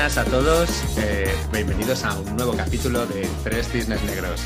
buenas 0.00 0.16
a 0.16 0.24
todos. 0.24 0.98
Eh, 0.98 1.30
bienvenidos 1.52 2.04
a 2.04 2.18
un 2.18 2.34
nuevo 2.34 2.56
capítulo 2.56 3.04
de 3.04 3.28
Tres 3.44 3.68
Cisnes 3.68 4.02
Negros. 4.04 4.40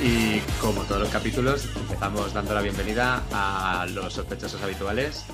Y 0.00 0.38
como 0.60 0.82
todos 0.82 1.00
los 1.00 1.08
capítulos, 1.08 1.68
empezamos 1.74 2.32
dando 2.32 2.54
la 2.54 2.62
bienvenida 2.62 3.20
a 3.32 3.84
los 3.92 4.12
sospechosos 4.12 4.62
habituales. 4.62 5.26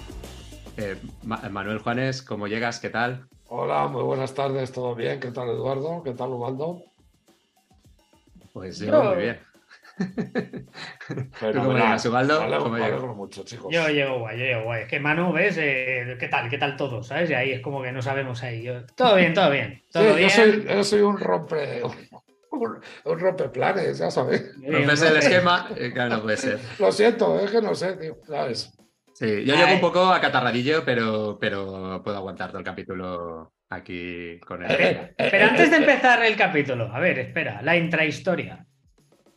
Eh, 0.78 0.96
Manuel 1.22 1.80
Juanes, 1.80 2.22
¿cómo 2.22 2.46
llegas? 2.46 2.80
¿Qué 2.80 2.88
tal? 2.88 3.28
Hola, 3.48 3.88
muy 3.88 4.04
buenas 4.04 4.32
tardes, 4.32 4.72
¿todo 4.72 4.94
bien? 4.94 5.20
¿Qué 5.20 5.30
tal 5.30 5.50
Eduardo? 5.50 6.02
¿Qué 6.02 6.12
tal 6.12 6.30
Ubaldo? 6.30 6.84
Pues 8.54 8.78
yo 8.78 9.04
muy 9.04 9.16
bien. 9.16 9.40
Pero 11.40 11.62
cómo 11.62 11.72
llegas, 11.72 12.04
Ubaldo? 12.06 12.40
Yo 13.70 13.88
llego 13.88 14.18
guay, 14.18 14.38
yo 14.38 14.44
llego 14.44 14.62
guay. 14.64 14.82
Es 14.82 14.88
que 14.88 15.00
Manu, 15.00 15.32
¿ves? 15.32 15.56
Eh, 15.58 16.16
¿Qué 16.18 16.28
tal? 16.28 16.48
¿Qué 16.50 16.58
tal 16.58 16.76
todo? 16.76 17.02
¿Sabes? 17.02 17.30
Y 17.30 17.34
ahí 17.34 17.52
es 17.52 17.60
como 17.60 17.82
que 17.82 17.92
no 17.92 18.02
sabemos 18.02 18.42
ahí. 18.42 18.62
Yo- 18.62 18.84
Todo 18.94 19.16
bien, 19.16 19.34
todo 19.34 19.50
bien. 19.50 19.82
Sí, 19.90 20.00
yo, 20.20 20.28
soy, 20.30 20.64
yo 20.68 20.84
soy 20.84 21.00
un 21.00 21.18
rompe, 21.18 21.82
un, 22.50 22.80
un 23.04 23.18
rompeplanes, 23.20 23.98
ya. 23.98 24.08
Bien, 24.56 24.72
Rompes 24.74 25.02
el 25.02 25.16
esquema, 25.16 25.68
eh, 25.76 25.92
claro, 25.92 26.16
no 26.16 26.22
puede 26.22 26.36
ser. 26.36 26.58
Lo 26.78 26.92
siento, 26.92 27.38
es 27.40 27.50
que 27.50 27.62
no 27.62 27.74
sé, 27.74 27.94
tío, 27.96 28.16
¿sabes? 28.26 28.72
Sí, 29.14 29.44
yo 29.46 29.54
Ay. 29.54 29.60
llego 29.60 29.74
un 29.76 29.80
poco 29.80 30.04
acatarradillo, 30.12 30.84
pero, 30.84 31.38
pero 31.40 32.02
puedo 32.04 32.18
aguantar 32.18 32.48
todo 32.50 32.58
el 32.58 32.64
capítulo 32.66 33.54
aquí 33.70 34.38
con 34.40 34.62
él. 34.62 34.70
Eh, 34.78 35.14
eh, 35.16 35.28
Pero 35.30 35.46
antes 35.46 35.70
de 35.70 35.76
empezar 35.78 36.22
el 36.22 36.36
capítulo, 36.36 36.92
a 36.92 36.98
ver, 37.00 37.18
espera, 37.20 37.62
la 37.62 37.76
intrahistoria. 37.78 38.65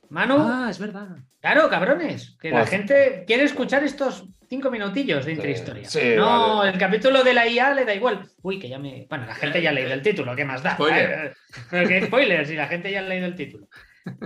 Manu, 0.09 0.35
Ah, 0.39 0.67
es 0.69 0.79
verdad. 0.79 1.07
claro, 1.39 1.69
cabrones, 1.69 2.35
que 2.41 2.49
la 2.49 2.59
Pues- 2.59 2.69
gente 2.69 3.23
quiere 3.27 3.43
escuchar 3.43 3.83
estos 3.83 4.25
cinco 4.49 4.71
minutillos 4.71 5.25
de 5.25 5.33
intrahistoria. 5.33 5.85
sí, 5.87 6.13
no, 6.15 6.57
vale. 6.57 6.71
el 6.71 6.77
capítulo 6.79 7.23
de 7.23 7.33
la 7.33 7.47
IA 7.47 7.73
le 7.75 7.85
da 7.85 7.93
igual. 7.93 8.27
Uy, 8.41 8.57
que 8.59 8.67
ya 8.69 8.79
me. 8.79 9.05
Bueno, 9.09 9.25
la 9.27 9.35
gente 9.35 9.61
ya 9.61 9.69
ha 9.69 9.73
leído 9.73 9.93
el 9.93 10.01
título, 10.01 10.35
¿qué 10.35 10.45
más 10.45 10.63
da? 10.63 10.73
Spoiler. 10.73 11.33
Eh, 11.71 12.05
spoilers, 12.05 12.47
si 12.49 12.55
la 12.55 12.67
gente 12.67 12.91
ya 12.91 12.99
ha 12.99 13.03
leído 13.03 13.25
el 13.27 13.35
título. 13.35 13.67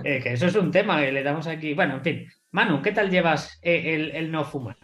Eh, 0.02 0.20
que 0.22 0.32
eso 0.32 0.46
es 0.46 0.54
un 0.56 0.70
tema 0.70 1.00
que 1.00 1.12
le 1.12 1.22
damos 1.22 1.46
aquí. 1.46 1.74
Bueno, 1.74 1.94
en 1.96 2.02
fin. 2.02 2.28
Manu, 2.52 2.80
¿qué 2.80 2.92
tal 2.92 3.10
llevas 3.10 3.58
eh, 3.62 3.94
el, 3.94 4.10
el 4.12 4.30
no 4.30 4.44
fumar? 4.44 4.76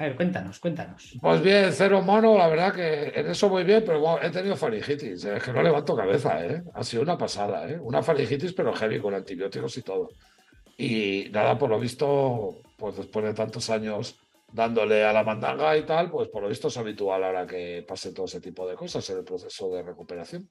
A 0.00 0.04
ver, 0.04 0.16
cuéntanos, 0.16 0.58
cuéntanos. 0.60 1.16
Pues 1.20 1.42
bien, 1.42 1.70
cero 1.72 2.00
mono, 2.02 2.38
la 2.38 2.46
verdad 2.48 2.72
que 2.72 3.12
en 3.20 3.26
eso 3.30 3.48
muy 3.48 3.64
bien, 3.64 3.82
pero 3.84 4.00
bueno, 4.00 4.20
he 4.22 4.30
tenido 4.30 4.56
faringitis, 4.56 5.24
eh, 5.24 5.36
es 5.36 5.42
que 5.42 5.52
no 5.52 5.60
levanto 5.62 5.94
cabeza, 5.96 6.44
¿eh? 6.44 6.62
Ha 6.74 6.82
sido 6.84 7.02
una 7.02 7.18
pasada, 7.18 7.68
¿eh? 7.68 7.78
Una 7.80 8.00
faringitis, 8.02 8.52
pero 8.52 8.72
heavy, 8.72 9.00
con 9.00 9.14
antibióticos 9.14 9.76
y 9.76 9.82
todo. 9.82 10.08
Y 10.80 11.28
nada, 11.32 11.58
por 11.58 11.68
lo 11.70 11.78
visto, 11.80 12.54
pues 12.78 12.96
después 12.96 13.24
de 13.24 13.34
tantos 13.34 13.68
años 13.68 14.16
dándole 14.52 15.04
a 15.04 15.12
la 15.12 15.24
mandanga 15.24 15.76
y 15.76 15.84
tal, 15.84 16.08
pues 16.10 16.28
por 16.28 16.42
lo 16.42 16.48
visto 16.48 16.68
es 16.68 16.76
habitual 16.78 17.22
ahora 17.24 17.46
que 17.46 17.84
pase 17.86 18.12
todo 18.12 18.26
ese 18.26 18.40
tipo 18.40 18.66
de 18.66 18.76
cosas 18.76 19.10
en 19.10 19.18
el 19.18 19.24
proceso 19.24 19.68
de 19.70 19.82
recuperación. 19.82 20.48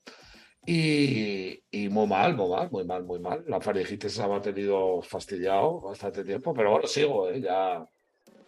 Y, 0.66 1.64
y 1.72 1.88
muy 1.88 2.08
mal, 2.08 2.36
muy 2.36 2.50
mal, 2.50 2.69
muy 2.69 2.84
mal, 2.84 3.03
muy 3.06 3.19
mal. 3.19 3.44
La 3.47 3.61
faringitis 3.61 4.11
se 4.11 4.28
me 4.28 4.36
ha 4.36 4.42
tenido 4.42 5.02
fastidiado 5.02 5.80
bastante 5.80 6.25
tiempo, 6.25 6.53
pero 6.53 6.72
bueno, 6.72 6.88
sigo, 6.88 7.30
¿eh? 7.30 7.39
Ya, 7.39 7.88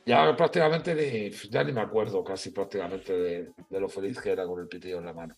ya 0.06 0.36
prácticamente 0.36 0.94
ni, 0.94 1.30
ya 1.50 1.64
ni 1.64 1.72
me 1.72 1.80
acuerdo 1.80 2.22
casi 2.26 2.52
prácticamente 2.52 3.14
de, 3.14 3.50
de 3.70 3.80
lo 3.80 3.88
feliz 3.88 4.20
que 4.20 4.32
era 4.32 4.46
con 4.46 4.60
el 4.60 4.68
pitillo 4.68 4.98
en 4.98 5.06
la 5.06 5.14
mano. 5.14 5.34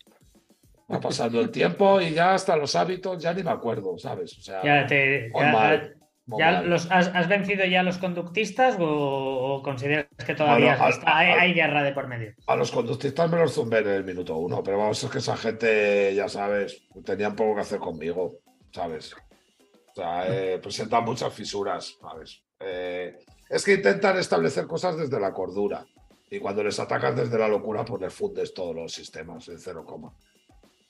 Va 0.91 0.99
pasando 0.99 1.39
el 1.39 1.51
tiempo 1.51 2.01
y 2.01 2.13
ya 2.15 2.33
hasta 2.33 2.57
los 2.57 2.75
hábitos 2.75 3.21
ya 3.21 3.31
ni 3.31 3.43
me 3.43 3.51
acuerdo, 3.51 3.95
¿sabes? 3.99 4.35
O 4.39 4.41
sea, 4.41 4.63
Ya 4.63 4.87
te. 4.87 5.29
ya- 5.29 5.91
ya 6.27 6.61
los, 6.61 6.89
has, 6.91 7.07
has 7.13 7.27
vencido 7.27 7.65
ya 7.65 7.79
a 7.81 7.83
los 7.83 7.97
conductistas 7.97 8.77
o, 8.79 8.85
o 8.85 9.63
consideras 9.63 10.07
que 10.25 10.35
todavía 10.35 10.71
Bueno, 10.71 10.83
al- 10.85 10.91
está- 10.91 11.17
hay, 11.17 11.31
al- 11.31 11.39
hay 11.39 11.53
guerra 11.53 11.83
de 11.83 11.91
por 11.93 12.07
medio? 12.07 12.33
A 12.47 12.55
los 12.55 12.71
conductistas 12.71 13.29
me 13.29 13.37
los 13.39 13.53
zumbé 13.53 13.79
en 13.79 13.87
el 13.89 14.03
minuto 14.03 14.37
uno, 14.37 14.61
pero 14.63 14.77
vamos, 14.77 15.03
es 15.03 15.09
que 15.09 15.17
esa 15.17 15.35
gente, 15.37 16.13
ya 16.15 16.29
sabes, 16.29 16.83
tenían 17.03 17.35
poco 17.35 17.55
que 17.55 17.61
hacer 17.61 17.79
conmigo, 17.79 18.37
¿sabes? 18.71 19.13
O 19.91 19.93
sea, 19.95 20.25
eh, 20.27 20.59
presentan 20.59 21.03
muchas 21.03 21.33
fisuras, 21.33 21.97
¿sabes? 21.99 22.41
Eh, 22.59 23.17
es 23.49 23.65
que 23.65 23.73
intentan 23.73 24.17
establecer 24.17 24.65
cosas 24.67 24.95
desde 24.97 25.19
la 25.19 25.33
cordura 25.33 25.85
y 26.29 26.39
cuando 26.39 26.63
les 26.63 26.79
atacas 26.79 27.15
desde 27.15 27.37
la 27.37 27.47
locura, 27.49 27.83
pues 27.83 28.01
les 28.01 28.13
fundes 28.13 28.53
todos 28.53 28.73
los 28.73 28.93
sistemas 28.93 29.47
en 29.49 29.59
cero 29.59 29.83
coma. 29.85 30.13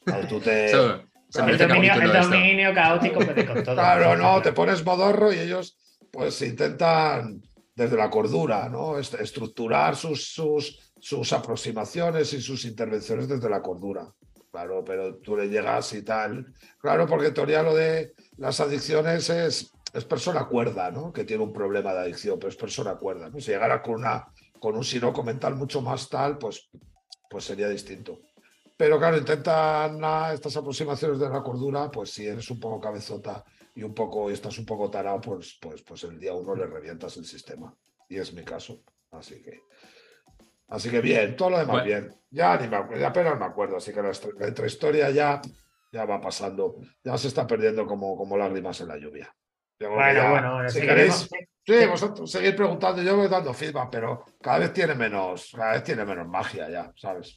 Claro, 0.06 0.28
tú 0.28 0.40
te- 0.40 0.72
El 1.34 1.58
dominio, 1.58 2.70
el 2.70 2.76
caótico 2.76 3.20
con 3.26 3.64
todo. 3.64 3.76
Claro, 3.76 4.16
no, 4.18 4.42
te 4.42 4.52
pones 4.54 4.84
modorro 4.86 5.32
y 5.32 5.40
ellos 5.40 5.78
pues 6.12 6.42
intentan 6.42 7.42
desde 7.76 7.96
la 7.96 8.10
cordura, 8.10 8.68
¿no? 8.70 8.98
Est- 8.98 9.14
Estructurar 9.16 9.96
sus, 9.96 10.28
sus, 10.34 10.94
sus 11.00 11.32
aproximaciones 11.32 12.34
y 12.34 12.42
sus 12.42 12.66
intervenciones 12.66 13.28
desde 13.30 13.50
la 13.50 13.62
cordura. 13.62 14.08
Claro, 14.52 14.84
pero 14.84 15.16
tú 15.16 15.38
le 15.38 15.48
llegas 15.48 15.94
y 15.94 16.02
tal. 16.02 16.54
Claro, 16.82 17.08
porque 17.08 17.28
en 17.28 17.34
teoría 17.34 17.64
lo 17.64 17.74
de 17.74 18.14
las 18.38 18.60
adicciones 18.60 19.30
es, 19.30 19.72
es 19.94 20.04
persona 20.04 20.46
cuerda, 20.46 20.92
¿no? 20.92 21.14
Que 21.14 21.24
tiene 21.24 21.44
un 21.44 21.54
problema 21.54 21.94
de 21.94 22.00
adicción, 22.02 22.38
pero 22.38 22.50
es 22.50 22.58
persona 22.58 22.96
cuerda, 22.96 23.30
¿no? 23.30 23.40
Si 23.40 23.52
llegara 23.52 23.82
con, 23.82 23.96
una, 23.96 24.28
con 24.60 24.76
un 24.76 24.84
sinoco 24.84 25.24
mental 25.24 25.56
mucho 25.56 25.80
más 25.82 26.10
tal, 26.10 26.38
pues, 26.38 26.70
pues 27.30 27.46
sería 27.46 27.70
distinto. 27.70 28.20
Pero 28.82 28.98
claro, 28.98 29.16
intentan 29.16 30.02
estas 30.34 30.58
aproximaciones 30.58 31.20
de 31.20 31.30
la 31.30 31.44
cordura, 31.44 31.92
pues 31.92 32.10
si 32.10 32.26
eres 32.26 32.50
un 32.50 32.60
poco 32.60 32.82
cabezota 32.82 33.46
y 33.76 33.84
un 33.84 33.94
poco 33.94 34.28
y 34.32 34.34
estás 34.34 34.58
un 34.58 34.66
poco 34.66 34.90
tarado, 34.90 35.22
pues, 35.22 35.60
pues, 35.62 35.84
pues 35.84 36.04
el 36.06 36.18
día 36.20 36.34
uno 36.34 36.56
le 36.56 36.66
revientas 36.66 37.16
el 37.18 37.26
sistema. 37.26 37.72
Y 38.10 38.18
es 38.18 38.34
mi 38.34 38.44
caso. 38.44 38.82
Así 39.12 39.40
que. 39.44 39.60
Así 40.70 40.90
que 40.90 41.00
bien, 41.00 41.36
todo 41.36 41.52
lo 41.52 41.60
demás 41.60 41.84
Bueno. 41.84 41.86
bien. 41.86 42.10
Ya 42.32 42.58
ni 42.58 42.68
me 42.68 42.78
acuerdo, 42.78 43.00
ya 43.00 43.10
apenas 43.10 43.38
me 43.38 43.46
acuerdo, 43.46 43.78
así 43.78 43.94
que 43.94 44.02
la, 44.02 44.14
la 44.40 44.48
intrahistoria 44.48 45.12
ya, 45.12 45.40
ya 45.92 46.06
va 46.06 46.20
pasando, 46.20 46.78
ya 47.04 47.16
se 47.20 47.28
está 47.28 47.46
perdiendo 47.46 47.86
como, 47.86 48.18
como 48.18 48.36
lágrimas 48.36 48.82
en 48.82 48.88
la 48.88 48.98
lluvia. 48.98 49.32
Yo 49.80 49.92
Bueno, 49.92 50.14
ya, 50.14 50.32
bueno, 50.32 50.70
si 50.70 50.82
queréis, 50.82 51.30
sí, 51.68 51.86
vosotros 51.88 52.32
seguid 52.32 52.56
preguntando, 52.56 53.04
yo 53.04 53.16
voy 53.16 53.28
dando 53.28 53.54
feedback, 53.54 53.90
pero 53.92 54.26
cada 54.42 54.58
vez 54.58 54.74
tiene 54.74 54.96
menos, 54.96 55.52
cada 55.56 55.74
vez 55.74 55.84
tiene 55.84 56.04
menos 56.04 56.28
magia 56.28 56.68
ya, 56.68 56.92
¿sabes? 56.96 57.36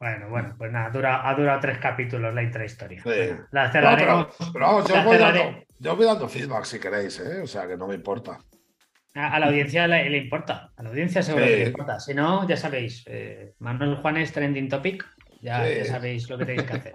Bueno, 0.00 0.30
bueno, 0.30 0.54
pues 0.56 0.72
nada, 0.72 0.88
dura, 0.88 1.28
ha 1.28 1.34
durado 1.34 1.60
tres 1.60 1.76
capítulos 1.78 2.32
la 2.34 2.42
intrahistoria. 2.42 3.02
Sí. 3.02 3.10
La 3.52 3.66
No, 3.66 3.70
pero, 3.98 4.30
pero 4.54 4.66
vamos, 4.66 4.88
yo, 4.88 4.94
la 4.94 5.00
os 5.00 5.04
voy 5.06 5.16
cerraré. 5.18 5.38
dando, 5.44 5.64
yo 5.78 5.96
voy 5.96 6.06
dando 6.06 6.28
feedback 6.28 6.64
si 6.64 6.80
queréis, 6.80 7.20
¿eh? 7.20 7.42
o 7.42 7.46
sea 7.46 7.68
que 7.68 7.76
no 7.76 7.86
me 7.86 7.96
importa. 7.96 8.38
A, 9.14 9.34
a 9.34 9.38
la 9.38 9.46
audiencia 9.48 9.86
le, 9.86 10.08
le 10.08 10.16
importa. 10.16 10.72
A 10.74 10.82
la 10.82 10.88
audiencia 10.88 11.22
seguro 11.22 11.44
Sí. 11.44 11.50
que 11.50 11.56
le 11.58 11.66
importa. 11.66 12.00
Si 12.00 12.14
no, 12.14 12.48
ya 12.48 12.56
sabéis, 12.56 13.04
eh, 13.08 13.52
Manuel 13.58 13.96
Juanes 13.96 14.32
trending 14.32 14.70
topic. 14.70 15.04
Ya, 15.42 15.66
Sí. 15.66 15.74
ya 15.76 15.84
sabéis 15.84 16.30
lo 16.30 16.38
que 16.38 16.46
tenéis 16.46 16.62
que 16.66 16.76
hacer. 16.76 16.92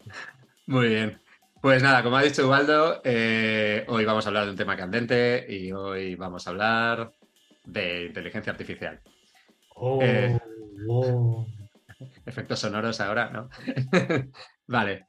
Muy 0.66 0.88
bien. 0.88 1.20
Pues 1.60 1.80
nada, 1.80 2.02
como 2.02 2.16
ha 2.16 2.22
dicho 2.22 2.44
Ubaldo, 2.48 3.00
eh, 3.04 3.84
hoy 3.86 4.04
vamos 4.04 4.26
a 4.26 4.30
hablar 4.30 4.46
de 4.46 4.50
un 4.50 4.56
tema 4.56 4.76
candente 4.76 5.46
y 5.48 5.70
hoy 5.70 6.16
vamos 6.16 6.44
a 6.46 6.50
hablar 6.50 7.12
de 7.66 8.06
inteligencia 8.06 8.50
artificial. 8.50 9.00
Oh, 9.76 10.00
Eh. 10.02 10.36
oh. 10.88 11.46
Efectos 12.26 12.58
sonoros 12.60 13.00
ahora, 13.00 13.30
¿no? 13.30 13.48
vale. 14.66 15.06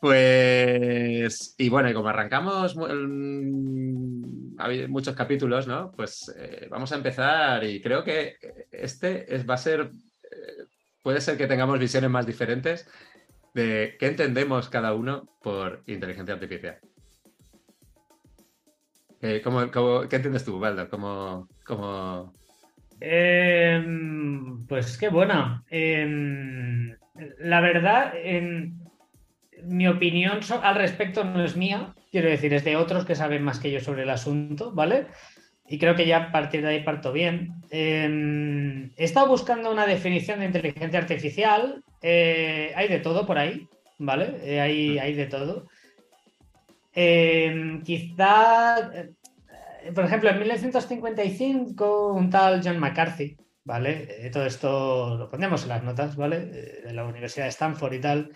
Pues, 0.00 1.54
y 1.56 1.68
bueno, 1.70 1.88
y 1.90 1.94
como 1.94 2.08
arrancamos 2.08 2.76
mm, 2.76 4.58
ha 4.60 4.64
habido 4.64 4.88
muchos 4.88 5.14
capítulos, 5.14 5.66
¿no? 5.66 5.92
Pues 5.92 6.30
eh, 6.36 6.68
vamos 6.70 6.92
a 6.92 6.96
empezar 6.96 7.64
y 7.64 7.80
creo 7.80 8.04
que 8.04 8.36
este 8.70 9.34
es, 9.34 9.48
va 9.48 9.54
a 9.54 9.58
ser, 9.58 9.90
eh, 10.30 10.64
puede 11.02 11.20
ser 11.22 11.38
que 11.38 11.46
tengamos 11.46 11.78
visiones 11.78 12.10
más 12.10 12.26
diferentes 12.26 12.86
de 13.54 13.96
qué 13.98 14.08
entendemos 14.08 14.68
cada 14.68 14.92
uno 14.94 15.26
por 15.42 15.82
inteligencia 15.86 16.34
artificial. 16.34 16.78
Eh, 19.22 19.40
¿cómo- 19.42 19.70
cómo- 19.70 20.06
qué 20.08 20.16
entiendes 20.16 20.44
tú, 20.44 20.58
Valdo? 20.58 20.88
¿Cómo, 20.90 21.48
cómo... 21.64 22.34
Em, 23.00 24.66
pues 24.66 24.96
qué 24.98 25.08
buena. 25.08 25.62
Em, 25.70 26.96
la 27.38 27.60
verdad, 27.60 28.12
em, 28.16 28.78
mi 29.64 29.86
opinión 29.88 30.40
al 30.62 30.74
respecto 30.74 31.24
no 31.24 31.44
es 31.44 31.56
mía, 31.56 31.94
quiero 32.10 32.28
decir, 32.28 32.52
es 32.54 32.64
de 32.64 32.76
otros 32.76 33.04
que 33.04 33.14
saben 33.14 33.42
más 33.42 33.58
que 33.58 33.70
yo 33.70 33.80
sobre 33.80 34.02
el 34.02 34.10
asunto, 34.10 34.72
¿vale? 34.72 35.06
Y 35.68 35.78
creo 35.78 35.94
que 35.94 36.06
ya 36.06 36.16
a 36.18 36.32
partir 36.32 36.62
de 36.62 36.68
ahí 36.68 36.82
parto 36.82 37.12
bien. 37.12 37.54
Em, 37.70 38.90
he 38.96 39.04
estado 39.04 39.28
buscando 39.28 39.70
una 39.72 39.86
definición 39.86 40.40
de 40.40 40.46
inteligencia 40.46 40.98
artificial. 40.98 41.82
eh, 42.02 42.72
hay 42.76 42.88
de 42.88 43.00
todo 43.00 43.26
por 43.26 43.38
ahí, 43.38 43.66
¿vale? 43.98 44.36
Eh, 44.42 44.60
hay, 44.60 44.98
hay 44.98 45.14
de 45.14 45.26
todo. 45.26 45.66
Quizá 47.82 48.90
por 49.92 50.04
ejemplo, 50.04 50.30
en 50.30 50.38
1955, 50.38 52.12
un 52.12 52.30
tal 52.30 52.60
John 52.64 52.78
McCarthy, 52.78 53.36
¿vale? 53.64 54.26
Eh, 54.26 54.30
todo 54.30 54.46
esto 54.46 55.16
lo 55.16 55.28
ponemos 55.28 55.64
en 55.64 55.68
las 55.70 55.82
notas, 55.82 56.16
¿vale? 56.16 56.50
Eh, 56.52 56.82
de 56.86 56.92
la 56.92 57.04
Universidad 57.04 57.44
de 57.46 57.50
Stanford 57.50 57.94
y 57.94 58.00
tal. 58.00 58.30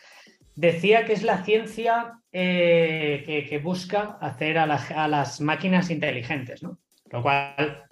Decía 0.54 1.04
que 1.04 1.12
es 1.12 1.22
la 1.22 1.44
ciencia 1.44 2.20
eh, 2.32 3.46
que, 3.48 3.58
busca 3.58 4.18
hacer 4.20 4.58
a, 4.58 4.64
a 4.64 5.08
las 5.08 5.40
máquinas 5.40 5.90
inteligentes, 5.90 6.62
¿no? 6.62 6.78
Lo 7.10 7.22
cual 7.22 7.84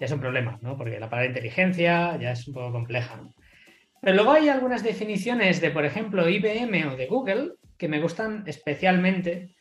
ya 0.00 0.06
es 0.06 0.12
un 0.12 0.20
problema, 0.20 0.58
¿no? 0.62 0.76
Porque 0.76 0.98
la 0.98 1.10
palabra 1.10 1.28
inteligencia 1.28 2.16
ya 2.16 2.32
es 2.32 2.48
un 2.48 2.54
poco 2.54 2.72
compleja, 2.72 3.16
¿no? 3.16 3.34
Pero 4.00 4.16
luego 4.16 4.32
hay 4.32 4.50
algunas 4.50 4.82
definiciones 4.82 5.62
de, 5.62 5.70
por 5.70 5.84
ejemplo, 5.86 6.28
IBM 6.28 6.88
o 6.88 6.96
de 6.96 7.06
Google 7.06 7.52
que 7.78 7.88
me 7.88 8.00
gustan 8.00 8.44
especialmente, 8.46 9.53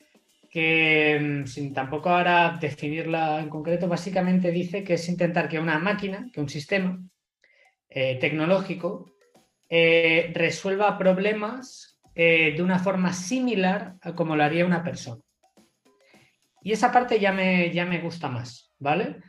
que 0.54 1.20
mm, 1.20 1.48
sin 1.48 1.74
tampoco 1.74 2.12
ahora 2.12 2.60
definirla 2.62 3.40
en 3.40 3.50
concreto, 3.50 3.88
básicamente 3.88 4.52
dice 4.52 4.84
que 4.84 4.94
es 4.94 5.10
intentar 5.10 5.50
que 5.50 5.58
una 5.58 5.80
máquina, 5.80 6.30
que 6.32 6.42
un 6.42 6.48
sistema 6.48 7.02
eh, 7.90 8.20
tecnológico 8.22 9.12
eh, 9.68 10.32
resuelva 10.36 10.96
problemas 11.00 12.00
eh, 12.14 12.54
de 12.56 12.62
una 12.62 12.78
forma 12.78 13.14
similar 13.14 13.96
a 14.00 14.14
como 14.14 14.36
lo 14.36 14.44
haría 14.44 14.64
una 14.64 14.84
persona. 14.84 15.24
Y 16.62 16.72
esa 16.72 16.92
parte 16.92 17.20
ya 17.20 17.32
me, 17.32 17.72
ya 17.72 17.88
me 17.88 18.00
gusta 18.00 18.30
más, 18.30 18.72
¿vale? 18.78 19.22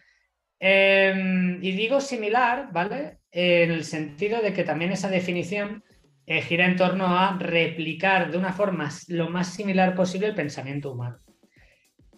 Em, 0.61 1.59
y 1.65 1.73
digo 1.73 2.03
similar, 2.03 2.69
¿vale? 2.71 3.21
En 3.31 3.71
el 3.71 3.85
sentido 3.85 4.43
de 4.43 4.53
que 4.53 4.65
también 4.65 4.93
esa 4.93 5.09
definición 5.09 5.83
eh, 6.27 6.43
gira 6.43 6.67
en 6.67 6.77
torno 6.77 7.19
a 7.19 7.37
replicar 7.39 8.31
de 8.31 8.39
una 8.39 8.53
forma 8.53 8.89
lo 9.09 9.29
más 9.29 9.53
similar 9.53 9.95
posible 9.95 10.29
el 10.29 10.35
pensamiento 10.35 10.93
humano. 10.93 11.19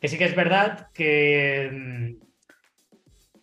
Que 0.01 0.09
sí 0.09 0.19
que 0.19 0.27
es 0.27 0.37
verdad 0.37 0.89
que, 0.95 1.71
mm, 1.73 2.27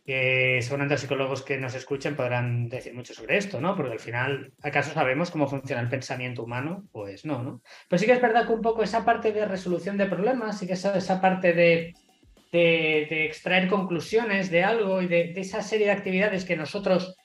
que 0.06 0.60
seguramente 0.62 0.94
los 0.94 1.02
psicólogos 1.02 1.42
que 1.42 1.58
nos 1.58 1.76
escuchen 1.76 2.16
podrán 2.16 2.70
decir 2.70 2.94
mucho 2.94 3.14
sobre 3.14 3.38
esto, 3.38 3.60
¿no? 3.60 3.76
Porque 3.76 3.94
al 3.94 4.00
final, 4.00 4.54
¿acaso 4.62 4.94
sabemos 4.94 5.32
cómo 5.32 5.48
funciona 5.48 5.82
el 5.82 5.90
pensamiento 5.90 6.44
humano? 6.44 6.86
Pues 6.92 7.26
no, 7.26 7.44
¿no? 7.44 7.62
Pero 7.90 8.00
sí 8.00 8.06
que 8.06 8.14
es 8.14 8.22
verdad 8.22 8.46
que 8.46 8.54
un 8.54 8.62
poco 8.62 8.84
esa 8.84 9.04
parte 9.04 9.32
de 9.32 9.46
resolución 9.46 9.98
de 9.98 10.06
problemas, 10.06 10.60
sí 10.60 10.68
que 10.68 10.74
esa, 10.74 10.96
esa 10.98 11.20
parte 11.20 11.54
de, 11.54 11.94
de, 12.52 13.26
extraer 13.26 13.68
conclusiones 13.68 14.52
de 14.52 14.64
algo 14.64 15.02
y 15.02 15.08
de, 15.08 15.34
de 15.34 15.42
esa 15.42 15.62
serie 15.62 15.88
de 15.88 15.94
actividades 15.94 16.46
que 16.46 16.56
nosotros 16.56 17.16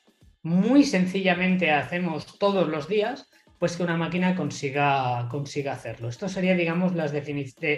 muy 0.49 0.83
sencillamente 0.85 1.71
hacemos 1.71 2.39
todos 2.39 2.69
los 2.69 2.89
días, 2.89 3.29
pues 3.59 3.77
que 3.77 3.83
una 3.83 3.97
máquina 3.97 4.35
consiga, 4.35 5.29
consiga 5.31 5.73
hacerlo. 5.73 6.09
Esto 6.09 6.29
sería, 6.29 6.55
digamos, 6.55 6.95
las 6.95 7.13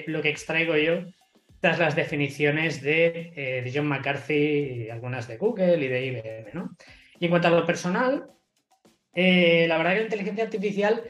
lo 0.07 0.23
que 0.23 0.29
extraigo 0.29 0.77
yo 0.77 1.05
tras 1.59 1.79
las 1.79 1.97
definiciones 1.97 2.81
de, 2.81 3.33
eh, 3.35 3.63
de, 3.63 3.73
John 3.75 3.87
McCarthy, 3.87 4.89
algunas 4.89 5.27
de 5.29 5.37
Google 5.37 5.85
y 5.85 5.89
de 5.89 6.07
IBM. 6.07 6.51
¿no? 6.55 6.71
Y 7.19 7.25
en 7.27 7.31
cuanto 7.31 7.49
a 7.49 7.51
lo 7.51 7.67
personal, 7.67 8.31
eh, 9.13 9.67
la 9.69 9.77
verdad 9.77 9.93
que 9.93 9.99
la 9.99 10.05
inteligencia 10.05 10.45
artificial 10.45 11.03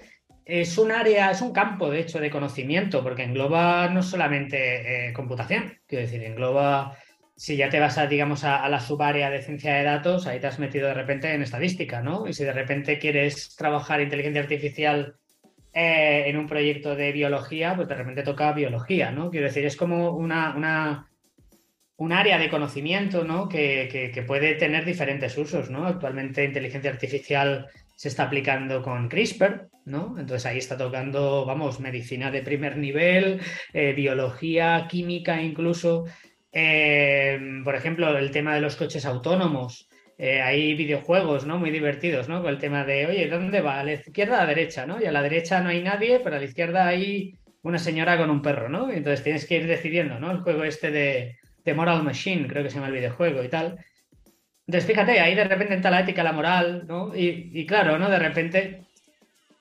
es 0.45 0.79
un 0.79 0.91
área, 0.91 1.31
es 1.31 1.43
un 1.43 1.53
campo, 1.53 1.91
de 1.91 2.01
hecho, 2.01 2.19
de 2.19 2.31
conocimiento, 2.31 3.03
porque 3.03 3.23
engloba 3.23 3.89
no 3.89 4.03
solamente 4.03 5.09
eh, 5.09 5.13
computación, 5.13 5.79
quiero 5.87 6.06
decir, 6.06 6.25
engloba 6.25 6.97
si 7.41 7.57
ya 7.57 7.71
te 7.71 7.81
vas 7.81 7.97
a, 7.97 8.07
digamos, 8.07 8.45
a, 8.45 8.69
la 8.69 8.81
subárea 8.81 9.31
de 9.31 9.41
ciencia 9.41 9.73
de 9.73 9.83
datos, 9.83 10.27
ahí 10.27 10.39
te 10.41 10.47
has 10.47 10.59
metido 10.59 10.89
de 10.89 10.93
repente 10.93 11.33
en 11.33 11.41
estadística, 11.41 12.03
¿no? 12.03 12.29
Y 12.29 12.35
si 12.35 12.45
de 12.45 12.53
repente 12.53 12.99
quieres 12.99 13.57
trabajar 13.57 14.03
inteligencia 14.03 14.43
artificial 14.43 15.15
eh, 15.73 16.25
en 16.27 16.37
un 16.37 16.47
proyecto 16.47 16.95
de 16.95 17.13
biología, 17.13 17.75
pues 17.75 17.89
de 17.89 17.95
repente 17.95 18.25
toca 18.25 18.53
biología, 18.53 19.11
¿no? 19.11 19.31
Quiero 19.31 19.47
decir, 19.47 19.65
es 19.65 19.75
como 19.75 20.11
una, 20.11 20.55
una 20.55 21.09
un 21.97 22.13
área 22.13 22.37
de 22.37 22.51
conocimiento, 22.51 23.25
¿no? 23.25 23.49
Que, 23.49 24.11
que, 24.13 24.23
puede 24.23 24.57
tener 24.57 24.85
diferentes 24.85 25.39
usos, 25.39 25.71
¿no? 25.71 25.87
Actualmente 25.87 26.45
inteligencia 26.45 26.91
artificial 26.91 27.69
se 27.97 28.09
está 28.09 28.25
aplicando 28.25 28.83
con 28.83 29.09
CRISPR, 29.09 29.71
¿no? 29.87 30.17
Entonces 30.19 30.45
ahí 30.45 30.59
está 30.59 30.77
tocando, 30.77 31.47
vamos, 31.47 31.81
medicina 31.81 32.31
de 32.31 32.43
primer 32.43 32.77
nivel, 32.77 33.41
eh, 33.73 33.95
biología, 33.95 34.87
química 34.91 35.41
incluso. 35.41 36.05
Em, 36.52 37.62
por 37.62 37.75
ejemplo, 37.75 38.17
el 38.19 38.31
tema 38.31 38.55
de 38.55 38.61
los 38.61 38.76
coches 38.76 39.05
autónomos. 39.06 39.88
Eh, 40.19 40.43
hay 40.43 40.75
videojuegos 40.75 41.47
¿no? 41.47 41.58
muy 41.58 41.70
divertidos, 41.70 42.29
¿no? 42.29 42.43
Con 42.43 42.50
el 42.50 42.58
tema 42.58 42.85
de, 42.85 43.06
oye, 43.06 43.29
¿dónde 43.29 43.61
va? 43.62 43.81
¿A 43.81 43.85
la 43.85 43.94
izquierda 43.94 44.37
a 44.37 44.41
la 44.43 44.47
derecha? 44.47 44.85
¿no? 44.85 45.00
Y 45.00 45.06
a 45.06 45.12
la 45.12 45.23
derecha 45.23 45.62
no 45.62 45.70
hay 45.70 45.82
nadie, 45.82 46.20
pero 46.20 46.37
a 46.37 46.38
la 46.38 46.44
izquierda 46.44 46.87
hay 46.87 47.35
una 47.62 47.79
señora 47.79 48.19
con 48.19 48.31
un 48.31 48.43
perro, 48.43 48.69
¿no? 48.69 48.91
entonces 48.91 49.23
tienes 49.23 49.47
que 49.47 49.56
ir 49.56 49.67
decidiendo, 49.67 50.19
¿no? 50.19 50.31
El 50.31 50.41
juego 50.41 50.64
este 50.64 50.91
de, 50.91 51.37
Moral 51.75 52.02
Machine, 52.02 52.49
creo 52.49 52.64
que 52.64 52.70
se 52.70 52.76
llama 52.76 52.88
el 52.88 52.94
videojuego 52.94 53.44
y 53.44 53.49
tal. 53.49 53.79
Entonces, 54.67 54.91
fíjate, 54.91 55.20
ahí 55.20 55.37
de 55.37 55.44
repente 55.44 55.75
entra 55.75 55.91
la 55.91 56.00
ética, 56.00 56.25
la 56.25 56.32
moral, 56.32 56.85
¿no? 56.88 57.12
Y, 57.14 57.64
claro, 57.64 57.96
¿no? 57.96 58.11
De 58.11 58.19
repente, 58.19 58.82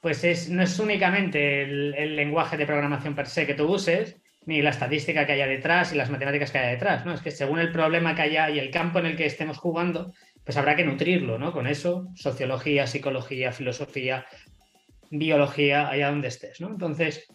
pues 0.02 0.24
es, 0.24 0.50
no 0.50 0.64
es 0.64 0.80
únicamente 0.80 1.62
el 1.62 2.16
lenguaje 2.16 2.58
de 2.58 2.66
programación 2.66 3.14
per 3.14 3.28
se 3.28 3.46
que 3.46 3.54
tú 3.54 3.68
uses, 3.72 4.18
ni 4.46 4.62
la 4.62 4.70
estadística 4.70 5.26
que 5.26 5.34
haya 5.34 5.48
detrás 5.48 5.94
y 5.94 5.96
las 5.98 6.10
matemáticas 6.10 6.52
que 6.52 6.58
haya 6.58 6.72
detrás, 6.72 7.06
¿no? 7.06 7.14
Es 7.14 7.22
que 7.22 7.32
según 7.32 7.60
el 7.60 7.72
problema 7.72 8.16
que 8.16 8.24
haya 8.24 8.50
y 8.50 8.60
el 8.60 8.72
campo 8.72 9.00
en 9.00 9.08
el 9.08 9.16
que 9.16 9.26
estemos 9.26 9.58
jugando, 9.58 10.14
pues 10.44 10.58
habrá 10.58 10.76
que 10.76 10.86
nutrirlo, 10.86 11.38
¿no? 11.38 11.52
Con 11.52 11.68
eso, 11.68 12.08
sociología, 12.16 12.88
psicología, 12.88 13.52
filosofía, 13.52 14.26
biología, 15.12 15.90
allá 15.90 16.10
donde 16.10 16.30
estés, 16.30 16.62
¿no? 16.62 16.70
Entonces, 16.70 17.28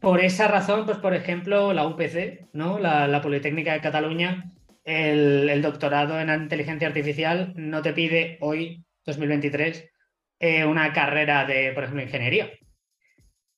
por 0.00 0.20
esa 0.20 0.46
razón, 0.46 0.84
pues 0.84 0.98
por 0.98 1.14
ejemplo, 1.14 1.72
la 1.72 1.86
UPC, 1.86 2.48
¿no? 2.52 2.78
La, 2.78 3.20
Politécnica 3.22 3.72
de 3.72 3.80
Cataluña, 3.80 4.52
el, 4.84 5.60
doctorado 5.62 6.20
en 6.20 6.30
inteligencia 6.30 6.86
artificial 6.86 7.52
no 7.56 7.82
te 7.82 7.92
pide 7.92 8.38
hoy, 8.40 8.84
2023, 9.04 9.90
eh, 10.38 10.64
una 10.64 10.92
carrera 10.92 11.44
de, 11.46 11.72
por 11.72 11.84
ejemplo, 11.84 12.02
ingeniería 12.02 12.50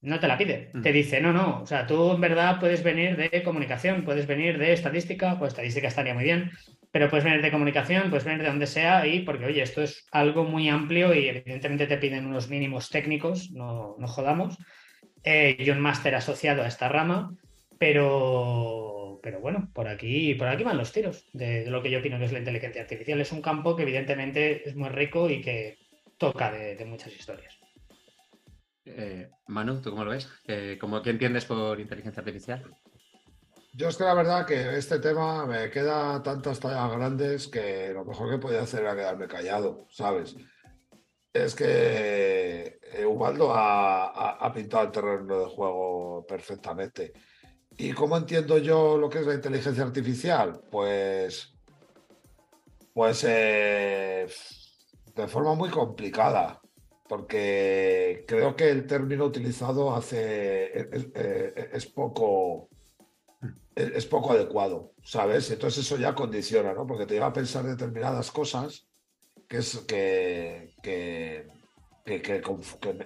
no 0.00 0.20
te 0.20 0.28
la 0.28 0.38
pide. 0.38 0.70
Mm. 0.72 0.82
Te 0.82 0.92
dice, 0.92 1.20
no, 1.20 1.32
no, 1.32 1.62
o 1.62 1.66
sea, 1.66 1.86
tú 1.86 2.12
en 2.12 2.20
verdad 2.20 2.60
puedes 2.60 2.82
venir 2.82 3.16
de 3.16 3.42
comunicación, 3.42 4.04
puedes 4.04 4.26
venir 4.26 4.58
de 4.58 4.72
estadística, 4.72 5.38
pues 5.38 5.52
estadística 5.52 5.88
estaría 5.88 6.14
muy 6.14 6.24
bien, 6.24 6.50
pero 6.90 7.10
puedes 7.10 7.24
venir 7.24 7.42
de 7.42 7.50
comunicación, 7.50 8.10
puedes 8.10 8.24
venir 8.24 8.42
de 8.42 8.48
donde 8.48 8.66
sea 8.66 9.06
y 9.06 9.20
porque, 9.20 9.46
oye, 9.46 9.62
esto 9.62 9.82
es 9.82 10.06
algo 10.12 10.44
muy 10.44 10.68
amplio 10.68 11.14
y 11.14 11.28
evidentemente 11.28 11.86
te 11.86 11.98
piden 11.98 12.26
unos 12.26 12.48
mínimos 12.48 12.90
técnicos, 12.90 13.50
no, 13.50 13.96
no 13.98 14.06
jodamos. 14.06 14.56
Eh, 15.24 15.56
y 15.58 15.70
un 15.70 15.80
máster 15.80 16.14
asociado 16.14 16.62
a 16.62 16.68
esta 16.68 16.88
rama, 16.88 17.36
pero, 17.76 19.18
pero 19.22 19.40
bueno, 19.40 19.68
por 19.74 19.88
aquí, 19.88 20.34
por 20.34 20.46
aquí 20.46 20.62
van 20.62 20.78
los 20.78 20.92
tiros 20.92 21.28
de, 21.32 21.66
lo 21.66 21.82
que 21.82 21.90
yo 21.90 21.98
opino 21.98 22.18
que 22.18 22.26
es 22.26 22.32
la 22.32 22.38
inteligencia 22.38 22.82
artificial. 22.82 23.20
Es 23.20 23.32
un 23.32 23.42
campo 23.42 23.74
que 23.74 23.82
evidentemente 23.82 24.66
es 24.68 24.76
muy 24.76 24.88
rico 24.88 25.28
y 25.28 25.40
que 25.40 25.76
toca 26.18 26.52
de 26.52 26.84
muchas 26.84 27.12
historias. 27.14 27.57
Eh, 28.90 29.30
Manu, 29.48 29.80
¿tú 29.80 29.90
cómo 29.90 30.04
lo 30.04 30.10
ves? 30.10 30.28
¿cómo, 30.80 31.02
¿Qué 31.02 31.10
entiendes 31.10 31.44
por 31.44 31.78
inteligencia 31.78 32.20
artificial? 32.20 32.64
Yo 33.78 33.88
es 33.88 33.96
que 33.96 34.04
la 34.04 34.14
verdad 34.14 34.44
que 34.44 34.76
este 34.76 34.98
tema 34.98 35.46
me 35.46 35.70
queda 35.70 36.20
tantas 36.22 36.58
tallas 36.58 36.90
grandes 36.90 37.46
que 37.46 37.90
lo 37.92 38.04
mejor 38.04 38.30
que 38.30 38.38
podía 38.38 38.62
hacer 38.62 38.80
era 38.80 38.96
quedarme 38.96 39.28
callado, 39.28 39.86
¿sabes? 39.90 40.34
Es 41.32 41.54
que 41.54 42.80
eh, 42.82 43.06
Ubaldo 43.06 43.52
ha, 43.54 44.52
pintado 44.52 44.84
el 44.84 44.90
terreno 44.90 45.38
de 45.38 45.46
juego 45.46 46.26
perfectamente. 46.26 47.12
¿Y 47.76 47.92
cómo 47.92 48.16
entiendo 48.16 48.58
yo 48.58 48.98
lo 48.98 49.08
que 49.08 49.20
es 49.20 49.26
la 49.26 49.34
inteligencia 49.34 49.84
artificial? 49.84 50.60
Pues, 50.70 51.54
pues 52.92 53.24
eh, 53.28 54.26
de 55.14 55.28
forma 55.28 55.54
muy 55.54 55.68
complicada 55.70 56.60
porque 57.08 58.24
creo 58.28 58.54
que 58.54 58.70
el 58.70 58.86
término 58.86 59.24
utilizado 59.24 59.94
hace 59.94 60.88
es, 61.72 61.86
poco 61.86 62.68
es, 63.74 64.04
poco 64.06 64.32
adecuado, 64.32 64.92
¿sabes? 65.02 65.50
Entonces 65.50 65.86
eso 65.86 65.96
ya 65.96 66.14
condiciona, 66.14 66.74
¿no? 66.74 66.86
Porque 66.86 67.06
te 67.06 67.14
lleva 67.14 67.28
a 67.28 67.32
pensar 67.32 67.64
determinadas 67.64 68.30
cosas 68.30 68.86
que 69.48 69.58
es 69.58 69.78
que, 69.78 70.74
que, 70.82 71.46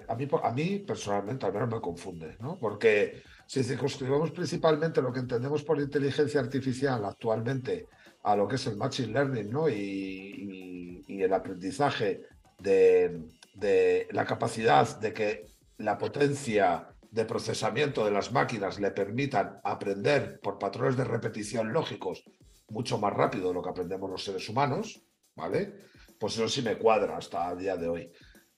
a, 0.07 0.15
mí, 0.15 0.27
a 0.43 0.51
mí 0.51 0.79
personalmente 0.79 1.45
al 1.45 1.53
menos 1.53 1.69
me 1.69 1.81
confunde, 1.81 2.35
¿no? 2.41 2.59
Porque 2.59 3.23
si 3.47 3.63
circunscribimos 3.63 4.31
principalmente 4.31 5.01
lo 5.01 5.13
que 5.13 5.19
entendemos 5.19 5.63
por 5.63 5.79
inteligencia 5.79 6.41
artificial 6.41 7.05
actualmente 7.05 7.87
a 8.23 8.35
lo 8.35 8.47
que 8.47 8.55
es 8.55 8.67
el 8.67 8.75
machine 8.75 9.13
learning, 9.13 9.49
¿no? 9.49 9.69
y 9.69 11.03
el 11.07 11.33
aprendizaje 11.33 12.21
de, 12.59 13.21
de 13.53 14.07
la 14.11 14.25
capacidad 14.25 14.99
de 14.99 15.13
que 15.13 15.45
la 15.77 15.97
potencia 15.97 16.89
de 17.11 17.25
procesamiento 17.25 18.03
de 18.03 18.11
las 18.11 18.31
máquinas 18.31 18.79
le 18.79 18.91
permitan 18.91 19.59
aprender 19.63 20.39
por 20.41 20.57
patrones 20.57 20.97
de 20.97 21.03
repetición 21.03 21.71
lógicos 21.71 22.23
mucho 22.69 22.97
más 22.97 23.13
rápido 23.13 23.49
de 23.49 23.53
lo 23.53 23.61
que 23.61 23.69
aprendemos 23.69 24.09
los 24.09 24.23
seres 24.23 24.49
humanos, 24.49 25.01
¿vale? 25.35 25.85
Pues 26.19 26.33
eso 26.33 26.47
sí 26.47 26.61
me 26.63 26.77
cuadra 26.77 27.17
hasta 27.17 27.51
el 27.51 27.59
día 27.59 27.77
de 27.77 27.87
hoy. 27.87 28.11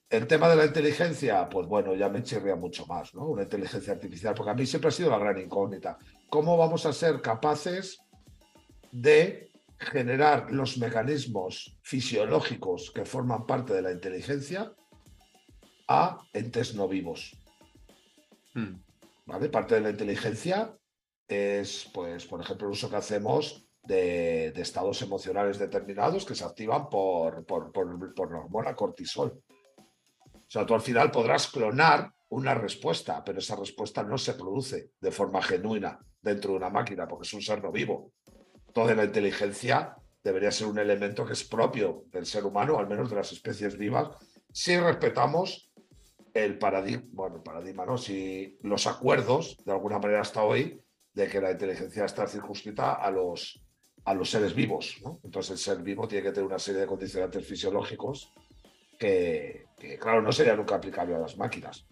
El 0.08 0.26
tema 0.26 0.48
de 0.48 0.56
la 0.56 0.64
inteligencia, 0.64 1.48
pues 1.48 1.66
bueno, 1.66 1.94
ya 1.94 2.08
me 2.08 2.22
chirría 2.22 2.56
mucho 2.56 2.86
más, 2.86 3.14
¿no? 3.14 3.26
Una 3.26 3.42
inteligencia 3.42 3.92
artificial, 3.92 4.34
porque 4.34 4.52
a 4.52 4.54
mí 4.54 4.64
siempre 4.64 4.88
ha 4.88 4.92
sido 4.92 5.10
la 5.10 5.18
gran 5.18 5.38
incógnita. 5.38 5.98
¿Cómo 6.30 6.56
vamos 6.56 6.86
a 6.86 6.92
ser 6.92 7.20
capaces 7.20 7.98
de 8.92 9.50
generar 9.78 10.50
los 10.50 10.78
mecanismos 10.78 11.76
fisiológicos 11.82 12.90
que 12.90 13.04
forman 13.04 13.44
parte 13.46 13.74
de 13.74 13.82
la 13.82 13.92
inteligencia 13.92 14.72
a 15.88 16.18
entes 16.32 16.74
no 16.74 16.88
vivos. 16.88 17.36
Hmm. 18.54 18.76
¿Vale? 19.26 19.48
Parte 19.48 19.76
de 19.76 19.80
la 19.80 19.90
inteligencia 19.90 20.76
es, 21.28 21.90
pues, 21.92 22.26
por 22.26 22.40
ejemplo, 22.40 22.68
el 22.68 22.72
uso 22.72 22.88
que 22.88 22.96
hacemos 22.96 23.66
de, 23.82 24.48
estados 24.56 25.02
emocionales 25.02 25.58
determinados 25.58 26.24
que 26.24 26.34
se 26.34 26.44
activan 26.44 26.88
por, 26.88 27.44
por, 27.44 27.72
por, 27.72 28.32
la 28.32 28.38
hormona 28.38 28.74
cortisol. 28.74 29.42
O 29.76 30.48
sea, 30.48 30.64
tú 30.64 30.74
al 30.74 30.80
final 30.80 31.10
podrás 31.10 31.48
clonar 31.48 32.12
una 32.28 32.54
respuesta, 32.54 33.24
pero 33.24 33.38
esa 33.38 33.56
respuesta 33.56 34.02
no 34.02 34.18
se 34.18 34.34
produce 34.34 34.90
de 35.00 35.10
forma 35.12 35.42
genuina 35.42 35.98
dentro 36.20 36.52
de 36.52 36.56
una 36.58 36.70
máquina, 36.70 37.06
porque 37.06 37.26
es 37.26 37.34
un 37.34 37.42
ser 37.42 37.62
no 37.62 37.70
vivo. 37.70 38.12
Toda 38.72 38.94
la 38.94 39.04
inteligencia 39.04 39.96
debería 40.22 40.50
ser 40.50 40.66
un 40.66 40.78
elemento 40.78 41.24
que 41.24 41.34
es 41.34 41.44
propio 41.44 42.04
del 42.10 42.26
ser 42.26 42.44
humano, 42.44 42.78
al 42.78 42.88
menos 42.88 43.08
de 43.10 43.16
las 43.16 43.32
especies 43.32 43.78
vivas, 43.78 44.10
si 44.52 44.76
respetamos 44.76 45.65
el 46.44 46.58
paradigma, 46.58 47.04
bueno, 47.12 47.42
paradigma, 47.42 47.86
¿no? 47.86 47.96
Si 47.96 48.58
los 48.62 48.86
acuerdos, 48.86 49.56
de 49.64 49.72
alguna 49.72 49.98
manera 49.98 50.20
hasta 50.20 50.42
hoy, 50.42 50.80
de 51.12 51.28
que 51.28 51.40
la 51.40 51.52
inteligencia 51.52 52.04
está 52.04 52.26
circunscrita 52.26 52.94
a 52.94 53.10
los, 53.10 53.62
a 54.04 54.14
los 54.14 54.30
seres 54.30 54.54
vivos, 54.54 54.96
¿no? 55.02 55.20
Entonces 55.24 55.52
el 55.52 55.58
ser 55.58 55.82
vivo 55.82 56.06
tiene 56.06 56.24
que 56.24 56.32
tener 56.32 56.46
una 56.46 56.58
serie 56.58 56.82
de 56.82 56.86
condicionantes 56.86 57.46
fisiológicos 57.46 58.32
que, 58.98 59.66
que 59.78 59.98
claro, 59.98 60.22
no 60.22 60.32
sería 60.32 60.56
nunca 60.56 60.76
aplicable 60.76 61.14
a 61.14 61.18
las 61.18 61.36
máquinas. 61.36 61.86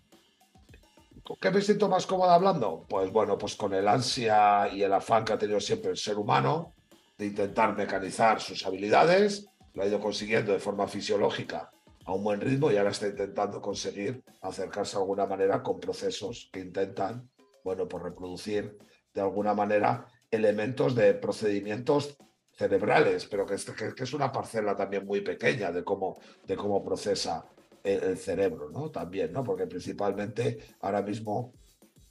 ¿Con 1.23 1.39
qué 1.41 1.51
me 1.51 1.63
siento 1.63 1.89
más 1.89 2.07
cómodo 2.07 2.31
hablando? 2.31 2.85
Pues 2.89 3.11
bueno, 3.11 3.39
pues 3.39 3.57
con 3.57 3.73
el 3.73 3.89
ansia 3.89 4.69
y 4.69 4.83
el 4.83 4.93
afán 4.93 5.25
que 5.25 5.33
ha 5.33 5.39
tenido 5.39 5.59
siempre 5.59 5.91
el 5.91 5.97
ser 5.97 6.19
humano 6.19 6.75
de 7.17 7.27
intentar 7.27 7.75
mecanizar 7.75 8.41
sus 8.41 8.67
habilidades, 8.67 9.47
lo 9.73 9.83
ha 9.83 9.87
ido 9.87 10.01
consiguiendo 10.01 10.53
de 10.53 10.59
forma 10.59 10.87
fisiológica 10.87 11.71
a 12.04 12.12
un 12.12 12.23
buen 12.23 12.40
ritmo 12.40 12.70
y 12.70 12.76
ahora 12.76 12.90
está 12.90 13.08
intentando 13.08 13.61
conseguir 13.61 14.23
acercarse 14.42 14.96
de 14.96 15.02
alguna 15.02 15.26
manera 15.26 15.62
con 15.62 15.80
procesos 15.80 16.50
que 16.52 16.61
intentan, 16.61 17.28
bueno, 17.62 17.88
pues 17.88 18.02
reproducir 18.02 18.76
de 19.12 19.20
alguna 19.20 19.54
manera 19.54 20.06
elementos 20.30 20.94
de 20.94 21.14
procedimientos 21.14 22.16
cerebrales, 22.52 23.26
pero 23.26 23.46
que 23.46 23.54
es, 23.54 23.64
que 23.64 24.04
es 24.04 24.12
una 24.12 24.30
parcela 24.30 24.76
también 24.76 25.06
muy 25.06 25.20
pequeña 25.20 25.73
de 25.73 25.82
cómo, 25.82 26.18
de 26.46 26.56
cómo 26.56 26.84
procesa 26.84 27.44
el, 27.82 28.16
cerebro, 28.16 28.70
¿no? 28.70 28.90
También, 28.90 29.32
¿no? 29.32 29.44
Porque 29.44 29.66
principalmente 29.66 30.58
ahora 30.80 31.02
mismo, 31.02 31.52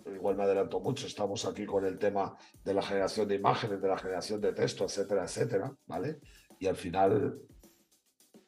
igual 0.05 0.35
me 0.35 0.43
adelanto 0.43 0.79
mucho, 0.79 1.07
estamos 1.07 1.45
aquí 1.45 1.65
con 1.65 1.85
el 1.85 1.97
tema 1.97 2.35
de 2.63 2.73
la 2.73 2.81
generación 2.81 3.27
de 3.27 3.35
imágenes, 3.35 3.81
de 3.81 3.87
la 3.87 3.97
generación 3.97 4.39
de 4.39 4.53
texto, 4.53 4.85
etcétera, 4.85 5.23
etcétera, 5.23 5.73
¿vale? 5.87 6.19
Y 6.59 6.67
al 6.67 6.75
final 6.75 7.39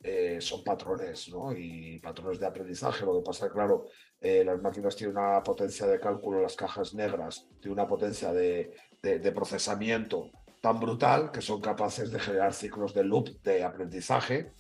eh, 0.08 0.38
son 0.40 0.64
patrones, 0.64 1.30
¿no? 1.30 1.52
Y 1.52 2.00
patrones 2.00 2.40
de 2.40 2.46
aprendizaje. 2.46 3.06
Lo 3.06 3.18
que 3.18 3.26
pasa, 3.26 3.50
claro, 3.50 3.86
eh, 4.22 4.44
las 4.46 4.62
máquinas 4.62 4.96
tienen 4.96 5.18
una 5.18 5.42
potencia 5.42 5.88
de 5.88 6.00
cálculo, 6.00 6.42
las 6.42 6.56
cajas 6.56 6.94
negras, 6.94 7.48
tienen 7.60 7.80
una 7.80 7.88
potencia 7.88 8.32
de, 8.32 8.76
de 9.02 9.32
procesamiento 9.32 10.30
tan 10.62 10.80
brutal 10.80 11.32
que 11.32 11.42
son 11.42 11.62
capaces 11.62 12.12
de 12.12 12.20
generar 12.20 12.54
ciclos 12.54 12.94
de 12.94 13.04
loop 13.04 13.30
de 13.44 13.64
aprendizaje 13.64 14.52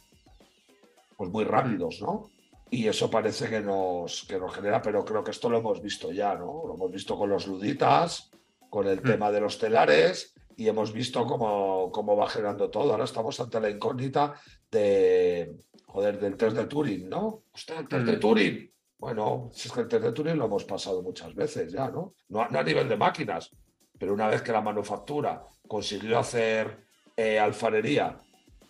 pues 1.17 1.29
muy 1.29 1.43
rápidos, 1.43 2.01
¿no? 2.01 2.29
Y 2.69 2.87
eso 2.87 3.09
parece 3.09 3.47
que 3.49 3.61
nos, 3.61 4.25
que 4.27 4.39
nos 4.39 4.53
genera, 4.53 4.81
pero 4.81 5.05
creo 5.05 5.23
que 5.23 5.31
esto 5.31 5.49
lo 5.49 5.57
hemos 5.57 5.81
visto 5.81 6.11
ya, 6.11 6.35
¿no? 6.35 6.63
Lo 6.67 6.73
hemos 6.73 6.91
visto 6.91 7.17
con 7.17 7.29
los 7.29 7.47
luditas, 7.47 8.31
con 8.69 8.87
el 8.87 8.99
mm. 8.99 9.03
tema 9.03 9.31
de 9.31 9.41
los 9.41 9.57
telares, 9.57 10.33
y 10.57 10.67
hemos 10.67 10.91
visto 10.93 11.25
cómo, 11.25 11.91
cómo 11.91 12.15
va 12.15 12.29
generando 12.29 12.69
todo. 12.69 12.91
Ahora 12.91 13.05
estamos 13.05 13.39
ante 13.39 13.59
la 13.59 13.69
incógnita 13.69 14.35
de, 14.75 15.55
joder, 15.87 16.19
del 16.19 16.37
test 16.37 16.55
de 16.55 16.65
Turing, 16.65 17.09
¿no? 17.09 17.43
Usted, 17.53 17.77
el 17.77 17.87
test 17.87 18.05
de. 18.05 18.17
Turing. 18.17 18.71
Bueno, 18.97 19.49
si 19.53 19.67
es 19.67 19.73
que 19.73 19.81
el 19.81 19.87
test 19.87 20.03
de 20.03 20.11
Turing 20.11 20.37
lo 20.37 20.45
hemos 20.45 20.65
pasado 20.65 21.01
muchas 21.01 21.33
veces 21.33 21.71
ya, 21.71 21.89
¿no? 21.89 22.13
No, 22.29 22.41
a 22.41 22.63
nivel 22.63 22.87
de 22.87 22.97
máquinas, 22.97 23.49
pero 23.97 24.13
una 24.13 24.27
vez 24.27 24.41
que 24.41 24.51
la 24.51 24.61
manufactura 24.61 25.43
consiguió 25.67 26.19
hacer 26.19 26.85
eh, 27.15 27.39
alfarería 27.39 28.19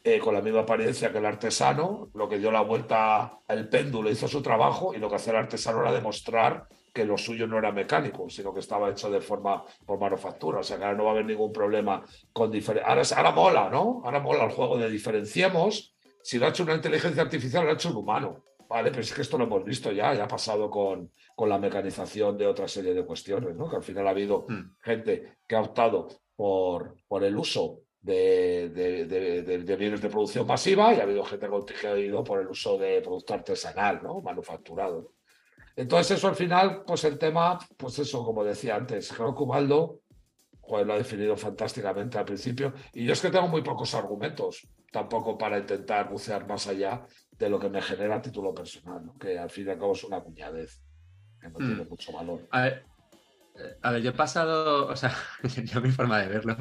eh, 0.08 0.20
con 0.20 0.36
la 0.36 0.42
misma 0.42 0.62
apariencia 0.62 1.12
que 1.12 1.18
el 1.18 1.26
artesano, 1.26 2.10
lo 2.14 2.30
que 2.30 2.38
dio 2.38 2.52
la 2.52 2.62
vuelta 2.62 3.40
al 3.48 3.68
péndulo 3.70 4.12
hizo 4.12 4.28
su 4.28 4.40
trabajo 4.42 4.94
y 4.94 5.00
lo 5.00 5.10
que 5.10 5.16
hacía 5.16 5.34
el 5.34 5.40
artesano 5.40 5.82
era 5.82 5.92
demostrar 5.92 6.68
que 6.94 7.06
lo 7.06 7.18
suyo 7.18 7.48
no 7.48 7.58
era 7.58 7.72
mecánico, 7.72 8.30
sino 8.30 8.54
que 8.54 8.60
estaba 8.60 8.92
hecho 8.92 9.10
de 9.10 9.20
forma 9.20 9.64
por 9.86 10.00
manufactura. 10.00 10.60
O 10.60 10.64
sea 10.64 10.78
que 10.78 10.84
ahora 10.84 10.96
no 10.96 11.06
va 11.06 11.10
a 11.10 11.14
haber 11.14 11.26
ningún 11.26 11.52
problema 11.52 12.04
con 12.32 12.52
diferencia. 12.52 12.88
Ahora, 12.88 13.02
ahora 13.18 13.32
mola, 13.32 13.70
¿no? 13.72 14.02
Ahora 14.06 14.20
mola 14.20 14.46
el 14.46 14.52
juego 14.52 14.78
de 14.78 14.92
diferenciemos. 14.92 15.95
Si 16.26 16.40
lo 16.40 16.48
ha 16.48 16.50
hecho 16.50 16.64
una 16.64 16.74
inteligencia 16.74 17.22
artificial, 17.22 17.66
lo 17.66 17.70
ha 17.70 17.74
hecho 17.76 17.92
un 17.92 17.98
humano. 17.98 18.46
Vale, 18.68 18.90
pero 18.90 19.04
es 19.04 19.14
que 19.14 19.22
esto 19.22 19.38
lo 19.38 19.44
hemos 19.44 19.64
visto 19.64 19.92
ya, 19.92 20.12
ya 20.16 20.24
ha 20.24 20.28
pasado 20.28 20.72
con, 20.72 21.12
con 21.36 21.48
la 21.48 21.60
mecanización 21.60 22.36
de 22.36 22.48
otra 22.48 22.68
serie 22.68 22.96
de 22.96 23.06
cuestiones, 23.06 23.56
¿no? 23.56 23.70
Que 23.70 23.76
al 23.76 23.84
final 23.84 24.08
ha 24.08 24.10
habido 24.10 24.48
hmm. 24.50 24.76
gente 24.82 25.38
que 25.46 25.56
ha 25.56 25.62
optado 25.62 26.08
por, 26.36 26.96
por 27.08 27.24
el 27.24 27.38
uso 27.38 27.82
de, 28.02 29.76
bienes 29.78 30.02
de 30.02 30.10
producción 30.10 30.48
masiva 30.48 30.96
y 30.96 31.00
ha 31.00 31.04
habido 31.04 31.24
gente 31.24 31.48
que 31.80 31.88
ha 31.88 31.96
ido 31.96 32.24
por 32.24 32.42
el 32.42 32.48
uso 32.48 32.76
de 32.80 33.02
producto 33.02 33.36
artesanal, 33.36 34.02
¿no? 34.02 34.20
manufacturado. 34.22 35.14
Entonces 35.76 36.18
eso 36.18 36.28
al 36.28 36.36
final, 36.36 36.86
pues 36.88 37.04
el 37.04 37.20
tema, 37.20 37.60
pues 37.78 38.00
eso, 38.00 38.26
como 38.26 38.44
decía 38.44 38.76
antes, 38.76 39.14
creo 39.14 39.36
que 39.36 39.44
Ubaldo 39.44 40.00
lo 40.68 40.94
ha 40.94 40.98
definido 40.98 41.38
fantásticamente 41.38 42.18
al 42.18 42.26
principio 42.26 42.74
y 42.94 43.06
yo 43.06 43.14
es 43.14 43.22
que 43.22 43.30
tengo 43.30 43.48
muy 43.48 43.62
pocos 43.62 43.94
argumentos 43.94 44.68
tampoco 44.96 45.38
para 45.38 45.58
intentar 45.58 46.10
bucear 46.10 46.48
más 46.48 46.68
allá 46.68 47.06
de 47.38 47.50
lo 47.50 47.60
que 47.60 47.68
me 47.68 47.82
genera 47.82 48.16
a 48.16 48.22
título 48.22 48.54
personal, 48.54 49.12
que 49.20 49.38
al 49.38 49.50
fin 49.50 49.68
y 49.68 49.72
al 49.72 49.78
cabo 49.78 49.92
es 49.92 50.06
una 50.06 50.22
cuñadez 50.22 50.82
que 51.42 51.50
no 51.50 51.58
tiene 51.58 51.84
mm. 51.84 51.90
mucho 51.90 52.14
valor. 52.14 52.48
A 52.52 52.62
ver, 52.62 52.86
eh, 53.56 53.78
a 53.82 53.92
ver, 53.92 54.02
yo 54.02 54.12
he 54.12 54.14
pasado, 54.14 54.88
o 54.96 54.96
sea, 54.96 55.14
yo 55.66 55.82
mi 55.82 55.92
forma 55.92 56.22
de 56.22 56.30
verlo 56.30 56.56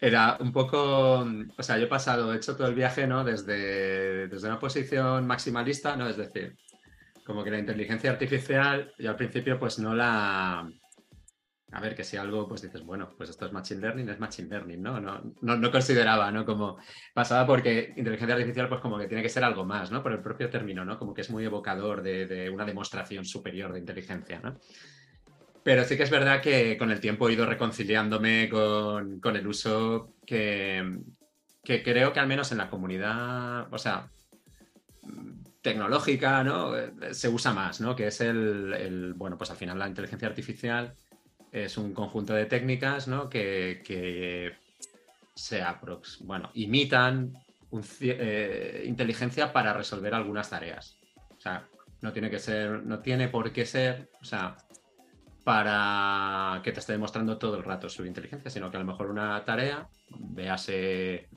era 0.00 0.36
un 0.38 0.52
poco, 0.52 1.26
o 1.56 1.62
sea, 1.62 1.76
yo 1.78 1.86
he 1.86 1.88
pasado, 1.88 2.32
he 2.32 2.36
hecho 2.36 2.54
todo 2.54 2.68
el 2.68 2.74
viaje, 2.76 3.06
¿no? 3.08 3.24
Desde, 3.24 4.28
desde 4.28 4.46
una 4.46 4.60
posición 4.60 5.26
maximalista, 5.26 5.96
¿no? 5.96 6.08
Es 6.08 6.18
decir, 6.18 6.56
como 7.24 7.42
que 7.42 7.50
la 7.50 7.58
inteligencia 7.58 8.10
artificial, 8.10 8.92
yo 8.96 9.10
al 9.10 9.16
principio 9.16 9.58
pues 9.58 9.80
no 9.80 9.92
la... 9.92 10.70
A 11.72 11.80
ver, 11.80 11.96
que 11.96 12.04
si 12.04 12.16
algo, 12.16 12.46
pues 12.46 12.62
dices, 12.62 12.82
bueno, 12.82 13.12
pues 13.16 13.28
esto 13.28 13.44
es 13.44 13.52
Machine 13.52 13.80
Learning, 13.80 14.08
es 14.08 14.20
Machine 14.20 14.48
Learning, 14.48 14.80
¿no? 14.80 15.00
No, 15.00 15.20
no, 15.40 15.70
consideraba, 15.70 16.30
¿no? 16.30 16.44
Como 16.46 16.78
pasaba 17.12 17.44
porque 17.44 17.92
inteligencia 17.96 18.36
artificial, 18.36 18.68
pues 18.68 18.80
como 18.80 18.98
que 18.98 19.08
tiene 19.08 19.22
que 19.22 19.28
ser 19.28 19.42
algo 19.42 19.64
más, 19.64 19.90
¿no? 19.90 20.02
Por 20.02 20.12
el 20.12 20.20
propio 20.20 20.48
término, 20.48 20.84
¿no? 20.84 20.96
Como 20.96 21.12
que 21.12 21.22
es 21.22 21.30
muy 21.30 21.44
evocador 21.44 22.02
de, 22.02 22.26
de 22.26 22.50
una 22.50 22.64
demostración 22.64 23.24
superior 23.24 23.72
de 23.72 23.80
inteligencia, 23.80 24.38
¿no? 24.38 24.58
Pero 25.66 25.84
sí 25.84 25.96
que 25.96 26.04
es 26.04 26.10
verdad 26.10 26.40
que 26.40 26.78
con 26.78 26.92
el 26.92 27.00
tiempo 27.00 27.28
he 27.28 27.32
ido 27.32 27.44
reconciliándome 27.44 28.48
con, 28.48 29.20
el 29.36 29.46
uso 29.48 30.14
que, 30.24 31.00
que, 31.64 31.82
creo 31.82 32.12
que 32.12 32.20
al 32.20 32.28
menos 32.28 32.52
en 32.52 32.58
la 32.58 32.70
comunidad, 32.70 33.66
o 33.74 33.76
sea, 33.76 34.08
tecnológica, 35.62 36.44
¿no? 36.44 36.70
Se 37.10 37.28
usa 37.28 37.52
más, 37.52 37.80
¿no? 37.80 37.96
Que 37.96 38.06
es 38.06 38.20
el, 38.20 39.14
bueno, 39.16 39.36
pues 39.36 39.50
al 39.50 39.56
final 39.56 39.76
la 39.76 39.88
inteligencia 39.88 40.28
artificial 40.28 40.94
es 41.64 41.78
un 41.78 41.94
conjunto 41.94 42.34
de 42.34 42.46
técnicas, 42.46 43.08
¿no? 43.08 43.30
Que, 43.30 43.82
que 43.84 44.52
se 45.34 45.62
bueno, 46.20 46.50
imitan 46.54 47.32
eh, 48.00 48.84
inteligencia 48.86 49.52
para 49.52 49.72
resolver 49.72 50.14
algunas 50.14 50.50
tareas. 50.50 50.98
O 51.36 51.40
sea, 51.40 51.66
no 52.02 52.12
tiene 52.12 52.30
que 52.30 52.38
ser, 52.38 52.84
no 52.84 53.00
tiene 53.00 53.28
por 53.28 53.52
qué 53.52 53.64
ser, 53.64 54.10
o 54.20 54.24
sea, 54.24 54.56
para 55.44 56.60
que 56.62 56.72
te 56.72 56.80
esté 56.80 56.92
demostrando 56.92 57.38
todo 57.38 57.56
el 57.56 57.64
rato 57.64 57.88
su 57.88 58.04
inteligencia, 58.04 58.50
sino 58.50 58.70
que 58.70 58.76
a 58.76 58.80
lo 58.80 58.86
mejor 58.86 59.10
una 59.10 59.42
tarea, 59.44 59.88
véase, 60.10 61.28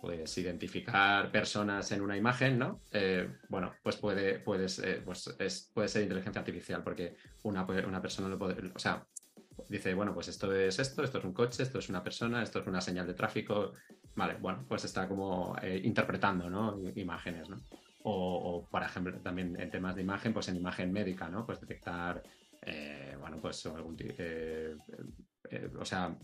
pues 0.00 0.38
identificar 0.38 1.30
personas 1.30 1.90
en 1.92 2.00
una 2.00 2.16
imagen, 2.16 2.58
¿no? 2.58 2.80
Eh, 2.92 3.28
bueno, 3.48 3.74
pues 3.82 3.96
puede, 3.96 4.38
puedes, 4.38 4.82
pues 5.04 5.34
es, 5.38 5.70
puede 5.74 5.88
ser 5.88 6.02
inteligencia 6.02 6.40
artificial, 6.40 6.82
porque 6.82 7.16
una, 7.42 7.64
una 7.64 8.00
persona 8.00 8.28
lo 8.28 8.38
puede, 8.38 8.70
o 8.74 8.78
sea, 8.78 9.04
dice, 9.68 9.94
bueno, 9.94 10.14
pues 10.14 10.28
esto 10.28 10.52
es 10.54 10.78
esto, 10.78 11.02
esto 11.02 11.18
es 11.18 11.24
un 11.24 11.32
coche, 11.32 11.62
esto 11.62 11.78
es 11.78 11.88
una 11.88 12.02
persona, 12.02 12.42
esto 12.42 12.60
es 12.60 12.66
una 12.66 12.80
señal 12.80 13.06
de 13.06 13.14
tráfico, 13.14 13.72
vale, 14.16 14.34
bueno, 14.40 14.64
pues 14.66 14.84
está 14.84 15.06
como 15.06 15.56
eh, 15.62 15.80
interpretando, 15.84 16.50
¿no? 16.50 16.78
Imágenes, 16.96 17.48
¿no? 17.48 17.56
O, 18.08 18.66
por 18.70 18.82
ejemplo, 18.82 19.18
también 19.20 19.58
en 19.60 19.70
temas 19.70 19.96
de 19.96 20.02
imagen, 20.02 20.32
pues 20.32 20.48
en 20.48 20.56
imagen 20.56 20.92
médica, 20.92 21.28
¿no? 21.28 21.44
Pues 21.44 21.60
detectar 21.60 22.22
eh, 22.62 23.16
bueno, 23.20 23.38
pues 23.40 23.68
eh, 24.18 24.76
o 25.78 25.84
sea, 25.84 26.16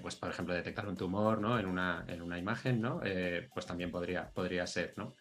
pues 0.00 0.16
por 0.16 0.30
ejemplo 0.30 0.54
detectar 0.54 0.86
un 0.86 0.96
tumor 0.96 1.40
¿no? 1.40 1.58
en, 1.58 1.66
una, 1.66 2.04
en 2.06 2.22
una 2.22 2.38
imagen, 2.38 2.80
¿no? 2.80 3.00
pues 3.52 3.66
también 3.66 3.90
podría, 3.90 4.30
podría 4.30 4.66
ser 4.66 4.94
¿no? 4.96 5.14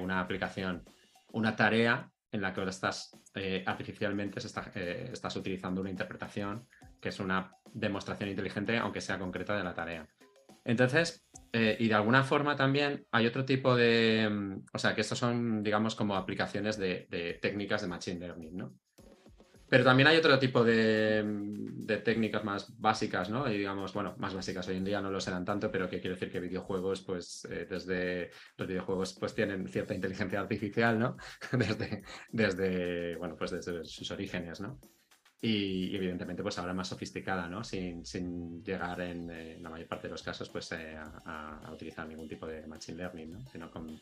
una 0.00 0.20
aplicación, 0.20 0.84
una 1.32 1.56
tarea 1.56 2.10
en 2.30 2.40
la 2.42 2.52
que 2.52 2.60
ahora 2.60 2.70
estás 2.70 3.10
artificialmente 3.64 4.38
estás 4.38 5.36
utilizando 5.36 5.80
una 5.80 5.90
interpretación 5.90 6.66
que 7.06 7.10
es 7.10 7.20
una 7.20 7.52
demostración 7.72 8.30
inteligente, 8.30 8.76
aunque 8.78 9.00
sea 9.00 9.16
concreta 9.16 9.56
de 9.56 9.62
la 9.62 9.72
tarea. 9.72 10.08
Entonces, 10.64 11.24
y 11.52 11.86
de 11.86 11.94
alguna 11.94 12.24
forma 12.24 12.56
también 12.56 13.06
hay 13.12 13.28
otro 13.28 13.44
tipo 13.44 13.76
de, 13.76 14.28
mm, 14.28 14.64
o 14.72 14.78
sea, 14.78 14.92
que 14.92 15.02
estos 15.02 15.16
son, 15.16 15.62
digamos, 15.62 15.94
como 15.94 16.16
aplicaciones 16.16 16.76
de, 16.76 17.38
técnicas 17.40 17.82
de 17.82 17.86
Machine 17.86 18.18
Learning, 18.18 18.56
¿no? 18.56 18.74
Pero 19.68 19.84
también 19.84 20.08
hay 20.08 20.16
otro 20.16 20.36
tipo 20.40 20.64
de, 20.64 21.22
de, 21.24 21.98
técnicas 21.98 22.42
más 22.42 22.76
básicas, 22.76 23.30
¿no? 23.30 23.48
Y 23.48 23.58
digamos, 23.58 23.92
bueno, 23.94 24.16
más 24.18 24.34
básicas 24.34 24.66
hoy 24.66 24.76
en 24.76 24.84
día 24.84 25.00
no 25.00 25.12
lo 25.12 25.20
serán 25.20 25.44
tanto, 25.44 25.70
pero 25.70 25.88
que 25.88 26.00
quiero 26.00 26.16
decir 26.16 26.32
que 26.32 26.40
videojuegos, 26.40 27.02
pues 27.02 27.46
eh, 27.48 27.68
desde 27.70 28.30
los 28.56 28.66
videojuegos, 28.66 29.16
pues 29.18 29.32
tienen 29.32 29.68
cierta 29.68 29.94
inteligencia 29.94 30.40
artificial, 30.40 30.98
¿no? 30.98 31.16
desde, 31.52 32.02
desde, 32.32 33.14
bueno, 33.16 33.36
pues 33.36 33.52
desde 33.52 33.84
sus 33.84 34.10
orígenes, 34.10 34.60
¿no? 34.60 34.80
Y, 35.40 35.94
evidentemente, 35.94 36.42
pues 36.42 36.58
ahora 36.58 36.72
más 36.72 36.88
sofisticada, 36.88 37.46
¿no? 37.48 37.62
Sin, 37.62 38.04
sin 38.04 38.64
llegar 38.64 39.00
en, 39.00 39.30
eh, 39.30 39.58
la 39.60 39.70
mayor 39.70 39.86
parte 39.86 40.08
de 40.08 40.12
los 40.12 40.22
casos, 40.22 40.48
pues 40.48 40.72
eh, 40.72 40.96
a, 40.96 41.60
a, 41.64 41.72
utilizar 41.72 42.06
ningún 42.08 42.28
tipo 42.28 42.46
de 42.46 42.66
machine 42.66 42.98
learning, 42.98 43.32
¿no? 43.32 43.46
Sino 43.52 43.70
con, 43.70 44.00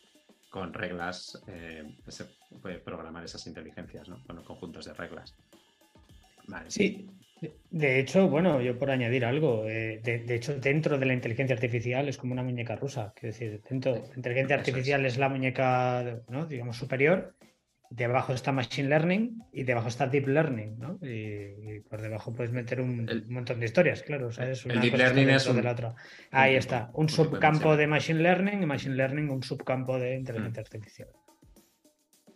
con 0.48 0.72
reglas, 0.72 1.42
se 2.08 2.24
puede 2.62 2.78
programar 2.78 3.24
esas 3.24 3.46
inteligencias, 3.46 4.08
¿no? 4.08 4.22
Con 4.24 4.42
conjuntos 4.44 4.84
de 4.84 4.94
reglas. 4.94 5.34
Sí, 6.68 7.08
de 7.70 7.98
hecho, 7.98 8.28
bueno, 8.28 8.60
yo 8.60 8.78
por 8.78 8.90
añadir 8.90 9.24
algo, 9.24 9.68
eh, 9.68 10.00
de, 10.02 10.34
hecho, 10.34 10.58
dentro 10.58 10.98
de 10.98 11.06
la 11.06 11.14
inteligencia 11.14 11.54
artificial 11.54 12.08
es 12.08 12.16
como 12.16 12.32
una 12.32 12.42
muñeca 12.42 12.76
rusa. 12.76 13.12
Quiero 13.14 13.32
decir, 13.32 13.60
dentro 13.68 13.94
de 13.94 14.00
la 14.00 14.14
inteligencia 14.16 14.56
artificial 14.56 15.04
es. 15.06 15.18
la 15.18 15.28
muñeca, 15.28 16.22
¿no? 16.28 16.46
digamos, 16.46 16.76
superior. 16.76 17.34
Debajo 17.96 18.32
está 18.32 18.50
Machine 18.50 18.88
Learning 18.88 19.44
y 19.52 19.62
debajo 19.62 19.86
está 19.86 20.08
Deep 20.08 20.26
Learning, 20.26 20.78
¿no? 20.80 20.98
Y, 21.00 21.80
por 21.88 22.02
debajo 22.02 22.34
puedes 22.34 22.52
meter 22.52 22.80
un, 22.80 23.08
montón 23.28 23.60
de 23.60 23.66
historias, 23.66 24.02
claro. 24.02 24.30
el 24.30 24.80
Deep 24.80 24.94
Learning 24.96 25.30
es 25.30 25.46
un, 25.46 25.56
de 25.56 25.62
la 25.62 25.72
otra. 25.72 25.94
Ahí 26.32 26.56
está, 26.56 26.90
un 26.94 27.08
subcampo 27.08 27.76
de 27.76 27.86
Machine 27.86 28.20
Learning 28.20 28.62
y 28.64 28.66
Machine 28.66 28.96
Learning 28.96 29.30
un 29.30 29.44
subcampo 29.44 29.96
de 29.96 30.16
inteligencia 30.16 30.60
mm. 30.60 30.66
artificial. 30.66 31.08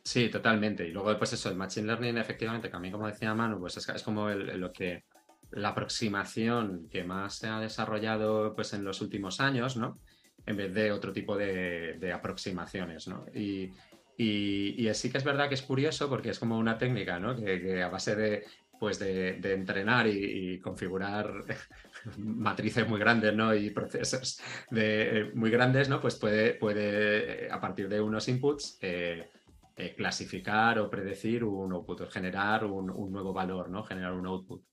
Sí, 0.05 0.29
totalmente. 0.29 0.87
Y 0.87 0.93
luego, 0.93 1.19
pues 1.19 1.33
eso, 1.33 1.51
el 1.51 1.57
Machine 1.57 1.89
Learning, 1.89 2.19
efectivamente, 2.19 2.71
que 2.71 2.77
a 2.77 2.79
mí, 2.81 2.93
como 2.93 3.09
decía 3.09 3.35
Manu, 3.35 3.59
pues 3.59 3.77
es, 3.79 4.03
como 4.05 4.31
lo 4.31 4.73
que 4.73 5.05
la 5.51 5.71
aproximación 5.71 6.89
que 6.89 7.03
más 7.03 7.35
se 7.35 7.49
ha 7.49 7.59
desarrollado 7.59 8.55
pues, 8.55 8.73
en 8.75 8.85
los 8.85 9.01
últimos 9.01 9.41
años, 9.41 9.77
¿no? 9.77 9.99
En 10.47 10.57
vez 10.57 10.73
de 10.73 10.93
otro 10.93 11.13
tipo 11.13 11.37
de, 11.37 12.13
aproximaciones, 12.15 13.09
¿no? 13.09 13.27
Y, 13.35 13.73
y, 14.21 14.93
sí 14.95 15.11
que 15.11 15.19
es 15.19 15.25
verdad 15.25 15.49
que 15.49 15.55
es 15.55 15.63
curioso 15.63 16.09
porque 16.09 16.31
es 16.31 16.39
como 16.41 16.59
una 16.59 16.77
técnica, 16.77 17.21
¿no? 17.21 17.37
Que, 17.37 17.81
a 17.81 17.89
base 17.89 18.17
de, 18.17 18.45
pues 18.81 18.99
de, 18.99 19.39
entrenar 19.53 20.09
y, 20.09 20.59
configurar 20.59 21.45
matrices 22.19 22.89
muy 22.89 22.99
grandes, 22.99 23.33
¿no? 23.35 23.55
Y 23.55 23.71
procesos 23.71 24.41
de, 24.71 25.31
muy 25.35 25.51
grandes, 25.51 25.89
¿no? 25.89 26.01
Pues 26.01 26.17
puede, 26.17 26.55
puede 26.55 27.49
a 27.49 27.61
partir 27.61 27.89
de 27.89 28.01
unos 28.01 28.27
inputs, 28.27 28.79
eh, 28.83 29.31
eh, 29.77 29.95
clasificar 29.95 30.81
o 30.81 30.91
predecir 30.91 31.45
un 31.45 31.73
output, 31.73 32.11
generar 32.11 32.65
un, 32.65 32.87
nuevo 33.13 33.33
valor, 33.33 33.71
¿no? 33.71 33.85
Generar 33.85 34.15
un 34.15 34.27
output. 34.27 34.65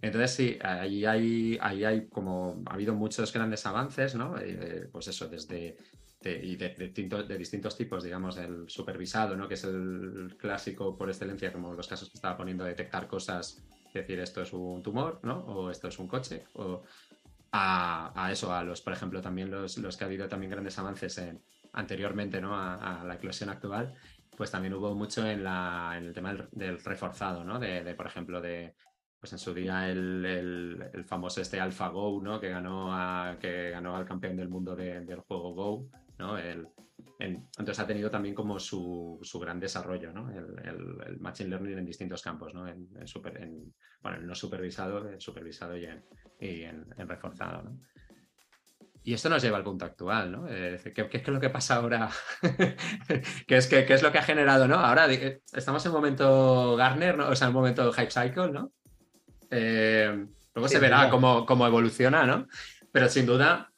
Entonces, 0.00 0.30
sí, 0.32 0.58
ahí 0.62 1.04
hay, 1.04 1.58
ahí 1.60 1.84
hay 1.84 2.08
como, 2.08 2.64
ha 2.66 2.74
habido 2.74 2.94
muchos 2.94 3.32
grandes 3.32 3.64
avances, 3.66 4.16
¿no? 4.16 4.36
Eh, 4.38 4.88
pues 4.90 5.06
eso, 5.06 5.28
desde, 5.28 5.76
y 6.22 6.56
de, 6.56 6.70
distintos, 6.70 7.28
de, 7.28 7.38
distintos 7.38 7.76
tipos, 7.76 8.02
digamos, 8.02 8.36
el 8.38 8.68
supervisado, 8.68 9.36
¿no? 9.36 9.46
Que 9.46 9.54
es 9.54 9.64
el 9.64 10.36
clásico 10.38 10.96
por 10.96 11.08
excelencia, 11.08 11.52
como 11.52 11.72
los 11.74 11.86
casos 11.86 12.08
que 12.10 12.16
estaba 12.16 12.36
poniendo, 12.36 12.64
detectar 12.64 13.06
cosas, 13.06 13.62
decir, 13.92 14.18
esto 14.20 14.42
es 14.42 14.52
un 14.52 14.82
tumor, 14.82 15.20
¿no? 15.22 15.38
O 15.40 15.70
esto 15.70 15.88
es 15.88 15.98
un 15.98 16.08
coche, 16.08 16.44
o 16.54 16.82
a, 17.52 18.28
eso, 18.30 18.52
a 18.52 18.62
los, 18.62 18.82
por 18.82 18.92
ejemplo, 18.92 19.20
también 19.20 19.50
los, 19.50 19.78
los 19.78 19.96
que 19.96 20.04
ha 20.04 20.06
habido 20.06 20.28
también 20.28 20.50
grandes 20.50 20.78
avances 20.78 21.16
en, 21.18 21.42
anteriormente 21.72 22.40
¿no? 22.40 22.54
a, 22.54 23.02
la 23.04 23.14
eclosión 23.14 23.48
actual, 23.48 23.94
pues 24.36 24.50
también 24.50 24.74
hubo 24.74 24.94
mucho 24.94 25.26
en, 25.26 25.42
la, 25.42 25.94
en 25.96 26.04
el 26.04 26.12
tema 26.12 26.34
del, 26.50 26.82
reforzado, 26.82 27.44
¿no? 27.44 27.58
De, 27.58 27.94
por 27.94 28.06
ejemplo, 28.06 28.40
de 28.40 28.74
pues 29.18 29.32
en 29.32 29.38
su 29.38 29.54
día 29.54 29.88
el, 29.88 30.24
el, 30.92 31.04
famoso 31.04 31.40
este 31.40 31.58
AlphaGo, 31.58 32.20
¿no? 32.22 32.38
Que 32.38 32.50
ganó, 32.50 32.92
a, 32.92 33.38
que 33.40 33.70
ganó 33.70 33.96
al 33.96 34.04
campeón 34.04 34.36
del 34.36 34.50
mundo 34.50 34.76
del 34.76 35.20
juego 35.20 35.54
Go, 35.54 35.88
¿no? 36.18 36.38
El, 36.38 36.68
entonces 37.18 37.78
ha 37.78 37.86
tenido 37.86 38.10
también 38.10 38.34
como 38.34 38.58
su, 38.58 39.18
su 39.22 39.38
gran 39.38 39.58
desarrollo, 39.58 40.12
¿no? 40.12 40.30
El, 40.30 41.18
Machine 41.18 41.50
Learning 41.50 41.78
en 41.78 41.86
distintos 41.86 42.22
campos, 42.22 42.54
¿no? 42.54 42.66
En, 42.68 42.88
super, 43.06 43.36
en, 43.40 43.74
bueno, 44.00 44.18
no 44.20 44.34
supervisado, 44.34 45.08
en 45.10 45.20
supervisado 45.20 45.76
y 45.76 45.84
en, 45.84 46.04
y 46.40 46.62
en 46.62 47.08
reforzado, 47.08 47.62
¿no? 47.62 47.78
Y 49.06 49.14
esto 49.14 49.28
nos 49.28 49.40
lleva 49.40 49.56
al 49.56 49.62
punto 49.62 49.84
actual, 49.84 50.32
¿no? 50.32 50.48
Eh, 50.48 50.80
¿qué, 50.92 51.08
es 51.12 51.28
lo 51.28 51.38
que 51.38 51.48
pasa 51.48 51.76
ahora? 51.76 52.10
¿Qué, 53.46 53.56
es, 53.56 53.68
qué, 53.68 53.86
es 53.88 54.02
lo 54.02 54.10
que 54.10 54.18
ha 54.18 54.22
generado, 54.22 54.66
¿no? 54.66 54.74
Ahora 54.74 55.08
eh, 55.12 55.42
estamos 55.52 55.86
en 55.86 55.92
un 55.92 55.98
momento 55.98 56.74
Garner, 56.74 57.16
¿no? 57.16 57.28
O 57.28 57.36
sea, 57.36 57.46
en 57.46 57.50
un 57.50 57.60
momento 57.60 57.92
Hype 57.92 58.10
Cycle, 58.10 58.50
¿no? 58.50 58.72
Eh, 59.52 60.26
luego 60.56 60.68
se 60.68 60.80
verá 60.80 61.08
cómo, 61.08 61.46
cómo, 61.46 61.68
evoluciona, 61.68 62.26
¿no? 62.26 62.48
Pero 62.90 63.08
sin 63.08 63.26
duda, 63.26 63.72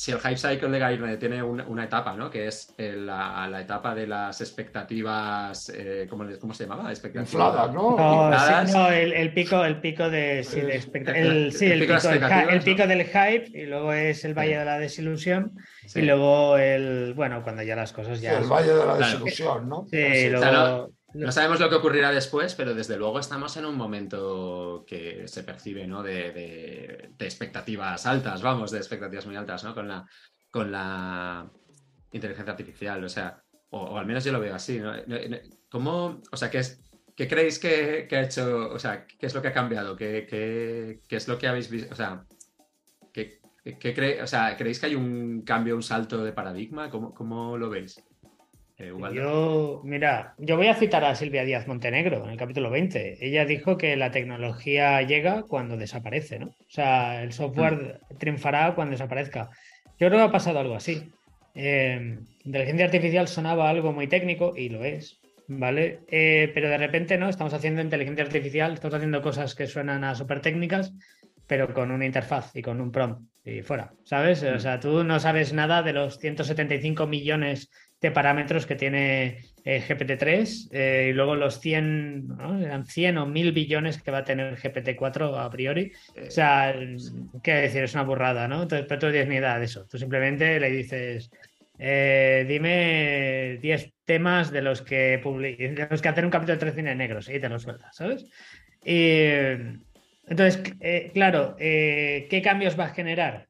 si 0.00 0.12
el 0.12 0.18
hype 0.18 0.38
cycle 0.38 0.70
de 0.70 0.78
Gartner 0.78 1.18
tiene 1.18 1.42
una, 1.42 1.84
etapa, 1.84 2.16
¿no? 2.16 2.30
Que 2.30 2.46
es 2.46 2.74
eh, 2.78 2.94
la, 2.96 3.60
etapa 3.60 3.94
de 3.94 4.06
las 4.06 4.40
expectativas, 4.40 5.70
eh, 5.76 6.06
¿cómo, 6.08 6.54
se 6.54 6.64
llamaba? 6.64 6.88
Expectativas. 6.88 7.30
Infladas, 7.30 7.74
¿no? 7.74 7.98
No, 8.72 8.90
el, 8.90 9.34
pico, 9.34 9.62
el 9.62 9.78
pico 9.82 10.08
de, 10.08 10.42
sí, 10.42 10.60
el, 10.60 11.52
sí, 11.52 11.66
el, 11.66 11.80
pico, 12.64 12.86
del 12.86 13.04
hype 13.04 13.50
y 13.52 13.66
luego 13.66 13.92
es 13.92 14.24
el 14.24 14.32
valle 14.32 14.56
de 14.56 14.64
la 14.64 14.78
desilusión 14.78 15.52
y 15.94 16.00
luego 16.00 16.56
el, 16.56 17.12
bueno, 17.12 17.42
cuando 17.42 17.62
ya 17.62 17.76
las 17.76 17.92
cosas 17.92 18.22
ya... 18.22 18.38
el 18.38 18.46
valle 18.46 18.72
de 18.72 18.86
la 18.86 18.96
desilusión, 18.96 19.68
¿no? 19.68 19.86
Sí, 19.90 20.30
luego... 20.30 20.92
No 21.14 21.32
sabemos 21.32 21.58
lo 21.58 21.68
que 21.68 21.74
ocurrirá 21.74 22.12
después, 22.12 22.54
pero 22.54 22.74
desde 22.74 22.96
luego 22.96 23.18
estamos 23.18 23.56
en 23.56 23.66
un 23.66 23.76
momento 23.76 24.84
que 24.86 25.26
se 25.26 25.42
percibe 25.42 25.86
¿no? 25.86 26.02
de, 26.02 27.10
expectativas 27.18 28.06
altas, 28.06 28.42
vamos, 28.42 28.70
de 28.70 28.78
expectativas 28.78 29.26
muy 29.26 29.36
altas, 29.36 29.64
¿no? 29.64 29.74
Con 29.74 29.88
la, 29.88 30.06
con 30.50 30.70
la 30.70 31.50
inteligencia 32.12 32.52
artificial, 32.52 33.02
o 33.02 33.08
sea, 33.08 33.42
o, 33.70 33.98
al 33.98 34.06
menos 34.06 34.24
yo 34.24 34.32
lo 34.32 34.40
veo 34.40 34.54
así, 34.54 34.78
¿no? 34.78 34.92
¿Cómo, 35.68 36.20
o 36.30 36.36
sea, 36.36 36.50
qué, 36.50 36.58
es, 36.58 36.80
qué 37.16 37.26
creéis 37.26 37.58
que, 37.58 38.08
ha 38.10 38.22
hecho, 38.22 38.70
o 38.70 38.78
sea, 38.78 39.06
qué 39.06 39.26
es 39.26 39.34
lo 39.34 39.42
que 39.42 39.48
ha 39.48 39.52
cambiado? 39.52 39.96
¿Qué, 39.96 40.26
qué, 40.28 41.16
es 41.16 41.28
lo 41.28 41.38
que 41.38 41.48
habéis 41.48 41.70
visto? 41.70 41.92
O 41.92 41.96
sea, 41.96 42.24
¿qué, 43.12 43.40
o 44.22 44.26
sea, 44.26 44.56
¿creéis 44.56 44.78
que 44.78 44.86
hay 44.86 44.94
un 44.94 45.42
cambio, 45.42 45.74
un 45.74 45.82
salto 45.82 46.22
de 46.22 46.32
paradigma? 46.32 46.88
¿Cómo, 46.88 47.14
cómo 47.14 47.58
lo 47.58 47.68
veis? 47.68 48.00
Eh, 48.80 48.92
yo, 49.12 49.82
mira, 49.84 50.34
yo 50.38 50.56
voy 50.56 50.68
a 50.68 50.74
citar 50.74 51.04
a 51.04 51.14
Silvia 51.14 51.44
Díaz 51.44 51.68
Montenegro 51.68 52.24
en 52.24 52.30
el 52.30 52.38
capítulo 52.38 52.70
20. 52.70 53.18
Ella 53.20 53.44
dijo 53.44 53.76
que 53.76 53.94
la 53.94 54.10
tecnología 54.10 55.02
llega 55.02 55.42
cuando 55.42 55.76
desaparece, 55.76 56.38
¿no? 56.38 56.46
O 56.46 56.70
sea, 56.70 57.22
el 57.22 57.32
software 57.32 58.00
mm. 58.10 58.16
triunfará 58.16 58.74
cuando 58.74 58.92
desaparezca. 58.92 59.50
Yo 59.98 60.08
creo 60.08 60.12
que 60.12 60.24
ha 60.24 60.32
pasado 60.32 60.60
algo 60.60 60.76
así. 60.76 61.10
Eh, 61.54 62.18
inteligencia 62.42 62.86
artificial 62.86 63.28
sonaba 63.28 63.68
algo 63.68 63.92
muy 63.92 64.06
técnico 64.06 64.54
y 64.56 64.70
lo 64.70 64.82
es, 64.82 65.20
¿vale? 65.46 66.00
Eh, 66.08 66.50
pero 66.54 66.70
de 66.70 66.78
repente, 66.78 67.18
¿no? 67.18 67.28
Estamos 67.28 67.52
haciendo 67.52 67.82
inteligencia 67.82 68.24
artificial, 68.24 68.72
estamos 68.72 68.94
haciendo 68.94 69.20
cosas 69.20 69.54
que 69.54 69.66
suenan 69.66 70.04
a 70.04 70.14
súper 70.14 70.40
técnicas, 70.40 70.94
pero 71.46 71.74
con 71.74 71.90
una 71.90 72.06
interfaz 72.06 72.56
y 72.56 72.62
con 72.62 72.80
un 72.80 72.90
prompt 72.90 73.28
y 73.44 73.60
fuera, 73.60 73.92
¿sabes? 74.04 74.42
O 74.42 74.54
mm. 74.54 74.60
sea, 74.60 74.80
tú 74.80 75.04
no 75.04 75.20
sabes 75.20 75.52
nada 75.52 75.82
de 75.82 75.92
los 75.92 76.18
175 76.18 77.06
millones 77.06 77.70
de 78.00 78.10
parámetros 78.10 78.66
que 78.66 78.76
tiene 78.76 79.38
eh, 79.64 79.82
GPT-3 79.86 80.68
eh, 80.72 81.08
y 81.10 81.12
luego 81.12 81.36
los 81.36 81.60
100, 81.60 82.28
eran 82.62 82.86
100 82.86 83.18
o 83.18 83.26
1000 83.26 83.52
billones 83.52 84.00
que 84.00 84.10
va 84.10 84.18
a 84.18 84.24
tener 84.24 84.56
GPT-4 84.56 85.38
a 85.38 85.50
priori. 85.50 85.92
O 86.26 86.30
sea, 86.30 86.74
qué 87.42 87.52
decir, 87.52 87.82
es 87.82 87.94
una 87.94 88.04
burrada, 88.04 88.48
¿no? 88.48 88.62
Entonces, 88.62 88.86
pero 88.88 89.00
tú 89.00 89.06
no 89.06 89.12
tienes 89.12 89.28
ni 89.28 89.36
idea 89.36 89.58
de 89.58 89.66
eso. 89.66 89.86
Tú 89.86 89.98
simplemente 89.98 90.58
le 90.58 90.70
dices, 90.70 91.30
eh, 91.78 92.46
dime 92.48 93.58
10 93.60 93.92
temas 94.04 94.50
de 94.50 94.62
los 94.62 94.80
que 94.80 95.18
de 95.18 95.86
los 95.90 96.00
que 96.00 96.08
hacer 96.08 96.24
un 96.24 96.30
capítulo 96.30 96.54
de 96.54 96.60
tres 96.60 96.74
cines 96.74 96.96
negros 96.96 97.28
y 97.28 97.38
te 97.38 97.48
lo 97.48 97.58
sueltas, 97.58 97.94
¿sabes? 97.94 98.24
Y, 98.82 99.24
entonces, 100.26 100.62
claro, 101.12 101.56
¿qué 101.58 102.40
cambios 102.42 102.78
va 102.78 102.84
a 102.84 102.94
generar? 102.94 103.49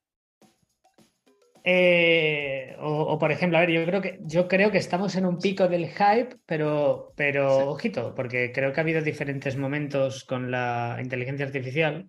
Eh, 1.64 2.74
o, 2.80 3.18
por 3.18 3.32
ejemplo, 3.32 3.58
a 3.58 3.60
ver, 3.60 3.70
yo 3.70 3.84
creo 3.84 4.00
que 4.00 4.18
yo 4.22 4.48
creo 4.48 4.70
que 4.70 4.78
estamos 4.78 5.14
en 5.16 5.26
un 5.26 5.38
pico 5.38 5.68
del 5.68 5.88
hype, 5.88 6.36
pero, 6.46 7.12
pero 7.16 7.70
ojito, 7.70 8.14
porque 8.14 8.52
creo 8.52 8.72
que 8.72 8.80
ha 8.80 8.82
habido 8.82 9.02
diferentes 9.02 9.56
momentos 9.56 10.24
con 10.24 10.50
la 10.50 10.98
inteligencia 11.02 11.46
artificial. 11.46 12.08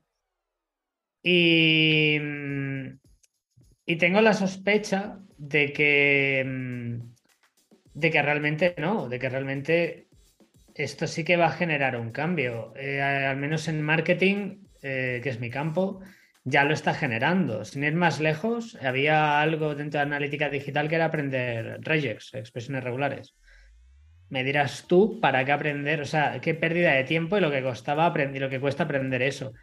Y, 1.24 2.18
mm, 2.22 3.00
y 3.86 3.96
tengo 3.98 4.22
la 4.22 4.34
sospecha 4.34 5.20
de 5.38 5.74
que, 5.74 6.44
mm, 6.46 7.14
de 7.94 8.12
que 8.12 8.22
realmente 8.22 8.76
no, 8.78 9.10
de 9.10 9.20
que 9.20 9.30
realmente 9.30 10.08
esto 10.76 11.08
sí 11.08 11.24
que 11.24 11.38
va 11.38 11.48
a 11.48 11.52
generar 11.52 11.98
un 11.98 12.12
cambio. 12.12 12.74
Eh, 12.76 13.02
al 13.02 13.38
menos 13.38 13.68
en 13.68 13.82
marketing, 13.82 14.64
eh, 14.82 15.20
que 15.22 15.30
es 15.30 15.40
mi 15.40 15.50
campo 15.50 16.02
ya 16.44 16.64
lo 16.64 16.74
está 16.74 16.94
generando. 16.94 17.66
Sin 17.66 17.84
ir 17.84 17.96
más 17.96 18.20
lejos, 18.20 18.78
había 18.82 19.42
algo 19.42 19.76
dentro 19.76 20.00
de 20.00 20.06
analítica 20.06 20.50
digital 20.50 20.90
que 20.90 20.96
era 20.96 21.06
aprender 21.06 21.80
regex, 21.82 22.34
expresiones 22.34 22.84
regulares. 22.84 23.36
me 24.30 24.44
dirás 24.46 24.86
tú 24.88 25.20
para 25.20 25.44
qué 25.44 25.52
aprender, 25.52 26.02
o 26.02 26.06
sea, 26.06 26.40
qué 26.40 26.56
pérdida 26.56 26.94
de 26.94 27.04
tiempo 27.04 27.38
y 27.38 27.42
lo 27.42 27.52
que 27.52 27.62
costaba 27.62 28.06
aprender, 28.06 28.42
lo 28.42 28.50
que 28.50 28.62
cuesta 28.62 28.84
aprender 28.84 29.22
eso. 29.22 29.54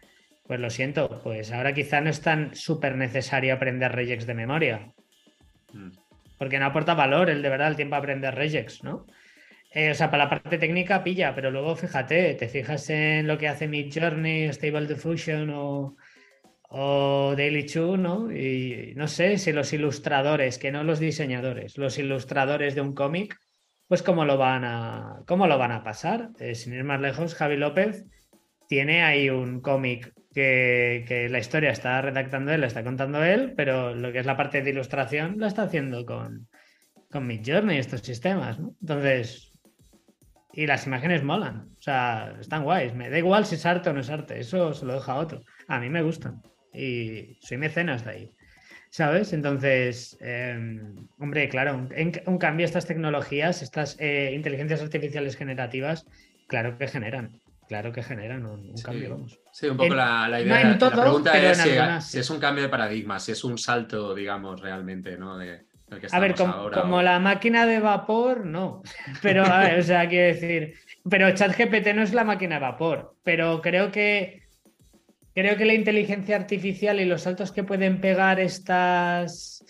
Pues 0.45 0.59
lo 0.59 0.69
siento, 0.69 1.21
pues 1.23 1.51
ahora 1.51 1.73
quizá 1.73 2.01
no 2.01 2.09
es 2.09 2.21
tan 2.21 2.55
súper 2.55 2.95
necesario 2.95 3.53
aprender 3.53 3.91
regex 3.91 4.25
de 4.27 4.33
memoria. 4.35 4.91
Mm. 5.73 5.89
Porque 6.37 6.59
no 6.59 6.65
aporta 6.67 6.93
valor 6.93 7.29
el 7.29 7.41
de 7.41 7.49
verdad 7.49 7.69
el 7.69 7.75
tiempo 7.75 7.95
a 7.95 7.99
aprender 7.99 8.35
regex, 8.35 8.83
¿no? 8.83 9.05
Eh, 9.71 9.91
o 9.91 9.93
sea, 9.93 10.09
para 10.09 10.23
la 10.23 10.29
parte 10.29 10.57
técnica 10.57 11.03
pilla, 11.03 11.35
pero 11.35 11.51
luego 11.51 11.75
fíjate, 11.75 12.33
te 12.35 12.47
fijas 12.47 12.89
en 12.89 13.27
lo 13.27 13.37
que 13.37 13.47
hace 13.47 13.67
Mid 13.67 13.91
Journey, 13.93 14.51
Stable 14.51 14.87
Diffusion 14.87 15.51
o, 15.51 15.95
o 16.69 17.33
Daily 17.35 17.65
Chu, 17.65 17.97
¿no? 17.97 18.31
Y 18.31 18.93
no 18.95 19.07
sé 19.07 19.37
si 19.37 19.51
los 19.51 19.73
ilustradores, 19.73 20.57
que 20.59 20.71
no 20.71 20.83
los 20.83 20.99
diseñadores, 20.99 21.77
los 21.77 21.97
ilustradores 21.97 22.75
de 22.75 22.81
un 22.81 22.93
cómic, 22.93 23.37
pues 23.87 24.03
cómo 24.03 24.23
lo 24.23 24.37
van 24.37 24.63
a, 24.63 25.23
cómo 25.27 25.47
lo 25.47 25.57
van 25.57 25.71
a 25.71 25.83
pasar. 25.83 26.29
Eh, 26.39 26.55
sin 26.55 26.73
ir 26.73 26.83
más 26.83 27.01
lejos, 27.01 27.35
Javi 27.35 27.57
López 27.57 28.05
tiene 28.67 29.03
ahí 29.03 29.29
un 29.31 29.61
cómic 29.61 30.13
que, 30.33 31.03
que, 31.07 31.27
la 31.27 31.39
historia 31.39 31.71
está 31.71 32.01
redactando 32.01 32.51
él, 32.51 32.61
la 32.61 32.67
está 32.67 32.83
contando 32.83 33.23
él, 33.23 33.53
pero 33.57 33.95
lo 33.95 34.11
que 34.11 34.19
es 34.19 34.27
la 34.27 34.37
parte 34.37 34.61
de 34.61 34.69
ilustración 34.69 35.39
la 35.39 35.47
está 35.47 35.63
haciendo 35.63 36.05
con, 36.05 36.47
con 37.09 37.25
Mid 37.25 37.41
Journey, 37.43 37.79
estos 37.79 38.01
sistemas, 38.01 38.59
¿no? 38.59 38.75
Entonces, 38.79 39.49
y 40.53 40.67
las 40.67 40.85
imágenes 40.85 41.23
molan. 41.23 41.69
O 41.79 41.81
sea, 41.81 42.35
están 42.39 42.63
guays. 42.63 42.93
Me 42.93 43.09
da 43.09 43.17
igual 43.17 43.45
si 43.45 43.55
es 43.55 43.65
arte 43.65 43.89
o 43.89 43.93
no 43.93 44.01
es 44.01 44.09
arte. 44.09 44.39
Eso 44.39 44.73
se 44.73 44.85
lo 44.85 44.93
deja 44.93 45.13
a 45.13 45.17
otro. 45.17 45.41
A 45.67 45.79
mí 45.79 45.89
me 45.89 46.01
gustan. 46.01 46.41
Y 46.73 47.37
soy 47.41 47.57
mecenas 47.57 48.05
de 48.05 48.11
ahí. 48.11 48.31
¿Sabes? 48.91 49.33
Entonces, 49.33 50.17
em, 50.19 51.07
hombre, 51.19 51.47
claro, 51.47 51.87
un, 52.25 52.37
cambio 52.39 52.65
estas 52.65 52.87
tecnologías, 52.87 53.61
estas 53.61 53.95
eh, 53.99 54.31
inteligencias 54.33 54.81
artificiales 54.81 55.35
generativas, 55.35 56.07
claro 56.47 56.77
que 56.77 56.87
generan. 56.87 57.39
Claro 57.67 57.93
que 57.93 58.01
generan 58.01 58.47
un, 58.47 58.73
cambio, 58.83 59.11
vamos. 59.11 59.39
Sí, 59.51 59.67
un 59.67 59.77
poco 59.77 59.93
la, 59.93 60.41
idea. 60.41 60.75
la 60.75 60.89
pregunta 60.89 61.37
es 61.37 62.03
si, 62.03 62.17
es 62.17 62.29
un 62.31 62.39
cambio 62.39 62.63
de 62.63 62.69
paradigma, 62.69 63.19
si 63.19 63.31
es 63.31 63.43
un 63.43 63.59
salto, 63.59 64.15
digamos, 64.15 64.59
realmente, 64.59 65.17
¿no? 65.17 65.37
De, 65.37 65.67
a 66.11 66.19
ver, 66.19 66.35
como, 66.35 67.01
la 67.01 67.19
máquina 67.19 67.65
de 67.65 67.79
vapor, 67.79 68.45
no. 68.45 68.81
Pero, 69.21 69.45
a 69.45 69.59
ver, 69.59 69.79
o 69.79 69.83
sea, 69.83 70.07
quiero 70.07 70.35
decir, 70.35 70.75
pero 71.09 71.31
ChatGPT 71.31 71.93
no 71.95 72.03
es 72.03 72.13
la 72.13 72.23
máquina 72.23 72.55
de 72.55 72.61
vapor, 72.61 73.15
pero 73.23 73.61
creo 73.61 73.91
que 73.91 74.43
creo 75.39 75.57
que 75.57 75.65
la 75.65 75.73
inteligencia 75.73 76.35
artificial 76.35 76.99
y 76.99 77.05
los 77.05 77.21
saltos 77.21 77.51
que 77.51 77.63
pueden 77.63 78.01
pegar 78.01 78.39
estas 78.39 79.63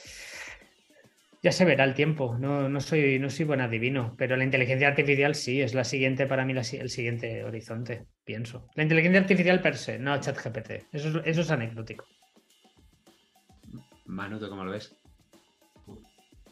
ya 1.42 1.52
se 1.52 1.66
verá 1.66 1.84
el 1.84 1.94
tiempo. 1.94 2.38
No, 2.38 2.68
no 2.68 2.82
soy, 2.82 3.20
no 3.20 3.30
soy 3.30 3.46
buen 3.46 3.62
adivino, 3.62 4.16
pero 4.18 4.36
la 4.36 4.44
inteligencia 4.44 4.88
artificial 4.88 5.36
sí 5.36 5.62
es 5.62 5.74
la 5.74 5.84
siguiente 5.84 6.28
para 6.28 6.46
mí, 6.46 6.54
el 6.54 6.90
siguiente 6.90 7.44
horizonte, 7.44 8.08
pienso. 8.26 8.68
La 8.76 8.84
inteligencia 8.84 9.22
artificial 9.22 9.62
per 9.62 9.78
se, 9.78 10.00
no 10.00 10.20
ChatGPT. 10.20 10.88
Eso, 10.92 11.24
eso 11.24 11.42
es 11.42 11.52
anecdótico. 11.52 12.06
Manu, 14.06 14.40
¿tú 14.40 14.50
cómo 14.50 14.66
lo 14.66 14.72
ves? 14.72 14.96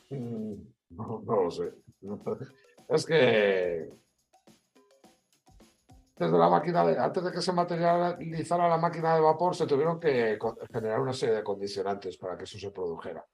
Mm, 0.09 0.53
no, 0.91 1.23
lo 1.25 1.51
sé. 1.51 1.73
Es 2.89 3.05
que 3.05 3.89
desde 6.17 6.37
la 6.37 6.49
máquina 6.49 6.81
antes 6.81 7.23
de 7.23 7.31
que 7.31 7.41
se 7.41 7.53
materializara 7.53 8.67
la 8.67 8.77
máquina 8.77 9.15
de 9.15 9.21
vapor, 9.21 9.55
se 9.55 9.67
tuvieron 9.67 9.99
que 9.99 10.37
generar 10.71 10.99
una 10.99 11.13
serie 11.13 11.35
de 11.35 11.43
condicionantes 11.43 12.17
para 12.17 12.37
que 12.37 12.45
eso 12.45 12.57
se 12.57 12.71
produjera. 12.71 13.25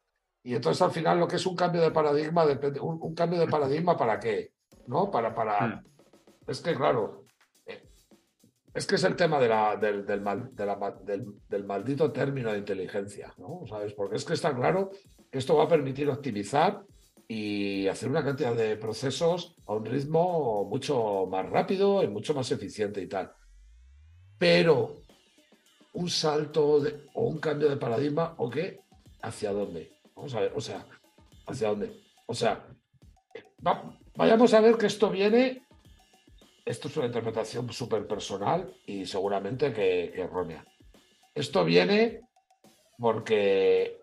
Y 0.43 0.55
entonces 0.55 0.81
al 0.81 0.91
final 0.91 1.19
lo 1.19 1.27
que 1.27 1.37
es 1.37 1.45
un 1.45 1.55
cambio 1.55 1.81
de 1.81 1.91
paradigma 1.91 2.45
depende, 2.45 2.79
un, 2.79 3.15
cambio 3.15 3.39
de 3.39 3.47
paradigma 3.47 3.95
para 3.95 4.19
qué, 4.19 4.51
¿no? 4.87 5.09
Para, 5.09 5.33
para. 5.33 5.67
Hmm. 5.67 5.83
Es 6.45 6.59
que 6.59 6.75
claro, 6.75 7.23
eh, 7.65 7.87
es 8.73 8.85
que 8.85 8.95
es 8.95 9.03
el 9.05 9.15
tema 9.15 9.39
de 9.39 9.47
la, 9.47 9.77
del, 9.77 10.05
del, 10.05 10.21
del, 10.53 11.25
del, 11.47 11.65
maldito 11.65 12.11
término 12.11 12.51
de 12.51 12.57
inteligencia, 12.57 13.33
¿no? 13.37 13.61
¿Sabes? 13.67 13.93
Porque 13.93 14.17
es 14.17 14.25
que 14.25 14.33
está 14.33 14.53
claro 14.53 14.91
esto 15.33 15.55
va 15.55 15.63
a 15.63 15.67
permitir 15.67 16.09
optimizar 16.09 16.83
y 17.27 17.87
hacer 17.87 18.09
una 18.09 18.23
cantidad 18.23 18.55
de 18.55 18.75
procesos 18.77 19.55
a 19.65 19.73
un 19.73 19.85
ritmo 19.85 20.65
mucho 20.65 21.25
más 21.27 21.49
rápido 21.49 22.03
y 22.03 22.07
mucho 22.07 22.33
más 22.33 22.51
eficiente 22.51 23.01
y 23.01 23.07
tal. 23.07 23.31
Pero 24.37 25.03
un 25.93 26.09
salto 26.09 26.81
o 27.13 27.23
un 27.23 27.39
cambio 27.39 27.69
de 27.69 27.77
paradigma 27.77 28.35
o 28.37 28.49
qué, 28.49 28.81
¿hacia 29.21 29.51
dónde? 29.51 29.91
Vamos 30.15 30.33
a 30.35 30.41
ver, 30.41 30.53
o 30.55 30.61
sea, 30.61 30.85
¿hacia 31.45 31.69
dónde? 31.69 32.01
O 32.25 32.33
sea, 32.33 32.65
vayamos 34.15 34.53
a 34.53 34.61
ver 34.61 34.77
que 34.77 34.87
esto 34.87 35.09
viene, 35.09 35.65
esto 36.65 36.87
es 36.87 36.97
una 36.97 37.07
interpretación 37.07 37.71
súper 37.71 38.07
personal 38.07 38.73
y 38.85 39.05
seguramente 39.05 39.73
que 39.73 40.13
errónea. 40.15 40.65
Esto 41.35 41.63
viene 41.63 42.21
porque 42.97 43.97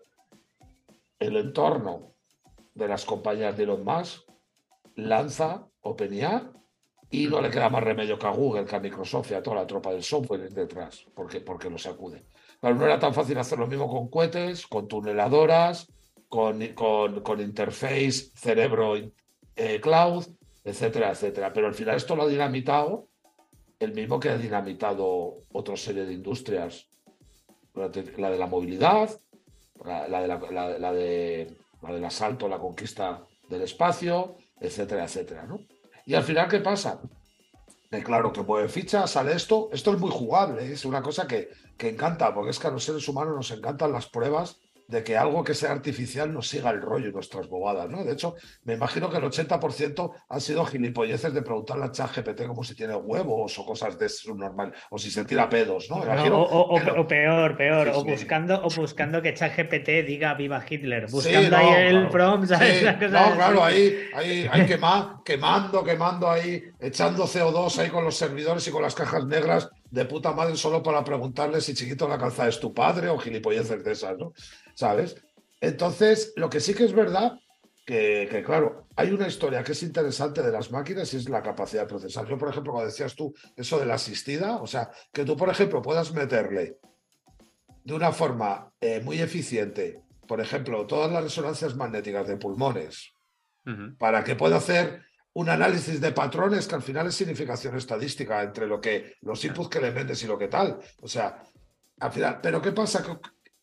el 1.19 1.37
entorno 1.37 2.10
de 2.73 2.87
las 2.87 3.05
compañías 3.05 3.55
de 3.57 3.63
Elon 3.63 3.83
Musk 3.83 4.23
lanza 4.95 5.67
OpenAI 5.81 6.49
y 7.09 7.27
no 7.27 7.41
le 7.41 7.49
queda 7.49 7.69
más 7.69 7.83
remedio 7.83 8.17
que 8.17 8.27
a 8.27 8.31
Google, 8.31 8.65
que 8.65 8.75
a 8.75 8.79
Microsoft 8.79 9.31
y 9.31 9.33
a 9.33 9.43
toda 9.43 9.57
la 9.57 9.67
tropa 9.67 9.91
del 9.91 10.03
software 10.03 10.49
detrás, 10.49 11.05
porque, 11.13 11.41
porque 11.41 11.69
lo 11.69 11.77
sacude. 11.77 12.23
Pero 12.61 12.75
no 12.75 12.85
era 12.85 12.99
tan 12.99 13.13
fácil 13.13 13.37
hacer 13.37 13.59
lo 13.59 13.67
mismo 13.67 13.89
con 13.89 14.09
cohetes, 14.09 14.65
con 14.67 14.87
tuneladoras, 14.87 15.91
con, 16.29 16.65
con, 16.73 17.41
interface 17.41 18.31
cerebro 18.35 18.95
eh, 18.95 19.81
cloud, 19.81 20.25
etcétera, 20.63 21.11
etcétera. 21.11 21.51
Pero 21.51 21.67
al 21.67 21.73
final 21.73 21.97
esto 21.97 22.15
lo 22.15 22.23
ha 22.23 22.27
dinamitado 22.27 23.09
el 23.79 23.93
mismo 23.93 24.19
que 24.19 24.29
ha 24.29 24.37
dinamitado 24.37 25.43
otra 25.51 25.75
serie 25.75 26.05
de 26.05 26.13
industrias, 26.13 26.87
la 27.73 27.89
de 27.89 28.37
la 28.37 28.47
movilidad, 28.47 29.09
la, 29.83 30.21
de 30.21 30.27
la, 30.27 30.93
de, 30.93 31.57
la 31.81 31.93
del 31.93 32.05
asalto, 32.05 32.47
la 32.47 32.59
conquista 32.59 33.23
del 33.49 33.63
espacio, 33.63 34.35
etcétera, 34.59 35.05
etcétera. 35.05 35.43
¿no? 35.43 35.59
Y 36.05 36.13
al 36.13 36.23
final, 36.23 36.47
¿qué 36.47 36.59
pasa? 36.59 37.01
Que 37.89 38.03
claro, 38.03 38.31
que 38.31 38.41
mueve 38.41 38.69
ficha, 38.69 39.05
sale 39.07 39.33
esto. 39.33 39.69
Esto 39.73 39.93
es 39.93 39.99
muy 39.99 40.11
jugable, 40.11 40.65
¿eh? 40.65 40.73
es 40.73 40.85
una 40.85 41.01
cosa 41.01 41.27
que, 41.27 41.49
que 41.77 41.89
encanta, 41.89 42.33
porque 42.33 42.51
es 42.51 42.59
que 42.59 42.67
a 42.67 42.71
los 42.71 42.83
seres 42.83 43.07
humanos 43.07 43.35
nos 43.35 43.51
encantan 43.51 43.91
las 43.91 44.07
pruebas 44.07 44.59
de 44.91 45.05
que 45.05 45.15
algo 45.15 45.41
que 45.41 45.53
sea 45.53 45.71
artificial 45.71 46.33
nos 46.33 46.49
siga 46.49 46.69
el 46.69 46.81
rollo 46.81 47.07
y 47.07 47.13
nuestras 47.13 47.47
bobadas, 47.47 47.89
¿no? 47.89 48.03
De 48.03 48.11
hecho, 48.11 48.35
me 48.65 48.73
imagino 48.73 49.09
que 49.09 49.17
el 49.17 49.23
80% 49.23 50.11
han 50.27 50.41
sido 50.41 50.65
gilipolleces 50.65 51.33
de 51.33 51.41
preguntarle 51.41 51.85
a 51.85 51.91
ChatGPT 51.91 52.45
como 52.45 52.61
si 52.65 52.75
tiene 52.75 52.93
huevos 52.95 53.57
o 53.57 53.65
cosas 53.65 53.97
de 53.97 54.07
eso 54.07 54.35
normal, 54.35 54.73
o 54.89 54.97
si 54.99 55.09
se 55.09 55.23
tira 55.23 55.47
pedos, 55.47 55.89
¿no? 55.89 55.95
o, 55.95 57.07
peor, 57.07 57.55
peor, 57.55 57.87
o, 57.95 58.03
buscando, 58.03 58.61
o 58.65 58.69
buscando 58.69 59.21
que 59.21 59.33
ChatGPT 59.33 60.05
diga 60.05 60.33
viva 60.33 60.61
Hitler, 60.69 61.09
buscando 61.09 61.55
ahí 61.55 61.87
el 61.87 62.09
prompt, 62.09 62.47
¿sabes? 62.49 62.83
no, 63.01 63.33
claro, 63.35 63.63
ahí, 63.63 64.09
ahí, 64.13 64.49
ahí 64.51 64.65
quemando, 65.23 65.83
quemando 65.85 66.29
ahí, 66.29 66.65
echando 66.81 67.23
CO2 67.23 67.77
ahí 67.77 67.89
con 67.89 68.03
los 68.03 68.17
servidores 68.17 68.67
y 68.67 68.71
con 68.71 68.81
las 68.81 68.93
cajas 68.93 69.25
negras 69.25 69.69
de 69.91 70.05
puta 70.05 70.31
madre 70.31 70.55
solo 70.55 70.81
para 70.81 71.03
preguntarle 71.03 71.61
si 71.61 71.73
chiquito 71.73 72.07
la 72.07 72.17
calza 72.17 72.47
es 72.47 72.59
tu 72.59 72.73
padre 72.73 73.09
o 73.09 73.17
gilipolleces 73.17 73.83
de 73.83 73.91
esas, 73.91 74.17
¿no? 74.17 74.33
¿Sabes? 74.75 75.15
Entonces, 75.59 76.33
lo 76.35 76.49
que 76.49 76.59
sí 76.59 76.73
que 76.73 76.85
es 76.85 76.93
verdad, 76.93 77.39
que, 77.85 78.43
claro, 78.45 78.87
hay 78.95 79.11
una 79.11 79.27
historia 79.27 79.63
que 79.63 79.73
es 79.73 79.83
interesante 79.83 80.41
de 80.41 80.51
las 80.51 80.71
máquinas 80.71 81.13
y 81.13 81.17
es 81.17 81.29
la 81.29 81.41
capacidad 81.41 81.83
de 81.83 81.89
procesar. 81.89 82.27
Yo, 82.27 82.37
por 82.37 82.49
ejemplo, 82.49 82.71
cuando 82.73 82.89
decías 82.89 83.15
tú 83.15 83.33
eso 83.55 83.79
de 83.79 83.85
la 83.85 83.95
asistida, 83.95 84.57
o 84.57 84.67
sea, 84.67 84.89
que 85.11 85.25
tú, 85.25 85.35
por 85.35 85.49
ejemplo, 85.49 85.81
puedas 85.81 86.13
meterle 86.13 86.77
de 87.83 87.93
una 87.93 88.11
forma 88.11 88.71
eh, 88.79 89.01
muy 89.01 89.19
eficiente, 89.19 90.01
por 90.27 90.39
ejemplo, 90.39 90.85
todas 90.85 91.11
las 91.11 91.23
resonancias 91.23 91.75
magnéticas 91.75 92.27
de 92.27 92.37
pulmones, 92.37 93.13
para 93.99 94.23
que 94.23 94.35
pueda 94.35 94.57
hacer 94.57 95.03
un 95.33 95.49
análisis 95.49 96.01
de 96.01 96.11
patrones 96.11 96.67
que 96.67 96.75
al 96.75 96.81
final 96.81 97.07
es 97.07 97.15
significación 97.15 97.75
estadística 97.77 98.41
entre 98.41 98.67
lo 98.67 98.81
que 98.81 99.15
los 99.21 99.43
inputs 99.45 99.69
que 99.69 99.79
le 99.79 99.91
vendes 99.91 100.23
y 100.23 100.27
lo 100.27 100.37
que 100.37 100.47
tal. 100.47 100.79
O 101.01 101.07
sea, 101.07 101.43
al 101.99 102.11
final, 102.11 102.39
pero 102.41 102.61
¿qué 102.61 102.71
pasa? 102.71 103.03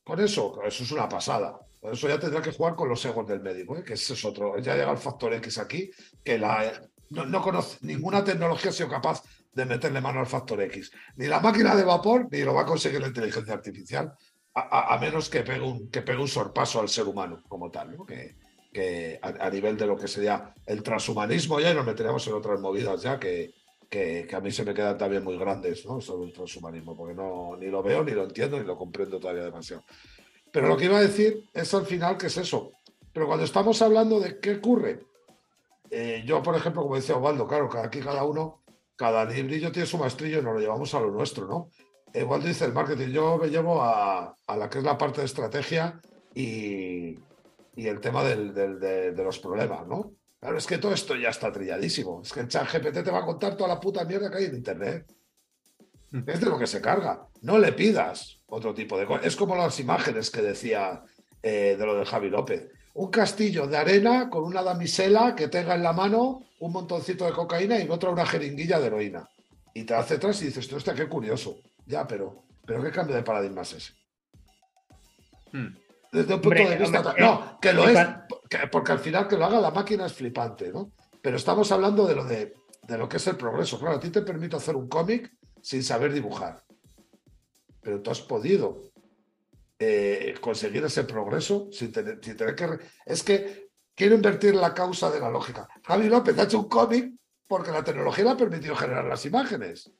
Con 0.08 0.20
eso, 0.20 0.58
eso 0.64 0.84
es 0.84 0.90
una 0.90 1.06
pasada. 1.06 1.60
Por 1.78 1.92
eso 1.92 2.08
ya 2.08 2.18
tendrá 2.18 2.40
que 2.40 2.50
jugar 2.50 2.74
con 2.74 2.88
los 2.88 3.04
egos 3.04 3.28
del 3.28 3.42
médico, 3.42 3.76
¿eh? 3.76 3.84
que 3.84 3.92
ese 3.92 4.14
es 4.14 4.24
otro. 4.24 4.58
Ya 4.58 4.74
llega 4.74 4.90
el 4.90 4.96
factor 4.96 5.34
X 5.34 5.58
aquí, 5.58 5.90
que 6.24 6.38
la, 6.38 6.72
no, 7.10 7.42
conoce, 7.42 7.76
ninguna 7.82 8.24
tecnología 8.24 8.70
ha 8.70 8.72
sido 8.72 8.88
capaz 8.88 9.22
de 9.52 9.66
meterle 9.66 10.00
mano 10.00 10.20
al 10.20 10.26
factor 10.26 10.62
X. 10.62 10.90
Ni 11.16 11.26
la 11.26 11.40
máquina 11.40 11.76
de 11.76 11.84
vapor, 11.84 12.26
ni 12.30 12.40
lo 12.40 12.54
va 12.54 12.62
a 12.62 12.64
conseguir 12.64 13.02
la 13.02 13.08
inteligencia 13.08 13.52
artificial, 13.52 14.14
a, 14.54 14.96
menos 14.98 15.28
que 15.28 15.42
pegue, 15.42 15.60
un, 15.60 15.90
que 15.90 16.00
pegue 16.00 16.22
un 16.22 16.26
sorpaso 16.26 16.80
al 16.80 16.88
ser 16.88 17.06
humano 17.06 17.42
como 17.46 17.70
tal, 17.70 17.94
que, 18.06 18.36
que 18.72 19.18
a, 19.20 19.50
nivel 19.50 19.76
de 19.76 19.86
lo 19.88 19.98
que 19.98 20.08
sería 20.08 20.54
el 20.64 20.82
transhumanismo 20.82 21.60
ya 21.60 21.70
y 21.70 21.74
nos 21.74 21.84
meteríamos 21.84 22.26
en 22.26 22.32
otras 22.32 22.58
movidas 22.60 23.02
ya 23.02 23.20
que, 23.20 23.52
que, 23.88 24.28
a 24.32 24.40
mí 24.40 24.50
se 24.50 24.64
me 24.64 24.74
quedan 24.74 24.98
también 24.98 25.24
muy 25.24 25.38
grandes, 25.38 25.86
¿no? 25.86 26.00
Sobre 26.00 26.26
el 26.26 26.32
transhumanismo, 26.32 26.96
porque 26.96 27.14
no, 27.14 27.56
ni 27.56 27.66
lo 27.66 27.82
veo, 27.82 28.04
ni 28.04 28.12
lo 28.12 28.24
entiendo, 28.24 28.58
ni 28.58 28.64
lo 28.64 28.76
comprendo 28.76 29.18
todavía 29.18 29.44
demasiado. 29.44 29.84
Pero 30.52 30.68
lo 30.68 30.76
que 30.76 30.86
iba 30.86 30.98
a 30.98 31.02
decir 31.02 31.44
es 31.54 31.72
al 31.74 31.86
final 31.86 32.16
que 32.16 32.26
es 32.26 32.36
eso. 32.36 32.72
Pero 33.12 33.26
cuando 33.26 33.44
estamos 33.44 33.80
hablando 33.82 34.20
de 34.20 34.38
qué 34.38 34.56
ocurre, 34.56 35.00
eh, 35.90 36.22
yo, 36.26 36.42
por 36.42 36.54
ejemplo, 36.54 36.82
como 36.82 36.96
decía 36.96 37.16
Osvaldo, 37.16 37.46
claro, 37.46 37.70
aquí 37.82 38.00
cada 38.00 38.24
uno, 38.24 38.62
cada 38.96 39.24
librillo 39.24 39.72
tiene 39.72 39.86
su 39.86 39.98
maestrillo 39.98 40.40
y 40.40 40.42
nos 40.42 40.54
lo 40.54 40.60
llevamos 40.60 40.94
a 40.94 41.00
lo 41.00 41.10
nuestro, 41.10 41.46
¿no? 41.46 41.70
Osvaldo 42.14 42.48
dice 42.48 42.64
el 42.64 42.72
marketing, 42.72 43.08
yo 43.08 43.38
me 43.38 43.48
llevo 43.48 43.82
a, 43.82 44.34
la 44.48 44.70
que 44.70 44.78
es 44.78 44.84
la 44.84 44.98
parte 44.98 45.20
de 45.20 45.26
estrategia 45.26 46.00
y, 46.34 47.18
el 47.76 48.00
tema 48.00 48.24
de, 48.24 49.14
los 49.16 49.38
problemas, 49.38 49.86
¿no? 49.86 50.12
Claro, 50.40 50.58
es 50.58 50.66
que 50.66 50.78
todo 50.78 50.92
esto 50.92 51.16
ya 51.16 51.30
está 51.30 51.50
trilladísimo. 51.52 52.22
Es 52.22 52.32
que 52.32 52.40
el 52.40 52.48
chat 52.48 52.70
GPT 52.72 53.02
te 53.02 53.10
va 53.10 53.18
a 53.18 53.26
contar 53.26 53.56
toda 53.56 53.68
la 53.68 53.80
puta 53.80 54.04
mierda 54.04 54.30
que 54.30 54.38
hay 54.38 54.44
en 54.44 54.56
Internet. 54.56 55.12
Mm. 56.10 56.28
Es 56.28 56.40
de 56.40 56.46
lo 56.46 56.58
que 56.58 56.66
se 56.66 56.80
carga. 56.80 57.26
No 57.42 57.58
le 57.58 57.72
pidas 57.72 58.40
otro 58.46 58.72
tipo 58.74 58.98
de 58.98 59.06
cosas. 59.06 59.26
Es 59.26 59.36
como 59.36 59.56
las 59.56 59.80
imágenes 59.80 60.30
que 60.30 60.42
decía 60.42 61.02
eh, 61.42 61.76
de 61.78 61.86
lo 61.86 61.96
de 61.96 62.04
Javi 62.04 62.30
López 62.30 62.70
un 62.98 63.12
castillo 63.12 63.68
de 63.68 63.76
arena 63.76 64.28
con 64.28 64.42
una 64.42 64.60
damisela 64.60 65.36
que 65.36 65.46
tenga 65.46 65.76
en 65.76 65.84
la 65.84 65.92
mano 65.92 66.42
un 66.58 66.72
montoncito 66.72 67.24
de 67.26 67.32
cocaína 67.32 67.78
y 67.78 67.88
otra 67.88 68.10
una 68.10 68.26
jeringuilla 68.26 68.80
de 68.80 68.88
heroína. 68.88 69.28
Y 69.72 69.84
te 69.84 69.94
hace 69.94 70.14
atrás 70.14 70.42
y 70.42 70.46
dices, 70.46 70.72
hostia, 70.72 70.94
qué 70.94 71.06
curioso. 71.06 71.60
Ya, 71.86 72.08
pero, 72.08 72.42
pero 72.66 72.82
qué 72.82 72.90
cambio 72.90 73.14
de 73.14 73.22
paradigma 73.22 73.62
es 73.62 73.72
ese. 73.72 73.92
Hmm. 75.52 75.76
Desde 76.12 76.34
un 76.34 76.40
punto 76.40 76.62
de 76.62 76.76
vista. 76.76 77.14
no, 77.18 77.58
que 77.60 77.72
lo 77.72 77.88
es, 77.88 77.98
porque 78.70 78.92
al 78.92 78.98
final 78.98 79.28
que 79.28 79.36
lo 79.36 79.44
haga 79.44 79.60
la 79.60 79.70
máquina 79.70 80.06
es 80.06 80.14
flipante, 80.14 80.72
¿no? 80.72 80.92
Pero 81.20 81.36
estamos 81.36 81.70
hablando 81.72 82.06
de 82.06 82.14
lo, 82.14 82.24
de, 82.24 82.54
de 82.82 82.98
lo 82.98 83.08
que 83.08 83.18
es 83.18 83.26
el 83.26 83.36
progreso. 83.36 83.78
Claro, 83.78 83.96
a 83.96 84.00
ti 84.00 84.10
te 84.10 84.22
permite 84.22 84.56
hacer 84.56 84.76
un 84.76 84.88
cómic 84.88 85.32
sin 85.60 85.82
saber 85.82 86.12
dibujar. 86.12 86.64
Pero 87.80 88.00
tú 88.00 88.10
has 88.10 88.20
podido 88.20 88.90
eh, 89.78 90.34
conseguir 90.40 90.84
ese 90.84 91.04
progreso 91.04 91.68
sin 91.70 91.92
tener, 91.92 92.18
que... 92.20 92.78
Es 93.06 93.22
que 93.22 93.68
quiero 93.94 94.16
invertir 94.16 94.54
la 94.54 94.74
causa 94.74 95.10
de 95.10 95.20
la 95.20 95.30
lógica. 95.30 95.68
Javi 95.86 96.08
López 96.08 96.36
ha 96.38 96.44
hecho 96.44 96.58
un 96.58 96.68
cómic 96.68 97.12
porque 97.46 97.70
la 97.70 97.84
tecnología 97.84 98.24
le 98.24 98.30
ha 98.30 98.36
permitido 98.36 98.74
generar 98.74 99.04
las 99.04 99.24
imágenes. 99.24 99.92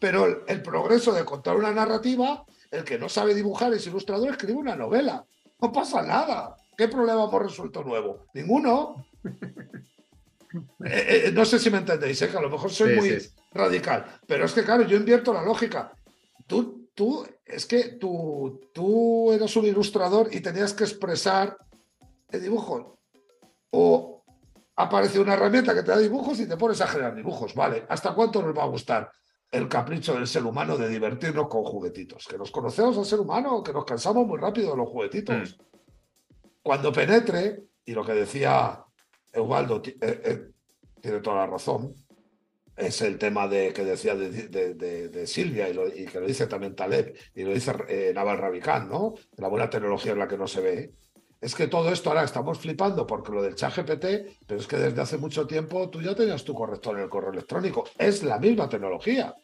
Pero 0.00 0.44
el, 0.46 0.62
progreso 0.62 1.12
de 1.12 1.24
contar 1.24 1.56
una 1.56 1.72
narrativa, 1.72 2.44
el 2.70 2.84
que 2.84 2.98
no 2.98 3.08
sabe 3.08 3.34
dibujar 3.34 3.72
es 3.72 3.86
ilustrador, 3.86 4.30
escribe 4.30 4.58
una 4.58 4.76
novela. 4.76 5.24
No 5.60 5.72
pasa 5.72 6.02
nada. 6.02 6.56
¿Qué 6.76 6.88
problema 6.88 7.24
hemos 7.24 7.42
resuelto 7.42 7.82
nuevo? 7.82 8.26
Ninguno. 8.34 9.06
Eh, 10.82 11.26
eh, 11.26 11.30
no 11.30 11.44
sé 11.44 11.58
si 11.58 11.70
me 11.70 11.76
entendéis, 11.76 12.20
que 12.20 12.34
a 12.34 12.40
lo 12.40 12.48
mejor 12.48 12.70
soy 12.70 12.96
muy 12.96 13.18
radical, 13.52 14.06
pero 14.26 14.46
es 14.46 14.52
que, 14.54 14.64
claro, 14.64 14.82
yo 14.84 14.96
invierto 14.96 15.30
la 15.30 15.42
lógica. 15.42 15.92
Tú 16.46 16.88
tú, 16.98 17.24
es 17.46 17.64
que 17.64 17.90
tú, 17.90 18.60
tú 18.74 19.32
eras 19.32 19.54
un 19.54 19.66
ilustrador 19.66 20.34
y 20.34 20.40
tenías 20.40 20.74
que 20.74 20.82
expresar 20.82 21.56
el 22.28 22.42
dibujo. 22.42 22.98
O 23.70 24.24
aparece 24.74 25.20
una 25.20 25.34
herramienta 25.34 25.74
que 25.74 25.84
te 25.84 25.92
da 25.92 25.98
dibujos 25.98 26.40
y 26.40 26.48
te 26.48 26.56
pones 26.56 26.80
a 26.80 26.88
generar 26.88 27.14
dibujos. 27.14 27.54
Vale, 27.54 27.86
¿hasta 27.88 28.12
cuánto 28.14 28.42
nos 28.42 28.56
va 28.56 28.64
a 28.64 28.66
gustar 28.66 29.12
el 29.50 29.68
capricho 29.68 30.14
del 30.14 30.26
ser 30.26 30.44
humano 30.44 30.76
de 30.76 30.88
divertirnos 30.88 31.48
con 31.48 31.64
juguetitos? 31.64 32.26
Que 32.26 32.38
nos 32.38 32.50
conocemos 32.50 32.98
al 32.98 33.04
ser 33.04 33.20
humano, 33.20 33.62
que 33.62 33.72
nos 33.72 33.84
cansamos 33.84 34.26
muy 34.26 34.38
rápido 34.38 34.72
de 34.72 34.76
los 34.76 34.88
juguetitos. 34.88 35.58
Mm. 35.58 35.62
Cuando 36.62 36.92
penetre, 36.92 37.64
y 37.84 37.92
lo 37.92 38.04
que 38.04 38.12
decía 38.12 38.84
Eubaldo 39.32 39.82
eh, 39.84 39.94
eh, 40.00 40.50
tiene 41.00 41.20
toda 41.20 41.36
la 41.36 41.46
razón, 41.46 41.94
es 42.78 43.02
el 43.02 43.18
tema 43.18 43.48
de, 43.48 43.72
que 43.72 43.84
decía 43.84 44.14
de, 44.14 45.26
Silvia 45.26 45.68
y, 45.68 46.06
que 46.06 46.20
lo 46.20 46.26
dice 46.26 46.46
también 46.46 46.76
Taleb 46.76 47.14
y 47.34 47.42
lo 47.42 47.52
dice 47.52 47.72
eh, 47.88 48.12
Naval 48.14 48.38
Ravikant, 48.38 48.88
¿no? 48.88 49.14
La 49.36 49.48
buena 49.48 49.68
tecnología 49.68 50.12
es 50.12 50.18
la 50.18 50.28
que 50.28 50.38
no 50.38 50.46
se 50.46 50.60
ve. 50.60 50.92
Es 51.40 51.54
que 51.54 51.68
todo 51.68 51.90
esto 51.92 52.10
ahora 52.10 52.24
estamos 52.24 52.58
flipando 52.58 53.06
porque 53.06 53.32
lo 53.32 53.42
del 53.42 53.54
chat 53.54 53.76
GPT, 53.76 54.38
pero 54.46 54.60
es 54.60 54.66
que 54.66 54.76
desde 54.76 55.00
hace 55.00 55.18
mucho 55.18 55.46
tiempo 55.46 55.88
tú 55.88 56.02
ya 56.02 56.14
tenías 56.14 56.44
tu 56.44 56.52
corrector 56.52 56.96
en 56.96 57.04
el 57.04 57.08
correo 57.08 57.30
electrónico. 57.30 57.84
Es 57.96 58.24
la 58.24 58.38
misma 58.38 58.68
tecnología. 58.68 59.34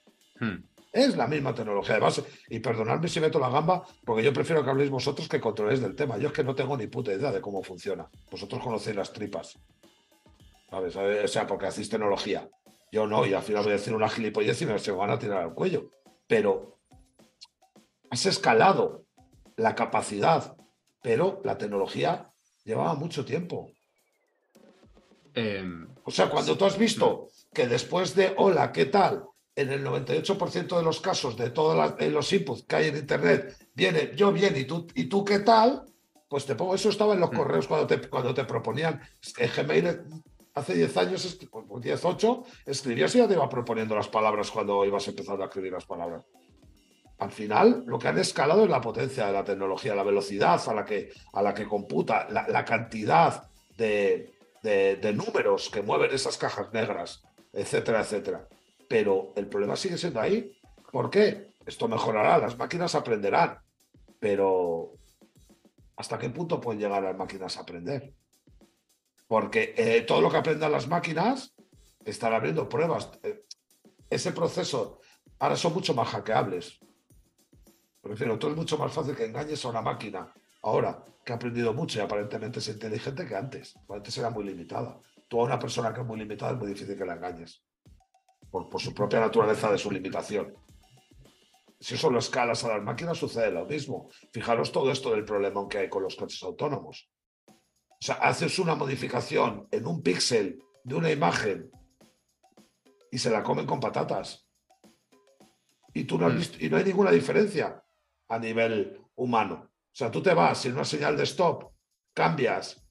Hmm. 0.41 0.65
Es 0.93 1.17
la 1.17 1.27
misma 1.27 1.55
tecnología. 1.55 1.97
Además, 1.97 2.23
y 2.49 2.61
perdonadme 2.61 3.09
si 3.09 3.21
meto 3.21 3.39
la 3.39 3.49
gamba, 3.49 3.85
porque 4.05 4.23
yo 4.23 4.33
prefiero 4.33 4.65
que 4.65 4.71
habléis 4.71 4.91
vosotros 4.91 5.29
que 5.29 5.41
controléis 5.41 5.81
del 5.81 5.95
tema. 5.95 6.19
Yo 6.19 6.29
es 6.29 6.33
que 6.33 6.45
no 6.45 6.55
tengo 6.55 6.77
ni 6.77 6.87
puta 6.87 7.13
idea 7.13 7.33
de 7.33 7.41
cómo 7.41 7.63
funciona. 7.63 8.09
Vosotros 8.31 8.63
conocéis 8.63 8.97
las 8.97 9.13
tripas. 9.13 9.59
¿Sabes? 10.71 10.97
O 10.97 11.29
sea, 11.29 11.47
porque 11.47 11.67
hacéis 11.67 11.89
tecnología. 11.89 12.49
Yo 12.93 13.09
no, 13.09 13.27
y 13.27 13.35
al 13.35 13.43
final 13.43 13.65
voy 13.65 13.73
a 13.73 13.77
decir 13.77 13.93
una 13.93 14.09
gilipollez 14.09 14.63
y 14.63 14.67
me 14.67 14.79
se 14.79 14.93
van 14.93 15.11
a 15.11 15.19
tirar 15.19 15.43
al 15.43 15.55
cuello. 15.55 15.91
Pero 16.29 16.79
has 18.11 18.27
escalado 18.27 19.05
la 19.57 19.75
capacidad, 19.75 20.57
pero 21.05 21.43
la 21.45 21.59
tecnología 21.59 22.33
llevaba 22.65 22.95
mucho 22.95 23.27
tiempo. 23.27 23.71
Em, 25.35 25.87
o 26.03 26.11
sea, 26.11 26.31
cuando 26.31 26.57
tú 26.57 26.65
has 26.65 26.79
visto 26.79 27.29
que 27.53 27.67
después 27.67 28.15
de 28.15 28.33
hola, 28.39 28.73
¿qué 28.73 28.87
tal? 28.87 29.27
En 29.55 29.71
el 29.71 29.85
98% 29.85 30.79
de 30.79 30.83
los 30.83 31.03
casos 31.03 31.37
de 31.37 31.51
todos 31.51 31.77
los 32.01 32.33
inputs 32.33 32.63
que 32.63 32.77
hay 32.77 32.89
en 32.89 32.97
Internet, 32.97 33.55
viene 33.75 34.13
yo 34.17 34.33
bien 34.33 34.57
y 34.57 34.65
tú, 34.65 34.87
y 34.95 35.05
tú 35.05 35.27
qué 35.27 35.41
tal, 35.41 35.85
pues 36.27 36.47
te 36.47 36.55
pongo, 36.55 36.75
eso 36.75 36.89
estaba 36.89 37.13
en 37.13 37.21
los 37.21 37.33
mm. 37.33 37.37
correos 37.37 37.69
cuando 37.69 37.87
te, 37.87 38.09
cuando 38.09 38.33
te 38.33 38.45
proponían. 38.47 39.03
En 39.37 39.51
Gmail 39.55 40.01
hace 40.55 40.75
10 40.75 40.97
años, 40.97 41.39
10, 41.83 42.03
8, 42.03 42.45
escribías 42.65 43.15
y 43.15 43.19
ya 43.19 43.29
te 43.29 43.35
iba 43.35 43.47
proponiendo 43.51 43.95
las 43.95 44.09
palabras 44.09 44.51
cuando 44.51 44.83
ibas 44.87 45.07
empezando 45.07 45.43
a 45.43 45.49
escribir 45.49 45.73
las 45.73 45.85
palabras. 45.85 46.25
Al 47.25 47.33
final, 47.33 47.85
lo 47.87 47.99
que 47.99 48.09
han 48.09 48.19
escalado 48.19 48.65
es 48.65 48.71
la 48.71 48.83
potencia 48.83 49.27
de 49.27 49.33
la 49.33 49.45
tecnología, 49.45 49.95
la 49.95 50.03
velocidad 50.03 50.61
a 50.67 50.75
la 50.75 50.85
que, 50.85 51.11
a 51.33 51.41
la 51.41 51.55
que 51.55 51.65
computa, 51.65 52.29
la, 52.29 52.65
cantidad 52.67 53.49
de, 53.79 54.35
de, 54.63 55.13
números 55.15 55.71
que 55.71 55.81
mueven 55.81 56.11
esas 56.13 56.37
cajas 56.37 56.71
negras, 56.75 57.23
etcétera, 57.51 58.03
etcétera. 58.03 58.47
Pero 58.89 59.33
el 59.37 59.47
problema 59.47 59.75
sigue 59.75 59.97
siendo 59.97 60.21
ahí. 60.21 60.55
¿Por 60.93 61.09
qué? 61.09 61.55
Esto 61.65 61.89
mejorará, 61.89 62.37
las 62.37 62.59
máquinas 62.59 62.95
aprenderán, 62.95 63.59
pero 64.21 64.93
¿hasta 65.97 66.19
qué 66.19 66.29
punto 66.29 66.61
pueden 66.61 66.83
llegar 66.83 67.03
las 67.03 67.17
máquinas 67.17 67.57
a 67.57 67.63
aprender? 67.63 68.13
porque 69.27 69.75
eh, 69.77 70.03
todo 70.03 70.21
lo 70.21 70.31
que 70.31 70.37
aprendan 70.37 70.73
las 70.73 70.87
máquinas 70.87 71.55
están 72.05 72.35
abriendo 72.35 72.69
pruebas. 72.69 73.11
Eh, 73.23 73.45
ese 74.11 74.33
proceso 74.33 75.01
ahora 75.39 75.57
son 75.57 75.73
mucho 75.73 75.95
más 75.95 76.09
hackeables. 76.09 76.79
Prefiero, 78.05 78.39
todo 78.39 78.51
es 78.51 78.57
mucho 78.59 78.77
más 78.77 78.93
fácil 78.93 79.17
que 79.17 79.25
engañes 79.25 79.65
a 79.65 79.71
una 79.71 79.81
máquina 79.81 80.31
ahora 80.61 81.03
que 81.25 81.33
ha 81.33 81.37
aprendido 81.37 81.73
mucho 81.73 81.99
y 81.99 82.03
aparentemente 82.03 82.59
es 82.59 82.69
inteligente 82.69 83.27
que 83.27 83.35
antes. 83.35 83.75
Antes 83.89 84.19
era 84.19 84.29
muy 84.29 84.45
limitada. 84.45 85.01
Tú 85.27 85.41
a 85.41 85.45
una 85.45 85.59
persona 85.59 85.95
que 85.95 86.03
es 86.03 86.07
muy 86.07 86.19
limitada 86.19 86.53
es 86.53 86.59
muy 86.59 86.69
difícil 86.69 86.99
que 86.99 87.07
la 87.07 87.15
engañes. 87.15 87.65
Por, 88.51 88.69
por 88.69 88.79
su 88.79 88.93
propia 88.93 89.21
naturaleza 89.21 89.73
de 89.73 89.79
su 89.79 89.91
limitación. 89.91 90.55
Si 91.81 91.95
eso 91.95 92.11
lo 92.11 92.19
escalas 92.19 92.63
a 92.65 92.77
las 92.77 92.83
máquinas, 92.83 93.17
sucede 93.17 93.51
lo 93.51 93.65
mismo. 93.65 94.11
Fijaros 94.31 94.71
todo 94.71 94.93
esto 94.93 95.11
del 95.13 95.25
problema 95.25 95.67
que 95.67 95.79
hay 95.79 95.89
con 95.89 96.03
los 96.03 96.15
coches 96.15 96.43
autónomos. 96.43 97.11
O 97.49 97.55
sea, 98.01 98.17
haces 98.17 98.59
una 98.59 98.75
modificación 98.75 99.67
en 99.71 99.87
un 99.87 100.03
píxel 100.03 100.63
de 100.83 100.95
una 100.95 101.11
imagen 101.11 101.71
y 103.11 103.17
se 103.17 103.31
la 103.31 103.43
comen 103.43 103.65
con 103.65 103.81
patatas. 103.81 104.47
Y 105.95 106.05
tú 106.05 106.19
no 106.19 106.27
has 106.27 106.35
mm. 106.35 106.37
visto, 106.37 106.59
y 106.61 106.69
no 106.69 106.77
hay 106.77 106.85
ninguna 106.85 107.11
diferencia 107.11 107.81
a 108.29 108.39
nivel 108.39 109.01
humano. 109.17 109.71
O 109.71 109.97
sea, 109.97 110.11
tú 110.11 110.23
te 110.23 110.35
vas 110.35 110.65
y 110.65 110.69
en 110.69 110.75
una 110.75 110.85
señal 110.85 111.17
de 111.17 111.25
stop 111.25 111.73
cambias 112.13 112.85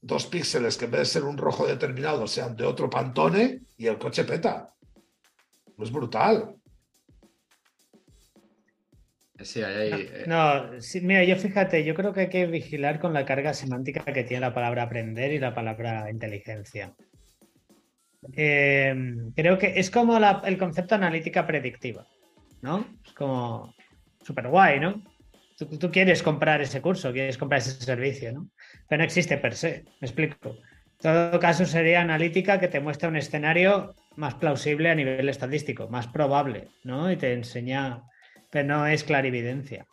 dos 0.00 0.26
píxeles 0.26 0.76
que 0.76 0.84
en 0.84 0.92
vez 0.92 1.00
de 1.00 1.06
ser 1.06 1.24
un 1.24 1.36
rojo 1.36 1.66
determinado 1.66 2.26
sean 2.26 2.56
de 2.56 2.64
otro 2.64 2.88
pantone 2.88 3.62
y 3.76 3.86
el 3.86 3.98
coche 3.98 4.24
peta. 4.24 4.74
No 5.76 5.84
es 5.84 5.92
brutal. 5.92 6.56
Sí, 9.40 9.60
eh, 9.64 10.24
No, 10.26 10.70
mira, 11.02 11.22
yo 11.22 11.36
fíjate, 11.36 11.84
yo 11.84 11.94
creo 11.94 12.12
que 12.12 12.22
hay 12.22 12.28
que 12.28 12.46
vigilar 12.46 12.98
con 12.98 13.12
la 13.12 13.24
carga 13.24 13.54
semántica 13.54 14.04
que 14.04 14.24
tiene 14.24 14.40
la 14.40 14.54
palabra 14.54 14.82
aprender 14.82 15.32
y 15.32 15.38
la 15.38 15.54
palabra 15.54 16.10
inteligencia. 16.10 16.94
Em, 18.32 19.32
creo 19.32 19.58
que 19.58 19.78
es 19.78 19.90
como 19.90 20.18
el 20.18 20.58
concepto 20.58 20.96
analítica 20.96 21.46
predictiva, 21.46 22.04
¿no? 22.62 22.84
Es 23.04 23.12
como 23.12 23.74
súper 24.28 24.48
guay, 24.48 24.78
¿no? 24.78 25.02
Tú, 25.56 25.90
quieres 25.90 26.22
comprar 26.22 26.60
ese 26.60 26.80
curso, 26.80 27.12
quieres 27.12 27.38
comprar 27.38 27.60
ese 27.60 27.72
servicio, 27.72 28.32
¿no? 28.32 28.50
Pero 28.86 28.98
no 28.98 29.04
existe 29.04 29.38
per 29.38 29.54
se, 29.54 29.84
me 30.00 30.06
explico. 30.06 30.50
En 30.50 31.30
todo 31.30 31.40
caso 31.40 31.64
sería 31.64 32.00
analítica 32.00 32.60
que 32.60 32.68
te 32.68 32.80
muestra 32.80 33.08
un 33.08 33.16
escenario 33.16 33.94
más 34.16 34.34
plausible 34.34 34.90
a 34.90 34.94
nivel 34.94 35.28
estadístico, 35.28 35.88
más 35.88 36.06
probable, 36.06 36.68
¿no? 36.84 37.10
Y 37.10 37.16
te 37.16 37.32
enseña 37.32 38.02
pero 38.50 38.68
no 38.68 38.86
es 38.86 39.04
clarividencia. 39.04 39.86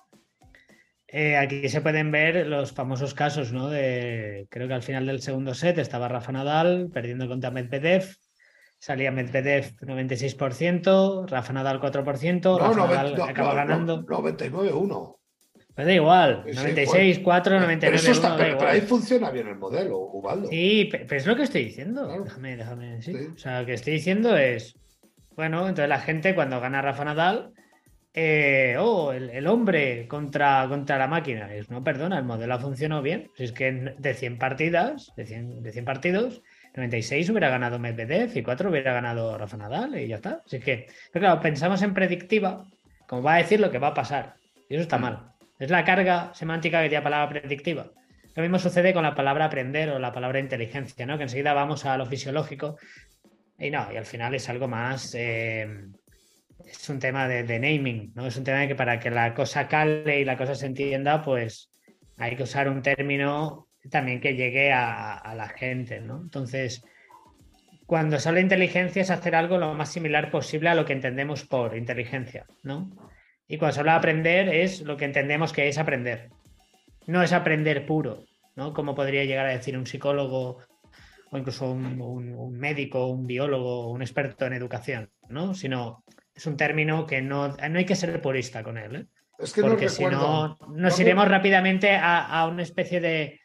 Eh, 1.07 1.37
aquí 1.37 1.67
se 1.69 1.81
pueden 1.81 2.11
ver 2.11 2.47
los 2.47 2.71
famosos 2.71 3.13
casos, 3.13 3.51
¿no? 3.51 3.69
De, 3.69 4.47
creo 4.49 4.67
que 4.67 4.73
al 4.73 4.83
final 4.83 5.05
del 5.05 5.21
segundo 5.21 5.53
set 5.53 5.77
estaba 5.77 6.07
Rafa 6.07 6.31
Nadal 6.31 6.89
perdiendo 6.93 7.27
contra 7.27 7.51
Medvedev, 7.51 8.15
salía 8.85 9.11
Medvedev 9.11 9.75
96%, 9.81 11.27
Rafa 11.27 11.53
Nadal 11.53 11.79
4%, 11.81 12.59
Rafa 12.59 12.75
Nadal 12.75 13.21
acaba 13.21 13.53
ganando. 13.55 14.05
99-1. 14.05 15.15
Pero 15.73 15.87
da 15.87 15.93
igual, 15.93 16.43
Sí, 16.45 16.51
sí, 16.53 16.57
96, 16.57 17.19
4, 17.19 17.49
Pero 17.49 17.59
99, 17.61 17.95
eso 17.97 18.11
está, 18.11 18.27
1, 18.27 18.37
da 18.37 18.43
pero, 18.45 18.57
pero 18.59 18.69
ahí 18.71 18.81
funciona 18.81 19.31
bien 19.31 19.47
el 19.47 19.55
modelo, 19.57 19.97
Ubaldo. 19.97 20.47
Sí, 20.49 20.87
pe- 20.91 20.99
pero 20.99 21.17
es 21.19 21.25
lo 21.27 21.35
que 21.35 21.43
estoy 21.43 21.65
diciendo. 21.65 22.05
Claro. 22.05 22.23
Déjame, 22.23 22.55
déjame. 22.57 23.01
sí. 23.01 23.11
Sí. 23.13 23.25
O 23.35 23.37
sea, 23.37 23.59
lo 23.61 23.65
que 23.65 23.73
estoy 23.73 23.93
diciendo 23.93 24.37
es. 24.37 24.77
Bueno, 25.35 25.61
entonces 25.67 25.89
la 25.89 25.99
gente 25.99 26.33
cuando 26.35 26.61
gana 26.61 26.81
Rafa 26.81 27.03
Nadal. 27.05 27.51
eh, 28.13 28.77
oh, 28.79 29.11
el, 29.11 29.29
el 29.31 29.47
hombre 29.47 30.07
contra, 30.07 30.65
contra 30.69 30.97
la 30.97 31.07
máquina. 31.07 31.53
Es, 31.53 31.69
no, 31.69 31.83
perdona, 31.83 32.17
el 32.19 32.23
modelo 32.23 32.53
ha 32.53 32.59
funcionado 32.59 33.01
bien. 33.01 33.29
Si 33.35 33.43
es 33.43 33.51
que 33.51 33.69
de 33.97 34.13
100 34.13 34.37
partidas, 34.37 35.11
de 35.17 35.25
100, 35.25 35.61
de 35.61 35.71
100 35.73 35.83
partidos, 35.83 36.41
96 36.75 37.29
hubiera 37.29 37.49
ganado 37.49 37.79
Medvedev 37.79 38.35
y 38.35 38.43
4 38.43 38.69
hubiera 38.69 38.93
ganado 38.93 39.37
Rafa 39.37 39.57
Nadal 39.57 39.97
y 39.99 40.07
ya 40.07 40.17
está. 40.17 40.41
Así 40.45 40.59
que, 40.59 40.87
pero 41.11 41.23
claro, 41.23 41.41
pensamos 41.41 41.81
en 41.81 41.93
predictiva, 41.93 42.65
como 43.07 43.23
va 43.23 43.35
a 43.35 43.37
decir 43.37 43.59
lo 43.59 43.71
que 43.71 43.79
va 43.79 43.87
a 43.87 43.93
pasar. 43.93 44.35
Y 44.67 44.75
eso 44.75 44.83
está 44.83 44.97
mal. 44.97 45.31
Es 45.59 45.69
la 45.69 45.85
carga 45.85 46.33
semántica 46.33 46.81
que 46.81 46.89
tiene 46.89 47.01
la 47.01 47.09
palabra 47.09 47.29
predictiva. 47.41 47.91
Lo 48.35 48.41
mismo 48.43 48.59
sucede 48.59 48.93
con 48.93 49.03
la 49.03 49.15
palabra 49.15 49.45
aprender 49.45 49.89
o 49.91 49.99
la 49.99 50.11
palabra 50.11 50.39
inteligencia, 50.39 51.05
¿no? 51.05 51.17
Que 51.17 51.23
enseguida 51.23 51.53
vamos 51.53 51.85
a 51.85 51.97
lo 51.97 52.05
fisiológico 52.05 52.77
y 53.57 53.69
no, 53.71 53.87
y 53.93 53.95
al 53.95 54.05
final 54.05 54.35
es 54.35 54.49
algo 54.49 54.67
más. 54.67 55.15
eh, 55.15 55.67
es 56.65 56.89
un 56.89 56.99
tema 56.99 57.27
de, 57.27 57.43
de 57.43 57.59
naming, 57.59 58.11
¿no? 58.15 58.27
Es 58.27 58.35
un 58.37 58.43
tema 58.43 58.59
de 58.59 58.67
que 58.67 58.75
para 58.75 58.99
que 58.99 59.11
la 59.11 59.33
cosa 59.33 59.67
cale 59.67 60.19
y 60.19 60.25
la 60.25 60.37
cosa 60.37 60.55
se 60.55 60.65
entienda, 60.65 61.21
pues 61.21 61.71
hay 62.17 62.35
que 62.35 62.43
usar 62.43 62.67
un 62.69 62.81
término 62.81 63.64
también 63.89 64.19
que 64.21 64.35
llegue 64.35 64.71
a, 64.71 65.13
a 65.15 65.35
la 65.35 65.47
gente, 65.49 65.99
¿no? 66.01 66.21
Entonces, 66.21 66.83
cuando 67.85 68.19
se 68.19 68.27
habla 68.29 68.37
de 68.39 68.43
inteligencia 68.43 69.01
es 69.01 69.11
hacer 69.11 69.35
algo 69.35 69.57
lo 69.57 69.73
más 69.73 69.91
similar 69.91 70.31
posible 70.31 70.69
a 70.69 70.75
lo 70.75 70.85
que 70.85 70.93
entendemos 70.93 71.43
por 71.45 71.75
inteligencia, 71.77 72.45
¿no? 72.63 72.89
Y 73.47 73.57
cuando 73.57 73.73
se 73.73 73.79
habla 73.81 73.93
de 73.93 73.97
aprender 73.99 74.49
es 74.49 74.81
lo 74.81 74.97
que 74.97 75.05
entendemos 75.05 75.53
que 75.53 75.67
es 75.67 75.77
aprender. 75.77 76.29
No 77.05 77.21
es 77.21 77.31
aprender 77.31 77.85
puro, 77.85 78.23
¿no? 78.55 78.73
Como 78.73 78.95
podría 78.95 79.23
llegar 79.25 79.45
a 79.45 79.49
decir 79.51 79.77
un 79.77 79.85
psicólogo 79.85 80.57
o 81.31 81.37
incluso 81.37 81.69
un, 81.71 82.01
un- 82.01 82.33
un 82.33 82.57
médico, 82.57 83.05
un 83.07 83.27
biólogo, 83.27 83.91
un 83.91 84.01
experto 84.01 84.45
en 84.47 84.53
educación, 84.53 85.11
¿no? 85.29 85.53
Sino 85.53 86.03
es 86.33 86.45
un 86.47 86.57
término 86.57 87.05
que 87.05 87.21
no, 87.21 87.49
no 87.49 87.77
hay 87.77 87.85
que 87.85 87.95
ser 87.95 88.19
purista 88.21 88.63
con 88.63 88.77
él, 88.79 88.95
¿eh? 88.95 89.05
Es 89.37 89.53
que 89.53 89.61
no 89.61 89.67
Porque 89.67 89.89
si 89.89 90.05
no, 90.05 90.57
nos 90.69 90.97
no 90.97 91.01
iremos 91.01 91.27
rápidamente 91.27 91.91
a, 91.91 92.25
a 92.25 92.47
una 92.47 92.63
especie 92.63 92.99
de 93.01 93.41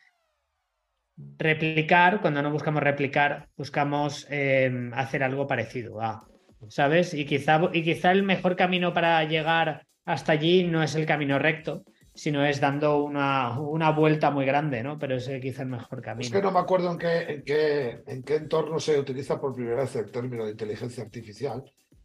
replicar. 1.39 2.21
Cuando 2.21 2.43
no 2.43 2.51
buscamos 2.51 2.83
replicar, 2.83 3.49
buscamos 3.57 4.27
eh, 4.31 4.91
hacer 4.95 5.23
algo 5.23 5.47
parecido 5.47 6.01
a, 6.01 6.27
¿sabes? 6.69 7.15
Y 7.15 7.25
quizá, 7.25 7.61
y 7.73 7.83
quizá 7.83 8.13
el 8.13 8.23
mejor 8.23 8.57
camino 8.57 8.93
para 8.93 9.23
llegar 9.25 9.87
hasta 10.05 10.33
allí 10.33 10.65
no 10.65 10.83
es 10.83 10.95
el 10.95 11.07
camino 11.07 11.39
recto, 11.39 11.85
sino 12.15 12.45
es 12.45 12.61
dando 12.61 13.03
una, 13.03 13.59
una 13.59 13.91
vuelta 13.91 14.31
muy 14.31 14.45
grande, 14.45 14.83
¿no? 14.83 14.99
Pero 14.99 15.17
ese 15.17 15.41
quizá 15.41 15.63
el 15.63 15.69
mejor 15.69 16.03
camino. 16.03 16.27
Es 16.27 16.33
que 16.33 16.43
no 16.43 16.51
me 16.51 16.59
acuerdo 16.59 16.91
en 16.91 16.99
qué, 16.99 17.19
en 17.29 17.43
qué, 17.45 18.03
en 18.07 18.23
qué 18.23 18.37
entorno 18.37 18.81
se 18.81 18.99
utiliza 18.99 19.41
por 19.41 19.55
primera 19.55 19.83
vez 19.83 19.95
el 19.97 20.11
término 20.11 20.45
de 20.45 20.53
inteligencia 20.53 21.05
artificial. 21.05 21.63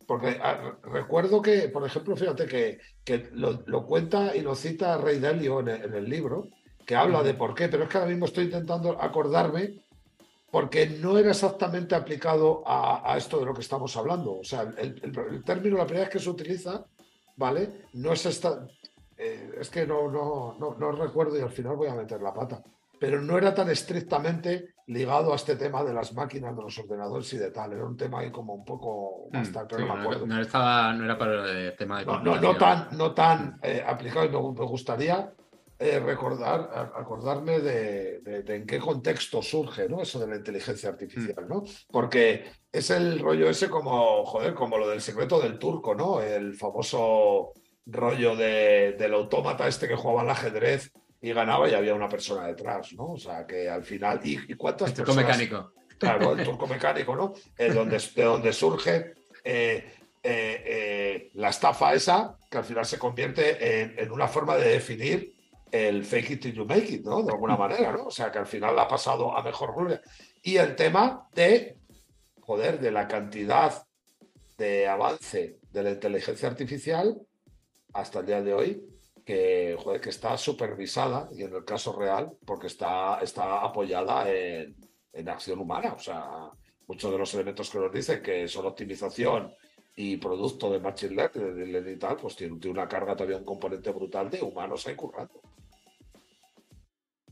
Porque 0.07 0.37
ah, 0.41 0.77
recuerdo 0.83 1.41
que, 1.41 1.69
por 1.69 1.85
ejemplo, 1.85 2.15
fíjate 2.15 2.45
que, 2.45 2.77
que 3.03 3.29
lo, 3.33 3.63
lo 3.65 3.85
cuenta 3.85 4.35
y 4.35 4.41
lo 4.41 4.53
cita 4.53 4.97
Rey 4.97 5.19
Delio 5.19 5.61
en 5.61 5.69
el, 5.69 5.83
en 5.83 5.93
el 5.95 6.07
libro, 6.07 6.49
que 6.85 6.95
habla 6.95 7.23
de 7.23 7.33
por 7.33 7.53
qué, 7.55 7.67
pero 7.67 7.83
es 7.83 7.89
que 7.89 7.97
ahora 7.97 8.09
mismo 8.09 8.25
estoy 8.25 8.45
intentando 8.45 9.01
acordarme 9.01 9.81
porque 10.51 10.87
no 10.87 11.17
era 11.17 11.31
exactamente 11.31 11.95
aplicado 11.95 12.63
a, 12.65 13.11
a 13.13 13.17
esto 13.17 13.39
de 13.39 13.45
lo 13.45 13.53
que 13.53 13.61
estamos 13.61 13.95
hablando. 13.97 14.39
O 14.39 14.43
sea, 14.43 14.61
el, 14.61 14.99
el- 15.03 15.19
el 15.33 15.43
término, 15.43 15.77
la 15.77 15.85
primera 15.85 16.05
vez 16.05 16.13
que 16.13 16.19
se 16.19 16.29
utiliza, 16.29 16.85
¿vale? 17.35 17.87
No 17.93 18.13
es 18.13 18.25
esta. 18.25 18.65
eh, 19.17 19.51
es 19.59 19.69
que 19.69 19.85
no, 19.85 20.09
no, 20.09 20.55
no, 20.59 20.75
no 20.77 20.91
recuerdo 20.93 21.37
y 21.37 21.41
al 21.41 21.49
final 21.51 21.75
voy 21.75 21.87
a 21.89 21.95
meter 21.95 22.21
la 22.21 22.33
pata. 22.33 22.61
Pero 22.97 23.21
no 23.21 23.37
era 23.37 23.53
tan 23.53 23.69
estrictamente 23.69 24.75
ligado 24.87 25.33
a 25.33 25.35
este 25.35 25.57
tema 25.57 25.83
de 25.83 25.93
las 25.93 26.13
máquinas, 26.13 26.55
de 26.55 26.61
los 26.63 26.77
ordenadores 26.79 27.33
y 27.33 27.37
de 27.37 27.51
tal. 27.51 27.73
Era 27.73 27.85
un 27.85 27.97
tema 27.97 28.19
ahí 28.19 28.31
como 28.31 28.53
un 28.53 28.63
poco 28.63 29.27
más 29.33 29.51
tal, 29.51 29.67
pero 29.67 29.81
Mm, 29.81 29.83
Sí, 29.83 29.89
no 29.89 29.95
me 29.95 30.01
acuerdo. 30.01 30.27
no 30.27 30.41
estaba, 30.41 30.93
no 30.93 31.03
era 31.03 31.17
para 31.17 31.51
el 31.51 31.75
tema 31.75 31.99
de 31.99 32.05
No, 32.05 32.19
no, 32.21 32.39
no 32.39 32.55
tan, 32.55 32.87
no 32.97 33.13
tan 33.13 33.59
eh, 33.61 33.83
aplicado. 33.85 34.25
y 34.25 34.29
Me, 34.29 34.59
me 34.61 34.65
gustaría 34.65 35.29
eh, 35.79 35.99
recordar, 35.99 36.91
acordarme 36.95 37.59
de, 37.59 38.19
de- 38.21 38.43
de 38.43 38.55
en 38.55 38.65
qué 38.65 38.79
contexto 38.79 39.41
surge 39.41 39.89
¿no? 39.89 40.01
eso 40.01 40.19
de 40.19 40.27
la 40.27 40.35
inteligencia 40.37 40.89
artificial, 40.89 41.45
¿no? 41.49 41.63
Porque 41.91 42.45
es 42.71 42.89
el 42.91 43.19
rollo 43.19 43.49
ese 43.49 43.69
como, 43.69 44.25
joder, 44.25 44.53
como 44.53 44.77
lo 44.77 44.87
del 44.87 45.01
secreto 45.01 45.39
del 45.39 45.59
turco, 45.59 45.93
¿no? 45.95 46.21
El 46.21 46.55
famoso 46.55 47.53
rollo 47.85 48.35
de- 48.35 48.93
del 48.97 49.13
autómata 49.13 49.67
este 49.67 49.87
que 49.87 49.95
jugaba 49.95 50.21
al 50.21 50.29
ajedrez 50.29 50.91
y 51.21 51.33
ganaba 51.33 51.69
y 51.69 51.73
había 51.73 51.93
una 51.93 52.09
persona 52.09 52.47
detrás, 52.47 52.93
¿no? 52.93 53.13
O 53.13 53.17
sea, 53.17 53.45
que 53.45 53.69
al 53.69 53.83
final... 53.83 54.19
¿Y, 54.23 54.39
y 54.51 54.55
cuántas 54.55 54.89
El 54.89 54.95
turco 54.95 55.13
personas? 55.15 55.37
mecánico. 55.39 55.73
Claro, 55.97 56.33
el 56.33 56.43
turco 56.43 56.67
mecánico, 56.67 57.15
¿no? 57.15 57.33
Eh, 57.57 57.71
donde, 57.71 57.97
de 58.15 58.23
donde 58.23 58.51
surge 58.53 59.13
eh, 59.43 59.91
eh, 60.23 60.63
eh, 60.65 61.29
la 61.35 61.49
estafa 61.49 61.93
esa, 61.93 62.37
que 62.49 62.57
al 62.57 62.63
final 62.65 62.85
se 62.85 62.97
convierte 62.99 63.81
en, 63.81 63.97
en 63.99 64.11
una 64.11 64.27
forma 64.27 64.55
de 64.57 64.69
definir 64.69 65.34
el 65.71 66.05
fake 66.05 66.31
it 66.31 66.41
till 66.41 66.53
you 66.53 66.65
make 66.65 66.93
it, 66.93 67.03
¿no? 67.03 67.21
De 67.23 67.31
alguna 67.31 67.57
manera, 67.57 67.91
¿no? 67.91 68.05
O 68.05 68.11
sea, 68.11 68.31
que 68.31 68.39
al 68.39 68.47
final 68.47 68.77
ha 68.79 68.87
pasado 68.87 69.35
a 69.35 69.43
mejor 69.43 69.75
gloria. 69.75 70.01
Y 70.41 70.57
el 70.57 70.75
tema 70.75 71.27
de, 71.33 71.77
joder, 72.41 72.79
de 72.79 72.91
la 72.91 73.07
cantidad 73.07 73.85
de 74.57 74.87
avance 74.87 75.59
de 75.71 75.83
la 75.83 75.91
inteligencia 75.91 76.47
artificial 76.47 77.19
hasta 77.93 78.19
el 78.19 78.25
día 78.25 78.41
de 78.41 78.53
hoy, 78.53 78.85
que, 79.25 79.75
joder, 79.81 79.99
que 79.99 80.11
está 80.11 80.37
supervisada, 80.37 81.29
y 81.31 81.43
en 81.43 81.53
el 81.53 81.65
caso 81.65 81.97
real, 81.97 82.31
porque 82.45 82.67
está, 82.67 83.19
está 83.21 83.61
apoyada 83.61 84.29
en, 84.31 84.75
en 85.13 85.29
acción 85.29 85.59
humana. 85.59 85.93
O 85.93 85.99
sea, 85.99 86.51
muchos 86.87 87.11
de 87.11 87.17
los 87.17 87.33
elementos 87.33 87.69
que 87.69 87.79
nos 87.79 87.91
dicen 87.91 88.21
que 88.21 88.47
son 88.47 88.65
optimización 88.65 89.53
y 89.95 90.17
producto 90.17 90.69
de 90.69 90.79
Machine 90.79 91.15
Learning 91.15 91.93
y 91.93 91.97
tal, 91.97 92.17
pues 92.17 92.35
tiene 92.35 92.59
una 92.69 92.87
carga 92.87 93.15
todavía, 93.15 93.37
un 93.37 93.45
componente 93.45 93.89
brutal 93.91 94.29
de 94.29 94.41
humanos 94.41 94.85
ahí 94.87 94.95
currando. 94.95 95.41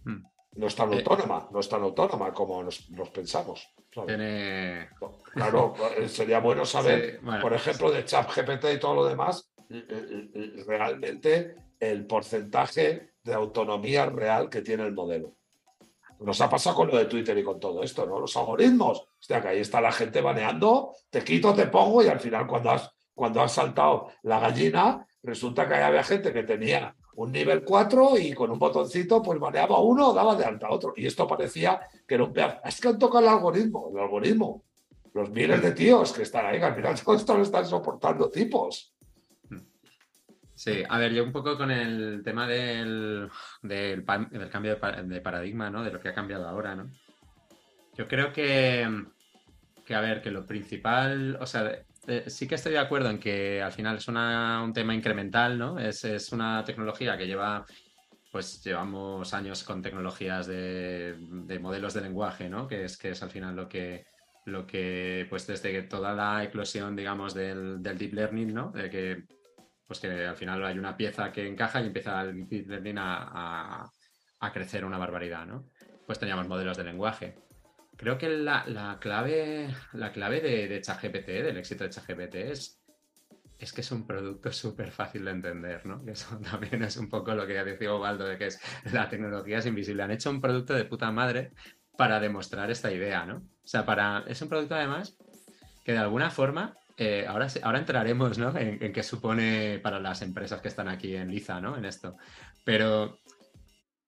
Hmm. 0.06 0.24
No 0.56 0.68
es 0.68 0.76
tan 0.76 0.94
Eh. 0.94 0.98
autónoma, 0.98 1.48
no 1.52 1.60
es 1.60 1.68
tan 1.70 1.82
autónoma 1.82 2.32
como 2.34 2.63
nos, 2.63 2.89
nos 2.92 3.10
pensamos. 3.10 3.68
¿sabes? 3.94 4.08
Tiene. 4.08 4.89
Claro, 5.34 5.74
eh, 5.98 6.08
sería 6.08 6.39
bueno 6.39 6.66
saber, 6.66 7.12
Sí, 7.12 7.18
bueno. 7.26 7.42
por 7.42 7.54
ejemplo, 7.54 7.92
de 7.92 8.06
ChatGPT 8.06 8.66
y 8.76 8.80
todo 8.80 8.96
lo 8.96 9.06
demás, 9.06 9.52
eh, 9.70 10.63
realmente 10.68 11.56
el 11.80 12.06
porcentaje 12.06 13.13
de 13.24 13.34
autonomía 13.34 14.06
real 14.08 14.50
que 14.50 14.62
tiene 14.62 14.84
el 14.84 14.94
modelo. 14.94 15.36
Nos 16.20 16.39
ha 16.42 16.50
pasado 16.50 16.76
con 16.76 16.88
lo 16.88 16.98
de 16.98 17.06
Twitter 17.06 17.38
y 17.38 17.44
con 17.44 17.60
todo 17.60 17.84
esto, 17.84 18.06
¿no? 18.06 18.20
Los 18.20 18.36
algoritmos. 18.38 19.06
Hostia, 19.20 19.42
que 19.42 19.48
ahí 19.50 19.60
está 19.60 19.82
la 19.82 19.92
gente 19.92 20.22
baneando, 20.22 20.94
te 21.10 21.24
quito, 21.24 21.54
te 21.54 21.68
pongo, 21.68 22.02
y 22.04 22.08
al 22.08 22.20
final 22.20 22.48
cuando 22.48 22.72
has, 22.72 22.89
cuando 23.13 23.42
has 23.42 23.52
saltado 23.54 24.10
la 24.24 24.39
gallina, 24.39 25.06
resulta 25.22 25.68
que 25.68 25.76
había 25.76 26.04
gente 26.04 26.32
que 26.32 26.44
tenía 26.44 26.96
un 27.15 27.32
nivel 27.32 27.63
4 27.63 28.17
y 28.17 28.34
con 28.34 28.52
un 28.52 28.60
botoncito 28.60 29.21
pues 29.21 29.39
baneaba 29.39 29.80
uno, 29.80 30.13
daba 30.13 30.36
de 30.36 30.45
alta 30.45 30.67
a 30.67 30.71
otro. 30.71 30.93
Y 30.95 31.06
esto 31.06 31.28
parecía 31.28 31.80
que 32.08 32.15
era 32.15 32.23
un. 32.23 32.34
Es 32.63 32.82
que 32.82 32.88
han 32.88 32.99
tocado 32.99 33.23
el 33.23 33.30
algoritmo, 33.30 33.89
el 33.93 33.99
algoritmo. 33.99 34.63
Los 35.13 35.30
miles 35.30 35.62
de 35.62 35.71
tíos 35.73 36.12
que 36.12 36.23
están 36.23 36.45
ahí, 36.45 36.58
que 36.58 36.65
al 36.65 36.76
final 36.76 36.99
todo 37.06 37.15
esto 37.15 37.38
lo 37.38 37.43
están 37.43 37.65
soportando 37.65 38.30
tipos. 38.30 38.93
Sí, 40.56 40.84
a 40.88 40.97
ver, 40.97 41.12
yo 41.13 41.23
un 41.23 41.32
poco 41.32 41.58
con 41.58 41.71
el 41.71 42.21
tema 42.23 42.47
del, 42.47 43.30
del, 43.62 44.06
cambio 44.52 44.76
de, 44.76 45.04
de 45.04 45.21
paradigma, 45.21 45.69
¿no? 45.69 45.84
De 45.84 45.91
lo 45.91 45.99
que 45.99 46.10
ha 46.10 46.13
cambiado 46.13 46.47
ahora, 46.47 46.76
¿no? 46.76 46.89
Yo 47.97 48.08
creo 48.08 48.32
que, 48.32 48.88
que, 49.86 49.95
a 49.95 50.02
ver, 50.02 50.21
que 50.21 50.32
lo 50.32 50.45
principal, 50.45 51.38
o 51.41 51.45
sea, 51.45 51.84
eh, 52.08 52.26
sí 52.30 52.48
que 52.48 52.56
estoy 52.56 52.74
de 52.74 52.80
acuerdo 52.80 53.10
en 53.10 53.20
que 53.20 53.62
al 53.62 53.72
final 53.72 53.98
es 53.98 54.08
una- 54.08 54.62
un 54.63 54.74
tema 54.74 54.94
incremental, 54.96 55.58
¿no? 55.58 55.80
Es, 55.80 56.04
es 56.06 56.32
una 56.32 56.63
tecnología 56.63 57.18
que 57.18 57.28
lleva, 57.28 57.65
pues 58.32 58.63
llevamos 58.63 59.34
años 59.34 59.63
con 59.63 59.82
tecnologías 59.82 60.48
de, 60.48 61.15
de 61.19 61.60
modelos 61.60 61.94
de 61.94 62.02
lenguaje, 62.02 62.50
¿no? 62.50 62.67
Que 62.67 62.86
es, 62.86 62.98
que 62.98 63.12
es 63.12 63.23
al 63.23 63.30
final 63.30 63.56
lo 63.56 63.67
que, 63.69 64.06
lo 64.46 64.65
que, 64.65 65.25
pues 65.30 65.48
desde 65.48 65.71
que 65.71 65.84
toda 65.84 66.13
la 66.13 66.44
eclosión, 66.44 66.96
digamos, 66.96 67.34
del, 67.34 67.82
del 67.82 67.98
deep 67.98 68.13
learning, 68.13 68.54
¿no? 68.54 68.71
De 68.71 68.90
que 68.90 69.23
pues 69.86 70.00
que 70.00 70.25
al 70.25 70.36
final 70.38 70.65
hay 70.65 70.80
una 70.80 70.96
pieza 70.98 71.32
que 71.32 71.46
encaja 71.48 71.82
y 71.82 71.88
empieza 71.88 72.21
el 72.21 72.48
deep 72.48 72.67
learning 72.69 72.98
a, 72.98 73.82
a- 73.84 73.90
a 74.40 74.52
crecer 74.52 74.84
una 74.86 74.98
barbaridad, 74.98 75.46
¿no? 75.46 75.69
Pues 76.06 76.19
teníamos 76.19 76.48
modelos 76.48 76.75
de 76.77 76.84
lenguaje. 76.84 77.36
Creo 77.98 78.17
que 78.17 78.29
la, 78.29 78.65
la 78.67 78.98
clave, 79.00 79.73
la 79.94 80.12
clave 80.12 80.41
de, 80.41 80.67
de 80.67 80.81
ChatGPT, 80.81 81.27
del 81.27 81.58
éxito 81.58 81.83
de 81.83 81.89
ChatGPT, 81.89 82.35
es, 82.35 82.81
es 83.60 83.71
que 83.73 83.81
es 83.81 83.91
un 83.91 84.06
producto 84.06 84.52
súper 84.52 84.91
fácil 84.91 85.25
de 85.25 85.31
entender, 85.31 85.85
¿no? 85.85 86.02
Eso 86.08 86.37
también 86.52 86.83
es 86.83 86.98
un 86.98 87.10
poco 87.10 87.33
lo 87.33 87.48
que 87.48 87.63
decía 87.63 87.94
Ovaldo, 87.94 88.25
de 88.25 88.37
que 88.37 88.48
es 88.48 88.60
la 88.91 89.10
tecnología 89.10 89.60
es 89.60 89.65
invisible. 89.65 90.04
Han 90.04 90.12
hecho 90.12 90.29
un 90.29 90.41
producto 90.41 90.73
de 90.73 90.85
puta 90.85 91.12
madre 91.12 91.52
para 91.98 92.19
demostrar 92.19 92.71
esta 92.71 92.91
idea, 92.91 93.25
¿no? 93.25 93.37
O 93.37 93.67
sea, 93.67 93.85
para, 93.85 94.23
es 94.27 94.41
un 94.41 94.50
producto 94.50 94.75
además 94.75 95.17
que 95.85 95.91
de 95.91 96.00
alguna 96.00 96.31
forma 96.31 96.75
eh, 96.98 97.25
ahora, 97.27 97.48
ahora 97.63 97.79
entraremos 97.79 98.37
¿no? 98.37 98.56
en, 98.58 98.94
qué 98.94 99.02
supone 99.02 99.79
para 99.81 100.00
las 100.00 100.21
empresas 100.21 100.62
que 100.62 100.67
están 100.67 100.87
aquí 100.87 101.15
en 101.15 101.31
Liza, 101.31 101.60
¿no? 101.60 101.75
En 101.77 101.85
esto. 101.85 102.17
Pero, 102.63 103.17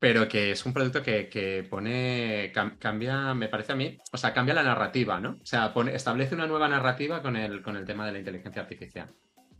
pero 0.05 0.27
que 0.27 0.51
es 0.51 0.63
un 0.67 0.71
producto 0.71 1.01
que, 1.01 1.67
pone, 1.67 2.51
cambia, 2.77 3.33
me 3.33 3.47
parece 3.47 3.71
a 3.71 3.75
mí, 3.75 3.97
o 4.11 4.17
sea, 4.17 4.35
cambia 4.35 4.53
la 4.53 4.61
narrativa, 4.61 5.19
¿no? 5.19 5.39
O 5.41 5.45
sea, 5.45 5.73
pone, 5.73 5.95
establece 5.95 6.35
una 6.35 6.45
nueva 6.45 6.67
narrativa 6.67 7.23
con 7.23 7.35
el, 7.35 7.63
con 7.63 7.75
el 7.75 7.85
tema 7.85 8.05
de 8.05 8.11
la 8.11 8.19
inteligencia 8.19 8.61
artificial. 8.61 9.09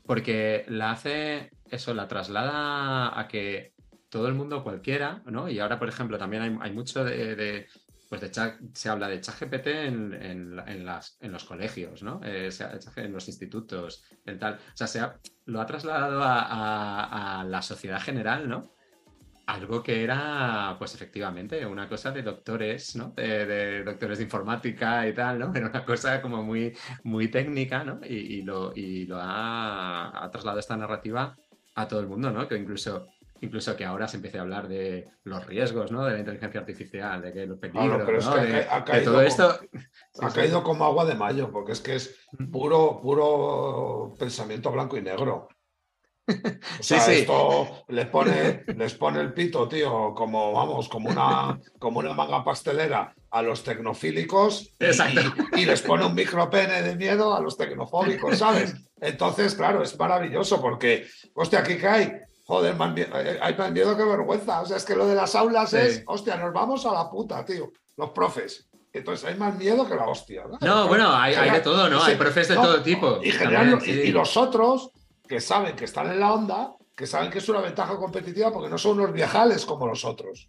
Porque 0.06 0.64
la 0.68 0.92
hace, 0.92 1.50
eso, 1.72 1.96
la 1.96 2.08
traslada 2.08 3.20
a 3.20 3.28
que 3.28 3.74
todo 4.08 4.28
el 4.28 4.36
mundo 4.36 4.64
cualquiera, 4.64 5.24
¿no? 5.26 5.50
Y 5.50 5.58
ahora, 5.58 5.80
por 5.80 5.90
ejemplo, 5.90 6.20
también 6.20 6.60
hay, 6.62 6.72
mucho 6.72 7.04
de 7.04 7.66
pues 8.10 8.32
se 8.74 8.90
habla 8.90 9.08
de 9.08 9.20
ChatGPT 9.20 9.68
en, 9.68 10.14
en, 10.14 10.86
las, 10.86 11.18
en 11.22 11.32
los 11.32 11.44
colegios, 11.44 12.04
¿no? 12.04 12.22
Eh, 12.24 12.50
en 12.98 13.12
los 13.12 13.28
institutos, 13.28 14.04
en 14.26 14.38
tal. 14.40 14.56
O 14.56 14.78
sea, 14.78 14.88
se 14.88 15.02
lo 15.46 15.62
ha 15.62 15.66
trasladado 15.66 16.22
a, 16.24 17.44
la 17.48 17.62
sociedad 17.62 18.02
general, 18.02 18.48
¿no? 18.48 18.75
Algo 19.48 19.84
que 19.84 20.04
era, 20.04 20.76
pues 20.80 20.96
efectivamente, 20.96 21.66
una 21.66 21.88
cosa 21.88 22.12
de 22.12 22.24
doctores, 22.24 22.96
¿no? 22.96 23.14
De, 23.16 23.84
doctores 23.84 24.18
de 24.18 24.24
informática 24.24 25.08
y 25.08 25.14
tal, 25.14 25.40
¿no? 25.40 25.52
Era 25.56 25.68
una 25.68 25.86
cosa 25.86 26.22
como 26.22 26.44
muy, 26.44 26.76
muy 27.04 27.28
técnica, 27.28 27.84
¿no? 27.84 28.00
Y, 28.04 28.42
lo, 28.42 28.74
y 28.76 29.06
lo 29.06 29.18
ha, 29.20 30.26
ha 30.26 30.32
trasladado 30.32 30.60
esta 30.60 30.78
narrativa 30.78 31.36
a 31.76 31.88
todo 31.88 32.00
el 32.00 32.08
mundo, 32.08 32.32
¿no? 32.32 32.48
Que 32.48 32.58
incluso 32.58 33.08
incluso 33.42 33.76
que 33.76 33.86
ahora 33.86 34.08
se 34.08 34.18
empiece 34.18 34.38
a 34.38 34.42
hablar 34.42 34.68
de 34.68 35.08
los 35.24 35.46
riesgos 35.46 35.92
¿no? 35.92 36.06
de 36.06 36.14
la 36.14 36.20
inteligencia 36.20 36.60
artificial, 36.60 37.22
de 37.22 37.34
que 37.34 37.46
los 37.46 37.60
peligros, 37.60 38.26
¿no? 38.26 38.36
de, 38.36 38.68
ha 38.70 38.84
caído 38.84 39.12
todo 39.12 39.22
esto. 39.22 39.60
Ha 40.22 40.30
caído 40.32 40.64
como 40.64 40.86
agua 40.86 41.06
de 41.06 41.16
mayo, 41.16 41.52
porque 41.52 41.74
es 41.74 41.82
que 41.82 41.96
es 41.96 42.18
puro, 42.52 43.00
puro 43.02 44.14
pensamiento 44.18 44.72
blanco 44.72 44.98
y 44.98 45.02
negro. 45.02 45.50
O 46.28 46.34
sea, 46.84 47.00
sí, 47.02 47.12
esto 47.12 47.86
les 47.90 48.08
pone, 48.08 48.64
les 48.76 48.94
pone 48.96 49.22
el 49.22 49.34
pito, 49.34 49.68
tío, 49.68 50.14
como 50.16 50.54
vamos, 50.54 50.90
como 50.90 51.10
una, 51.10 51.60
como 51.78 52.00
una 52.00 52.14
manga 52.14 52.44
pastelera 52.44 53.14
a 53.30 53.42
los 53.42 53.64
tecnofílicos 53.64 54.72
y, 54.80 55.62
y, 55.62 55.66
les 55.66 55.82
pone 55.82 56.06
un 56.06 56.16
micropene 56.16 56.82
de 56.82 56.96
miedo 56.96 57.36
a 57.36 57.42
los 57.42 57.58
tecnofóbicos, 57.58 58.40
¿sabes? 58.40 58.74
Entonces, 59.00 59.54
claro, 59.54 59.84
es 59.84 59.98
maravilloso 60.00 60.62
porque, 60.62 61.06
hostia, 61.34 61.60
aquí 61.60 61.78
cae 61.78 62.26
Joder, 62.48 62.76
eh, 62.96 63.40
hay 63.42 63.56
más 63.56 63.72
miedo 63.72 63.98
que 63.98 64.04
vergüenza. 64.04 64.62
O 64.62 64.66
sea, 64.66 64.78
es 64.78 64.86
que 64.86 64.96
lo 64.96 65.08
de 65.08 65.16
las 65.16 65.34
aulas 65.34 65.74
es, 65.74 66.04
hostia, 66.06 66.38
nos 66.38 66.54
vamos 66.54 66.86
a 66.86 66.94
la 66.94 67.10
puta, 67.10 67.44
tío. 67.44 67.72
Los 67.98 68.12
profes. 68.12 68.70
Entonces 68.94 69.28
hay 69.28 69.36
más 69.36 69.58
miedo 69.58 69.88
que 69.88 69.96
la 69.96 70.08
hostia. 70.08 70.44
No, 70.62 70.88
bueno, 70.88 71.14
hay, 71.14 71.50
de 71.50 71.60
todo, 71.62 71.90
¿no? 71.90 72.02
hay 72.02 72.16
profes 72.16 72.48
de 72.48 72.56
todo 72.56 72.82
tipo. 72.82 73.20
Y, 73.24 73.30
y, 73.90 74.12
los 74.12 74.38
otros 74.38 74.92
que 75.28 75.42
saben 75.42 75.76
que 75.76 75.86
están 75.86 76.12
en 76.12 76.20
la 76.20 76.34
onda, 76.34 76.76
que 76.96 77.08
saben 77.08 77.30
que 77.30 77.40
es 77.40 77.50
una 77.50 77.62
ventaja 77.62 77.98
competitiva 77.98 78.52
porque 78.52 78.70
no 78.70 78.78
son 78.78 79.00
unos 79.00 79.14
viajales 79.14 79.66
como 79.66 79.88
los 79.88 80.06
otros. 80.06 80.48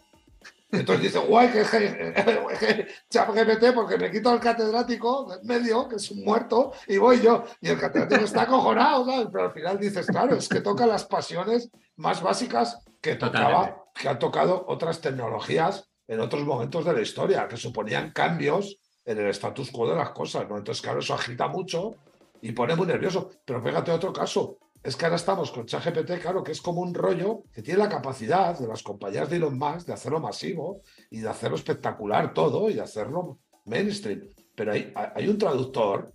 Entonces 0.70 1.04
dice, 1.04 1.18
guay, 1.20 1.50
que, 1.50 1.62
GPT 1.62 3.70
porque 3.74 3.98
me 3.98 4.10
quito 4.10 4.30
al 4.30 4.40
catedrático 4.40 5.32
en 5.32 5.46
medio, 5.46 5.88
que 5.88 5.96
es 5.96 6.10
un 6.10 6.24
muerto, 6.24 6.72
y 6.88 6.98
voy 6.98 7.20
yo. 7.20 7.44
Y 7.60 7.68
el 7.68 7.78
catedrático 7.78 8.24
está 8.24 8.42
acojonado, 8.42 9.06
¿sabes? 9.06 9.28
Pero 9.32 9.44
al 9.44 9.52
final 9.52 9.78
dices, 9.78 10.06
claro, 10.06 10.34
es 10.34 10.48
que 10.48 10.60
toca 10.60 10.86
las 10.86 11.04
pasiones 11.04 11.70
más 11.96 12.20
básicas 12.20 12.78
que 13.00 13.14
tocaba, 13.14 13.84
que 13.94 14.08
han 14.08 14.18
tocado 14.18 14.64
otras 14.68 15.00
tecnologías 15.00 15.88
en 16.08 16.20
otros 16.20 16.44
momentos 16.44 16.84
de 16.84 16.92
la 16.92 17.00
historia, 17.00 17.48
que 17.48 17.56
suponían 17.56 18.10
cambios 18.10 18.78
en 19.04 19.18
el 19.18 19.28
status 19.28 19.70
quo 19.70 19.88
de 19.88 19.96
las 19.96 20.10
cosas, 20.10 20.48
¿no? 20.48 20.58
Entonces, 20.58 20.82
claro, 20.82 20.98
eso 20.98 21.14
agita 21.14 21.46
mucho 21.46 21.94
y 22.42 22.52
pone 22.52 22.74
muy 22.74 22.86
nervioso. 22.86 23.30
Pero 23.44 23.62
fíjate 23.62 23.92
otro 23.92 24.12
caso, 24.12 24.58
es 24.86 24.94
que 24.96 25.04
ahora 25.04 25.16
estamos 25.16 25.50
con 25.50 25.66
ChatGPT, 25.66 26.20
claro, 26.22 26.44
que 26.44 26.52
es 26.52 26.62
como 26.62 26.80
un 26.80 26.94
rollo 26.94 27.42
que 27.52 27.60
tiene 27.60 27.80
la 27.80 27.88
capacidad 27.88 28.56
de 28.56 28.68
las 28.68 28.84
compañías 28.84 29.28
de 29.28 29.36
Elon 29.36 29.58
Musk 29.58 29.88
de 29.88 29.92
hacerlo 29.92 30.20
masivo 30.20 30.82
y 31.10 31.18
de 31.18 31.28
hacerlo 31.28 31.56
espectacular 31.56 32.32
todo 32.32 32.70
y 32.70 32.74
de 32.74 32.82
hacerlo 32.82 33.40
mainstream. 33.64 34.28
Pero 34.54 34.72
hay, 34.72 34.92
hay 34.94 35.26
un 35.26 35.38
traductor 35.38 36.12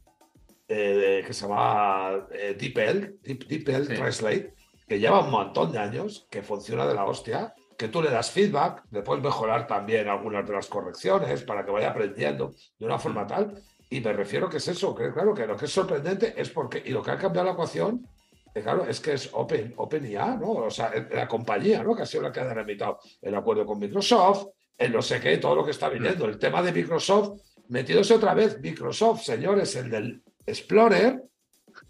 eh, 0.69 1.21
que 1.27 1.33
se 1.33 1.45
llama 1.45 2.27
eh, 2.31 2.55
DeepL, 2.57 3.19
Deep, 3.21 3.65
Translate, 3.65 4.53
que 4.87 4.99
lleva 4.99 5.19
un 5.19 5.31
montón 5.31 5.73
de 5.73 5.79
años, 5.79 6.25
que 6.31 6.41
funciona 6.41 6.87
de 6.87 6.93
la 6.93 7.03
hostia, 7.03 7.53
que 7.77 7.89
tú 7.89 8.01
le 8.01 8.09
das 8.09 8.31
feedback, 8.31 8.85
le 8.91 9.01
puedes 9.01 9.21
mejorar 9.21 9.67
también 9.67 10.07
algunas 10.07 10.47
de 10.47 10.53
las 10.53 10.67
correcciones 10.67 11.43
para 11.43 11.65
que 11.65 11.71
vaya 11.71 11.89
aprendiendo 11.89 12.53
de 12.79 12.85
una 12.85 12.97
forma 12.97 13.27
tal. 13.27 13.61
Y 13.89 13.99
me 13.99 14.13
refiero 14.13 14.49
que 14.49 14.57
es 14.57 14.67
eso, 14.69 14.95
que 14.95 15.11
claro 15.11 15.33
que 15.33 15.45
lo 15.45 15.57
que 15.57 15.65
es 15.65 15.71
sorprendente 15.73 16.33
es 16.37 16.49
porque, 16.49 16.81
y 16.85 16.91
lo 16.91 17.03
que 17.03 17.11
ha 17.11 17.17
cambiado 17.17 17.47
la 17.47 17.53
ecuación 17.53 18.07
claro, 18.53 18.85
es 18.85 18.99
que 18.99 19.13
es 19.13 19.29
Open, 19.33 19.73
OpenIA, 19.77 20.35
¿no? 20.35 20.51
O 20.51 20.69
sea, 20.69 20.91
la 21.11 21.27
compañía, 21.27 21.83
¿no? 21.83 21.95
Que 21.95 22.03
ha 22.03 22.05
sido 22.05 22.23
la 22.23 22.31
que 22.31 22.41
ha 22.41 22.49
dinamitado 22.49 22.99
el 23.21 23.35
acuerdo 23.35 23.65
con 23.65 23.79
Microsoft, 23.79 24.47
el 24.77 24.91
no 24.91 25.01
sé 25.01 25.19
qué, 25.19 25.37
todo 25.37 25.55
lo 25.55 25.63
que 25.63 25.71
está 25.71 25.89
viniendo. 25.89 26.25
El 26.25 26.37
tema 26.37 26.61
de 26.61 26.71
Microsoft, 26.71 27.39
metiéndose 27.69 28.15
otra 28.15 28.33
vez 28.33 28.59
Microsoft, 28.59 29.23
señores, 29.23 29.75
el 29.75 29.89
del 29.89 30.23
Explorer, 30.45 31.23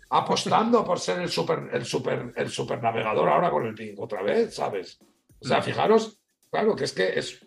apostando 0.10 0.84
por 0.84 1.00
ser 1.00 1.22
el 1.22 1.30
super, 1.30 1.70
el 1.72 1.86
super, 1.86 2.34
el 2.36 2.50
super 2.50 2.82
navegador 2.84 3.30
ahora 3.30 3.50
con 3.50 3.66
el 3.66 3.74
Bing 3.74 3.96
otra 3.98 4.22
vez, 4.22 4.54
¿sabes? 4.54 5.00
O 5.40 5.48
sea, 5.48 5.62
fijaros, 5.62 6.20
claro, 6.52 6.76
que 6.76 6.84
es 6.84 6.94
que 6.94 7.18
es, 7.18 7.40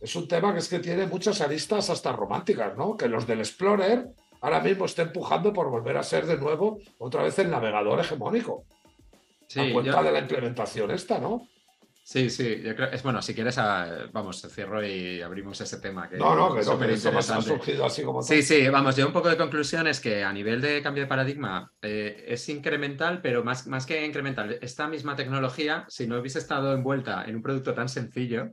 es 0.00 0.16
un 0.16 0.28
tema 0.28 0.52
que 0.52 0.60
es 0.60 0.68
que 0.68 0.78
tiene 0.78 1.06
muchas 1.06 1.40
aristas 1.40 1.90
hasta 1.90 2.12
románticas, 2.12 2.76
¿no? 2.76 2.96
Que 2.96 3.08
los 3.08 3.26
del 3.26 3.40
Explorer 3.40 4.08
ahora 4.40 4.60
mismo 4.60 4.84
está 4.86 5.02
empujando 5.02 5.52
por 5.52 5.70
volver 5.70 5.96
a 5.96 6.02
ser 6.02 6.26
de 6.26 6.36
nuevo 6.36 6.78
otra 6.98 7.22
vez 7.22 7.38
el 7.38 7.50
navegador 7.50 8.00
hegemónico. 8.00 8.64
Sí, 9.48 9.60
a 9.60 9.72
cuenta 9.72 10.02
de 10.02 10.12
la 10.12 10.18
implementación 10.18 10.90
esta, 10.90 11.18
¿no? 11.18 11.48
Sí, 12.08 12.30
sí, 12.30 12.62
yo 12.62 12.76
creo, 12.76 12.88
es 12.92 13.02
bueno, 13.02 13.20
si 13.20 13.34
quieres, 13.34 13.58
ah, 13.58 14.06
vamos, 14.12 14.40
cierro 14.40 14.80
y 14.86 15.20
abrimos 15.20 15.60
ese 15.60 15.78
tema. 15.78 16.08
Que 16.08 16.16
no, 16.16 16.36
no, 16.36 16.54
que 16.54 16.64
no, 16.64 16.84
eso 16.84 17.10
ha 17.18 17.42
surgido 17.42 17.84
así 17.84 18.04
como 18.04 18.22
Sí, 18.22 18.42
sí, 18.42 18.68
vamos, 18.68 18.94
yo 18.94 19.08
un 19.08 19.12
poco 19.12 19.28
de 19.28 19.36
conclusión 19.36 19.88
es 19.88 19.98
que 19.98 20.22
a 20.22 20.32
nivel 20.32 20.60
de 20.60 20.80
cambio 20.82 21.02
de 21.02 21.08
paradigma 21.08 21.72
eh, 21.82 22.26
es 22.28 22.48
incremental, 22.48 23.20
pero 23.22 23.42
más, 23.42 23.66
más 23.66 23.86
que 23.86 24.06
incremental, 24.06 24.56
esta 24.62 24.86
misma 24.86 25.16
tecnología, 25.16 25.84
si 25.88 26.06
no 26.06 26.20
hubiese 26.20 26.38
estado 26.38 26.72
envuelta 26.74 27.24
en 27.24 27.34
un 27.34 27.42
producto 27.42 27.74
tan 27.74 27.88
sencillo, 27.88 28.52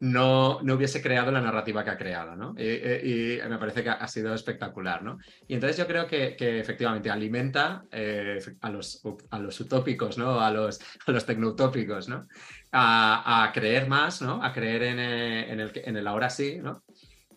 no, 0.00 0.60
no 0.62 0.74
hubiese 0.74 1.02
creado 1.02 1.32
la 1.32 1.40
narrativa 1.40 1.82
que 1.82 1.90
ha 1.90 1.98
creado, 1.98 2.36
¿no? 2.36 2.54
Y, 2.56 3.38
me 3.48 3.58
parece 3.58 3.82
que 3.82 3.90
ha 3.90 4.06
sido 4.06 4.32
espectacular, 4.32 5.02
¿no? 5.02 5.18
Y 5.48 5.54
entonces 5.54 5.76
yo 5.76 5.86
creo 5.86 6.06
que, 6.06 6.36
efectivamente 6.38 7.10
alimenta 7.10 7.84
eh, 7.90 8.38
a, 8.60 8.70
los, 8.70 9.02
a 9.30 9.38
los 9.38 9.58
utópicos, 9.60 10.16
¿no? 10.16 10.40
A 10.40 10.50
los, 10.50 10.80
a 11.06 11.10
los 11.10 11.26
tecnoutópicos, 11.26 12.08
¿no? 12.08 12.28
A, 12.72 13.50
creer 13.52 13.88
más, 13.88 14.22
¿no? 14.22 14.42
A 14.42 14.52
creer 14.52 14.82
en, 14.84 14.98
eh, 15.00 15.52
el, 15.52 15.72
en 15.74 15.96
el 15.96 16.06
ahora 16.06 16.30
sí, 16.30 16.58
¿no? 16.62 16.84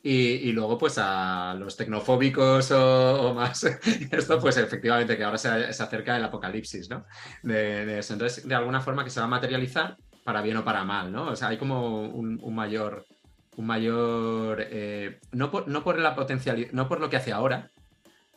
Y, 0.03 0.51
luego, 0.51 0.79
pues 0.79 0.97
a 0.97 1.55
los 1.59 1.77
tecnofóbicos 1.77 2.71
o, 2.71 3.33
más, 3.35 3.63
esto, 4.11 4.39
pues 4.39 4.57
efectivamente 4.57 5.15
que 5.15 5.23
ahora 5.23 5.37
se, 5.37 5.47
acerca 5.47 6.17
el 6.17 6.23
apocalipsis, 6.23 6.89
¿no? 6.89 7.05
Entonces, 7.43 8.47
de 8.47 8.55
alguna 8.55 8.81
forma 8.81 9.03
que 9.03 9.11
se 9.11 9.19
va 9.19 9.27
a 9.27 9.29
materializar 9.29 9.97
para 10.23 10.41
bien 10.41 10.57
o 10.57 10.63
para 10.63 10.83
mal, 10.83 11.11
¿no? 11.11 11.29
O 11.29 11.35
sea, 11.35 11.49
hay 11.49 11.57
como 11.57 12.03
un, 12.03 12.39
mayor, 12.53 13.05
un 13.57 13.65
mayor, 13.65 14.65
eh, 14.69 15.19
no, 15.31 15.51
por, 15.51 15.67
no 15.67 15.83
por 15.83 15.99
la 15.99 16.15
potencialidad, 16.15 16.71
no 16.71 16.87
por 16.87 16.99
lo 16.99 17.09
que 17.09 17.17
hace 17.17 17.31
ahora, 17.31 17.71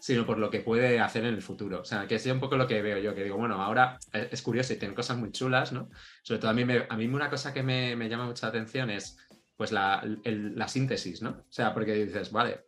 sino 0.05 0.27
por 0.27 0.39
lo 0.39 0.51
que 0.51 0.61
puede 0.61 1.01
hacer 1.01 1.25
en 1.25 1.33
el 1.35 1.41
futuro. 1.41 1.81
O 1.81 1.85
sea, 1.85 2.07
que 2.07 2.17
es 2.17 2.27
un 2.27 2.39
poco 2.39 2.59
lo 2.59 2.67
que 2.67 2.83
veo 2.83 2.99
yo, 2.99 3.15
que 3.15 3.25
digo, 3.25 3.39
bueno, 3.39 3.63
ahora 3.63 3.99
es, 4.13 4.43
curioso 4.43 4.75
y 4.75 4.77
tiene 4.77 4.95
cosas 4.95 5.17
muy 5.17 5.33
chulas, 5.33 5.73
¿no? 5.73 5.89
Sobre 6.23 6.41
todo 6.41 6.51
a 6.51 6.55
mí, 6.55 6.65
me, 6.65 6.87
a 6.89 6.97
mí 6.97 7.07
una 7.07 7.31
cosa 7.31 7.55
que 7.55 7.63
me, 7.63 8.09
llama 8.09 8.27
mucha 8.27 8.49
atención 8.49 8.91
es 8.91 9.17
pues 9.57 9.73
la, 9.73 10.05
la, 10.25 10.69
síntesis, 10.69 11.23
¿no? 11.23 11.31
O 11.31 11.53
sea, 11.53 11.73
porque 11.73 11.95
dices, 11.95 12.33
vale, 12.33 12.67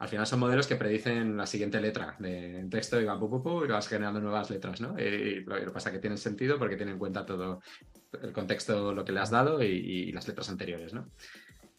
al 0.00 0.08
final 0.08 0.26
son 0.26 0.40
modelos 0.40 0.66
que 0.66 0.76
predicen 0.76 1.36
la 1.36 1.46
siguiente 1.46 1.78
letra 1.78 2.16
de 2.18 2.66
texto 2.70 2.98
y, 2.98 3.04
va, 3.04 3.20
pu, 3.20 3.64
y 3.66 3.68
vas 3.68 3.86
generando 3.86 4.18
nuevas 4.18 4.48
letras, 4.48 4.80
¿no? 4.80 4.98
Y, 4.98 5.44
lo, 5.44 5.56
que 5.56 5.70
pasa 5.70 5.90
es 5.90 5.94
que 5.94 6.00
tienen 6.00 6.16
sentido 6.16 6.58
porque 6.58 6.76
tienen 6.76 6.94
en 6.94 6.98
cuenta 6.98 7.26
todo 7.26 7.60
el 8.22 8.32
contexto, 8.32 8.94
lo 8.94 9.04
que 9.04 9.12
le 9.12 9.20
has 9.20 9.30
dado 9.30 9.62
y, 9.62 10.10
las 10.12 10.26
letras 10.26 10.48
anteriores, 10.48 10.94
¿no? 10.94 11.10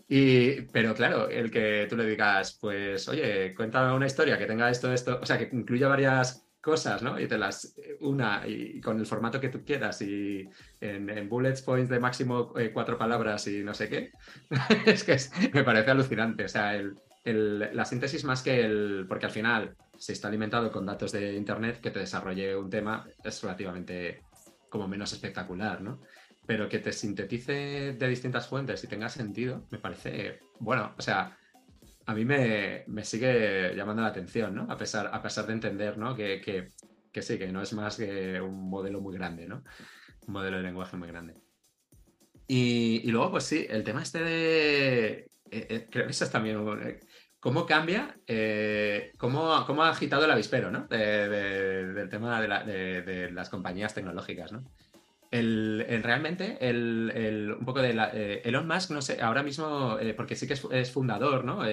Y, 0.07 0.61
pero 0.71 0.93
claro, 0.93 1.29
el 1.29 1.49
que 1.49 1.87
tú 1.89 1.97
le 1.97 2.05
digas, 2.05 2.59
pues, 2.61 3.09
oye, 3.09 3.55
cuéntame 3.55 3.91
una 3.91 4.05
historia 4.05 4.37
que 4.37 4.45
tenga 4.45 4.69
esto, 4.69 4.93
esto, 4.93 5.19
o 5.19 5.25
sea, 5.25 5.39
que 5.39 5.49
incluya 5.55 5.87
varias 5.87 6.47
cosas, 6.61 7.01
¿no? 7.01 7.19
Y 7.19 7.27
te 7.27 7.39
las 7.39 7.73
una 8.01 8.47
y, 8.47 8.79
con 8.81 8.99
el 8.99 9.07
formato 9.07 9.41
que 9.41 9.49
tú 9.49 9.65
quieras 9.65 9.99
y 10.03 10.47
en, 10.79 11.27
bullets 11.27 11.63
points 11.63 11.89
de 11.89 11.99
máximo 11.99 12.53
eh, 12.55 12.69
cuatro 12.71 12.99
palabras 12.99 13.47
y 13.47 13.63
no 13.63 13.73
sé 13.73 13.89
qué. 13.89 14.11
es 14.85 15.03
que 15.03 15.17
me 15.53 15.63
parece 15.63 15.89
alucinante. 15.89 16.45
O 16.45 16.49
sea, 16.49 16.75
el, 16.75 16.93
la 17.23 17.85
síntesis 17.85 18.23
más 18.23 18.41
que 18.41 18.61
el, 18.61 19.05
porque 19.07 19.27
al 19.27 19.31
final 19.31 19.75
se 19.97 20.13
está 20.13 20.27
alimentado 20.27 20.71
con 20.71 20.85
datos 20.85 21.11
de 21.11 21.35
Internet, 21.35 21.79
que 21.79 21.91
te 21.91 21.99
desarrolle 21.99 22.55
un 22.55 22.69
tema 22.69 23.07
es 23.23 23.41
relativamente 23.43 24.23
como 24.69 24.87
menos 24.87 25.13
espectacular, 25.13 25.81
¿no? 25.81 26.01
Pero 26.47 26.67
que 26.67 26.79
te 26.79 26.91
sintetice 26.91 27.93
de 27.93 28.07
distintas 28.07 28.47
fuentes 28.47 28.83
y 28.83 28.87
tenga 28.87 29.09
sentido, 29.09 29.67
me 29.69 29.77
parece, 29.77 30.39
bueno, 30.59 30.95
o 30.97 31.01
sea, 31.01 31.37
a 32.05 32.15
mí 32.15 32.25
me, 32.25 32.85
sigue 33.03 33.75
llamando 33.75 34.01
la 34.01 34.07
atención, 34.07 34.55
¿no? 34.55 34.67
A 34.69 34.77
pesar, 34.77 35.09
a 35.13 35.21
pesar 35.21 35.45
de 35.45 35.53
entender, 35.53 35.97
¿no? 35.97 36.15
Que, 36.15 36.41
que, 36.41 37.21
sí, 37.21 37.37
que 37.37 37.51
no 37.51 37.61
es 37.61 37.73
más 37.73 37.97
que 37.97 38.41
un 38.41 38.69
modelo 38.69 39.01
muy 39.01 39.15
grande, 39.15 39.47
¿no? 39.47 39.63
Un 40.27 40.33
modelo 40.33 40.57
de 40.57 40.63
lenguaje 40.63 40.97
muy 40.97 41.07
grande. 41.07 41.35
Y, 42.47 43.09
luego, 43.11 43.31
pues 43.31 43.43
sí, 43.45 43.65
el 43.69 43.83
tema 43.83 44.01
este 44.01 44.23
de... 44.23 45.09
Eh, 45.51 45.67
eh, 45.69 45.87
creo 45.89 46.05
que 46.05 46.11
eso 46.11 46.25
es 46.25 46.31
también... 46.31 46.57
Eh, 46.81 46.99
¿Cómo 47.41 47.65
cambia? 47.65 48.15
cómo, 49.17 49.83
ha 49.83 49.89
agitado 49.89 50.25
el 50.25 50.31
avispero, 50.31 50.69
¿no? 50.69 50.87
del 50.87 52.07
tema 52.07 52.39
de, 52.39 53.29
las 53.33 53.49
compañías 53.49 53.95
tecnológicas, 53.95 54.51
¿no? 54.51 54.63
El, 55.31 56.01
realmente, 56.03 56.57
el, 56.61 57.55
un 57.57 57.65
poco 57.65 57.81
de 57.81 57.93
la, 57.93 58.09
Elon 58.09 58.67
Musk, 58.67 58.91
no 58.91 59.01
sé, 59.01 59.19
ahora 59.21 59.41
mismo, 59.41 59.97
porque 60.15 60.35
sí 60.35 60.47
que 60.47 60.53
es, 60.53 60.91
fundador, 60.91 61.43
¿no? 61.43 61.63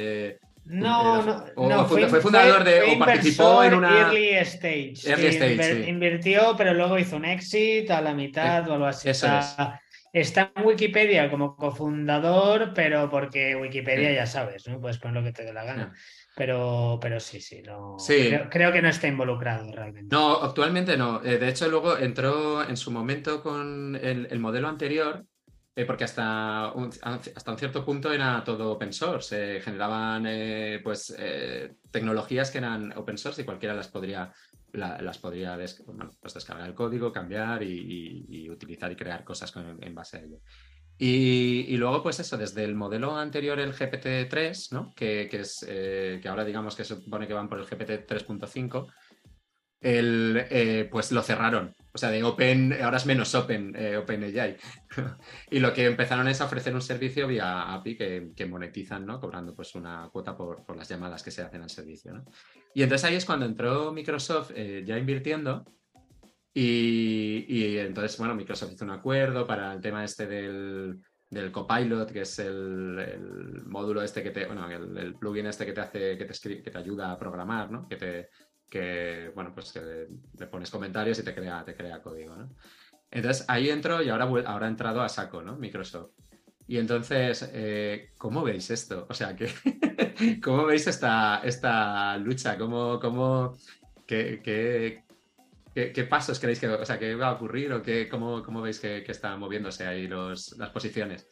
no, 0.64 1.22
no, 1.22 1.44
no, 1.56 1.84
fue, 1.84 2.08
fundador 2.20 2.64
de, 2.64 2.94
o 2.94 2.98
participó 2.98 3.62
en 3.62 3.74
una. 3.74 4.00
Early 4.00 4.28
stage. 4.38 4.94
Early 5.04 5.26
stage 5.26 5.88
Invirtió, 5.88 6.54
pero 6.56 6.72
luego 6.72 6.98
hizo 6.98 7.16
un 7.16 7.26
exit 7.26 7.90
a 7.90 8.00
la 8.00 8.14
mitad 8.14 8.66
o 8.70 8.72
algo 8.72 8.86
así. 8.86 9.10
Eso 9.10 9.26
es. 9.26 9.56
Está 10.20 10.52
en 10.56 10.66
Wikipedia 10.66 11.30
como 11.30 11.54
cofundador, 11.54 12.72
pero 12.74 13.08
porque 13.08 13.54
Wikipedia 13.54 14.12
ya 14.12 14.26
sabes, 14.26 14.66
¿no? 14.66 14.80
Puedes 14.80 14.98
poner 14.98 15.22
lo 15.22 15.24
que 15.24 15.32
te 15.32 15.44
dé 15.44 15.52
la 15.52 15.64
gana. 15.64 15.94
Pero, 16.34 16.98
pero 17.00 17.20
sí, 17.20 17.40
sí, 17.40 17.62
no. 17.62 17.96
Creo, 18.50 18.72
que 18.72 18.82
no 18.82 18.88
está 18.88 19.06
involucrado 19.06 19.72
realmente. 19.72 20.14
No, 20.14 20.42
actualmente 20.42 20.96
no. 20.96 21.22
Eh, 21.24 21.38
de 21.38 21.48
hecho, 21.48 21.68
luego 21.68 21.96
entró 21.98 22.62
en 22.62 22.76
su 22.76 22.90
momento 22.90 23.42
con 23.42 23.96
el, 23.96 24.38
modelo 24.38 24.68
anterior, 24.68 25.24
eh, 25.74 25.84
porque 25.84 26.04
hasta 26.04 26.72
un, 26.74 26.90
hasta 27.02 27.50
un 27.50 27.58
cierto 27.58 27.84
punto 27.84 28.12
era 28.12 28.42
todo 28.44 28.72
open 28.72 28.92
source. 28.92 29.28
Se 29.28 29.60
generaban 29.60 30.26
eh, 30.28 30.80
pues, 30.82 31.16
tecnologías 31.90 32.50
que 32.50 32.58
eran 32.58 32.92
open 32.96 33.18
source 33.18 33.42
y 33.42 33.44
cualquiera 33.44 33.74
las 33.74 33.88
podría 33.88 34.32
las 34.72 35.18
podría 35.18 35.56
pues 36.20 36.34
descargar 36.34 36.68
el 36.68 36.74
código, 36.74 37.12
cambiar 37.12 37.62
y, 37.62 38.48
utilizar 38.50 38.90
y 38.92 38.96
crear 38.96 39.24
cosas 39.24 39.52
en 39.80 39.94
base 39.94 40.18
a 40.18 40.20
ello. 40.20 40.38
Y, 41.00 41.76
luego, 41.76 42.02
pues 42.02 42.18
eso, 42.18 42.36
desde 42.36 42.64
el 42.64 42.74
modelo 42.74 43.16
anterior, 43.16 43.60
el 43.60 43.72
GPT-3, 43.72 44.72
¿no? 44.72 44.92
que, 44.96 45.28
es, 45.30 45.64
eh, 45.68 46.18
que 46.20 46.28
ahora 46.28 46.44
digamos 46.44 46.74
que 46.74 46.84
se 46.84 46.96
supone 46.96 47.28
que 47.28 47.34
van 47.34 47.48
por 47.48 47.60
el 47.60 47.66
GPT 47.66 48.04
3.5, 48.04 48.92
el, 49.80 50.46
eh, 50.50 50.88
pues 50.90 51.12
lo 51.12 51.22
cerraron. 51.22 51.74
O 51.92 51.98
sea, 51.98 52.10
de 52.10 52.22
Open, 52.22 52.76
ahora 52.82 52.98
es 52.98 53.06
menos 53.06 53.34
Open, 53.34 53.74
eh, 53.76 53.96
OpenAI. 53.96 54.56
y 55.50 55.58
lo 55.58 55.72
que 55.72 55.86
empezaron 55.86 56.28
es 56.28 56.40
a 56.40 56.44
ofrecer 56.44 56.74
un 56.74 56.82
servicio 56.82 57.26
vía 57.26 57.74
API 57.74 57.96
que, 57.96 58.46
monetizan, 58.46 59.06
¿no? 59.06 59.20
Cobrando 59.20 59.54
pues 59.54 59.74
una 59.74 60.08
cuota 60.12 60.36
por, 60.36 60.64
por, 60.64 60.76
las 60.76 60.88
llamadas 60.88 61.22
que 61.22 61.30
se 61.30 61.42
hacen 61.42 61.62
al 61.62 61.70
servicio. 61.70 62.24
Y 62.74 62.82
entonces 62.82 63.04
ahí 63.08 63.16
es 63.16 63.24
cuando 63.24 63.46
entró 63.46 63.92
Microsoft 63.92 64.52
eh, 64.54 64.84
ya 64.86 64.98
invirtiendo 64.98 65.64
y, 66.60 67.78
entonces, 67.78 68.18
bueno, 68.18 68.34
Microsoft 68.34 68.72
hizo 68.72 68.84
un 68.84 68.90
acuerdo 68.90 69.46
para 69.46 69.72
el 69.72 69.80
tema 69.80 70.02
este 70.02 70.26
del, 70.26 71.00
del 71.30 71.52
Copilot, 71.52 72.10
que 72.10 72.22
es 72.22 72.38
el, 72.40 73.62
módulo 73.66 74.02
este 74.02 74.24
que 74.24 74.30
te, 74.30 74.46
bueno, 74.46 74.68
el, 74.68 75.14
plugin 75.14 75.46
este 75.46 75.64
que 75.64 75.72
te 75.72 75.80
hace, 75.80 76.18
que 76.18 76.24
te, 76.24 76.62
que 76.62 76.70
te 76.70 76.78
ayuda 76.78 77.12
a 77.12 77.18
programar, 77.18 77.70
¿no? 77.70 77.86
Que 77.86 77.96
te, 77.96 78.30
que, 78.68 79.30
bueno, 79.34 79.52
pues 79.54 79.72
que 79.72 80.08
le 80.38 80.46
pones 80.46 80.70
comentarios 80.70 81.18
y 81.18 81.22
te 81.22 81.34
crea, 81.34 81.64
te 81.64 81.74
crea 81.74 82.02
código, 82.02 82.36
¿no? 82.36 82.50
Entonces 83.10 83.44
ahí 83.48 83.70
entro 83.70 84.02
y 84.02 84.10
ahora, 84.10 84.24
ahora 84.46 84.66
ha 84.66 84.70
entrado 84.70 85.00
a 85.00 85.08
saco, 85.08 85.42
¿no? 85.42 85.56
Microsoft. 85.56 86.10
Y 86.66 86.76
entonces, 86.76 87.48
eh, 87.54 88.10
¿cómo 88.18 88.42
veis 88.42 88.70
esto? 88.70 89.06
O 89.08 89.14
sea, 89.14 89.34
que, 89.34 89.48
¿cómo 90.44 90.66
veis 90.66 90.86
esta, 90.86 91.40
esta 91.42 92.18
lucha? 92.18 92.58
¿Cómo, 92.58 93.00
cómo, 93.00 93.56
qué, 94.06 94.42
qué, 94.44 96.04
pasos 96.04 96.38
creéis 96.38 96.60
que, 96.60 96.68
o 96.68 96.84
sea, 96.84 96.98
que 96.98 97.14
va 97.14 97.28
a 97.28 97.32
ocurrir 97.32 97.72
o 97.72 97.82
qué, 97.82 98.06
cómo, 98.08 98.42
cómo 98.42 98.60
veis 98.60 98.80
que, 98.80 99.02
que 99.02 99.12
están 99.12 99.40
moviéndose 99.40 99.86
ahí 99.86 100.06
los, 100.06 100.58
las 100.58 100.68
posiciones? 100.68 101.26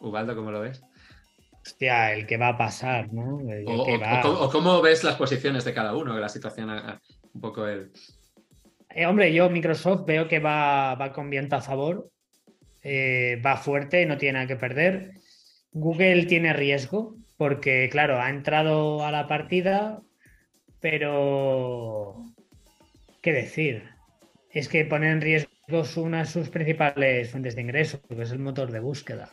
Ubaldo, 0.00 0.34
¿cómo 0.34 0.50
lo 0.50 0.60
ves? 0.60 0.82
Hostia, 1.66 2.12
el 2.12 2.26
que 2.26 2.36
va 2.36 2.48
a 2.48 2.56
pasar, 2.56 3.12
¿no? 3.12 3.40
O, 3.66 4.50
cómo, 4.50 4.80
ves 4.80 5.02
las 5.02 5.16
posiciones 5.16 5.64
de 5.64 5.74
cada 5.74 5.96
uno, 5.96 6.14
de 6.14 6.20
la 6.20 6.28
situación, 6.28 6.70
un 7.34 7.40
poco 7.40 7.66
el... 7.66 7.90
Eh, 8.90 9.04
hombre, 9.04 9.32
yo 9.32 9.50
Microsoft 9.50 10.06
veo 10.06 10.28
que 10.28 10.38
va, 10.38 10.94
va 10.94 11.12
con 11.12 11.28
viento 11.28 11.56
a 11.56 11.60
favor 11.60 12.08
eh, 12.88 13.42
va 13.44 13.56
fuerte, 13.56 14.06
no 14.06 14.16
tiene 14.16 14.34
nada 14.34 14.46
que 14.46 14.54
perder. 14.54 15.10
Google 15.72 16.26
tiene 16.26 16.52
riesgo 16.52 17.16
porque, 17.36 17.88
claro, 17.90 18.20
ha 18.20 18.30
entrado 18.30 19.04
a 19.04 19.10
la 19.10 19.26
partida, 19.26 20.02
pero... 20.80 22.32
¿Qué 23.22 23.32
decir? 23.32 23.82
Es 24.50 24.68
que 24.68 24.84
pone 24.84 25.10
en 25.10 25.20
riesgo 25.20 25.50
una 25.96 26.20
de 26.20 26.26
sus 26.26 26.48
principales 26.48 27.28
fuentes 27.28 27.56
de 27.56 27.62
ingresos, 27.62 28.00
que 28.08 28.22
es 28.22 28.30
el 28.30 28.38
motor 28.38 28.70
de 28.70 28.78
búsqueda. 28.78 29.30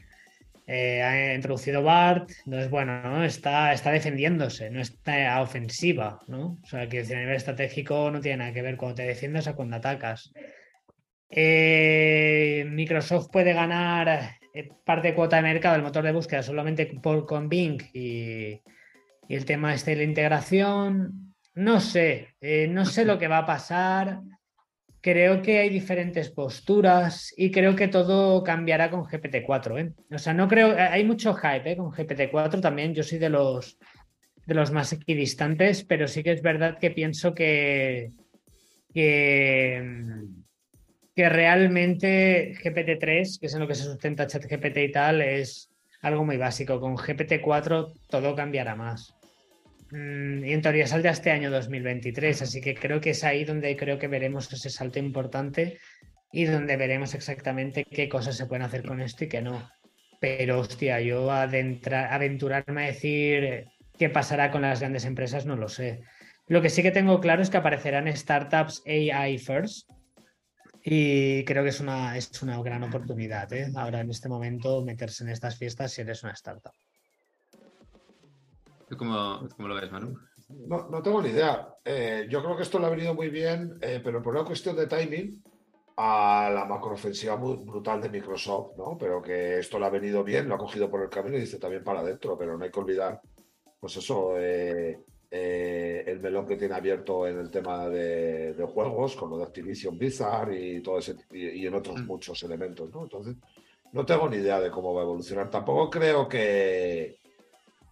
Eh, 0.65 1.01
ha 1.01 1.35
introducido 1.35 1.83
BART, 1.83 2.31
entonces, 2.45 2.69
bueno, 2.69 3.23
está, 3.25 3.73
está 3.73 3.91
defendiéndose, 3.91 4.69
no 4.69 4.79
está 4.79 5.41
ofensiva, 5.41 6.19
¿no? 6.27 6.57
O 6.63 6.65
sea, 6.65 6.87
que 6.87 7.01
a 7.01 7.03
nivel 7.03 7.35
estratégico 7.35 8.09
no 8.09 8.21
tiene 8.21 8.37
nada 8.37 8.53
que 8.53 8.61
ver 8.61 8.77
cuando 8.77 8.95
te 8.95 9.03
defiendes 9.03 9.47
a 9.47 9.55
cuando 9.55 9.75
atacas. 9.75 10.31
Eh, 11.29 12.65
Microsoft 12.69 13.29
puede 13.29 13.51
ganar 13.51 14.37
eh, 14.53 14.69
parte 14.85 15.09
de 15.09 15.15
cuota 15.15 15.35
de 15.35 15.41
mercado 15.41 15.75
del 15.75 15.83
motor 15.83 16.05
de 16.05 16.13
búsqueda 16.13 16.43
solamente 16.43 16.85
por, 16.85 17.25
con 17.25 17.49
Bing 17.49 17.81
y, 17.93 18.61
el 19.27 19.45
tema 19.45 19.73
este 19.73 19.91
de 19.91 19.97
la 19.97 20.03
integración. 20.03 21.35
No 21.55 21.79
sé, 21.79 22.35
no 22.69 22.85
sé 22.85 23.05
lo 23.05 23.17
que 23.17 23.27
va 23.27 23.39
a 23.39 23.45
pasar. 23.45 24.19
Creo 25.03 25.41
que 25.41 25.59
hay 25.59 25.69
diferentes 25.69 26.31
posturas 26.31 27.33
y 27.35 27.51
creo 27.51 27.75
que 27.75 27.89
todo 27.89 28.41
cambiará 28.41 28.89
con 28.89 29.03
GPT-4. 29.03 29.93
O 30.09 30.17
sea, 30.17 30.33
no 30.33 30.47
creo, 30.47 30.73
hay 30.77 31.03
mucho 31.03 31.35
hype 31.35 31.75
con 31.75 31.91
GPT-4 31.91 32.61
también. 32.61 32.95
Yo 32.95 33.03
soy 33.03 33.19
de 33.19 33.29
los, 33.29 33.77
de 34.45 34.53
los 34.55 34.71
más 34.71 34.93
equidistantes, 34.93 35.83
pero 35.83 36.07
sí 36.07 36.23
que 36.23 36.31
es 36.31 36.41
verdad 36.41 36.79
que 36.79 36.89
pienso 36.89 37.35
que, 37.35 38.13
que 38.93 39.83
que 41.15 41.29
realmente 41.29 42.53
GPT-3, 42.55 43.39
que 43.39 43.45
es 43.45 43.53
en 43.53 43.59
lo 43.59 43.67
que 43.67 43.75
se 43.75 43.83
sustenta 43.83 44.27
ChatGPT 44.27 44.77
y 44.77 44.91
tal, 44.91 45.21
es 45.21 45.69
algo 46.01 46.25
muy 46.25 46.37
básico. 46.37 46.79
Con 46.79 46.97
GPT-4 46.97 47.93
todo 48.09 48.35
cambiará 48.35 48.75
más. 48.75 49.15
Mm, 49.93 50.43
y 50.43 50.53
en 50.53 50.61
teoría 50.63 50.87
saldrá 50.87 51.11
este 51.11 51.29
año 51.29 51.51
2023, 51.51 52.41
así 52.41 52.61
que 52.61 52.73
creo 52.73 52.99
que 52.99 53.11
es 53.11 53.23
ahí 53.23 53.45
donde 53.45 53.77
creo 53.77 53.99
que 53.99 54.07
veremos 54.07 54.51
ese 54.51 54.71
salto 54.71 54.97
importante 54.97 55.77
y 56.31 56.45
donde 56.45 56.77
veremos 56.77 57.13
exactamente 57.13 57.85
qué 57.85 58.09
cosas 58.09 58.35
se 58.35 58.47
pueden 58.47 58.63
hacer 58.63 58.83
con 58.83 59.01
esto 59.01 59.25
y 59.25 59.29
qué 59.29 59.43
no. 59.43 59.69
Pero 60.19 60.59
hostia, 60.59 60.99
yo 60.99 61.29
aventurarme 61.31 62.83
a 62.83 62.87
decir 62.87 63.65
qué 63.99 64.09
pasará 64.09 64.49
con 64.49 64.63
las 64.63 64.79
grandes 64.79 65.05
empresas 65.05 65.45
no 65.45 65.55
lo 65.55 65.69
sé. 65.69 66.01
Lo 66.47 66.63
que 66.63 66.71
sí 66.71 66.81
que 66.81 66.91
tengo 66.91 67.19
claro 67.19 67.43
es 67.43 67.51
que 67.51 67.57
aparecerán 67.57 68.11
startups 68.17 68.81
AI 68.87 69.37
first, 69.37 69.87
y 70.83 71.45
creo 71.45 71.63
que 71.63 71.69
es 71.69 71.79
una, 71.79 72.17
es 72.17 72.41
una 72.41 72.59
gran 72.63 72.83
oportunidad, 72.83 73.51
¿eh? 73.53 73.71
ahora 73.75 74.01
en 74.01 74.09
este 74.09 74.27
momento, 74.27 74.83
meterse 74.83 75.23
en 75.23 75.29
estas 75.29 75.55
fiestas 75.55 75.93
si 75.93 76.01
eres 76.01 76.23
una 76.23 76.33
startup. 76.33 76.73
¿Tú 78.89 78.97
cómo, 78.97 79.47
lo 79.57 79.75
ves, 79.75 79.91
Manu? 79.91 80.17
No, 80.67 80.89
no 80.89 81.01
tengo 81.01 81.21
ni 81.21 81.29
idea. 81.29 81.75
Eh, 81.83 82.27
yo 82.29 82.43
creo 82.43 82.55
que 82.55 82.63
esto 82.63 82.79
le 82.79 82.85
ha 82.85 82.89
venido 82.89 83.13
muy 83.13 83.29
bien, 83.29 83.77
eh, 83.81 84.01
pero 84.03 84.21
por 84.21 84.35
una 84.35 84.45
cuestión 84.45 84.75
de 84.75 84.87
timing, 84.87 85.41
a 85.95 86.49
la 86.53 86.65
macroofensiva 86.65 87.35
brutal 87.35 88.01
de 88.01 88.09
Microsoft, 88.09 88.77
¿no? 88.77 88.97
Pero 88.97 89.21
que 89.21 89.59
esto 89.59 89.77
le 89.77 89.85
ha 89.85 89.89
venido 89.89 90.23
bien, 90.23 90.47
lo 90.47 90.55
ha 90.55 90.57
cogido 90.57 90.89
por 90.89 91.01
el 91.03 91.09
camino 91.09 91.37
y 91.37 91.41
dice 91.41 91.59
también 91.59 91.83
para 91.83 91.99
adentro, 91.99 92.37
pero 92.37 92.57
no 92.57 92.63
hay 92.63 92.71
que 92.71 92.79
olvidar, 92.79 93.21
pues 93.79 93.97
eso, 93.97 94.33
eh, 94.37 94.99
eh, 95.29 96.03
el 96.07 96.19
melón 96.19 96.47
que 96.47 96.55
tiene 96.55 96.75
abierto 96.75 97.27
en 97.27 97.39
el 97.39 97.51
tema 97.51 97.87
de, 97.89 98.55
juegos, 98.73 99.15
con 99.15 99.29
lo 99.29 99.37
de 99.37 99.43
Activision 99.43 99.97
Blizzard 99.97 100.51
y 100.53 100.81
todo 100.81 100.97
ese 100.97 101.15
y, 101.31 101.65
en 101.65 101.75
otros 101.75 102.01
mm. 102.01 102.05
muchos 102.05 102.41
elementos, 102.43 102.89
¿no? 102.91 103.03
Entonces, 103.03 103.35
no 103.91 104.05
tengo 104.05 104.27
ni 104.27 104.37
idea 104.37 104.59
de 104.59 104.71
cómo 104.71 104.93
va 104.93 105.01
a 105.01 105.03
evolucionar. 105.03 105.49
Tampoco 105.51 105.89
creo 105.89 106.27
que. 106.27 107.17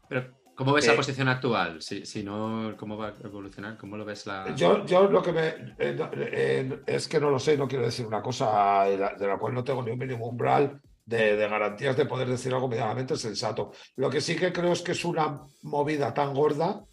Pero, 0.10 0.41
¿cómo 0.64 0.74
ves 0.74 0.88
la 0.88 0.96
posición 0.96 1.28
actual? 1.28 1.82
Si, 1.82 2.06
si, 2.06 2.24
no, 2.24 2.76
¿cómo 2.78 2.98
va 2.98 3.08
a 3.08 3.14
evolucionar? 3.24 3.78
¿Cómo 3.78 3.98
lo 3.98 4.06
ves 4.06 4.26
la.? 4.28 4.54
Yo, 4.56 4.86
yo 4.86 5.10
lo 5.10 5.22
que 5.22 5.32
me. 5.34 5.48
Eh, 5.80 5.98
eh, 6.14 6.80
es 6.86 7.08
que 7.08 7.20
no 7.20 7.30
lo 7.30 7.40
sé, 7.40 7.58
no 7.58 7.68
quiero 7.68 7.86
decir 7.86 8.06
una 8.06 8.22
cosa 8.22 8.84
de 8.86 8.98
la, 8.98 9.38
cual 9.40 9.54
no 9.54 9.64
tengo 9.64 9.82
ni 9.84 9.92
un 9.92 10.00
mínimo 10.00 10.28
umbral. 10.28 10.80
De, 11.04 11.36
de, 11.36 11.48
garantías 11.50 11.98
de 11.98 12.06
poder 12.06 12.30
decir 12.30 12.54
algo 12.54 12.70
medianamente 12.70 13.18
sensato. 13.18 13.72
Lo 13.96 14.10
que 14.10 14.22
sí 14.22 14.36
que 14.36 14.54
creo 14.54 14.72
es 14.72 14.82
que 14.82 14.92
es 14.92 15.04
una 15.04 15.42
movida 15.64 16.14
tan 16.14 16.34
gorda 16.34 16.86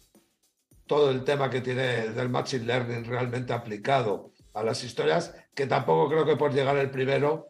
todo 0.87 1.11
el 1.11 1.23
tema 1.23 1.51
que 1.51 1.61
tiene 1.61 2.09
del 2.09 2.29
Machine 2.29 2.65
Learning 2.65 3.05
realmente 3.05 3.53
aplicado 3.53 4.33
a 4.55 4.63
las 4.63 4.83
historias, 4.83 5.35
que 5.53 5.67
tampoco 5.67 6.09
creo 6.09 6.25
que 6.25 6.35
por 6.35 6.51
llegar 6.51 6.75
el 6.77 6.89
primero 6.89 7.47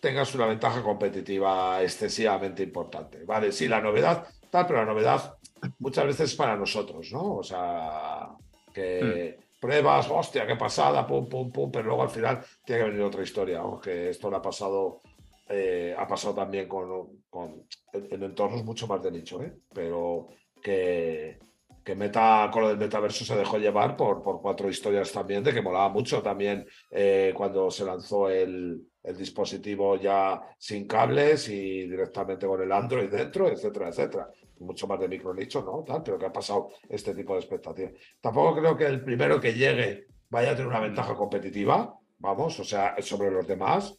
tengas 0.00 0.34
una 0.34 0.46
ventaja 0.46 0.82
competitiva 0.82 1.82
excesivamente 1.82 2.62
importante. 2.62 3.24
Vale, 3.24 3.52
sí, 3.52 3.68
la 3.68 3.80
novedad, 3.80 4.26
tal, 4.50 4.66
pero 4.66 4.80
la 4.80 4.92
novedad 4.92 5.34
muchas 5.78 6.06
veces 6.06 6.30
es 6.30 6.36
para 6.36 6.56
nosotros, 6.56 7.10
¿no? 7.12 7.36
O 7.36 7.42
sea, 7.42 8.28
que 8.72 9.36
Hmm. 9.38 9.42
pruebas, 9.60 10.08
hostia, 10.10 10.46
qué 10.46 10.56
pasada, 10.56 11.06
pum, 11.06 11.28
pum, 11.28 11.52
pum, 11.52 11.70
pero 11.70 11.84
luego 11.88 12.02
al 12.02 12.10
final 12.10 12.40
tiene 12.64 12.82
que 12.82 12.88
venir 12.90 13.02
otra 13.04 13.22
historia, 13.22 13.60
aunque 13.60 14.10
esto 14.10 14.28
le 14.30 14.36
ha 14.36 14.42
pasado, 14.42 15.00
eh, 15.48 15.94
ha 15.96 16.06
pasado 16.06 16.34
también 16.34 16.66
con, 16.68 17.22
con- 17.30 17.62
en, 17.92 18.08
en 18.10 18.22
entornos 18.24 18.64
mucho 18.64 18.86
más 18.86 19.02
de 19.02 19.10
nicho, 19.12 19.42
¿eh? 19.42 19.52
Pero 19.72 20.28
que, 20.62 21.38
que 21.84 21.94
Meta, 21.94 22.48
con 22.52 22.62
lo 22.62 22.68
del 22.68 22.78
metaverso 22.78 23.24
se 23.24 23.36
dejó 23.36 23.58
llevar 23.58 23.96
por, 23.96 24.22
por 24.22 24.40
cuatro 24.40 24.68
historias 24.68 25.12
también, 25.12 25.44
de 25.44 25.52
que 25.52 25.62
molaba 25.62 25.88
mucho 25.90 26.22
también 26.22 26.66
eh, 26.90 27.32
cuando 27.36 27.70
se 27.70 27.84
lanzó 27.84 28.28
el, 28.30 28.80
el 29.02 29.16
dispositivo 29.16 29.96
ya 29.96 30.40
sin 30.58 30.86
cables 30.86 31.48
y 31.48 31.82
directamente 31.88 32.46
con 32.46 32.62
el 32.62 32.72
Android 32.72 33.08
dentro, 33.10 33.48
etcétera, 33.48 33.88
etcétera. 33.88 34.28
Mucho 34.62 34.86
más 34.86 34.98
de 35.00 35.08
micro 35.08 35.34
nicho, 35.34 35.62
¿no? 35.62 35.82
Tal, 35.84 36.02
pero 36.02 36.18
que 36.18 36.26
ha 36.26 36.32
pasado 36.32 36.70
este 36.88 37.14
tipo 37.14 37.34
de 37.34 37.40
expectativas. 37.40 37.92
Tampoco 38.20 38.58
creo 38.60 38.76
que 38.76 38.86
el 38.86 39.02
primero 39.04 39.40
que 39.40 39.52
llegue 39.54 40.06
vaya 40.30 40.50
a 40.52 40.54
tener 40.54 40.68
una 40.68 40.80
ventaja 40.80 41.14
competitiva, 41.14 41.94
vamos, 42.18 42.58
o 42.60 42.64
sea, 42.64 42.94
sobre 43.00 43.30
los 43.30 43.46
demás. 43.46 43.94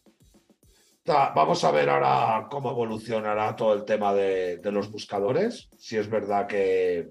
Vamos 1.05 1.63
a 1.65 1.71
ver 1.71 1.89
ahora 1.89 2.47
cómo 2.49 2.71
evolucionará 2.71 3.55
todo 3.55 3.73
el 3.73 3.83
tema 3.83 4.13
de, 4.13 4.59
los 4.71 4.89
buscadores, 4.89 5.69
si 5.77 5.97
es 5.97 6.09
verdad 6.09 6.47
que, 6.47 7.09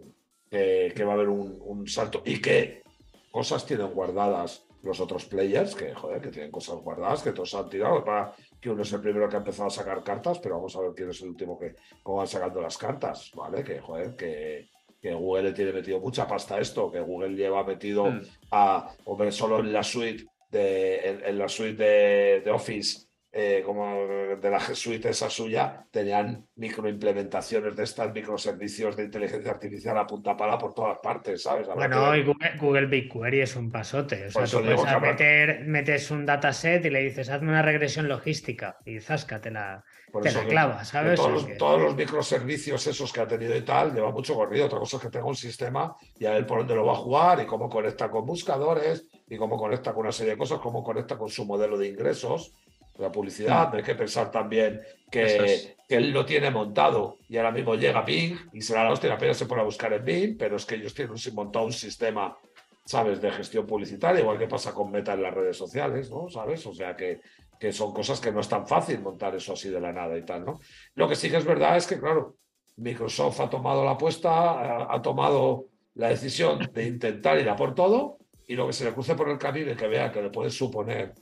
que- 0.50 0.92
que 0.96 1.04
va 1.04 1.12
a 1.12 1.14
haber 1.14 1.28
un, 1.28 1.58
un 1.60 1.86
salto 1.86 2.22
y 2.24 2.40
qué 2.40 2.82
cosas 3.30 3.66
tienen 3.66 3.92
guardadas 3.92 4.66
los 4.82 5.00
otros 5.00 5.24
players, 5.26 5.74
que 5.74 5.94
joder, 5.94 6.20
que 6.20 6.28
tienen 6.30 6.50
cosas 6.50 6.76
guardadas, 6.76 7.22
que 7.22 7.32
todos 7.32 7.54
han 7.54 7.68
tirado, 7.68 8.04
para 8.04 8.32
que 8.60 8.70
uno 8.70 8.82
es 8.82 8.92
el 8.92 9.00
primero 9.00 9.28
que 9.28 9.36
ha 9.36 9.38
empezado 9.38 9.68
a 9.68 9.70
sacar 9.70 10.02
cartas, 10.02 10.38
pero 10.40 10.56
vamos 10.56 10.74
a 10.76 10.80
ver 10.80 10.90
quién 10.94 11.10
es 11.10 11.20
el 11.22 11.28
último 11.28 11.58
que 11.58 11.74
cómo 12.02 12.18
van 12.18 12.26
sacando 12.26 12.60
las 12.60 12.76
cartas, 12.76 13.30
¿vale? 13.34 13.62
Que 13.62 13.80
joder, 13.80 14.16
que, 14.16 14.68
que 15.00 15.14
Google 15.14 15.44
le 15.44 15.52
tiene 15.52 15.72
metido 15.72 16.00
mucha 16.00 16.26
pasta 16.26 16.56
a 16.56 16.60
esto, 16.60 16.90
que 16.90 17.00
Google 17.00 17.34
lleva 17.36 17.64
metido 17.64 18.06
Mm. 18.06 18.20
a, 18.50 18.90
hombre, 19.04 19.30
solo 19.32 19.60
en 19.60 19.72
la 19.72 19.82
suite 19.82 20.24
de, 20.50 21.08
en, 21.08 21.24
en 21.24 21.38
la 21.38 21.48
suite 21.48 21.82
de, 21.82 22.40
de 22.40 22.50
Office, 22.50 23.06
eh, 23.32 23.62
como 23.64 23.96
de 24.40 24.50
la 24.50 24.60
suite 24.60 25.08
esa 25.10 25.30
suya, 25.30 25.86
tenían 25.90 26.46
microimplementaciones 26.56 27.74
de 27.74 27.84
estas 27.84 28.12
microservicios 28.12 28.96
de 28.96 29.04
inteligencia 29.04 29.50
artificial 29.50 29.96
a 29.98 30.06
punta 30.06 30.36
pala 30.36 30.58
por 30.58 30.74
todas 30.74 30.98
partes, 31.02 31.42
¿sabes? 31.42 31.68
Habrá 31.68 31.86
Bueno, 31.88 32.16
y 32.16 32.24
Google, 32.24 32.52
Google 32.60 32.86
BigQuery 32.86 33.40
es 33.40 33.56
un 33.56 33.70
pasote. 33.70 34.26
O 34.26 34.30
sea, 34.30 34.44
tú 34.44 34.58
puedes 34.62 35.00
meter, 35.00 35.64
metes 35.66 36.10
un 36.10 36.26
dataset 36.26 36.84
y 36.84 36.90
le 36.90 37.00
dices, 37.02 37.30
hazme 37.30 37.48
una 37.48 37.62
regresión 37.62 38.06
logística 38.08 38.76
y 38.84 39.00
zasca, 39.00 39.40
te 39.40 39.50
la, 39.50 39.82
te 40.20 40.30
la 40.32 40.46
clava, 40.46 40.84
¿sabes? 40.84 41.16
todos, 41.16 41.32
los, 41.32 41.44
que- 41.46 41.54
todos 41.54 41.80
los 41.80 41.96
microservicios 41.96 42.86
esos 42.86 43.12
que 43.12 43.20
ha 43.20 43.26
tenido 43.26 43.56
y 43.56 43.62
tal, 43.62 43.94
lleva 43.94 44.10
mucho 44.10 44.34
corrido. 44.34 44.66
Otra 44.66 44.78
cosa 44.78 44.98
es 44.98 45.02
que 45.04 45.10
tenga 45.10 45.26
un 45.26 45.36
sistema 45.36 45.96
y 46.18 46.26
a 46.26 46.32
ver 46.32 46.46
por 46.46 46.58
dónde 46.58 46.74
lo 46.74 46.84
va 46.84 46.92
a 46.92 46.96
jugar 46.96 47.40
y 47.40 47.46
cómo 47.46 47.68
conecta 47.70 48.10
con 48.10 48.26
buscadores 48.26 49.06
y 49.28 49.36
cómo 49.38 49.56
conecta 49.56 49.92
con 49.94 50.02
una 50.02 50.12
serie 50.12 50.32
de 50.32 50.38
cosas, 50.38 50.58
cómo 50.60 50.82
conecta 50.82 51.16
con 51.16 51.28
su 51.30 51.46
modelo 51.46 51.78
de 51.78 51.88
ingresos, 51.88 52.52
la 52.98 53.10
publicidad. 53.10 53.74
Hay 53.74 53.82
que 53.82 53.94
pensar 53.94 54.30
también 54.30 54.80
que, 55.10 55.24
es. 55.24 55.76
que 55.88 55.96
él 55.96 56.10
lo 56.10 56.24
tiene 56.24 56.50
montado 56.50 57.18
y 57.28 57.36
ahora 57.36 57.50
mismo 57.50 57.74
llega 57.74 58.02
Bing 58.02 58.36
y 58.52 58.60
será 58.60 58.84
la 58.84 58.92
hostia, 58.92 59.12
apenas 59.12 59.36
se 59.36 59.46
pone 59.46 59.62
a 59.62 59.64
buscar 59.64 59.92
en 59.92 60.04
Bing, 60.04 60.36
pero 60.38 60.56
es 60.56 60.66
que 60.66 60.76
ellos 60.76 60.94
tienen 60.94 61.14
montado 61.34 61.66
un 61.66 61.72
sistema, 61.72 62.36
¿sabes?, 62.84 63.20
de 63.20 63.30
gestión 63.30 63.66
publicitaria, 63.66 64.20
igual 64.20 64.38
que 64.38 64.46
pasa 64.46 64.72
con 64.72 64.90
Meta 64.90 65.14
en 65.14 65.22
las 65.22 65.34
redes 65.34 65.56
sociales, 65.56 66.10
¿no? 66.10 66.28
¿Sabes? 66.28 66.66
O 66.66 66.74
sea 66.74 66.96
que, 66.96 67.20
que 67.58 67.72
son 67.72 67.92
cosas 67.92 68.20
que 68.20 68.32
no 68.32 68.40
es 68.40 68.48
tan 68.48 68.66
fácil 68.66 69.00
montar 69.00 69.34
eso 69.34 69.54
así 69.54 69.70
de 69.70 69.80
la 69.80 69.92
nada 69.92 70.16
y 70.16 70.24
tal, 70.24 70.44
¿no? 70.44 70.60
Lo 70.94 71.08
que 71.08 71.16
sí 71.16 71.30
que 71.30 71.36
es 71.36 71.44
verdad 71.44 71.76
es 71.76 71.86
que, 71.86 71.98
claro, 71.98 72.36
Microsoft 72.76 73.40
ha 73.40 73.50
tomado 73.50 73.84
la 73.84 73.92
apuesta, 73.92 74.30
ha, 74.30 74.94
ha 74.94 75.02
tomado 75.02 75.66
la 75.94 76.08
decisión 76.08 76.70
de 76.72 76.86
intentar 76.86 77.38
ir 77.38 77.48
a 77.48 77.56
por 77.56 77.74
todo 77.74 78.18
y 78.46 78.54
lo 78.54 78.66
que 78.66 78.72
se 78.72 78.84
le 78.84 78.92
cruce 78.92 79.14
por 79.14 79.28
el 79.28 79.38
camino 79.38 79.72
y 79.72 79.76
que 79.76 79.86
vea 79.86 80.10
que 80.10 80.22
le 80.22 80.30
puede 80.30 80.50
suponer 80.50 81.14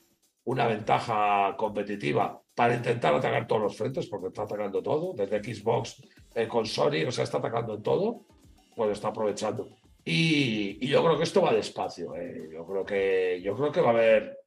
una 0.45 0.67
ventaja 0.67 1.55
competitiva 1.57 2.41
para 2.55 2.75
intentar 2.75 3.15
atacar 3.15 3.47
todos 3.47 3.63
los 3.63 3.77
frentes, 3.77 4.07
porque 4.07 4.29
está 4.29 4.43
atacando 4.43 4.83
todo, 4.83 5.15
desde 5.15 5.43
Xbox 5.43 6.03
eh, 6.35 6.47
con 6.49 6.67
Sony, 6.67 7.07
o 7.07 7.13
sea, 7.13 7.25
está 7.25 7.39
atacando 7.39 7.75
en 7.75 7.83
todo, 7.83 8.27
pues 8.75 8.93
está 8.93 9.09
aprovechando. 9.09 9.69
Y, 10.05 10.87
yo 10.87 11.05
creo 11.05 11.17
que 11.17 11.25
esto 11.25 11.43
va 11.43 11.53
despacio. 11.53 12.15
eh. 12.17 12.49
Yo 12.53 12.67
creo 12.67 12.85
que 12.85 13.41
yo 13.43 13.55
creo 13.55 13.71
que 13.71 13.81
va 13.81 13.89
a 13.89 13.93
haber 13.93 14.41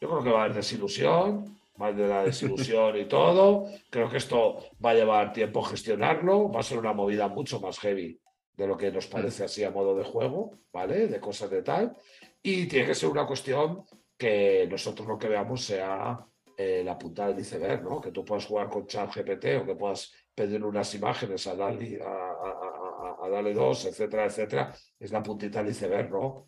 yo 0.00 0.10
creo 0.10 0.22
que 0.22 0.30
va 0.30 0.40
a 0.40 0.44
haber 0.44 0.56
desilusión, 0.56 1.58
más 1.76 1.96
de 1.96 2.06
la 2.06 2.24
desilusión 2.24 2.96
y 2.98 3.06
todo. 3.06 3.66
Creo 3.90 4.10
que 4.10 4.18
esto 4.18 4.58
va 4.84 4.90
a 4.90 4.94
llevar 4.94 5.32
tiempo 5.32 5.62
gestionarlo, 5.62 6.50
va 6.50 6.60
a 6.60 6.62
ser 6.62 6.78
una 6.78 6.92
movida 6.92 7.28
mucho 7.28 7.58
más 7.60 7.78
heavy 7.78 8.20
de 8.56 8.66
lo 8.66 8.76
que 8.76 8.92
nos 8.92 9.06
parece 9.06 9.44
así 9.44 9.64
a 9.64 9.70
modo 9.70 9.96
de 9.96 10.04
juego, 10.04 10.58
¿vale? 10.72 11.08
De 11.08 11.20
cosas 11.20 11.50
de 11.50 11.62
tal. 11.62 11.96
Y 12.42 12.66
tiene 12.66 12.86
que 12.86 12.94
ser 12.94 13.08
una 13.08 13.26
cuestión 13.26 13.84
que 14.16 14.66
nosotros 14.70 15.06
lo 15.06 15.18
que 15.18 15.28
veamos 15.28 15.64
sea 15.64 16.24
eh, 16.56 16.82
la 16.84 16.96
punta 16.96 17.26
del 17.28 17.40
iceberg, 17.40 17.82
¿no? 17.82 18.00
Que 18.00 18.12
tú 18.12 18.24
puedas 18.24 18.46
jugar 18.46 18.68
con 18.68 18.86
ChatGPT 18.86 19.44
o 19.60 19.66
que 19.66 19.74
puedas 19.74 20.12
pedir 20.34 20.64
unas 20.64 20.94
imágenes 20.94 21.46
a 21.46 21.56
darle, 21.56 22.00
a, 22.00 22.06
a, 22.06 23.18
a, 23.20 23.26
a 23.26 23.28
darle 23.28 23.52
dos, 23.54 23.86
etcétera, 23.86 24.26
etcétera. 24.26 24.72
Es 24.98 25.10
la 25.10 25.22
puntita 25.22 25.62
del 25.62 25.72
iceberg, 25.72 26.10
¿no? 26.10 26.46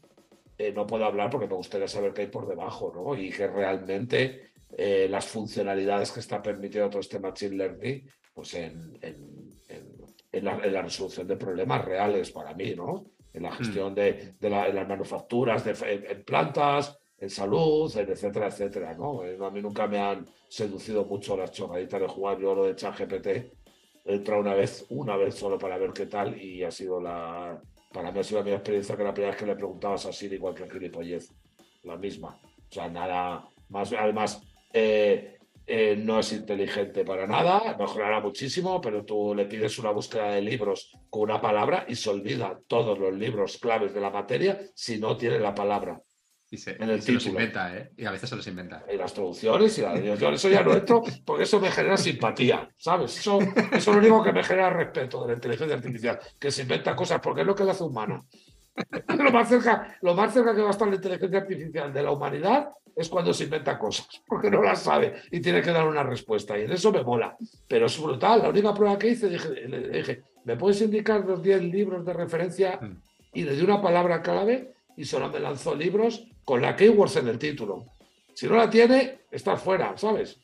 Eh, 0.59 0.73
no 0.73 0.87
puedo 0.87 1.05
hablar 1.05 1.29
porque 1.29 1.47
me 1.47 1.55
gustaría 1.55 1.89
saber 1.89 2.15
qué 2.15 2.23
hay 2.23 2.27
por 2.29 2.49
debajo, 2.49 2.93
¿no? 2.95 3.17
Y 3.17 3.31
que 3.31 3.47
realmente 3.47 4.53
eh, 4.77 5.07
las 5.09 5.27
funcionalidades 5.27 6.11
que 6.13 6.21
está 6.21 6.41
permitiendo 6.41 6.89
todo 6.89 7.01
este 7.01 7.19
Machine 7.19 7.57
Learning, 7.57 8.09
pues 8.33 8.55
en, 8.55 8.99
en, 9.03 9.51
en, 9.69 9.97
en, 10.33 10.45
la, 10.45 10.57
la, 10.59 10.83
resolución 10.83 11.27
de 11.27 11.37
problemas 11.37 11.85
reales 11.85 12.31
para 12.31 12.55
mí, 12.55 12.75
¿no? 12.75 13.07
En 13.33 13.43
la 13.43 13.53
gestión 13.53 13.93
mm. 13.93 13.95
de, 13.95 14.35
de, 14.41 14.51
la, 14.51 14.69
las 14.69 14.89
manufacturas, 14.89 15.65
de, 15.65 15.75
en, 16.09 16.25
plantas, 16.25 16.99
en 17.19 17.31
salud, 17.31 17.95
etcétera, 17.97 18.49
etcétera, 18.49 18.95
¿no? 18.95 19.25
Eh, 19.25 19.39
a 19.41 19.51
mí 19.51 19.63
nunca 19.63 19.87
me 19.87 19.99
han 19.99 20.27
seducido 20.49 21.05
mucho 21.05 21.37
las 21.37 21.51
chorraditas 21.53 22.01
de 22.01 22.09
jugar. 22.09 22.39
Yo 22.39 22.55
lo 22.55 22.65
de 22.65 22.77
ChatGPT 22.77 23.27
he 23.27 24.15
entrado 24.15 24.41
una 24.41 24.55
vez, 24.55 24.87
una 24.91 25.17
vez 25.17 25.35
solo 25.35 25.59
para 25.59 25.79
ver 25.79 25.93
qué 25.93 26.07
tal 26.07 26.41
y 26.41 26.63
ha 26.63 26.71
sido 26.71 27.01
la, 27.01 27.61
para 27.93 28.13
mí 28.13 28.19
ha 28.19 28.25
sido 28.25 28.43
la 28.43 28.51
experiencia 28.51 28.97
que 28.97 29.05
la 29.05 29.15
primera 29.15 29.33
vez 29.33 29.41
que 29.41 29.47
le 29.47 29.57
preguntabas 29.57 30.07
a 30.07 30.13
Siri 30.13 30.39
cualquier 30.39 30.71
gilipollez. 30.71 31.33
La 31.85 31.97
misma. 31.97 32.39
O 32.43 32.73
sea, 32.73 32.89
nada 32.89 33.49
más. 33.69 33.93
Además, 33.93 34.43
eh, 34.73 35.39
eh, 35.67 35.97
no 35.97 36.21
es 36.21 36.33
inteligente 36.33 37.05
para 37.05 37.27
nada, 37.27 37.77
mejorará 37.77 38.21
muchísimo, 38.21 38.81
pero 38.81 39.05
tú 39.05 39.35
le 39.35 39.47
pides 39.47 39.79
una 39.81 39.91
búsqueda 39.91 40.33
de 40.33 40.43
libros 40.43 40.93
con 41.11 41.23
una 41.23 41.41
palabra 41.41 41.85
y 41.89 41.97
se 41.97 42.11
olvida 42.11 42.61
todos 42.69 42.99
los 42.99 43.13
libros 43.13 43.59
claves 43.59 43.93
de 43.93 44.01
la 44.01 44.11
materia 44.11 44.61
si 44.75 44.99
no 44.99 45.17
tiene 45.17 45.41
la 45.41 45.55
palabra. 45.55 46.01
Y 46.49 46.59
se, 46.59 46.73
en 46.73 46.91
el 46.91 46.99
y 46.99 47.03
se 47.03 47.13
los 47.13 47.27
inventa, 47.27 47.77
¿eh? 47.77 47.91
Y 47.97 48.05
a 48.05 48.13
veces 48.13 48.31
se 48.31 48.37
los 48.37 48.47
inventa. 48.47 48.85
Y 48.93 48.97
las 48.97 49.13
traducciones 49.13 49.77
y 49.79 49.83
la 49.83 49.99
yo 49.99 50.29
eso 50.31 50.49
ya 50.49 50.63
no 50.63 50.75
entro 50.75 51.03
porque 51.25 51.43
eso 51.43 51.59
me 51.59 51.71
genera 51.71 51.97
simpatía, 51.97 52.69
¿sabes? 52.77 53.19
Eso, 53.19 53.41
eso 53.41 53.77
es 53.77 53.87
lo 53.87 53.99
único 53.99 54.23
que 54.23 54.33
me 54.33 54.45
genera 54.45 54.71
respeto 54.71 55.23
de 55.23 55.29
la 55.29 55.35
inteligencia 55.35 55.77
artificial, 55.77 56.21
que 56.39 56.51
se 56.53 56.63
inventa 56.63 56.95
cosas 56.95 57.21
porque 57.21 57.41
es 57.41 57.47
lo 57.47 57.55
que 57.55 57.65
la 57.65 57.73
hace 57.73 57.83
humana. 57.83 58.23
lo, 59.19 59.33
más 59.33 59.49
cerca, 59.49 59.99
lo 60.03 60.15
más 60.15 60.33
cerca 60.33 60.55
que 60.55 60.61
va 60.61 60.69
a 60.69 60.71
estar 60.71 60.87
la 60.87 60.97
inteligencia 60.97 61.39
artificial 61.39 61.93
de 61.93 62.03
la 62.03 62.13
humanidad 62.13 62.69
es 62.95 63.09
cuando 63.09 63.35
se 63.35 63.45
inventa 63.45 63.79
cosas, 63.79 64.09
porque 64.27 64.51
no 64.51 64.63
las 64.63 64.83
sabe 64.83 65.15
y 65.31 65.41
tiene 65.41 65.61
que 65.61 65.71
dar 65.71 65.87
una 65.87 66.03
respuesta. 66.03 66.59
Y 66.59 66.63
en 66.63 66.73
eso 66.73 66.93
me 66.93 67.03
mola. 67.03 67.37
Pero 67.69 67.87
es 67.87 68.01
brutal. 68.01 68.43
La 68.43 68.49
única 68.49 68.73
prueba 68.73 68.99
que 68.99 69.09
hice, 69.09 69.29
dije, 69.29 69.49
le 69.49 69.89
dije 69.89 70.23
¿me 70.45 70.57
puedes 70.57 70.81
indicar 70.81 71.25
los 71.25 71.43
10 71.43 71.65
libros 71.65 72.07
de 72.07 72.13
referencia? 72.13 72.81
Y 73.35 73.43
le 73.43 73.55
di 73.55 73.63
una 73.63 73.83
palabra 73.83 74.23
clave 74.23 74.76
y 74.97 75.05
solo 75.05 75.29
me 75.29 75.41
lanzó 75.41 75.75
libros 75.75 76.27
con 76.45 76.63
la 76.63 76.77
keywords 76.77 77.17
en 77.17 77.29
el 77.29 77.39
título. 77.39 77.87
Si 78.35 78.47
no 78.47 78.57
la 78.57 78.69
tiene, 78.69 79.21
está 79.31 79.57
fuera, 79.57 79.97
¿sabes? 79.97 80.41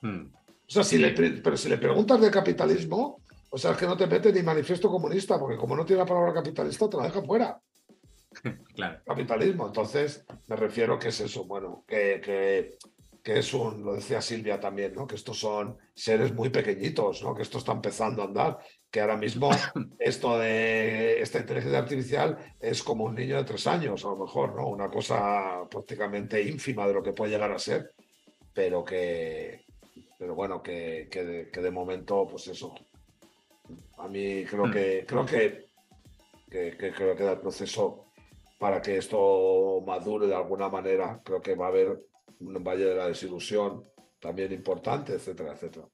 Hmm. 0.00 0.26
O 0.66 0.70
sea, 0.70 0.82
si 0.82 0.98
le, 0.98 1.10
pero 1.12 1.56
si 1.56 1.68
le 1.68 1.78
preguntas 1.78 2.20
de 2.20 2.30
capitalismo, 2.30 3.20
o 3.50 3.58
sea, 3.58 3.72
es 3.72 3.76
que 3.76 3.86
no 3.86 3.96
te 3.96 4.06
mete 4.06 4.32
ni 4.32 4.42
manifiesto 4.42 4.88
comunista, 4.88 5.38
porque 5.38 5.56
como 5.56 5.76
no 5.76 5.84
tiene 5.84 6.02
la 6.02 6.06
palabra 6.06 6.32
capitalista, 6.32 6.88
te 6.88 6.96
la 6.96 7.04
deja 7.04 7.22
fuera. 7.22 7.60
Claro. 8.74 9.00
Capitalismo. 9.06 9.68
Entonces, 9.68 10.24
me 10.48 10.56
refiero 10.56 10.98
que 10.98 11.08
es 11.08 11.20
eso, 11.20 11.44
bueno, 11.44 11.84
que, 11.86 12.20
que, 12.20 12.76
que, 13.22 13.38
es 13.38 13.54
un, 13.54 13.84
lo 13.84 13.94
decía 13.94 14.20
Silvia 14.20 14.58
también, 14.58 14.92
¿no? 14.92 15.06
Que 15.06 15.14
estos 15.14 15.38
son 15.38 15.78
seres 15.94 16.34
muy 16.34 16.50
pequeñitos, 16.50 17.22
¿no? 17.22 17.32
Que 17.32 17.42
esto 17.42 17.58
está 17.58 17.70
empezando 17.70 18.22
a 18.22 18.24
andar, 18.24 18.58
que 18.94 19.00
ahora 19.00 19.16
mismo 19.16 19.50
esto 19.98 20.38
de 20.38 21.20
esta 21.20 21.40
inteligencia 21.40 21.80
artificial 21.80 22.38
es 22.60 22.80
como 22.80 23.02
un 23.02 23.16
niño 23.16 23.36
de 23.36 23.42
tres 23.42 23.66
años, 23.66 24.04
a 24.04 24.10
lo 24.10 24.18
mejor, 24.18 24.54
¿no? 24.54 24.68
Una 24.68 24.88
cosa 24.88 25.68
prácticamente 25.68 26.40
ínfima 26.40 26.86
de 26.86 26.94
lo 26.94 27.02
que 27.02 27.12
puede 27.12 27.32
llegar 27.32 27.50
a 27.50 27.58
ser, 27.58 27.92
pero 28.52 28.84
que, 28.84 29.64
pero 30.16 30.36
bueno, 30.36 30.62
que, 30.62 31.08
que, 31.10 31.24
de, 31.24 31.50
que 31.50 31.60
de 31.60 31.72
momento, 31.72 32.28
pues 32.30 32.46
eso. 32.46 32.72
A 33.98 34.06
mí 34.06 34.44
creo 34.44 34.70
que, 34.70 35.04
creo 35.08 35.26
que, 35.26 35.66
que, 36.48 36.76
que 36.76 36.92
creo 36.92 37.16
que 37.16 37.28
el 37.28 37.40
proceso 37.40 38.12
para 38.60 38.80
que 38.80 38.98
esto 38.98 39.82
madure 39.84 40.28
de 40.28 40.36
alguna 40.36 40.68
manera. 40.68 41.20
Creo 41.24 41.40
que 41.40 41.56
va 41.56 41.66
a 41.66 41.70
haber 41.70 42.06
un 42.38 42.62
valle 42.62 42.84
de 42.84 42.94
la 42.94 43.08
desilusión, 43.08 43.90
también 44.20 44.52
importante, 44.52 45.14
etcétera, 45.14 45.54
etcétera. 45.54 45.88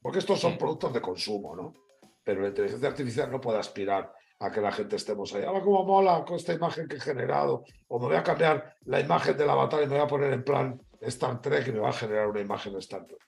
Porque 0.00 0.20
estos 0.20 0.38
son 0.38 0.56
productos 0.56 0.94
de 0.94 1.00
consumo, 1.00 1.56
¿no? 1.56 1.85
Pero 2.26 2.42
la 2.42 2.48
inteligencia 2.48 2.88
artificial 2.88 3.30
no 3.30 3.40
puede 3.40 3.60
aspirar 3.60 4.12
a 4.40 4.50
que 4.50 4.60
la 4.60 4.72
gente 4.72 4.96
estemos 4.96 5.32
ahí. 5.32 5.44
Ahora, 5.44 5.60
como 5.60 5.84
mola 5.84 6.24
con 6.26 6.34
esta 6.34 6.52
imagen 6.52 6.88
que 6.88 6.96
he 6.96 7.00
generado, 7.00 7.62
o 7.86 8.00
me 8.00 8.06
voy 8.06 8.16
a 8.16 8.24
cambiar 8.24 8.74
la 8.86 8.98
imagen 8.98 9.36
de 9.36 9.46
la 9.46 9.54
batalla 9.54 9.84
y 9.84 9.86
me 9.86 9.94
voy 9.94 10.04
a 10.04 10.08
poner 10.08 10.32
en 10.32 10.42
plan 10.42 10.82
Star 11.02 11.40
Trek 11.40 11.68
y 11.68 11.72
me 11.72 11.78
va 11.78 11.90
a 11.90 11.92
generar 11.92 12.26
una 12.26 12.40
imagen 12.40 12.72
de 12.72 12.80
Star 12.80 13.06
Trek. 13.06 13.20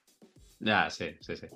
Ya, 0.59 0.89
sí, 0.89 1.15
sí, 1.21 1.37
sí. 1.37 1.47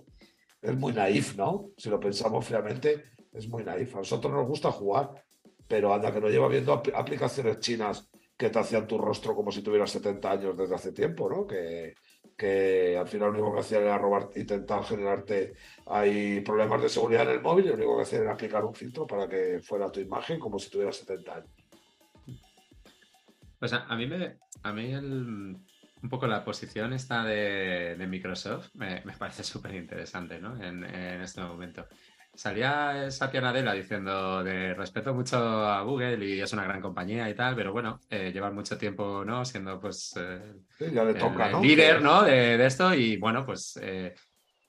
Es 0.61 0.77
muy 0.77 0.93
naif, 0.93 1.35
¿no? 1.35 1.71
Si 1.75 1.89
lo 1.89 1.99
pensamos 1.99 2.45
fríamente, 2.45 3.11
es 3.33 3.49
muy 3.49 3.65
naif. 3.65 3.93
A 3.93 3.97
nosotros 3.97 4.31
nos 4.31 4.47
gusta 4.47 4.71
jugar, 4.71 5.09
pero 5.67 5.93
anda 5.93 6.13
que 6.13 6.21
no 6.21 6.29
lleva 6.29 6.47
viendo 6.47 6.71
aplicaciones 6.71 7.59
chinas 7.59 8.09
que 8.37 8.49
te 8.49 8.59
hacían 8.59 8.87
tu 8.87 8.97
rostro 8.97 9.35
como 9.35 9.51
si 9.51 9.61
tuvieras 9.61 9.91
70 9.91 10.31
años 10.31 10.57
desde 10.57 10.75
hace 10.75 10.93
tiempo, 10.93 11.29
¿no? 11.29 11.45
Que, 11.45 11.93
que 12.37 12.97
al 12.97 13.07
final 13.07 13.31
lo 13.31 13.39
único 13.39 13.53
que 13.53 13.61
hacían 13.61 13.83
era 13.83 13.97
robar, 13.97 14.29
intentar 14.35 14.83
generarte 14.83 15.53
hay 15.85 16.41
problemas 16.41 16.81
de 16.81 16.89
seguridad 16.89 17.23
en 17.23 17.29
el 17.29 17.41
móvil 17.41 17.65
y 17.65 17.67
lo 17.69 17.75
único 17.75 17.97
que 17.97 18.03
hacían 18.03 18.23
era 18.23 18.33
aplicar 18.33 18.63
un 18.65 18.73
filtro 18.73 19.05
para 19.05 19.27
que 19.27 19.59
fuera 19.61 19.91
tu 19.91 19.99
imagen 19.99 20.39
como 20.39 20.59
si 20.59 20.69
tuvieras 20.69 20.97
70 20.97 21.35
años. 21.35 21.49
Pues 23.59 23.71
a, 23.73 23.95
mí 23.95 24.07
me, 24.07 24.37
a 24.61 24.73
mí 24.73 24.91
el, 24.91 25.57
un 26.03 26.09
poco 26.09 26.27
la 26.27 26.43
posición 26.43 26.91
esta 26.91 27.23
de, 27.23 27.95
Microsoft 28.07 28.69
me, 28.75 29.01
parece 29.17 29.43
súper 29.43 29.75
interesante, 29.75 30.39
¿no? 30.39 30.61
En, 30.61 30.83
en 30.83 31.21
este 31.21 31.41
momento 31.41 31.87
salía 32.33 33.09
Satya 33.11 33.41
Nadella 33.41 33.73
diciendo 33.73 34.43
de 34.43 34.73
respeto 34.73 35.13
mucho 35.13 35.37
a 35.37 35.81
Google 35.81 36.25
y 36.25 36.39
es 36.39 36.51
una 36.53 36.63
gran 36.63 36.81
compañía 36.81 37.29
y 37.29 37.35
tal, 37.35 37.55
pero 37.55 37.71
bueno, 37.71 37.99
eh, 38.09 38.31
llevan 38.33 38.55
mucho 38.55 38.77
tiempo, 38.77 39.23
¿no? 39.25 39.45
Siendo 39.45 39.79
pues 39.79 40.15
eh, 40.17 40.53
ya 40.91 41.03
le 41.03 41.13
toca, 41.13 41.49
el, 41.49 41.61
líder, 41.61 42.01
¿no? 42.01 42.23
De, 42.23 42.63
esto 42.65 42.93
y 42.93 43.17
bueno, 43.17 43.45
pues 43.45 43.79
eh, 43.81 44.15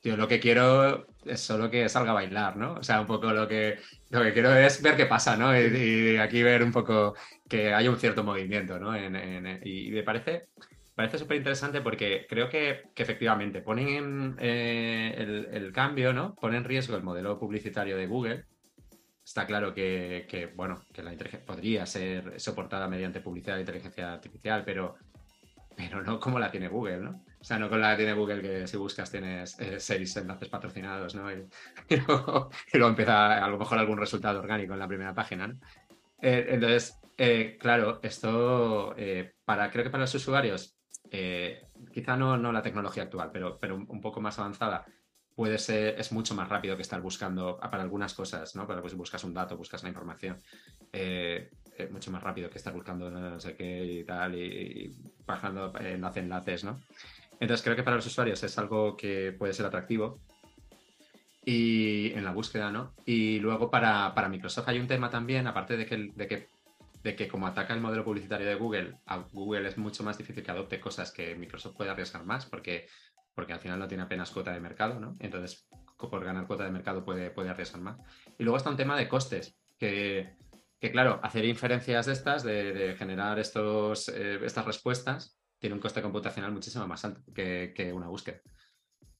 yo 0.02 0.16
lo 0.16 0.28
que 0.28 0.40
quiero 0.40 1.06
es 1.24 1.40
solo 1.40 1.70
que 1.70 1.88
salga 1.88 2.10
a 2.10 2.14
bailar, 2.14 2.56
¿no? 2.56 2.74
O 2.74 2.82
sea, 2.82 3.00
un 3.00 3.06
poco 3.06 3.32
lo 3.32 3.48
que, 3.48 3.78
lo 4.10 4.22
que 4.22 4.32
quiero 4.34 4.54
es 4.54 4.82
ver 4.82 4.96
qué 4.96 5.06
pasa, 5.06 5.36
¿no? 5.36 5.56
Y, 5.58 6.18
aquí 6.18 6.42
ver 6.42 6.62
un 6.62 6.72
poco 6.72 7.14
que 7.48 7.72
hay 7.72 7.88
un 7.88 7.98
cierto 7.98 8.22
movimiento, 8.22 8.78
¿no? 8.78 8.96
y 8.96 9.90
me 9.90 10.02
parece 10.02 10.48
parece 10.94 11.18
súper 11.18 11.38
interesante 11.38 11.80
porque 11.80 12.26
creo 12.28 12.48
que, 12.48 12.84
efectivamente 12.94 13.62
ponen 13.62 14.36
eh, 14.38 15.48
el, 15.52 15.72
cambio, 15.72 16.12
¿no? 16.12 16.34
Pone 16.34 16.56
en 16.56 16.64
riesgo 16.64 16.96
el 16.96 17.02
modelo 17.02 17.38
publicitario 17.38 17.96
de 17.96 18.06
Google. 18.06 18.44
Está 19.24 19.46
claro 19.46 19.74
que, 19.74 20.52
bueno, 20.54 20.84
que 20.92 21.02
la 21.02 21.12
inteligencia 21.12 21.46
podría 21.46 21.86
ser 21.86 22.38
soportada 22.38 22.88
mediante 22.88 23.20
publicidad 23.20 23.54
de 23.54 23.62
inteligencia 23.62 24.12
artificial, 24.12 24.62
pero, 24.64 24.96
pero 25.76 26.02
no 26.02 26.20
como 26.20 26.38
la 26.38 26.50
tiene 26.50 26.68
Google, 26.68 26.98
¿no? 26.98 27.24
O 27.40 27.44
sea, 27.44 27.58
no 27.58 27.68
con 27.68 27.80
la 27.80 27.90
que 27.90 28.04
tiene 28.04 28.12
Google 28.14 28.40
que 28.40 28.66
si 28.66 28.76
buscas 28.76 29.10
tienes 29.10 29.58
eh, 29.60 29.80
seis 29.80 30.16
enlaces 30.16 30.48
patrocinados, 30.48 31.14
¿no? 31.14 31.28
Y, 31.88 31.96
luego, 32.06 32.50
empieza 32.72 33.44
a 33.44 33.48
lo 33.48 33.58
mejor 33.58 33.78
algún 33.78 33.98
resultado 33.98 34.38
orgánico 34.38 34.74
en 34.74 34.78
la 34.78 34.88
primera 34.88 35.14
página, 35.14 35.48
¿no? 35.48 35.58
Eh, 36.22 36.46
entonces, 36.50 37.00
claro, 37.58 38.00
esto 38.02 38.94
para, 39.44 39.70
creo 39.70 39.84
que 39.84 39.90
para 39.90 40.02
los 40.02 40.14
usuarios 40.14 40.73
eh, 41.16 41.68
quizá 41.92 42.16
no, 42.16 42.36
no, 42.36 42.50
la 42.50 42.60
tecnología 42.60 43.04
actual, 43.04 43.30
pero, 43.32 43.56
pero 43.60 43.76
un 43.76 44.00
poco 44.00 44.20
más 44.20 44.36
avanzada, 44.40 44.84
puede 45.36 45.58
ser, 45.58 45.94
es 45.96 46.10
mucho 46.10 46.34
más 46.34 46.48
rápido 46.48 46.74
que 46.74 46.82
estar 46.82 47.00
buscando 47.00 47.56
para 47.56 47.84
algunas 47.84 48.14
cosas, 48.14 48.56
¿no? 48.56 48.66
Para 48.66 48.80
pues, 48.80 48.96
buscas 48.96 49.22
un 49.22 49.32
dato, 49.32 49.56
buscas 49.56 49.84
la 49.84 49.90
información, 49.90 50.38
eh, 50.92 51.50
es 51.78 51.90
mucho 51.92 52.10
más 52.10 52.20
rápido 52.20 52.50
que 52.50 52.58
estar 52.58 52.72
buscando 52.72 53.12
no 53.12 53.38
sé 53.38 53.54
qué 53.54 53.84
y 53.84 54.04
tal, 54.04 54.34
y, 54.34 54.92
bajando 55.24 55.72
enlace, 55.78 56.18
enlaces, 56.18 56.64
¿no? 56.64 56.80
Entonces 57.38 57.62
creo 57.62 57.76
que 57.76 57.84
para 57.84 57.94
los 57.94 58.06
usuarios 58.06 58.42
es 58.42 58.58
algo 58.58 58.96
que 58.96 59.30
puede 59.38 59.52
ser 59.52 59.66
atractivo. 59.66 60.18
Y 61.46 62.10
en 62.12 62.24
la 62.24 62.32
búsqueda, 62.32 62.72
¿no? 62.72 62.94
Y 63.04 63.38
luego 63.38 63.70
para, 63.70 64.14
para 64.14 64.28
Microsoft 64.28 64.68
hay 64.68 64.80
un 64.80 64.88
tema 64.88 65.10
también, 65.10 65.46
aparte 65.46 65.76
de 65.76 65.86
que 65.86 66.48
de 67.04 67.14
que 67.14 67.28
como 67.28 67.46
ataca 67.46 67.74
el 67.74 67.82
modelo 67.82 68.02
publicitario 68.02 68.46
de 68.46 68.54
Google, 68.54 68.98
a 69.04 69.18
Google 69.18 69.68
es 69.68 69.76
mucho 69.76 70.02
más 70.02 70.16
difícil 70.16 70.42
que 70.42 70.50
adopte 70.50 70.80
cosas 70.80 71.12
que 71.12 71.36
Microsoft 71.36 71.76
puede 71.76 71.90
arriesgar 71.90 72.24
más 72.24 72.46
porque, 72.46 72.88
porque 73.34 73.52
al 73.52 73.60
final 73.60 73.78
no 73.78 73.86
tiene 73.86 74.02
apenas 74.02 74.30
cuota 74.30 74.52
de 74.52 74.60
mercado, 74.60 74.98
¿no? 74.98 75.14
Entonces, 75.20 75.68
por 75.98 76.24
ganar 76.24 76.46
cuota 76.46 76.64
de 76.64 76.70
mercado 76.70 77.04
puede, 77.04 77.30
puede 77.30 77.50
arriesgar 77.50 77.82
más. 77.82 77.98
Y 78.38 78.42
luego 78.42 78.56
está 78.56 78.70
un 78.70 78.78
tema 78.78 78.96
de 78.96 79.06
costes, 79.06 79.54
que, 79.78 80.34
que 80.80 80.90
claro, 80.90 81.20
hacer 81.22 81.44
inferencias 81.44 82.06
de 82.06 82.12
estas, 82.14 82.42
de, 82.42 82.94
generar 82.98 83.38
estos, 83.38 84.08
eh, 84.08 84.40
estas 84.42 84.64
respuestas, 84.64 85.38
tiene 85.58 85.74
un 85.74 85.82
coste 85.82 86.00
computacional 86.00 86.52
muchísimo 86.52 86.86
más 86.86 87.04
alto 87.04 87.20
que, 87.34 87.74
que 87.76 87.92
una 87.92 88.08
búsqueda. 88.08 88.40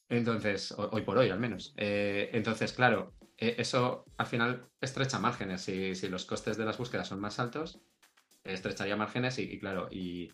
Entonces, 0.09 0.73
hoy 0.73 1.03
por 1.03 1.19
hoy 1.19 1.29
al 1.29 1.41
menos. 1.41 1.75
Eh, 1.77 2.31
entonces, 2.33 2.73
claro, 2.73 3.13
eh, 3.49 3.55
eso 3.59 4.05
al 4.17 4.27
final 4.27 4.69
estrecha 4.81 5.19
márgenes. 5.19 5.63
Si, 5.63 5.95
si, 5.95 6.09
los 6.09 6.25
costes 6.25 6.57
de 6.57 6.65
las 6.65 6.79
búsquedas 6.79 7.09
son 7.09 7.21
más 7.21 7.39
altos, 7.39 7.81
estrecharía 8.45 8.97
márgenes 8.97 9.39
y, 9.39 9.59
claro, 9.59 9.89
y, 9.91 10.31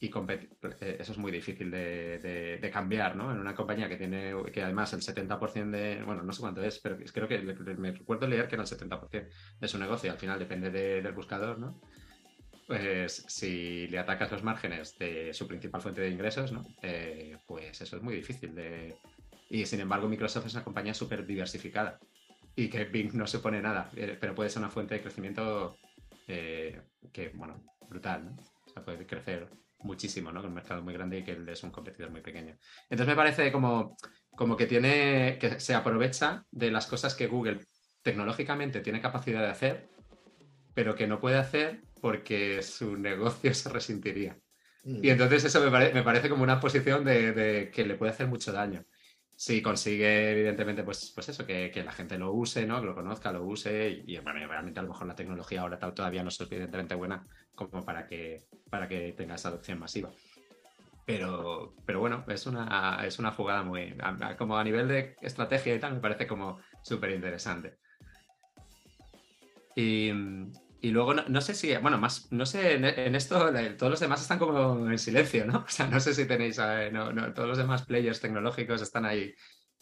y 0.00 0.06
eh, 0.06 0.96
eso 1.00 1.12
es 1.12 1.18
muy 1.18 1.32
difícil 1.32 1.70
de, 1.70 2.58
de, 2.60 2.70
cambiar, 2.70 3.16
¿no? 3.16 3.32
En 3.32 3.38
una 3.38 3.54
compañía 3.54 3.88
que 3.88 3.96
tiene, 3.96 4.32
que 4.52 4.62
además 4.62 4.92
el 4.92 5.00
70% 5.00 5.70
de, 5.70 6.02
bueno, 6.04 6.22
no 6.22 6.32
sé 6.32 6.40
cuánto 6.40 6.62
es, 6.62 6.78
pero 6.78 6.96
creo 7.12 7.28
que 7.28 7.38
me 7.40 7.92
recuerdo 7.92 8.26
leer 8.26 8.48
que 8.48 8.54
era 8.54 8.64
el 8.64 8.68
70% 8.68 9.28
de 9.60 9.68
su 9.68 9.78
negocio, 9.78 10.10
al 10.12 10.18
final 10.18 10.38
depende 10.38 10.70
del 10.70 11.12
buscador, 11.12 11.58
¿no? 11.58 11.80
Pues 12.66 13.24
si 13.28 13.88
le 13.88 13.98
atacas 13.98 14.30
los 14.30 14.42
márgenes 14.42 14.98
de 14.98 15.32
su 15.32 15.48
principal 15.48 15.80
fuente 15.80 16.02
de 16.02 16.10
ingresos, 16.10 16.52
¿no? 16.52 16.62
Eh, 16.82 17.36
pues 17.46 17.80
eso 17.80 17.96
es 17.96 18.02
muy 18.02 18.14
difícil 18.14 18.54
de... 18.54 18.94
Y 19.48 19.64
sin 19.64 19.80
embargo, 19.80 20.06
Microsoft 20.06 20.46
es 20.46 20.54
una 20.54 20.64
compañía 20.64 20.92
súper 20.92 21.24
diversificada 21.26 21.98
y 22.58 22.68
que 22.68 22.86
Bing 22.86 23.14
no 23.14 23.24
se 23.28 23.38
pone 23.38 23.62
nada, 23.62 23.88
eh, 23.94 24.16
pero 24.20 24.34
puede 24.34 24.50
ser 24.50 24.58
una 24.58 24.68
fuente 24.68 24.94
de 24.94 25.00
crecimiento 25.00 25.78
eh, 26.26 26.82
que, 27.12 27.28
bueno, 27.28 27.62
brutal, 27.88 28.24
¿no? 28.24 28.32
O 28.66 28.68
sea, 28.68 28.84
puede 28.84 29.06
crecer 29.06 29.48
muchísimo, 29.78 30.32
¿no? 30.32 30.40
Con 30.40 30.48
un 30.48 30.56
mercado 30.56 30.82
muy 30.82 30.92
grande 30.92 31.18
y 31.18 31.22
que 31.22 31.32
él 31.32 31.48
es 31.48 31.62
un 31.62 31.70
competidor 31.70 32.10
muy 32.10 32.20
pequeño. 32.20 32.58
Entonces 32.90 33.06
me 33.06 33.14
parece 33.14 33.52
como, 33.52 33.96
como 34.34 34.56
que 34.56 34.66
tiene, 34.66 35.38
que 35.38 35.60
se 35.60 35.72
aprovecha 35.72 36.44
de 36.50 36.72
las 36.72 36.88
cosas 36.88 37.14
que 37.14 37.28
Google 37.28 37.60
tecnológicamente 38.02 38.80
tiene 38.80 39.00
capacidad 39.00 39.40
de 39.40 39.50
hacer, 39.50 39.88
pero 40.74 40.96
que 40.96 41.06
no 41.06 41.20
puede 41.20 41.38
hacer 41.38 41.82
porque 42.00 42.60
su 42.62 42.96
negocio 42.98 43.54
se 43.54 43.68
resentiría. 43.68 44.36
Mm. 44.82 45.04
Y 45.04 45.10
entonces 45.10 45.44
eso 45.44 45.60
me, 45.70 45.92
me, 45.92 46.02
parece 46.02 46.28
como 46.28 46.42
una 46.42 46.58
posición 46.58 47.04
de, 47.04 47.30
de 47.30 47.70
que 47.70 47.86
le 47.86 47.94
puede 47.94 48.10
hacer 48.10 48.26
mucho 48.26 48.50
daño 48.50 48.84
si 49.38 49.62
consigue, 49.62 50.32
evidentemente, 50.32 50.82
pues, 50.82 51.12
pues 51.14 51.28
eso, 51.28 51.46
que, 51.46 51.70
la 51.84 51.92
gente 51.92 52.18
lo 52.18 52.32
use, 52.32 52.66
¿no? 52.66 52.80
Que 52.80 52.86
lo 52.88 52.94
conozca, 52.96 53.30
lo 53.30 53.44
use. 53.44 54.02
Y, 54.04 54.18
bueno, 54.18 54.44
realmente 54.48 54.80
a 54.80 54.82
lo 54.82 54.88
mejor 54.88 55.06
la 55.06 55.14
tecnología 55.14 55.60
ahora 55.60 55.78
todavía 55.78 56.24
no 56.24 56.30
es 56.30 56.34
suficientemente 56.34 56.96
buena 56.96 57.24
como 57.54 57.84
para 57.84 58.08
que, 58.08 58.42
para 58.68 58.88
que 58.88 59.12
tenga 59.12 59.36
esa 59.36 59.50
adopción 59.50 59.78
masiva. 59.78 60.10
Pero, 61.06 61.72
pero 61.86 62.00
bueno, 62.00 62.24
es 62.26 62.46
una, 62.46 63.00
es 63.06 63.20
una 63.20 63.30
jugada 63.30 63.62
muy. 63.62 63.96
como 64.36 64.58
a 64.58 64.64
nivel 64.64 64.88
de 64.88 65.14
estrategia 65.20 65.72
y 65.72 65.78
tal, 65.78 65.94
me 65.94 66.00
parece 66.00 66.26
como 66.26 66.58
súper 66.82 67.12
interesante. 67.12 67.78
Y, 69.76 70.10
y 70.80 70.90
luego, 70.90 71.14
no, 71.14 71.40
sé 71.40 71.54
si, 71.54 71.76
bueno, 71.76 71.98
más, 71.98 72.30
no 72.30 72.46
sé, 72.46 72.74
en, 72.74 73.14
esto 73.16 73.52
todos 73.76 73.90
los 73.90 74.00
demás 74.00 74.22
están 74.22 74.38
como 74.38 74.88
en 74.88 74.98
silencio, 74.98 75.44
¿no? 75.44 75.58
O 75.66 75.68
sea, 75.68 75.88
no 75.88 75.98
sé 75.98 76.14
si 76.14 76.26
tenéis, 76.26 76.58
eh, 76.62 76.90
no, 76.92 77.32
todos 77.34 77.48
los 77.48 77.58
demás 77.58 77.84
players 77.84 78.20
tecnológicos 78.20 78.80
están 78.80 79.04
ahí 79.04 79.34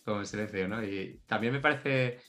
como 0.04 0.20
en 0.20 0.26
silencio, 0.26 0.68
¿no? 0.68 0.82
Y 0.82 1.20
también 1.26 1.52
me 1.52 1.60
parece 1.60 2.20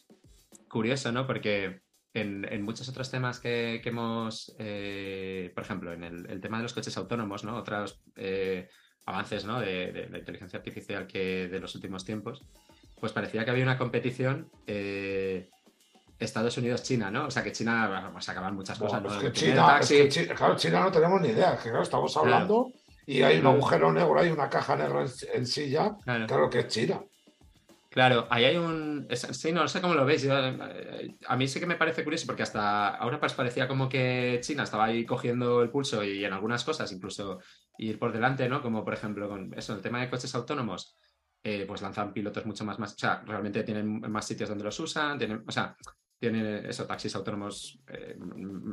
curioso, 0.68 1.12
¿no? 1.14 1.26
Porque 1.26 1.82
en, 2.14 2.46
en 2.52 2.62
muchos 2.64 2.90
otros 2.90 3.10
temas 3.10 3.40
que, 3.40 3.80
que 3.82 3.90
hemos, 3.90 4.54
eh, 4.60 5.52
por 5.56 5.64
ejemplo, 5.64 5.94
en 5.94 6.04
el, 6.04 6.30
el, 6.30 6.42
tema 6.42 6.58
de 6.58 6.64
los 6.64 6.74
coches 6.74 6.98
autónomos, 6.98 7.46
¿no? 7.46 7.56
Otros 7.56 8.02
eh, 8.18 8.68
avances, 9.06 9.46
¿no? 9.46 9.62
De, 9.62 9.94
de, 9.94 10.10
la 10.10 10.18
inteligencia 10.18 10.60
artificial 10.60 11.08
que 11.08 11.48
de 11.48 11.60
los 11.62 11.74
últimos 11.76 12.04
tiempos, 12.04 12.44
pues 13.00 13.14
parecía 13.14 13.46
que 13.46 13.52
había 13.52 13.64
una 13.64 13.78
competición 13.78 14.50
Estados 16.20 16.58
Unidos-China, 16.58 17.12
¿no? 17.12 17.28
O 17.28 17.32
sea, 17.32 17.44
que 17.44 17.52
China, 17.52 17.88
vamos 17.88 18.28
a 18.28 18.32
acabar 18.32 18.52
muchas 18.54 18.78
cosas. 18.78 19.02
¿no? 19.02 19.20
que 19.20 19.32
China, 19.32 19.80
claro, 20.36 20.56
China 20.56 20.82
no 20.82 20.92
tenemos 20.92 21.22
ni 21.22 21.30
idea. 21.30 21.58
Que, 21.58 21.70
claro, 21.70 21.84
estamos 21.84 22.16
hablando 22.18 22.72
y 23.06 23.22
hay 23.22 23.40
un 23.40 23.48
agujero 23.48 23.92
negro, 23.92 24.20
hay 24.20 24.30
una 24.30 24.50
caja 24.50 24.76
negra 24.76 25.06
en, 25.34 25.46
sí 25.46 25.70
ya. 25.70 25.96
Claro. 26.04 26.50
que 26.50 26.60
es 26.60 26.68
China. 26.68 27.02
Claro, 27.90 28.28
ahí 28.30 28.46
hay 28.46 28.58
un. 28.58 29.08
Sí, 29.12 29.52
no, 29.52 29.68
sé 29.68 29.80
cómo 29.80 29.94
lo 29.94 30.06
veis. 30.06 30.28
A 30.30 31.36
mí 31.36 31.48
sí 31.48 31.60
que 31.60 31.66
me 31.66 31.78
parece 31.78 32.04
curioso 32.04 32.26
porque 32.26 32.44
hasta 32.44 32.90
ahora 32.90 33.20
pues 33.20 33.34
parecía 33.34 33.68
como 33.68 33.88
que 33.88 34.40
China 34.42 34.64
estaba 34.64 34.86
ahí 34.86 35.06
cogiendo 35.06 35.62
el 35.62 35.70
pulso 35.70 36.04
y 36.04 36.26
en 36.26 36.34
algunas 36.34 36.64
cosas 36.64 36.92
incluso 36.92 37.40
ir 37.78 37.98
por 37.98 38.12
delante, 38.12 38.50
¿no? 38.50 38.62
Como 38.62 38.84
por 38.84 38.94
ejemplo 38.94 39.30
con 39.30 39.54
eso, 39.58 39.74
el 39.74 39.82
tema 39.82 40.02
de 40.02 40.10
coches 40.10 40.36
autónomos. 40.36 40.98
Eh, 41.44 41.66
pues 41.66 41.82
lanzan 41.82 42.12
pilotos 42.12 42.46
mucho 42.46 42.66
más, 42.66 42.78
más, 42.78 42.94
o 42.94 42.98
sea, 42.98 43.22
realmente 43.26 43.64
tienen 43.64 44.02
más 44.12 44.26
sitios 44.26 44.50
donde 44.50 44.66
los 44.66 44.78
usan, 44.82 45.18
tienen, 45.18 45.44
o 45.48 45.52
sea, 45.52 45.78
tiene 46.20 46.68
eso, 46.68 46.86
taxis 46.86 47.16
autónomos, 47.16 47.80
eh, 47.88 48.18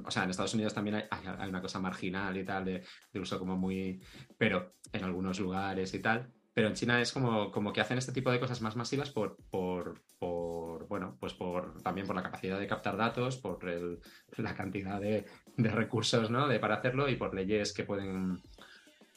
o 0.04 0.10
sea, 0.10 0.24
en 0.24 0.30
Estados 0.30 0.54
Unidos 0.54 0.74
también 0.74 0.96
hay, 0.96 1.04
hay 1.10 1.48
una 1.48 1.60
cosa 1.60 1.78
marginal 1.78 2.36
y 2.36 2.44
tal, 2.44 2.64
de, 2.64 2.82
uso 3.20 3.38
como 3.38 3.56
muy, 3.56 4.00
pero 4.38 4.74
en 4.92 5.04
algunos 5.04 5.40
lugares 5.40 5.92
y 5.94 6.00
tal. 6.00 6.32
pero 6.54 6.68
en 6.68 6.74
China 6.74 7.00
es 7.00 7.12
como, 7.12 7.50
como 7.50 7.72
que 7.72 7.80
hacen 7.80 7.98
este 7.98 8.12
tipo 8.12 8.30
de 8.30 8.40
cosas 8.40 8.60
más 8.62 8.76
masivas 8.76 9.10
por, 9.10 9.36
por, 9.50 10.02
por 10.18 10.86
bueno, 10.88 11.16
pues 11.20 11.34
por 11.34 11.82
también 11.82 12.06
por 12.06 12.16
la 12.16 12.22
capacidad 12.22 12.58
de 12.58 12.66
captar 12.66 12.96
datos, 12.96 13.36
por 13.36 13.68
el, 13.68 14.00
la 14.38 14.54
cantidad 14.54 15.00
de, 15.00 15.26
de 15.56 15.68
recursos, 15.70 16.30
¿no? 16.30 16.48
De, 16.48 16.60
para 16.60 16.76
hacerlo 16.76 17.08
y 17.08 17.16
por 17.16 17.34
leyes 17.34 17.72
que 17.72 17.84
pueden 17.84 18.40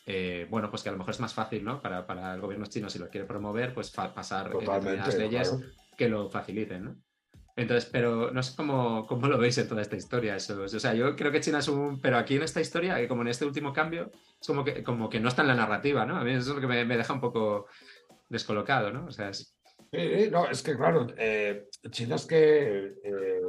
eh, 0.10 0.48
bueno, 0.50 0.70
pues 0.70 0.84
que 0.84 0.90
a 0.90 0.94
lo 0.94 0.98
mejor 0.98 1.14
es 1.14 1.20
más 1.20 1.34
fácil, 1.34 1.66
¿no? 1.66 1.82
Para, 1.82 2.08
para 2.08 2.34
el 2.34 2.40
gobierno 2.40 2.66
chino, 2.66 2.90
si 2.90 2.98
lo 2.98 3.10
quiere 3.10 3.28
promover, 3.28 3.74
pues 3.74 3.92
pasar 3.92 4.54
las 4.54 5.16
leyes 5.18 5.54
que 5.98 6.08
lo 6.08 6.30
faciliten, 6.30 6.84
¿no? 6.86 6.96
Entonces, 7.58 7.90
pero 7.92 8.32
no 8.32 8.44
sé 8.44 8.56
cómo, 8.56 9.08
cómo, 9.08 9.28
lo 9.28 9.40
veis 9.40 9.58
en 9.58 9.68
toda 9.68 9.82
esta 9.82 9.96
historia. 9.96 10.36
Eso. 10.36 10.62
O 10.62 10.68
sea, 10.68 10.94
yo 10.94 11.16
creo 11.16 11.32
que 11.32 11.42
China 11.42 11.58
es 11.58 11.68
un. 11.68 12.00
Pero 12.00 12.18
aquí 12.18 12.36
en 12.36 12.44
esta 12.44 12.62
historia, 12.62 13.06
como 13.08 13.24
en 13.24 13.30
este 13.30 13.46
último 13.46 13.74
cambio, 13.74 14.12
es 14.40 14.46
como 14.46 14.64
que, 14.64 14.84
como 14.84 15.10
que 15.10 15.20
no 15.20 15.28
está 15.28 15.42
en 15.42 15.48
la 15.48 15.56
narrativa, 15.56 16.06
¿no? 16.06 16.18
A 16.18 16.24
mí 16.24 16.32
eso 16.32 16.52
es 16.52 16.56
lo 16.56 16.62
que 16.62 16.68
me, 16.68 16.86
deja 16.86 17.14
un 17.14 17.20
poco 17.20 17.66
descolocado, 18.30 18.92
¿no? 18.92 19.06
O 19.06 19.12
sea, 19.12 19.30
es... 19.30 19.58
Sí, 19.92 20.30
no, 20.30 20.48
es 20.48 20.62
que 20.62 20.76
claro, 20.76 21.08
eh, 21.18 21.68
China 21.90 22.16
es 22.16 22.26
que 22.28 23.00
eh, 23.04 23.42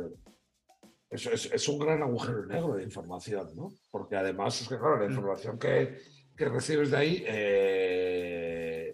es, 1.10 1.26
es, 1.26 1.68
un 1.68 1.78
gran 1.78 2.02
agujero 2.02 2.46
negro 2.46 2.76
de 2.76 2.84
información, 2.84 3.50
¿no? 3.54 3.72
Porque 3.90 4.16
además 4.16 4.58
es 4.62 4.68
que, 4.68 4.78
claro, 4.78 4.98
la 5.00 5.06
mm. 5.06 5.10
información 5.10 5.58
que, 5.58 5.98
que 6.34 6.48
recibes 6.48 6.92
de 6.92 6.96
ahí 6.96 7.24
eh, 7.26 8.87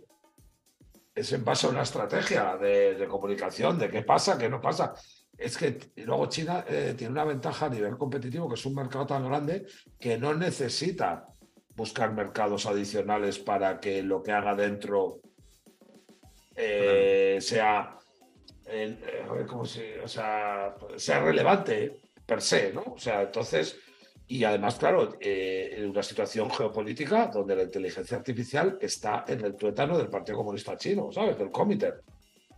es 1.14 1.32
en 1.32 1.44
base 1.44 1.66
a 1.66 1.70
una 1.70 1.82
estrategia 1.82 2.56
de, 2.56 3.06
comunicación, 3.08 3.78
de 3.78 3.88
qué 3.88 4.02
pasa, 4.02 4.36
qué 4.36 4.48
no 4.48 4.60
pasa. 4.60 4.94
Es 5.36 5.56
que 5.56 5.78
luego 5.96 6.26
China 6.26 6.64
eh, 6.68 6.94
tiene 6.96 7.12
una 7.12 7.24
ventaja 7.24 7.66
a 7.66 7.68
nivel 7.68 7.96
competitivo, 7.96 8.48
que 8.48 8.54
es 8.54 8.66
un 8.66 8.74
mercado 8.74 9.06
tan 9.06 9.24
grande 9.24 9.66
que 9.98 10.18
no 10.18 10.34
necesita 10.34 11.26
buscar 11.76 12.12
mercados 12.12 12.66
adicionales 12.66 13.38
para 13.38 13.80
que 13.80 14.02
lo 14.02 14.22
que 14.22 14.32
haga 14.32 14.54
dentro 14.54 15.20
eh, 16.56 17.38
sea, 17.40 17.98
o 19.52 20.08
sea, 20.08 20.76
sea 20.96 21.20
relevante 21.20 22.00
per 22.24 22.40
se, 22.40 22.72
¿no? 22.72 22.82
O 22.94 22.98
sea, 22.98 23.22
entonces 23.22 23.76
y 24.26 24.44
además, 24.44 24.76
claro, 24.76 25.16
eh, 25.20 25.74
en 25.76 25.90
una 25.90 26.02
situación 26.02 26.50
geopolítica 26.50 27.26
donde 27.26 27.56
la 27.56 27.62
inteligencia 27.62 28.16
artificial 28.16 28.78
está 28.80 29.24
en 29.28 29.44
el 29.44 29.54
tuétano 29.54 29.98
del 29.98 30.08
Partido 30.08 30.38
Comunista 30.38 30.76
Chino, 30.78 31.12
¿sabes? 31.12 31.36
Del 31.36 31.50
comité. 31.50 31.92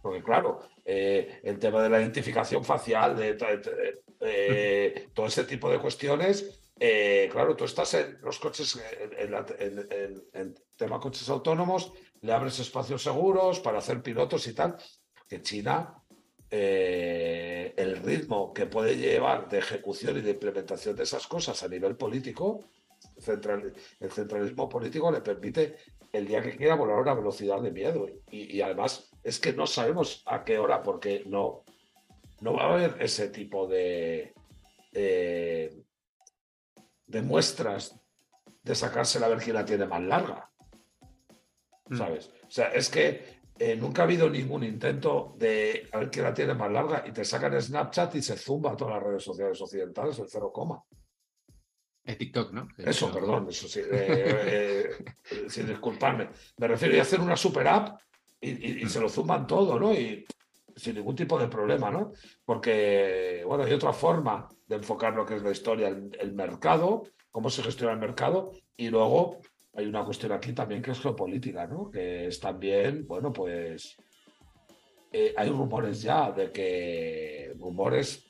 Porque, 0.00 0.22
claro, 0.22 0.60
eh, 0.84 1.40
el 1.42 1.58
tema 1.58 1.82
de 1.82 1.88
la 1.90 2.00
identificación 2.00 2.64
facial, 2.64 3.16
de, 3.16 3.36
eh, 4.20 5.08
todo 5.14 5.26
ese 5.26 5.44
tipo 5.44 5.68
de 5.68 5.80
cuestiones, 5.80 6.62
claro, 7.32 7.56
tú 7.56 7.64
estás 7.64 7.94
en 7.94 8.18
los 8.22 8.38
coches, 8.38 8.80
en, 9.18 9.34
el 10.32 10.54
tema 10.76 11.00
coches 11.00 11.28
autónomos, 11.28 11.92
le 12.20 12.32
abres 12.32 12.60
espacios 12.60 13.02
seguros 13.02 13.58
para 13.58 13.78
hacer 13.78 14.02
pilotos 14.02 14.46
y 14.46 14.54
tal, 14.54 14.76
que 15.28 15.42
China 15.42 16.00
eh, 16.59 17.74
el 17.76 17.98
ritmo 17.98 18.54
que 18.54 18.64
puede 18.64 18.96
llevar 18.96 19.46
de 19.50 19.59
ejecución 19.59 20.16
y 20.16 20.22
de 20.22 20.30
implementación 20.30 20.96
de 20.96 21.02
esas 21.02 21.26
cosas 21.26 21.62
a 21.62 21.68
nivel 21.68 21.96
político, 21.96 22.64
el 24.00 24.11
centralismo 24.11 24.68
político 24.68 25.12
le 25.12 25.20
permite 25.20 25.76
el 26.12 26.26
día 26.26 26.40
que 26.40 26.57
quiera 26.57 26.74
volar 26.74 26.96
a 26.96 27.02
una 27.02 27.14
velocidad 27.14 27.61
de 27.61 27.70
miedo. 27.70 28.07
Y, 28.30 28.61
además 28.62 29.11
es 29.22 29.38
que 29.38 29.52
no 29.52 29.66
sabemos 29.66 30.22
a 30.24 30.44
qué 30.44 30.59
hora, 30.59 30.82
porque 30.82 31.24
no, 31.26 31.64
no 32.40 32.54
va 32.54 32.62
a 32.62 32.72
haber 32.72 32.96
ese 33.00 33.28
tipo 33.28 33.66
de, 33.66 34.32
eh, 34.92 35.82
de 37.07 37.22
muestras 37.22 38.00
de 38.62 38.74
sacarse 38.74 39.20
la 39.20 39.28
ver 39.28 39.38
quién 39.38 39.57
la 39.57 39.64
tiene 39.66 39.84
más 39.84 40.02
larga. 40.02 40.50
Mm. 41.88 41.98
¿Sabes? 41.98 42.30
O 42.46 42.50
sea, 42.50 42.68
es 42.68 42.88
que 42.88 43.36
eh, 43.59 43.76
nunca 43.76 44.02
ha 44.02 44.04
habido 44.04 44.28
ningún 44.28 44.64
intento 44.64 45.34
de 45.38 45.88
a 45.92 45.98
ver 45.98 46.11
quién 46.11 46.24
la 46.24 46.34
tiene 46.34 46.54
más 46.54 46.70
larga 46.70 47.04
y 47.07 47.12
te 47.12 47.24
sacan 47.24 47.61
Snapchat 47.61 48.14
y 48.16 48.22
se 48.22 48.36
zumba 48.36 48.72
a 48.72 48.76
todas 48.76 48.94
las 48.94 49.02
redes 49.02 49.22
sociales 49.22 49.61
occidentales 49.61 50.18
el 50.18 50.28
cero 50.28 50.50
coma. 50.52 50.82
El 52.04 52.16
TikTok, 52.16 52.52
¿no? 52.52 52.68
Eso, 52.78 53.12
perdón, 53.12 53.48
eso 53.48 53.66
sí. 53.66 53.80
Eh, 53.80 54.90
eh, 55.30 55.46
sin 55.48 55.66
disculparme. 55.66 56.30
Me 56.59 56.68
refiero 56.68 56.98
a 56.98 57.02
hacer 57.02 57.20
una 57.20 57.36
super 57.36 57.66
app 57.66 58.00
y, 58.40 58.86
se 58.88 59.00
lo 59.00 59.09
zumban 59.09 59.46
todo, 59.46 59.78
¿no? 59.78 59.92
Y 59.92 60.24
sin 60.76 60.94
ningún 60.94 61.16
tipo 61.16 61.38
de 61.38 61.48
problema, 61.48 61.90
¿no? 61.90 62.12
Porque, 62.44 63.42
bueno, 63.44 63.64
hay 63.64 63.72
otra 63.72 63.92
forma 63.92 64.48
de 64.66 64.76
enfocar 64.76 65.14
lo 65.14 65.26
que 65.26 65.36
es 65.36 65.42
la 65.42 65.50
historia, 65.50 65.88
el 65.88 66.32
mercado, 66.32 67.02
cómo 67.32 67.50
se 67.50 67.62
gestiona 67.62 67.94
el 67.94 67.98
mercado 67.98 68.52
y 68.76 68.88
luego 68.88 69.40
hay 69.77 69.87
una 69.87 70.05
cuestión 70.05 70.33
aquí 70.33 70.53
también 70.53 70.81
que 70.81 70.93
es 70.93 71.01
geopolítica, 71.01 71.66
¿no? 71.66 71.91
Que 71.91 72.29
es 72.29 72.41
también, 72.41 73.07
bueno, 73.07 73.31
pues 73.31 73.97
eh, 75.12 75.35
hay 75.37 75.51
rumores 75.51 76.01
ya 76.01 76.33
de 76.33 76.51
que, 76.51 77.55
rumores 77.59 78.24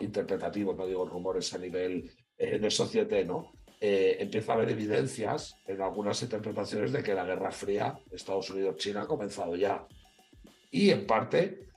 interpretativos, 0.00 0.76
no 0.76 0.86
digo 0.86 1.06
rumores 1.06 1.54
a 1.54 1.58
nivel 1.58 2.10
eh, 2.36 2.58
de 2.58 2.70
sociedad, 2.70 3.24
¿no? 3.24 3.52
Eh, 3.80 4.16
empieza 4.18 4.52
a 4.52 4.54
haber 4.56 4.70
evidencias 4.70 5.54
en 5.66 5.80
algunas 5.80 6.20
interpretaciones 6.22 6.92
de 6.92 7.02
que 7.02 7.14
la 7.14 7.24
Guerra 7.24 7.52
Fría, 7.52 7.96
Estados 8.10 8.50
Unidos-China, 8.50 9.02
ha 9.02 9.06
comenzado 9.06 9.54
ya. 9.54 9.86
Y 10.70 10.90
en 10.90 11.06
parte 11.06 11.68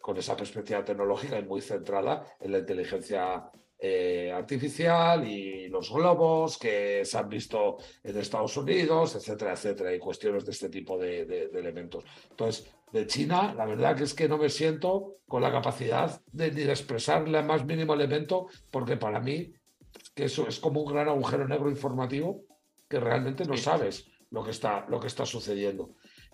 con 0.00 0.16
esa 0.16 0.36
perspectiva 0.36 0.84
tecnológica 0.84 1.36
y 1.36 1.44
muy 1.44 1.60
centrada 1.60 2.24
en 2.38 2.52
la 2.52 2.58
inteligencia 2.58 3.50
eh, 3.78 4.32
artificial 4.32 5.28
y 5.28 5.68
los 5.68 5.92
globos 5.92 6.56
que 6.56 7.04
se 7.04 7.18
han 7.18 7.28
visto 7.28 7.76
en 8.02 8.16
Estados 8.16 8.56
Unidos, 8.56 9.16
etcétera, 9.16 9.52
etcétera, 9.52 9.94
y 9.94 9.98
cuestiones 9.98 10.44
de 10.46 10.52
este 10.52 10.68
tipo 10.68 10.96
de, 10.96 11.50
elementos. 11.52 12.04
Entonces, 12.30 12.66
de 12.92 13.06
China, 13.06 13.52
la 13.54 13.66
verdad 13.66 13.96
que 13.96 14.04
es 14.04 14.14
que 14.14 14.28
no 14.28 14.38
me 14.38 14.48
siento 14.48 15.16
con 15.28 15.42
la 15.42 15.52
capacidad 15.52 16.20
de, 16.32 16.52
ni 16.52 16.62
de 16.62 16.70
expresarle 16.70 17.38
el 17.38 17.44
más 17.44 17.66
mínimo 17.66 17.92
elemento, 17.92 18.46
porque 18.70 18.96
para 18.96 19.20
mí 19.20 19.52
que 20.14 20.24
eso 20.24 20.48
es 20.48 20.58
como 20.58 20.80
un 20.80 20.92
gran 20.92 21.08
agujero 21.08 21.46
negro 21.46 21.68
informativo 21.68 22.44
que 22.88 23.00
realmente 23.00 23.44
no 23.44 23.56
sabes 23.56 24.06
lo 24.30 24.42
que 24.42 24.52
está, 24.52 24.86
lo 24.88 25.00
que 25.00 25.08
está 25.08 25.26
sucediendo. 25.26 25.90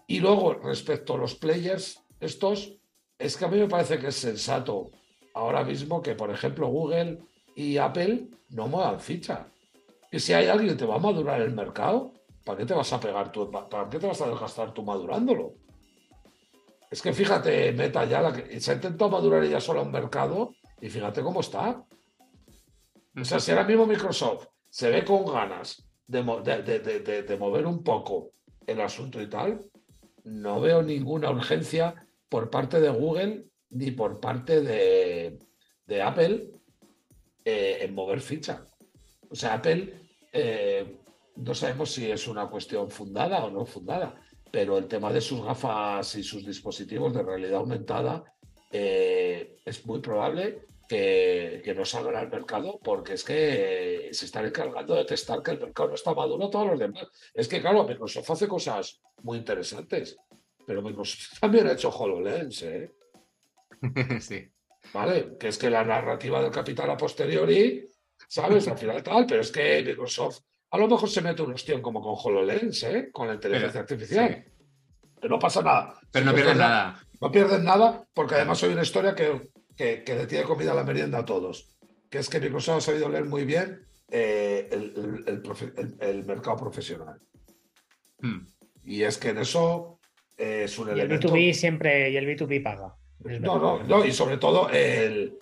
Y 0.06 0.20
luego, 0.20 0.54
respecto 0.54 1.14
a 1.14 1.18
los 1.18 1.34
players, 1.34 2.02
estos, 2.20 2.78
es 3.18 3.36
que 3.36 3.44
a 3.44 3.48
mí 3.48 3.58
me 3.58 3.68
parece 3.68 3.98
que 3.98 4.08
es 4.08 4.16
sensato 4.16 4.90
ahora 5.34 5.64
mismo 5.64 6.02
que, 6.02 6.14
por 6.14 6.30
ejemplo, 6.30 6.68
Google 6.68 7.18
y 7.54 7.76
Apple 7.78 8.28
no 8.50 8.68
muevan 8.68 9.00
ficha. 9.00 9.46
Y 10.10 10.20
si 10.20 10.32
hay 10.32 10.46
alguien 10.46 10.70
que 10.70 10.76
te 10.76 10.86
va 10.86 10.96
a 10.96 10.98
madurar 10.98 11.40
el 11.40 11.52
mercado, 11.52 12.12
¿para 12.44 12.58
qué 12.58 12.66
te 12.66 12.74
vas 12.74 12.92
a 12.92 13.00
pegar 13.00 13.32
tú? 13.32 13.50
¿Para 13.50 13.88
qué 13.88 13.98
te 13.98 14.06
vas 14.06 14.20
a 14.20 14.28
desgastar 14.28 14.74
tú 14.74 14.82
madurándolo? 14.82 15.54
Es 16.90 17.00
que 17.00 17.14
fíjate, 17.14 17.72
Meta 17.72 18.04
ya 18.04 18.20
la 18.20 18.32
que, 18.34 18.60
se 18.60 18.70
ha 18.70 18.74
intentado 18.74 19.10
madurar 19.10 19.42
ella 19.42 19.60
sola 19.60 19.80
un 19.80 19.90
mercado 19.90 20.54
y 20.78 20.90
fíjate 20.90 21.22
cómo 21.22 21.40
está. 21.40 21.82
O 23.18 23.24
sea, 23.24 23.40
si 23.40 23.50
ahora 23.50 23.64
mismo 23.64 23.86
Microsoft 23.86 24.48
se 24.68 24.90
ve 24.90 25.02
con 25.02 25.24
ganas 25.24 25.86
de, 26.06 26.22
mover 27.38 27.66
un 27.66 27.82
poco 27.82 28.32
el 28.66 28.80
asunto 28.80 29.22
y 29.22 29.28
tal, 29.28 29.64
no 30.24 30.60
veo 30.60 30.82
ninguna 30.82 31.30
urgencia 31.30 31.94
por 32.28 32.50
parte 32.50 32.80
de 32.80 32.90
Google 32.90 33.46
ni 33.70 33.90
por 33.90 34.20
parte 34.20 34.60
de, 34.60 35.38
Apple 36.02 36.50
eh, 37.44 37.78
en 37.80 37.94
mover 37.94 38.20
ficha. 38.20 38.64
O 39.28 39.34
sea, 39.34 39.54
Apple 39.54 40.08
eh, 40.32 40.98
no 41.36 41.54
sabemos 41.54 41.90
si 41.90 42.10
es 42.10 42.28
una 42.28 42.48
cuestión 42.48 42.90
fundada 42.90 43.44
o 43.44 43.50
no 43.50 43.64
fundada, 43.64 44.20
pero 44.50 44.78
el 44.78 44.86
tema 44.86 45.12
de 45.12 45.20
sus 45.20 45.42
gafas 45.42 46.14
y 46.16 46.22
sus 46.22 46.46
dispositivos 46.46 47.14
de 47.14 47.22
realidad 47.22 47.60
aumentada 47.60 48.22
eh, 48.70 49.58
es 49.64 49.84
muy 49.86 50.00
probable 50.00 50.66
que, 50.88 51.62
que, 51.64 51.74
no 51.74 51.84
salgan 51.84 52.16
al 52.16 52.30
mercado 52.30 52.78
porque 52.82 53.14
es 53.14 53.24
que 53.24 54.10
se 54.12 54.26
están 54.26 54.44
encargando 54.44 54.94
de 54.94 55.04
testar 55.04 55.42
que 55.42 55.52
el 55.52 55.60
mercado 55.60 55.88
no 55.88 55.94
está 55.94 56.14
maduro 56.14 56.50
todos 56.50 56.66
los 56.68 56.78
demás. 56.78 57.08
Es 57.32 57.48
que, 57.48 57.60
claro, 57.60 57.84
Microsoft 57.84 58.30
hace 58.30 58.46
cosas 58.46 59.00
muy 59.22 59.38
interesantes, 59.38 60.16
pero 60.66 60.82
Microsoft 60.82 61.38
también 61.40 61.66
ha 61.66 61.72
hecho 61.72 61.88
HoloLens, 61.88 62.62
¿eh? 62.62 62.92
sí. 64.20 64.51
¿Vale? 64.92 65.36
Que 65.38 65.48
es 65.48 65.58
que 65.58 65.70
la 65.70 65.84
narrativa 65.84 66.42
del 66.42 66.50
capital 66.50 66.90
a 66.90 66.96
posteriori, 66.96 67.86
¿sabes? 68.28 68.68
Al 68.68 68.78
final 68.78 69.02
tal, 69.02 69.26
pero 69.26 69.40
es 69.40 69.50
que 69.50 69.82
Microsoft 69.84 70.40
a 70.72 70.78
lo 70.78 70.88
mejor 70.88 71.08
se 71.08 71.20
mete 71.20 71.42
un 71.42 71.52
ostión 71.52 71.82
como 71.82 72.00
con 72.00 72.14
HoloLens, 72.16 72.82
¿eh? 72.84 73.10
Con 73.12 73.28
la 73.28 73.34
inteligencia 73.34 73.80
artificial. 73.80 74.44
Pero 75.20 75.34
no 75.34 75.38
pasa 75.38 75.60
nada. 75.60 76.00
Pero 76.10 76.24
no 76.24 76.34
pierden 76.34 76.58
nada. 76.58 76.98
No 77.20 77.30
pierden 77.30 77.64
nada 77.64 78.08
porque 78.14 78.36
además 78.36 78.62
hay 78.62 78.72
una 78.72 78.82
historia 78.82 79.14
que, 79.14 79.50
que, 79.76 80.02
le 80.06 80.26
tiene 80.26 80.44
comida 80.44 80.72
a 80.72 80.74
la 80.74 80.82
merienda 80.82 81.18
a 81.18 81.24
todos. 81.26 81.76
Que 82.08 82.18
es 82.18 82.28
que 82.30 82.40
Microsoft 82.40 82.78
ha 82.78 82.80
sabido 82.80 83.10
leer 83.10 83.26
muy 83.26 83.44
bien 83.44 83.86
eh, 84.10 84.68
el, 86.00 86.24
mercado 86.24 86.56
profesional. 86.56 87.20
Hmm. 88.20 88.46
Y 88.82 89.02
es 89.02 89.18
que 89.18 89.28
en 89.28 89.38
eso 89.38 90.00
es 90.38 90.78
un 90.78 90.88
elemento. 90.88 91.28
El 91.28 91.34
B2B 91.34 91.52
siempre, 91.52 92.10
y 92.10 92.16
el 92.16 92.26
B2B 92.26 92.62
paga. 92.62 92.96
No, 93.24 93.58
no, 93.58 93.82
no, 93.82 94.04
y 94.04 94.12
sobre 94.12 94.38
todo 94.38 94.68
el, 94.68 95.38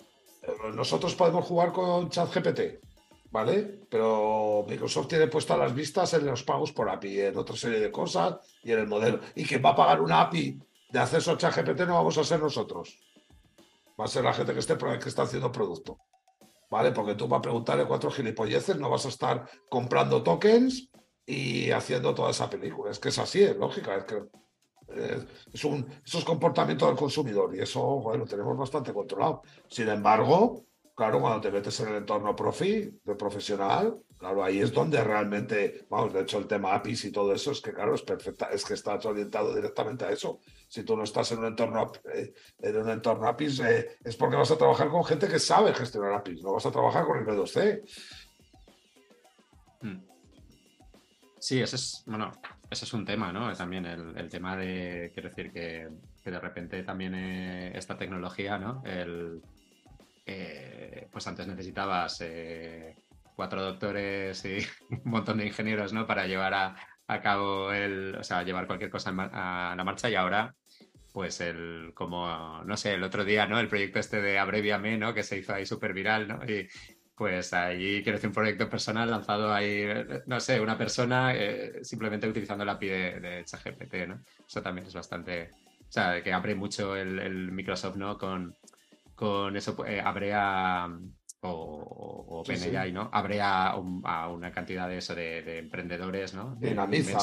nosotros 0.73 1.15
podemos 1.15 1.45
jugar 1.45 1.71
con 1.71 2.09
ChatGPT 2.09 2.81
¿vale? 3.31 3.79
Pero 3.89 4.65
Microsoft 4.67 5.07
tiene 5.07 5.27
puestas 5.27 5.57
las 5.57 5.73
vistas 5.73 6.13
en 6.13 6.25
los 6.25 6.43
pagos 6.43 6.71
por 6.73 6.89
API, 6.89 7.21
en 7.21 7.37
otra 7.37 7.55
serie 7.55 7.79
de 7.79 7.91
cosas 7.91 8.35
y 8.61 8.71
en 8.71 8.79
el 8.79 8.87
modelo. 8.87 9.21
Y 9.35 9.45
quien 9.45 9.63
va 9.63 9.69
a 9.69 9.75
pagar 9.75 10.01
una 10.01 10.21
API 10.21 10.59
de 10.89 10.99
acceso 10.99 11.31
a 11.31 11.37
ChatGPT 11.37 11.81
no 11.81 11.95
vamos 11.95 12.17
a 12.17 12.23
ser 12.23 12.39
nosotros. 12.39 12.99
Va 13.99 14.05
a 14.05 14.07
ser 14.07 14.23
la 14.23 14.33
gente 14.33 14.53
que, 14.53 14.59
esté, 14.59 14.77
que 14.77 15.09
está 15.09 15.23
haciendo 15.23 15.51
producto. 15.51 15.97
¿Vale? 16.69 16.91
Porque 16.91 17.15
tú 17.15 17.27
vas 17.27 17.39
a 17.39 17.41
preguntarle 17.41 17.85
cuatro 17.85 18.11
gilipolleces, 18.11 18.77
no 18.77 18.89
vas 18.89 19.05
a 19.05 19.09
estar 19.09 19.45
comprando 19.69 20.23
tokens 20.23 20.89
y 21.25 21.71
haciendo 21.71 22.13
toda 22.13 22.31
esa 22.31 22.49
película. 22.49 22.91
Es 22.91 22.99
que 22.99 23.09
es 23.09 23.19
así, 23.19 23.43
es 23.43 23.57
lógica. 23.57 23.95
Es 23.97 24.05
que 24.05 24.23
eh, 24.95 25.25
es 25.53 25.63
un, 25.65 25.85
eso 26.05 26.19
es 26.19 26.23
comportamiento 26.23 26.87
del 26.87 26.95
consumidor 26.95 27.55
y 27.55 27.59
eso 27.59 28.03
lo 28.15 28.25
tenemos 28.25 28.57
bastante 28.57 28.93
controlado. 28.93 29.41
Sin 29.67 29.87
embargo, 29.89 30.65
claro, 30.95 31.19
cuando 31.19 31.41
te 31.41 31.51
metes 31.51 31.79
en 31.79 31.89
el 31.89 31.95
entorno 31.95 32.35
profi, 32.35 32.99
de 33.03 33.15
profesional, 33.15 33.97
claro, 34.17 34.43
ahí 34.43 34.59
es 34.59 34.71
donde 34.71 35.03
realmente, 35.03 35.85
vamos, 35.89 36.13
de 36.13 36.21
hecho 36.21 36.37
el 36.37 36.47
tema 36.47 36.75
APIs 36.75 37.05
y 37.05 37.11
todo 37.11 37.33
eso 37.33 37.51
es 37.51 37.61
que, 37.61 37.73
claro, 37.73 37.95
es 37.95 38.03
perfecta, 38.03 38.49
es 38.51 38.63
que 38.63 38.75
estás 38.75 39.05
orientado 39.05 39.55
directamente 39.55 40.05
a 40.05 40.11
eso. 40.11 40.39
Si 40.67 40.83
tú 40.83 40.95
no 40.95 41.03
estás 41.03 41.31
en 41.31 41.39
un 41.39 41.45
entorno, 41.45 41.91
eh, 42.13 42.33
en 42.59 42.77
un 42.77 42.89
entorno 42.89 43.27
APIs, 43.27 43.59
eh, 43.61 43.97
es 44.03 44.15
porque 44.15 44.35
vas 44.35 44.51
a 44.51 44.57
trabajar 44.57 44.89
con 44.89 45.03
gente 45.03 45.27
que 45.27 45.39
sabe 45.39 45.73
gestionar 45.73 46.13
APIs, 46.13 46.43
no 46.43 46.53
vas 46.53 46.65
a 46.65 46.71
trabajar 46.71 47.05
con 47.05 47.17
el 47.17 47.25
B2C. 47.25 47.81
Hmm. 49.81 50.10
Sí, 51.41 51.59
ese 51.59 51.75
es, 51.75 52.03
bueno, 52.05 52.31
ese 52.69 52.85
es 52.85 52.93
un 52.93 53.03
tema, 53.03 53.33
¿no? 53.33 53.51
También 53.53 53.87
el, 53.87 54.29
tema 54.29 54.55
de, 54.55 55.09
quiero 55.11 55.29
decir, 55.29 55.51
que, 55.51 55.89
de 56.23 56.39
repente 56.39 56.83
también 56.83 57.15
esta 57.15 57.97
tecnología, 57.97 58.59
¿no? 58.59 58.83
El, 58.85 59.41
eh, 60.27 61.07
pues 61.11 61.25
antes 61.25 61.47
necesitabas 61.47 62.21
eh, 62.21 62.95
cuatro 63.35 63.63
doctores 63.63 64.45
y 64.45 64.59
un 64.91 65.01
montón 65.11 65.39
de 65.39 65.47
ingenieros, 65.47 65.93
¿no? 65.93 66.05
Para 66.05 66.27
llevar 66.27 66.53
a, 66.53 66.75
cabo 67.23 67.73
el, 67.73 68.15
o 68.17 68.23
sea, 68.23 68.43
llevar 68.43 68.67
cualquier 68.67 68.91
cosa 68.91 69.09
a 69.09 69.73
la 69.75 69.83
marcha 69.83 70.11
y 70.11 70.15
ahora, 70.15 70.53
pues 71.11 71.41
el, 71.41 71.91
como, 71.95 72.63
no 72.63 72.77
sé, 72.77 72.93
el 72.93 73.03
otro 73.03 73.25
día, 73.25 73.47
¿no? 73.47 73.59
El 73.59 73.67
proyecto 73.67 73.97
este 73.97 74.21
de 74.21 74.37
Abreviame, 74.37 74.95
¿no? 74.99 75.15
Que 75.15 75.23
se 75.23 75.39
hizo 75.39 75.55
ahí 75.55 75.65
súper 75.65 75.93
viral, 75.93 76.27
¿no? 76.27 76.45
Y, 76.45 76.69
pues 77.21 77.53
ahí 77.53 78.01
quiero 78.01 78.17
decir 78.17 78.29
un 78.29 78.33
proyecto 78.33 78.67
personal 78.67 79.11
lanzado 79.11 79.53
ahí, 79.53 79.85
no 80.25 80.39
sé, 80.39 80.59
una 80.59 80.75
persona 80.75 81.35
eh, 81.35 81.83
simplemente 81.83 82.27
utilizando 82.27 82.65
la 82.65 82.71
API 82.71 82.87
de, 82.87 83.19
de 83.19 83.45
ChatGPT, 83.45 84.07
¿no? 84.07 84.23
Eso 84.47 84.59
también 84.63 84.87
es 84.87 84.93
bastante, 84.95 85.51
o 85.81 85.91
sea, 85.91 86.23
que 86.23 86.33
abre 86.33 86.55
mucho 86.55 86.95
el 86.95 87.51
Microsoft, 87.51 87.95
¿no? 87.95 88.17
Con, 88.17 88.55
con 89.13 89.55
eso 89.55 89.85
eh, 89.85 90.01
abre 90.03 90.33
a, 90.33 90.89
o, 91.41 92.43
o 92.43 92.91
¿no? 92.91 93.09
Abre 93.13 93.39
a, 93.39 93.75
una 93.75 94.51
cantidad 94.51 94.89
de 94.89 94.97
eso 94.97 95.13
de, 95.13 95.59
emprendedores, 95.59 96.33
¿no? 96.33 96.55
Dinamiza 96.55 97.19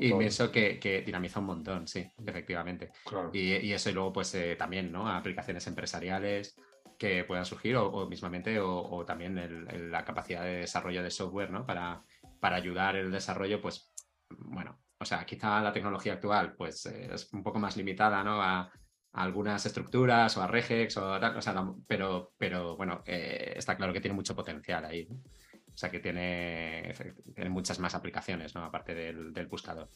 inmenso, 0.00 0.50
que, 0.50 0.78
que, 0.78 1.02
dinamiza 1.02 1.40
un 1.40 1.46
montón, 1.46 1.86
sí, 1.86 2.10
efectivamente. 2.26 2.92
Y, 3.34 3.72
eso 3.72 3.90
y 3.90 3.92
luego 3.92 4.10
pues 4.10 4.34
eh, 4.36 4.56
también, 4.56 4.90
¿no? 4.90 5.06
Aplicaciones 5.06 5.66
empresariales 5.66 6.56
que 6.98 7.24
puedan 7.24 7.44
surgir 7.44 7.76
o, 7.76 8.06
mismamente 8.08 8.58
o, 8.60 9.04
también 9.04 9.90
la 9.90 10.04
capacidad 10.04 10.42
de 10.42 10.58
desarrollo 10.58 11.02
de 11.02 11.10
software, 11.10 11.50
¿no? 11.50 11.66
Para, 11.66 12.02
para 12.40 12.56
ayudar 12.56 12.96
el 12.96 13.10
desarrollo, 13.10 13.60
pues, 13.60 13.92
bueno, 14.30 14.78
o 14.98 15.04
sea, 15.04 15.24
quizá 15.26 15.60
la 15.60 15.72
tecnología 15.72 16.14
actual 16.14 16.54
pues 16.54 16.86
eh, 16.86 17.10
es 17.12 17.32
un 17.32 17.42
poco 17.42 17.58
más 17.58 17.76
limitada, 17.76 18.24
¿no? 18.24 18.42
A, 18.42 18.70
algunas 19.12 19.64
estructuras 19.64 20.36
o 20.36 20.42
a 20.42 20.48
regex, 20.48 20.96
o, 20.96 21.40
sea, 21.40 21.72
pero, 21.86 22.32
pero 22.36 22.76
bueno, 22.76 23.02
eh, 23.06 23.54
está 23.56 23.76
claro 23.76 23.92
que 23.92 24.00
tiene 24.00 24.16
mucho 24.16 24.34
potencial 24.34 24.84
ahí. 24.84 25.06
O 25.08 25.76
sea, 25.76 25.88
que 25.88 26.00
tiene, 26.00 26.92
tiene, 27.34 27.50
muchas 27.50 27.78
más 27.78 27.94
aplicaciones, 27.94 28.56
¿no? 28.56 28.64
Aparte 28.64 28.92
del, 28.92 29.46
buscador. 29.46 29.88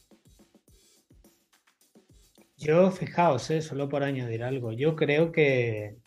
Yo, 2.55 2.91
fijaos, 2.91 3.49
eh, 3.51 3.61
solo 3.61 3.89
por 3.89 4.03
añadir 4.03 4.41
algo, 4.41 4.71
yo 4.71 4.95
creo 4.95 5.33
que 5.33 5.97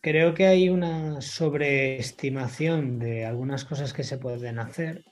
creo 0.00 0.34
que 0.34 0.46
hay 0.46 0.68
una 0.68 1.20
sobreestimación 1.20 2.98
de 2.98 3.24
algunas 3.24 3.64
cosas 3.64 3.92
que 3.92 4.04
se 4.04 4.18
pueden 4.18 4.58
hacer 4.58 5.04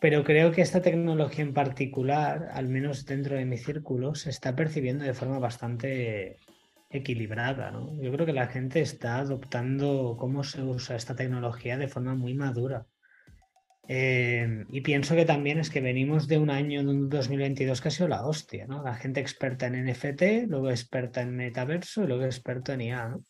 pero 0.00 0.22
creo 0.22 0.52
que 0.52 0.62
esta 0.62 0.80
tecnología 0.80 1.44
en 1.44 1.54
particular, 1.54 2.50
al 2.52 2.68
menos 2.68 3.04
dentro 3.04 3.36
de 3.36 3.44
mi 3.44 3.58
círculo, 3.58 4.14
se 4.14 4.30
está 4.30 4.54
percibiendo 4.54 5.04
de 5.04 5.14
forma 5.14 5.40
bastante 5.40 6.36
equilibrada. 6.90 7.72
Yo 8.00 8.12
creo 8.12 8.24
que 8.24 8.32
la 8.32 8.46
gente 8.46 8.80
está 8.80 9.18
adoptando 9.18 10.16
cómo 10.18 10.44
se 10.44 10.62
usa 10.62 10.96
esta 10.96 11.16
tecnología 11.16 11.76
de 11.76 11.88
forma 11.88 12.14
muy 12.14 12.34
madura. 12.34 12.86
Eh, 13.88 14.64
y 14.68 14.82
pienso 14.82 15.16
que 15.16 15.24
también 15.24 15.58
es 15.58 15.70
que 15.70 15.80
venimos 15.80 16.28
de 16.28 16.38
un 16.38 16.50
año, 16.50 16.82
de 16.84 16.90
un 16.90 17.08
2022 17.08 17.80
que 17.80 17.88
ha 17.88 17.90
sido 17.90 18.08
la 18.08 18.24
hostia, 18.24 18.66
¿no? 18.66 18.84
La 18.84 18.94
gente 18.94 19.20
experta 19.20 19.66
en 19.66 19.84
NFT, 19.84 20.46
luego 20.46 20.70
experta 20.70 21.22
en 21.22 21.34
metaverso 21.34 22.04
y 22.04 22.06
luego 22.06 22.24
experta 22.24 22.74
en 22.74 22.82
IA, 22.82 23.08
¿no? 23.08 23.24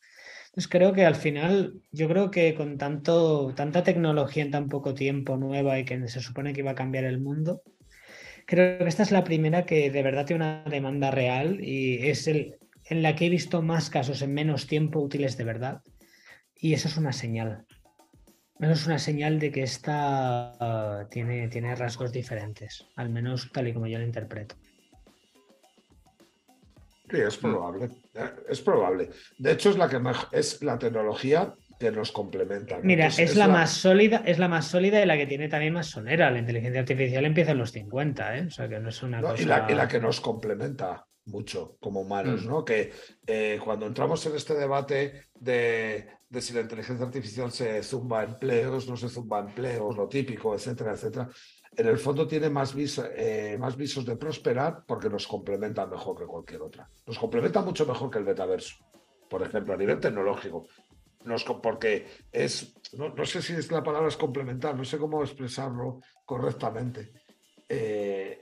Entonces 0.59 0.73
creo 0.73 0.93
que 0.93 1.07
al 1.07 1.15
final, 1.15 1.83
yo 1.93 2.09
creo 2.09 2.33
que 2.33 2.53
con 2.57 2.79
tanto, 2.79 3.55
tanta 3.55 3.85
tecnología 3.85 4.43
en 4.43 4.51
tan 4.51 4.69
poco 4.69 4.93
tiempo 4.93 5.37
nueva 5.37 5.79
y 5.79 5.85
que 5.85 6.09
se 6.09 6.19
supone 6.19 6.53
que 6.53 6.63
iba 6.63 6.73
a 6.73 6.75
cambiar 6.75 7.05
el 7.05 7.21
mundo, 7.21 7.63
creo 8.45 8.79
que 8.79 8.89
esta 8.89 9.05
es 9.05 9.13
la 9.13 9.23
primera 9.23 9.65
que 9.65 9.89
de 9.93 10.03
verdad 10.03 10.27
tiene 10.27 10.43
una 10.43 10.65
demanda 10.65 11.13
real 11.13 11.61
y 11.63 12.09
es 12.09 12.27
el 12.27 12.57
en 12.87 13.03
la 13.03 13.15
que 13.15 13.27
he 13.27 13.29
visto 13.29 13.63
más 13.63 13.89
casos 13.89 14.21
en 14.21 14.35
menos 14.35 14.67
tiempo 14.67 14.99
útiles 14.99 15.37
de 15.37 15.45
verdad. 15.45 15.81
Y 16.57 16.73
eso 16.73 16.89
es 16.89 16.97
una 16.97 17.13
señal. 17.13 17.65
Eso 18.59 18.73
es 18.73 18.87
una 18.89 18.99
señal 18.99 19.39
de 19.39 19.53
que 19.53 19.63
esta 19.63 21.07
tiene, 21.09 21.47
tiene 21.47 21.77
rasgos 21.77 22.11
diferentes, 22.11 22.85
al 22.97 23.11
menos 23.11 23.53
tal 23.53 23.69
y 23.69 23.75
como 23.75 23.87
yo 23.87 24.01
lo 24.01 24.05
interpreto. 24.05 24.57
Sí, 27.11 27.21
es 27.21 27.37
probable. 27.37 27.91
Eh, 28.15 28.31
es 28.49 28.61
probable. 28.61 29.11
De 29.39 29.53
hecho, 29.53 29.71
es 29.71 29.77
la 29.77 29.89
que 29.89 30.01
es 30.33 30.63
la 30.63 30.79
tecnología 30.79 31.55
que 31.79 31.91
nos 31.91 32.13
complementa. 32.13 32.81
Mira, 32.83 33.07
es, 33.07 33.37
la, 33.37 33.49
más 33.49 33.71
sólida, 33.71 34.23
es 34.27 34.39
la 34.39 34.49
más 34.49 34.67
sólida 34.67 35.03
y 35.03 35.07
la 35.07 35.17
que 35.17 35.27
tiene 35.27 35.49
también 35.49 35.73
más 35.73 35.87
sonera. 35.87 36.31
La 36.31 36.39
inteligencia 36.39 36.81
artificial 36.81 37.25
empieza 37.25 37.53
en 37.53 37.59
los 37.59 37.73
50, 37.73 38.39
¿eh? 38.39 38.47
O 38.47 38.51
sea 38.51 38.69
que 38.69 38.81
no 38.81 38.89
es 38.89 39.03
una 39.03 39.21
cosa. 39.21 39.43
Y 39.43 39.75
la, 39.75 39.89
que 39.89 40.01
nos 40.01 40.21
complementa 40.21 41.07
mucho 41.27 41.77
como 41.81 42.01
humanos, 42.01 42.45
mm. 42.45 42.49
¿no? 42.49 42.65
Que 42.65 42.93
eh, 43.27 43.61
cuando 43.63 43.87
entramos 43.87 44.25
en 44.27 44.35
este 44.35 44.55
debate 44.55 45.29
de, 45.35 46.09
de, 46.29 46.41
si 46.41 46.53
la 46.53 46.63
inteligencia 46.63 47.07
artificial 47.07 47.53
se 47.53 47.83
zumba 47.83 48.25
empleos, 48.25 48.89
no 48.89 48.97
se 48.97 49.09
zumba 49.09 49.41
empleos, 49.41 49.97
lo 49.97 50.09
típico, 50.09 50.55
etcétera, 50.55 50.93
etcétera, 50.93 51.29
en 51.79 51.87
el 51.87 51.99
fondo 51.99 52.27
tiene 52.27 52.51
más, 52.51 52.75
eh, 52.77 53.57
más 53.57 53.77
visos 53.77 54.05
de 54.05 54.17
prosperar 54.17 54.83
porque 54.85 55.09
nos 55.09 55.29
complementa 55.29 55.87
mejor 55.87 56.19
que 56.19 56.27
cualquier 56.27 56.63
otra. 56.63 56.91
Nos 57.07 57.17
complementa 57.17 57.63
mucho 57.63 57.87
mejor 57.87 58.11
que 58.11 58.19
el 58.19 58.25
metaverso, 58.25 58.85
por 59.31 59.43
ejemplo, 59.43 59.75
a 59.75 59.77
nivel 59.77 60.01
tecnológico. 60.01 60.67
Porque 61.63 62.07
es, 62.33 62.75
no, 62.95 63.25
sé 63.25 63.43
si 63.43 63.55
la 63.73 63.83
palabra 63.85 64.09
es 64.09 64.17
complementar, 64.17 64.75
no 64.75 64.85
sé 64.85 64.99
cómo 64.99 65.23
expresarlo 65.23 66.01
correctamente. 66.25 67.13
Eh, 67.69 68.41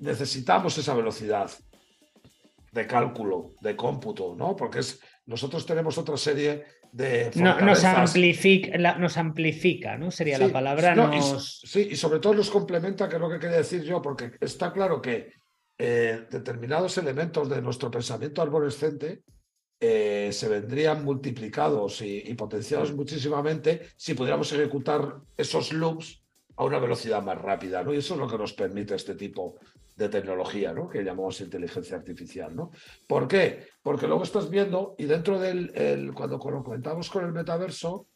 necesitamos 0.00 0.76
esa 0.76 0.94
velocidad 0.94 1.50
de 2.72 2.86
cálculo, 2.86 3.52
de 3.62 3.74
cómputo, 3.74 4.34
¿no? 4.36 4.54
Porque 4.54 4.80
es, 4.80 5.00
nosotros 5.24 5.64
tenemos 5.64 5.96
otra 5.96 6.18
serie 6.18 6.64
no, 6.92 7.60
nos, 7.60 7.84
amplifica, 7.84 8.76
nos 8.98 9.16
amplifica, 9.16 9.96
¿no? 9.96 10.10
Sería 10.10 10.38
la 10.38 10.48
palabra. 10.48 10.94
sí, 11.40 11.88
y 11.92 11.96
sobre 11.96 12.20
todo 12.20 12.34
nos 12.34 12.50
complementa, 12.50 13.08
que 13.08 13.16
es 13.16 13.20
lo 13.20 13.30
que 13.30 13.38
quería 13.38 13.58
decir 13.58 13.82
yo, 13.82 14.02
porque 14.02 14.32
está 14.40 14.72
claro 14.72 15.00
que 15.00 15.32
eh, 15.78 16.26
determinados 16.30 16.98
elementos 16.98 17.48
de 17.48 17.62
nuestro 17.62 17.90
pensamiento 17.90 18.42
arborescente 18.42 19.22
eh, 19.80 20.30
se 20.32 20.48
vendrían 20.48 21.04
multiplicados 21.04 22.02
y, 22.02 22.32
potenciados 22.34 22.92
muchísimamente 22.92 23.88
si 23.96 24.14
pudiéramos 24.14 24.52
ejecutar 24.52 25.16
esos 25.36 25.72
loops 25.72 26.22
a 26.56 26.64
una 26.64 26.78
velocidad 26.78 27.22
más 27.22 27.40
rápida, 27.40 27.82
¿no? 27.82 27.92
Y 27.94 27.96
eso 27.96 28.14
es 28.14 28.20
lo 28.20 28.28
que 28.28 28.38
nos 28.38 28.52
permite 28.52 28.94
este 28.94 29.14
tipo 29.14 29.56
de 29.96 30.08
tecnología, 30.08 30.72
¿no? 30.72 30.88
Que 30.88 31.02
llamamos 31.02 31.40
inteligencia 31.40 31.96
artificial, 31.96 32.54
¿no? 32.54 32.70
¿Por 33.06 33.28
qué? 33.28 33.68
Porque 33.82 34.06
luego 34.06 34.22
estás 34.22 34.48
viendo, 34.50 34.94
y 34.98 35.04
dentro 35.04 35.38
del, 35.38 36.12
cuando, 36.14 36.38
lo 36.38 36.62
comentamos 36.62 37.10
con 37.10 37.24
el 37.24 37.32
metaverso, 37.32 38.08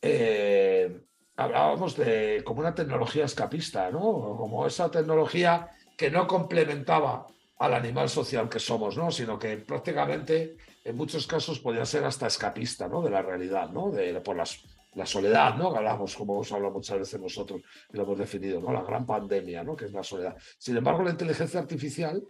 eh, 0.00 1.00
hablábamos 1.36 1.96
de 1.96 2.42
como 2.44 2.60
una 2.60 2.74
tecnología 2.74 3.24
escapista, 3.24 3.90
¿no? 3.90 4.00
Como 4.36 4.66
esa 4.66 4.90
tecnología 4.90 5.70
que 5.96 6.10
no 6.10 6.26
complementaba 6.26 7.26
al 7.58 7.74
animal 7.74 8.08
social 8.08 8.48
que 8.48 8.58
somos, 8.58 8.96
¿no? 8.96 9.10
Sino 9.10 9.38
que 9.38 9.56
prácticamente 9.58 10.56
en 10.84 10.96
muchos 10.96 11.26
casos 11.26 11.60
podía 11.60 11.84
ser 11.86 12.04
hasta 12.04 12.26
escapista, 12.26 12.88
¿no? 12.88 13.02
De 13.02 13.10
la 13.10 13.22
realidad, 13.22 13.70
¿no? 13.70 13.90
De, 13.90 14.20
por 14.20 14.36
las 14.36 14.62
la 14.94 15.06
soledad, 15.06 15.56
¿no? 15.56 15.74
Hablamos, 15.74 16.14
como 16.16 16.34
hemos 16.34 16.52
hablado 16.52 16.74
muchas 16.74 16.98
veces 16.98 17.20
nosotros 17.20 17.62
y 17.92 17.96
lo 17.96 18.02
hemos 18.02 18.18
definido, 18.18 18.60
¿no? 18.60 18.72
La 18.72 18.82
gran 18.82 19.06
pandemia, 19.06 19.64
¿no? 19.64 19.74
Que 19.74 19.86
es 19.86 19.92
la 19.92 20.02
soledad. 20.02 20.36
Sin 20.58 20.76
embargo, 20.76 21.02
la 21.02 21.10
inteligencia 21.10 21.60
artificial 21.60 22.22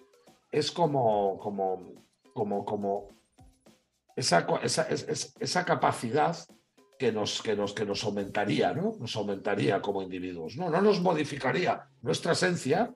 es 0.50 0.70
como, 0.70 1.38
como, 1.38 1.94
como, 2.32 2.64
como 2.64 3.08
esa, 4.14 4.46
esa, 4.62 5.64
capacidad 5.64 6.36
que 6.98 7.10
nos, 7.10 7.42
que 7.42 7.56
nos, 7.56 7.72
que 7.72 7.86
nos 7.86 8.04
aumentaría, 8.04 8.72
¿no? 8.72 8.94
Nos 9.00 9.16
aumentaría 9.16 9.80
como 9.80 10.02
individuos. 10.02 10.56
No, 10.56 10.70
no 10.70 10.80
nos 10.80 11.00
modificaría 11.00 11.88
nuestra 12.02 12.32
esencia, 12.32 12.94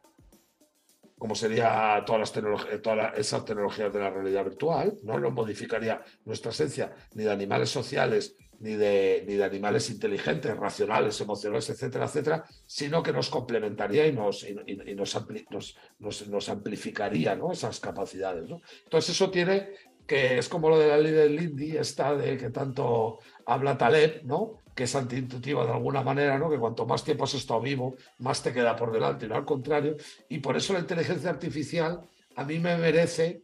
como 1.18 1.34
sería 1.34 2.02
todas 2.04 2.20
las 2.20 2.32
tecnologías, 2.32 2.82
todas 2.82 3.18
esas 3.18 3.44
tecnologías 3.44 3.92
de 3.92 3.98
la 3.98 4.10
realidad 4.10 4.44
virtual, 4.44 4.92
no 5.02 5.18
nos 5.18 5.32
modificaría 5.32 6.02
nuestra 6.24 6.50
esencia 6.50 6.94
ni 7.14 7.24
de 7.24 7.32
animales 7.32 7.70
sociales, 7.70 8.36
ni 8.60 8.74
de, 8.74 9.24
ni 9.26 9.34
de 9.34 9.44
animales 9.44 9.90
inteligentes, 9.90 10.56
racionales, 10.56 11.20
emocionales, 11.20 11.70
etcétera, 11.70 12.06
etcétera, 12.06 12.44
sino 12.64 13.02
que 13.02 13.12
nos 13.12 13.28
complementaría 13.28 14.06
y 14.06 14.12
nos, 14.12 14.44
y, 14.44 14.54
nos, 14.94 15.76
nos, 15.98 16.28
nos, 16.28 16.48
amplificaría 16.48 17.34
¿no? 17.34 17.52
esas 17.52 17.80
capacidades. 17.80 18.48
Entonces 18.84 19.10
eso 19.10 19.30
tiene 19.30 19.70
que 20.06 20.38
es 20.38 20.48
como 20.48 20.70
lo 20.70 20.78
de 20.78 20.88
la 20.88 20.98
ley 20.98 21.12
del 21.12 21.34
Lindy, 21.34 21.76
esta 21.76 22.14
de 22.14 22.36
que 22.36 22.50
tanto 22.50 23.18
habla 23.44 23.76
Taleb, 23.76 24.22
¿no? 24.24 24.62
que 24.74 24.84
es 24.84 24.94
antiintuitiva 24.94 25.64
de 25.64 25.72
alguna 25.72 26.02
manera, 26.02 26.38
¿no? 26.38 26.48
que 26.48 26.58
cuanto 26.58 26.86
más 26.86 27.02
tiempo 27.02 27.24
has 27.24 27.34
estado 27.34 27.60
vivo, 27.60 27.96
más 28.18 28.42
te 28.42 28.52
queda 28.52 28.76
por 28.76 28.92
delante, 28.92 29.26
y 29.26 29.28
no 29.28 29.34
al 29.34 29.44
contrario. 29.44 29.96
Y 30.28 30.38
por 30.38 30.56
eso 30.56 30.72
la 30.72 30.80
inteligencia 30.80 31.30
artificial 31.30 32.00
a 32.36 32.44
mí 32.44 32.58
me 32.58 32.76
merece 32.76 33.42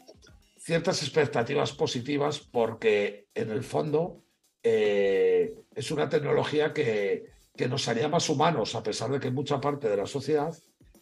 ciertas 0.58 1.02
expectativas 1.02 1.72
positivas 1.72 2.38
porque 2.38 3.26
en 3.34 3.50
el 3.50 3.64
fondo 3.64 4.21
eh, 4.62 5.54
es 5.74 5.90
una 5.90 6.08
tecnología 6.08 6.72
que, 6.72 7.30
que 7.56 7.68
nos 7.68 7.86
haría 7.88 8.08
más 8.08 8.28
humanos, 8.28 8.74
a 8.74 8.82
pesar 8.82 9.10
de 9.10 9.20
que 9.20 9.30
mucha 9.30 9.60
parte 9.60 9.88
de 9.88 9.96
la 9.96 10.06
sociedad 10.06 10.56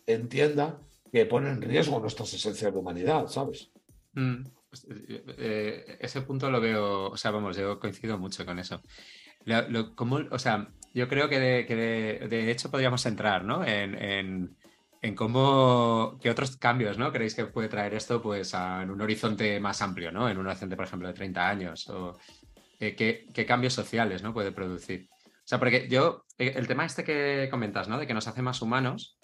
entienda 0.06 0.80
que 1.12 1.26
pone 1.26 1.50
en 1.50 1.62
riesgo 1.62 1.98
nuestras 2.00 2.32
esencias 2.32 2.72
de 2.72 2.78
humanidad, 2.78 3.26
¿sabes? 3.28 3.70
Mm. 4.12 4.44
Pues, 4.70 4.86
eh, 4.88 5.24
eh, 5.38 5.98
ese 6.00 6.22
punto 6.22 6.50
lo 6.50 6.60
veo, 6.60 7.10
o 7.10 7.16
sea, 7.16 7.32
vamos, 7.32 7.56
yo 7.56 7.78
coincido 7.80 8.18
mucho 8.18 8.46
con 8.46 8.58
eso. 8.58 8.80
o 10.30 10.38
sea, 10.38 10.68
yo 10.94 11.08
creo 11.08 11.28
que 11.28 11.40
de, 11.40 12.50
hecho 12.50 12.70
podríamos 12.70 13.04
entrar, 13.06 13.44
¿no? 13.44 13.64
En, 13.64 14.56
cómo, 15.16 16.18
qué 16.20 16.30
otros 16.30 16.56
cambios, 16.56 16.98
¿no? 16.98 17.10
¿Creéis 17.10 17.34
que 17.34 17.46
puede 17.46 17.68
traer 17.68 17.94
esto, 17.94 18.22
pues, 18.22 18.54
en 18.54 18.90
un 18.90 19.00
horizonte 19.00 19.58
más 19.58 19.82
amplio, 19.82 20.12
¿no? 20.12 20.28
En 20.28 20.38
un 20.38 20.46
horizonte, 20.46 20.76
por 20.76 20.84
ejemplo, 20.84 21.08
de 21.08 21.14
30 21.14 21.48
años, 21.48 21.88
o 21.88 22.16
eh, 22.80 22.96
qué, 22.96 23.46
cambios 23.46 23.74
sociales, 23.74 24.22
¿no? 24.22 24.34
Puede 24.34 24.52
producir. 24.52 25.08
O 25.10 25.46
sea, 25.50 25.58
porque 25.58 25.88
yo, 25.88 26.24
el 26.38 26.66
tema 26.66 26.84
este 26.84 27.04
que 27.04 27.48
comentas, 27.50 27.88
¿no? 27.88 27.98
De 27.98 28.06
que 28.06 28.14
nos 28.14 28.26
hace 28.26 28.42
más 28.42 28.62
humanos, 28.62 29.18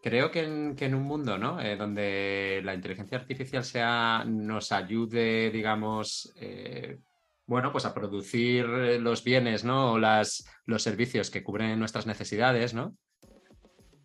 Creo 0.00 0.30
que 0.30 0.44
en, 0.44 0.94
un 0.94 1.02
mundo 1.02 1.38
¿no? 1.38 1.60
Eh, 1.60 1.76
donde 1.76 2.60
la 2.64 2.72
inteligencia 2.72 3.18
artificial 3.18 3.64
sea, 3.64 4.24
nos 4.24 4.70
ayude, 4.70 5.50
digamos, 5.50 6.32
eh, 6.36 6.98
bueno, 7.46 7.72
pues 7.72 7.84
a 7.84 7.94
producir 7.94 8.64
los 8.64 9.24
bienes 9.24 9.64
¿no? 9.64 9.92
o 9.92 9.98
las, 9.98 10.44
los 10.66 10.82
servicios 10.82 11.30
que 11.30 11.42
cubren 11.42 11.78
nuestras 11.80 12.06
necesidades, 12.06 12.74
¿no? 12.74 12.96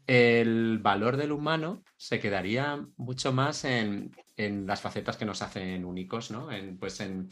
el 0.07 0.79
valor 0.79 1.17
del 1.17 1.31
humano 1.31 1.83
se 1.95 2.19
quedaría 2.19 2.85
mucho 2.97 3.31
más 3.31 3.63
en, 3.63 4.11
las 4.35 4.81
facetas 4.81 5.15
que 5.15 5.25
nos 5.25 5.41
hacen 5.41 5.85
únicos, 5.85 6.31
¿no? 6.31 6.51
En, 6.51 6.77
pues 6.77 6.99
en, 6.99 7.29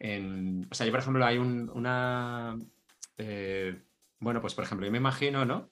o 0.00 0.74
sea, 0.74 0.86
yo 0.86 0.92
por 0.92 1.00
ejemplo 1.00 1.24
hay 1.24 1.38
una, 1.38 2.58
eh, 3.16 3.80
bueno, 4.20 4.40
pues 4.40 4.54
por 4.54 4.64
ejemplo, 4.64 4.86
yo 4.86 4.92
me 4.92 4.98
imagino, 4.98 5.44
¿no? 5.44 5.68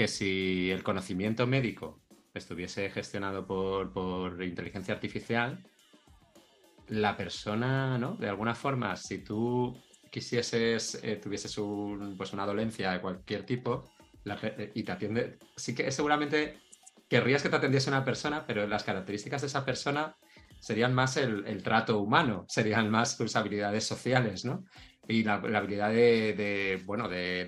que 0.00 0.08
si 0.08 0.70
el 0.70 0.82
conocimiento 0.82 1.46
médico 1.46 2.00
estuviese 2.32 2.88
gestionado 2.88 3.46
por, 3.46 4.42
inteligencia 4.42 4.94
artificial, 4.94 5.62
la 6.88 7.18
persona, 7.18 7.98
¿no? 7.98 8.16
De 8.16 8.30
alguna 8.30 8.54
forma, 8.54 8.96
si 8.96 9.18
tú 9.18 9.76
quisieses, 10.10 10.98
eh, 11.02 11.16
tuvieses 11.16 11.54
pues 12.16 12.32
una 12.32 12.46
dolencia 12.46 12.92
de 12.92 13.00
cualquier 13.02 13.44
tipo 13.44 13.84
eh, 14.24 14.72
y 14.74 14.82
te 14.84 14.92
atiende, 14.92 15.38
sí 15.54 15.74
que 15.74 15.92
seguramente 15.92 16.58
querrías 17.06 17.42
que 17.42 17.50
te 17.50 17.56
atendiese 17.56 17.90
una 17.90 18.02
persona, 18.02 18.46
pero 18.46 18.66
las 18.66 18.84
características 18.84 19.42
de 19.42 19.48
esa 19.48 19.66
persona 19.66 20.16
serían 20.60 20.94
más 20.94 21.16
el, 21.16 21.62
trato 21.62 21.98
humano, 21.98 22.44
serían 22.48 22.90
más 22.90 23.16
tus 23.16 23.34
habilidades 23.36 23.84
sociales, 23.84 24.44
¿no? 24.44 24.64
Y 25.08 25.24
la, 25.24 25.34
habilidad 25.34 25.90
de, 25.90 26.82
bueno, 26.86 27.08
de, 27.08 27.44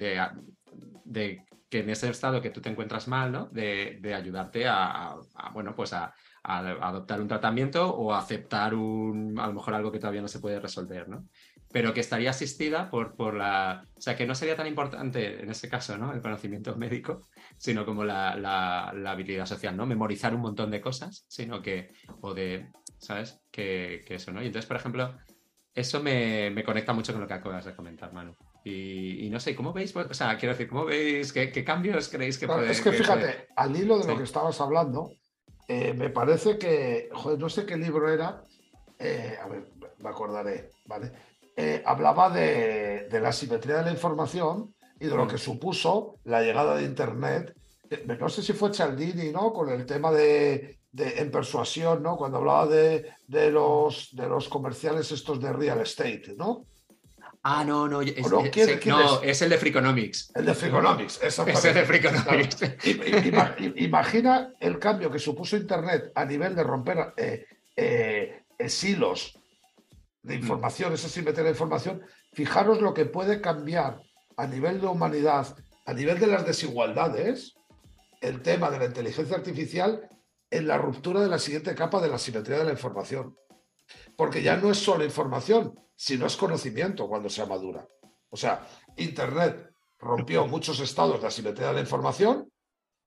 de 1.04 1.44
que 1.72 1.78
en 1.78 1.88
ese 1.88 2.10
estado 2.10 2.42
que 2.42 2.50
tú 2.50 2.60
te 2.60 2.68
encuentras 2.68 3.08
mal, 3.08 3.32
¿no? 3.32 3.46
De, 3.46 3.98
ayudarte 4.14 4.68
a, 4.68 5.16
bueno, 5.54 5.74
pues 5.74 5.94
a, 5.94 6.14
adoptar 6.44 7.18
un 7.18 7.28
tratamiento 7.28 7.94
o 7.94 8.12
aceptar 8.12 8.74
un, 8.74 9.38
a 9.38 9.46
lo 9.46 9.54
mejor 9.54 9.72
algo 9.72 9.90
que 9.90 9.98
todavía 9.98 10.20
no 10.20 10.28
se 10.28 10.40
puede 10.40 10.60
resolver, 10.60 11.08
¿no? 11.08 11.24
Pero 11.72 11.94
que 11.94 12.00
estaría 12.00 12.28
asistida 12.28 12.90
por, 12.90 13.16
por 13.16 13.32
la... 13.32 13.86
O 13.96 14.00
sea, 14.02 14.14
que 14.14 14.26
no 14.26 14.34
sería 14.34 14.54
tan 14.54 14.66
importante 14.66 15.42
en 15.42 15.48
ese 15.48 15.70
caso, 15.70 15.96
¿no? 15.96 16.12
El 16.12 16.20
conocimiento 16.20 16.76
médico, 16.76 17.22
sino 17.56 17.86
como 17.86 18.04
la, 18.04 18.36
la, 18.36 19.10
habilidad 19.10 19.46
social, 19.46 19.74
¿no? 19.74 19.86
Memorizar 19.86 20.34
un 20.34 20.42
montón 20.42 20.70
de 20.70 20.82
cosas, 20.82 21.24
sino 21.28 21.62
que... 21.62 21.92
O 22.20 22.34
de... 22.34 22.68
¿Sabes? 23.03 23.40
Que, 23.50 24.05
que 24.07 24.14
eso, 24.14 24.30
¿no? 24.30 24.40
Y 24.42 24.46
entonces, 24.46 24.68
por 24.68 24.76
ejemplo, 24.76 25.12
eso 25.74 26.00
me, 26.00 26.50
me 26.50 26.62
conecta 26.62 26.92
mucho 26.92 27.12
con 27.12 27.20
lo 27.20 27.26
que 27.26 27.34
acabas 27.34 27.64
de 27.64 27.74
comentar, 27.74 28.12
Manu. 28.12 28.36
Y, 28.64 29.28
no 29.28 29.40
sé, 29.40 29.57
¿cómo 29.57 29.72
veis? 29.72 29.94
O 29.96 30.14
sea, 30.14 30.38
quiero 30.38 30.55
decir, 30.55 30.68
¿cómo 30.68 30.84
veis? 30.84 31.32
¿Qué, 31.32 31.64
cambios 31.64 32.09
creéis 32.09 32.38
que 32.38 32.46
puede 32.46 32.70
Es 32.70 32.80
que, 32.80 32.92
fíjate, 32.92 33.48
al 33.57 33.76
hilo 33.76 33.98
de 33.98 34.07
lo 34.07 34.16
que 34.16 34.22
estabas 34.22 34.61
hablando, 34.61 35.11
eh, 35.66 35.92
me 35.94 36.11
parece 36.11 36.59
que, 36.59 37.09
joder, 37.12 37.40
no 37.40 37.48
sé 37.48 37.66
qué 37.66 37.76
libro 37.76 38.09
era, 38.09 38.44
eh, 39.00 39.36
a 39.42 39.48
ver, 39.48 39.66
me 39.98 40.09
acordaré, 40.09 40.70
¿vale? 40.86 41.11
Eh, 41.57 41.82
hablaba 41.84 42.30
de, 42.30 43.09
de, 43.11 43.20
la 43.20 43.32
simetría 43.32 43.78
de 43.78 43.86
la 43.86 43.90
información 43.90 44.72
y 45.00 45.07
de 45.07 45.16
lo 45.16 45.24
mm. 45.24 45.28
que 45.28 45.38
supuso 45.38 46.20
la 46.24 46.40
llegada 46.40 46.76
de 46.76 46.84
Internet. 46.84 47.57
No 48.20 48.28
sé 48.28 48.42
si 48.42 48.53
fue 48.53 48.72
Cialdini, 48.72 49.32
¿no? 49.32 49.53
Con 49.53 49.70
el 49.70 49.84
tema 49.84 50.12
de, 50.12 50.78
de 50.93 51.18
en 51.18 51.30
persuasión, 51.30 52.03
¿no? 52.03 52.16
Cuando 52.16 52.38
hablaba 52.38 52.66
de, 52.66 53.12
de, 53.26 53.51
los, 53.51 54.14
de 54.14 54.28
los 54.28 54.49
comerciales 54.49 55.11
estos 55.11 55.40
de 55.40 55.53
real 55.53 55.80
estate, 55.80 56.34
¿no? 56.36 56.66
Ah, 57.45 57.64
no, 57.64 57.88
no. 57.88 58.03
Es, 58.03 58.30
no, 58.30 58.45
es? 58.45 59.43
el 59.43 59.51
de 59.51 59.59
Freakonomics. 59.59 60.30
El 60.34 60.47
de 60.47 60.55
Freakonomics, 60.55 61.20
eso 61.22 61.45
Es 61.47 61.64
el 61.64 61.74
de 61.74 61.84
Freakonomics. 61.84 62.57
Imagina 63.76 64.53
el 64.61 64.78
cambio 64.78 65.11
que 65.11 65.18
supuso 65.18 65.57
Internet 65.57 66.12
a 66.14 66.24
nivel 66.24 66.55
de 66.55 66.62
romper 66.62 67.14
eh, 67.16 67.45
eh, 67.74 68.45
silos 68.68 69.36
de 70.22 70.36
información, 70.36 70.93
esa 70.93 71.09
simetría 71.09 71.45
de 71.45 71.51
información. 71.51 72.03
Fijaros 72.32 72.80
lo 72.80 72.95
que 72.95 73.07
puede 73.07 73.40
cambiar 73.40 74.01
a 74.36 74.47
nivel 74.47 74.80
de 74.80 74.86
humanidad, 74.86 75.57
a 75.84 75.93
nivel 75.93 76.20
de 76.20 76.28
las 76.28 76.47
desigualdades, 76.47 77.55
el 78.20 78.40
tema 78.40 78.70
de 78.70 78.78
la 78.78 78.84
inteligencia 78.84 79.36
artificial 79.36 80.09
en 80.53 80.68
la 80.68 80.76
ruptura 80.76 81.20
de 81.20 81.28
la 81.28 81.38
siguiente 81.38 81.74
capa 81.74 82.00
de 82.00 82.09
la 82.09 82.18
simetría 82.18 82.59
de 82.59 82.64
la 82.64 82.72
información. 82.72 83.36
Porque 84.16 84.42
ya 84.42 84.57
no 84.57 84.70
es 84.70 84.78
solo 84.78 85.05
información, 85.05 85.78
si 85.96 86.18
no 86.18 86.26
es 86.26 86.36
conocimiento 86.36 87.09
cuando 87.09 87.28
se 87.30 87.44
madura. 87.46 87.88
O 88.28 88.36
sea, 88.36 88.66
Internet 88.96 89.72
rompió 89.99 90.46
muchos 90.46 90.79
estados 90.80 91.20
de 91.20 91.26
asimetría 91.26 91.68
de 91.68 91.74
la 91.74 91.80
información, 91.80 92.53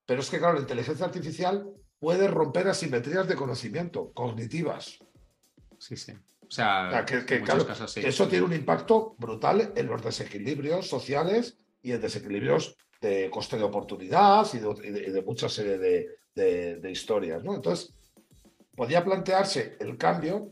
pero 0.05 0.22
es 0.22 0.30
que, 0.30 0.39
claro, 0.39 0.55
la 0.55 0.61
inteligencia 0.61 1.05
artificial 1.05 1.65
puede 1.99 2.27
romper 2.27 2.67
asimetrías 2.67 3.27
de 3.27 3.35
conocimiento 3.35 4.11
cognitivas. 4.13 4.99
Sí, 5.77 5.95
sí. 5.97 6.13
O 6.47 6.51
sea, 6.51 7.05
que, 7.05 7.43
eso 8.07 8.27
tiene 8.27 8.45
un 8.45 8.53
impacto 8.53 9.15
brutal 9.17 9.73
en 9.76 9.88
los 9.88 10.03
desequilibrios 10.03 10.88
sociales 10.88 11.57
y 11.81 11.91
en 11.91 12.01
desequilibrios 12.01 12.76
de 13.01 13.30
coste 13.30 13.57
de 13.57 13.63
oportunidad 13.63 14.47
y 14.53 14.59
de, 14.59 15.23
mucha 15.23 15.49
serie 15.49 15.77
de, 15.77 16.07
de, 16.35 16.91
historias. 16.91 17.43
¿no? 17.43 17.55
Entonces, 17.55 17.93
podía 18.75 19.03
plantearse 19.03 19.77
el 19.79 19.97
cambio 19.97 20.51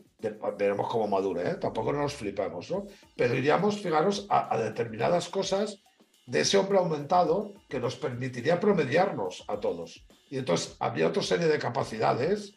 veremos 0.57 0.89
cómo 0.89 1.07
madure, 1.07 1.49
¿eh? 1.49 1.55
tampoco 1.55 1.91
nos 1.91 2.13
flipamos, 2.13 2.71
¿no? 2.71 2.85
Pero 3.17 3.35
iríamos, 3.35 3.81
fijaros, 3.81 4.25
a, 4.29 4.57
determinadas 4.57 5.27
cosas 5.29 5.83
de 6.25 6.41
ese 6.41 6.57
hombre 6.57 6.77
aumentado 6.77 7.53
que 7.67 7.79
nos 7.79 7.95
permitiría 7.97 8.59
promediarnos 8.59 9.43
a 9.47 9.59
todos. 9.59 10.05
Y 10.29 10.37
entonces 10.37 10.75
habría 10.79 11.07
otra 11.07 11.21
serie 11.21 11.47
de 11.47 11.59
capacidades 11.59 12.53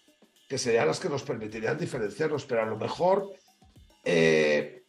que 0.48 0.58
serían 0.58 0.86
las 0.86 1.00
que 1.00 1.08
nos 1.08 1.24
permitirían 1.24 1.76
diferenciarnos, 1.76 2.46
pero 2.46 2.62
a 2.62 2.66
lo 2.66 2.76
mejor 2.76 3.32
eh, 4.04 4.84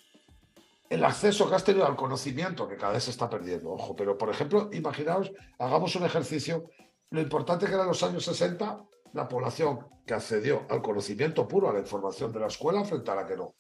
el 0.89 1.03
acceso 1.03 1.49
que 1.49 1.55
has 1.55 1.64
tenido 1.64 1.88
al 1.88 1.95
conocimiento, 1.95 2.68
que 2.68 2.77
cada 2.77 2.93
vez 2.93 3.05
se 3.05 3.11
está 3.11 3.30
perdiendo, 3.30 3.72
ojo, 3.72 3.95
pero 3.95 4.18
por 4.18 4.30
ejemplo, 4.30 4.69
imaginaos, 4.72 5.31
hagamos 5.57 5.95
un 5.95 6.05
ejercicio, 6.05 6.69
lo 7.12 7.22
importante 7.22 7.66
que 7.66 7.74
era 7.74 7.84
en 7.84 7.90
los 7.90 8.04
años 8.04 8.26
60 8.26 8.84
la 9.14 9.28
población 9.28 9.88
que 10.06 10.14
accedió 10.14 10.66
al 10.70 10.82
conocimiento 10.82 11.48
puro, 11.48 11.70
a 11.70 11.74
la 11.74 11.80
información 11.80 12.32
de 12.32 12.40
la 12.40 12.48
escuela, 12.48 12.84
frente 12.84 13.12
a 13.12 13.16
la 13.16 13.26
que 13.26 13.38
no. 13.38 13.56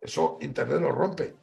Eso 0.00 0.38
Internet 0.40 0.80
lo 0.80 0.90
rompe. 0.90 1.36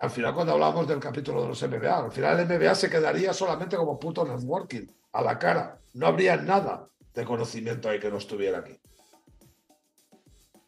Al 0.00 0.10
final, 0.10 0.34
cuando 0.34 0.52
hablamos 0.52 0.86
del 0.86 1.00
capítulo 1.00 1.42
de 1.42 1.48
los 1.48 1.62
MBA, 1.62 2.04
al 2.04 2.12
final 2.12 2.38
el 2.38 2.46
MBA 2.46 2.74
se 2.74 2.90
quedaría 2.90 3.32
solamente 3.32 3.76
como 3.76 3.98
puto 3.98 4.24
networking, 4.24 4.86
a 5.12 5.22
la 5.22 5.38
cara. 5.38 5.80
No 5.94 6.06
habría 6.06 6.36
nada 6.36 6.88
de 7.14 7.24
conocimiento 7.24 7.88
ahí 7.88 7.98
que 7.98 8.10
no 8.10 8.18
estuviera 8.18 8.58
aquí. 8.58 8.78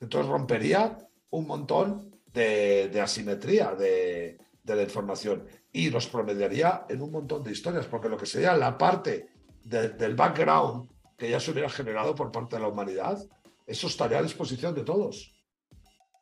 Entonces 0.00 0.30
rompería 0.30 0.98
un 1.30 1.46
montón 1.46 2.10
de, 2.32 3.00
asimetría, 3.00 3.74
de, 3.74 4.38
de 4.64 4.76
la 4.76 4.82
información 4.82 5.46
y 5.72 5.90
los 5.90 6.06
promediaría 6.06 6.84
en 6.88 7.02
un 7.02 7.12
montón 7.12 7.42
de 7.42 7.52
historias, 7.52 7.86
porque 7.86 8.08
lo 8.08 8.16
que 8.16 8.26
sería 8.26 8.56
la 8.56 8.76
parte 8.76 9.28
del 9.62 10.14
background 10.16 10.88
que 11.16 11.30
ya 11.30 11.38
se 11.38 11.50
hubiera 11.50 11.68
generado 11.68 12.14
por 12.14 12.32
parte 12.32 12.56
de 12.56 12.62
la 12.62 12.68
humanidad, 12.68 13.18
eso 13.66 13.86
estaría 13.86 14.18
a 14.18 14.22
disposición 14.22 14.74
de 14.74 14.82
todos. 14.82 15.32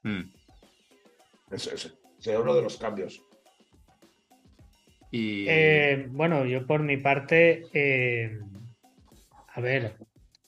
Mm. 0.03 0.31
Ese, 1.51 1.93
sería 2.19 2.41
uno 2.41 2.55
de 2.55 2.63
los 2.63 2.77
cambios. 2.77 3.23
Y... 5.11 5.47
Eh, 5.49 6.07
bueno, 6.11 6.45
yo 6.45 6.67
por 6.67 6.83
mi 6.83 6.99
parte, 6.99 7.65
eh, 7.73 8.39
a 9.55 9.61
ver, 9.61 9.97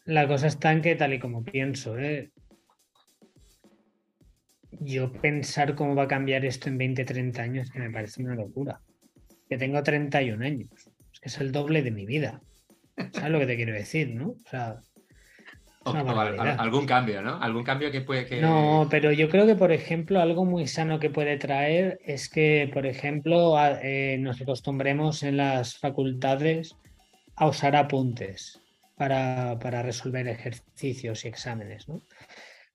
la 0.05 0.29
cosa 0.29 0.49
está 0.49 0.73
en 0.73 0.83
que 0.83 0.97
tal 0.97 1.15
y 1.15 1.19
como 1.19 1.43
pienso, 1.45 1.99
¿eh? 1.99 2.31
yo 4.81 5.13
pensar 5.13 5.75
cómo 5.75 5.95
va 5.95 6.05
a 6.05 6.09
cambiar 6.09 6.45
esto 6.45 6.69
en 6.69 6.79
20, 6.79 7.05
30 7.05 7.43
años, 7.43 7.71
que 7.71 7.79
me 7.79 7.91
parece 7.91 8.23
una 8.23 8.35
locura. 8.35 8.81
Que 9.51 9.59
tengo 9.59 9.83
31 9.83 10.43
años, 10.43 10.71
es 11.13 11.21
que 11.21 11.29
es 11.29 11.41
el 11.41 11.53
doble 11.53 11.83
de 11.83 11.91
mi 11.91 12.07
vida. 12.07 12.41
¿Sabes 13.13 13.31
lo 13.31 13.39
que 13.39 13.47
te 13.47 13.57
quiero 13.57 13.75
decir, 13.75 14.15
no? 14.15 14.29
O 14.31 14.49
sea, 14.49 14.81
algún 15.85 16.87
cambio, 16.87 17.23
¿no? 17.23 17.41
Algún 17.41 17.65
cambio 17.65 17.91
que 17.91 18.03
puede 18.03 18.27
que... 18.27 18.41
No, 18.41 18.87
pero 18.91 19.13
yo 19.13 19.29
creo 19.31 19.47
que, 19.47 19.55
por 19.55 19.73
ejemplo, 19.73 20.21
algo 20.21 20.45
muy 20.45 20.67
sano 20.67 21.01
que 21.01 21.09
puede 21.09 21.39
traer 21.39 21.99
es 22.05 22.29
que, 22.29 22.71
por 22.73 22.87
ejemplo, 22.87 23.57
eh, 23.83 24.19
nos 24.21 24.41
acostumbremos 24.41 25.23
en 25.23 25.39
las 25.39 25.79
facultades 25.79 26.77
a 27.37 27.47
usar 27.47 27.77
apuntes 27.77 28.61
para, 28.97 29.59
para 29.59 29.83
resolver 29.83 30.29
ejercicios 30.29 31.25
y 31.25 31.29
exámenes, 31.29 31.89
¿no? 31.89 32.03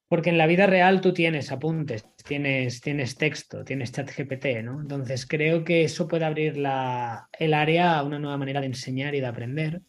Porque 0.08 0.30
en 0.30 0.38
la 0.38 0.46
vida 0.46 0.66
real 0.66 1.00
tú 1.00 1.12
tienes 1.12 1.50
apuntes, 1.50 2.06
tienes, 2.24 2.80
tienes 2.80 3.16
texto, 3.16 3.64
tienes 3.64 3.92
chat 3.92 4.08
GPT, 4.08 4.62
¿no? 4.62 4.80
Entonces 4.80 5.26
creo 5.26 5.64
que 5.64 5.82
eso 5.82 6.06
puede 6.06 6.24
abrir 6.24 6.56
la, 6.56 7.28
el 7.32 7.54
área 7.54 7.98
a 7.98 8.04
una 8.04 8.18
nueva 8.18 8.36
manera 8.36 8.60
de 8.60 8.66
enseñar 8.66 9.14
y 9.14 9.20
de 9.20 9.26
aprender, 9.26 9.82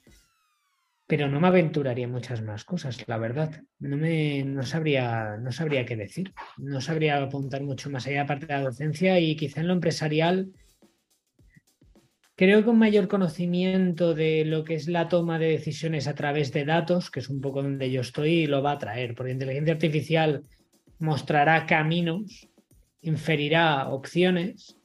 pero 1.07 1.29
no 1.29 1.39
me 1.39 1.47
aventuraría 1.47 2.07
muchas 2.07 2.41
más 2.41 2.65
cosas, 2.65 3.07
la 3.07 3.17
verdad. 3.17 3.61
No, 3.79 3.95
me, 3.95 4.43
no, 4.43 4.63
sabría, 4.63 5.37
no 5.37 5.51
sabría 5.51 5.85
qué 5.85 5.95
decir, 5.95 6.33
no 6.57 6.81
sabría 6.81 7.21
apuntar 7.21 7.61
mucho 7.61 7.89
más 7.89 8.07
allá 8.07 8.23
aparte 8.23 8.47
de 8.47 8.53
la 8.53 8.61
docencia 8.61 9.19
y 9.19 9.35
quizá 9.35 9.61
en 9.61 9.67
lo 9.67 9.73
empresarial 9.73 10.51
Creo 12.37 12.63
que 12.63 12.69
un 12.69 12.77
mayor 12.77 13.07
conocimiento 13.07 14.13
de 14.13 14.45
lo 14.45 14.63
que 14.63 14.75
es 14.75 14.87
la 14.87 15.09
toma 15.09 15.39
de 15.39 15.47
decisiones 15.47 16.07
a 16.07 16.13
través 16.13 16.53
de 16.53 16.65
datos, 16.65 17.09
que 17.09 17.19
es 17.19 17.29
un 17.29 17.41
poco 17.41 17.63
donde 17.63 17.89
yo 17.89 18.01
estoy, 18.01 18.45
lo 18.45 18.61
va 18.61 18.73
a 18.73 18.77
traer, 18.77 19.15
porque 19.15 19.31
inteligencia 19.31 19.73
artificial 19.73 20.43
mostrará 20.99 21.65
caminos, 21.65 22.47
inferirá 23.01 23.89
opciones 23.89 24.77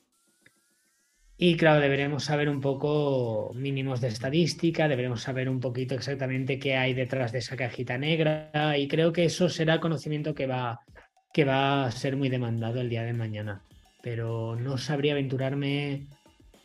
y 1.36 1.58
claro, 1.58 1.80
deberemos 1.82 2.24
saber 2.24 2.48
un 2.48 2.62
poco 2.62 3.52
mínimos 3.54 4.00
de 4.00 4.08
estadística, 4.08 4.88
deberemos 4.88 5.20
saber 5.20 5.50
un 5.50 5.60
poquito 5.60 5.94
exactamente 5.94 6.58
qué 6.58 6.76
hay 6.76 6.94
detrás 6.94 7.32
de 7.32 7.40
esa 7.40 7.56
cajita 7.56 7.98
negra 7.98 8.78
y 8.78 8.88
creo 8.88 9.12
que 9.12 9.24
eso 9.24 9.50
será 9.50 9.78
conocimiento 9.78 10.34
que 10.34 10.46
va, 10.46 10.80
que 11.34 11.44
va 11.44 11.84
a 11.84 11.90
ser 11.90 12.16
muy 12.16 12.30
demandado 12.30 12.80
el 12.80 12.88
día 12.88 13.02
de 13.02 13.12
mañana. 13.12 13.62
Pero 14.02 14.56
no 14.56 14.78
sabría 14.78 15.12
aventurarme 15.12 16.06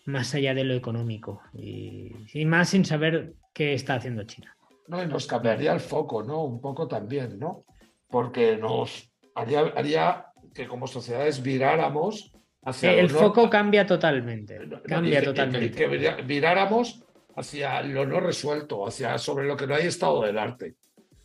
más 0.07 0.33
allá 0.33 0.53
de 0.53 0.63
lo 0.63 0.73
económico 0.73 1.41
y, 1.53 2.45
más 2.45 2.69
sin 2.69 2.85
saber 2.85 3.33
qué 3.53 3.73
está 3.73 3.95
haciendo 3.95 4.23
China. 4.23 4.55
No, 4.87 5.03
y 5.03 5.05
nos 5.05 5.27
cambiaría 5.27 5.73
el 5.73 5.81
foco, 5.81 6.23
¿no? 6.23 6.45
Un 6.45 6.61
poco 6.61 6.87
también, 6.87 7.37
¿no? 7.37 7.65
Porque 8.09 8.55
nos 8.55 9.11
haría, 9.35 9.59
haría 9.75 10.25
que 10.53 10.65
como 10.65 10.87
sociedades 10.87 11.43
viráramos 11.43 12.31
hacia... 12.63 12.93
el 12.93 13.09
foco 13.09 13.49
cambia 13.49 13.85
totalmente, 13.85 14.57
cambia 14.87 15.21
totalmente. 15.21 15.71
Que, 15.71 16.23
viráramos 16.23 17.03
hacia 17.35 17.81
lo 17.83 18.05
no 18.05 18.21
resuelto, 18.21 18.87
hacia 18.87 19.17
sobre 19.17 19.45
lo 19.45 19.57
que 19.57 19.67
no 19.67 19.75
hay 19.75 19.87
estado 19.87 20.21
del 20.21 20.37
arte, 20.37 20.75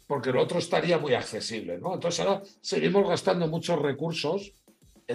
porque 0.08 0.32
lo 0.32 0.42
otro 0.42 0.58
estaría 0.58 0.98
muy 0.98 1.14
accesible, 1.14 1.78
¿no? 1.78 1.94
Entonces 1.94 2.26
ahora 2.26 2.42
seguimos 2.60 3.08
gastando 3.08 3.46
muchos 3.46 3.80
recursos 3.80 4.52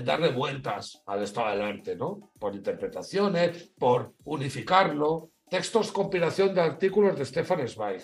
darle 0.03 0.32
vueltas 0.32 1.02
al 1.06 1.24
estado 1.24 1.52
del 1.52 1.61
arte, 1.61 1.95
¿no? 1.95 2.32
Por 2.40 2.56
interpretaciones, 2.56 3.72
por 3.78 4.14
unificarlo. 4.26 5.30
Textos, 5.49 5.91
compilación 5.91 6.53
de 6.53 6.61
artículos 6.61 7.18
de 7.18 7.26
Stefan 7.26 7.65
Zweig, 7.68 8.03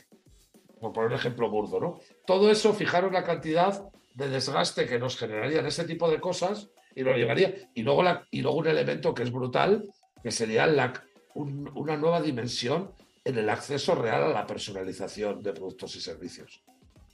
por 0.79 0.93
poner 0.93 1.09
un 1.09 1.15
ejemplo 1.15 1.49
burdo, 1.49 1.79
¿no? 1.79 1.99
Todo 2.25 2.49
eso, 2.49 2.73
fijaros 2.73 3.11
la 3.11 3.23
cantidad 3.23 3.83
de 4.13 4.29
desgaste 4.29 4.85
que 4.85 4.99
nos 4.99 5.17
generarían 5.17 5.65
ese 5.65 5.83
tipo 5.83 6.09
de 6.09 6.19
cosas 6.19 6.69
y 6.95 7.03
lo 7.03 7.15
llevaría. 7.15 7.53
Y 7.73 7.83
luego, 7.83 8.03
la, 8.03 8.25
y 8.31 8.41
luego 8.41 8.59
un 8.59 8.67
elemento 8.67 9.13
que 9.13 9.23
es 9.23 9.31
brutal, 9.31 9.89
que 10.21 10.31
sería 10.31 10.67
la, 10.67 10.93
una 11.35 11.97
nueva 11.97 12.21
dimensión 12.21 12.91
en 13.25 13.37
el 13.37 13.49
acceso 13.49 13.95
real 13.95 14.23
a 14.23 14.29
la 14.29 14.45
personalización 14.45 15.41
de 15.41 15.53
productos 15.53 15.95
y 15.95 16.01
servicios. 16.01 16.63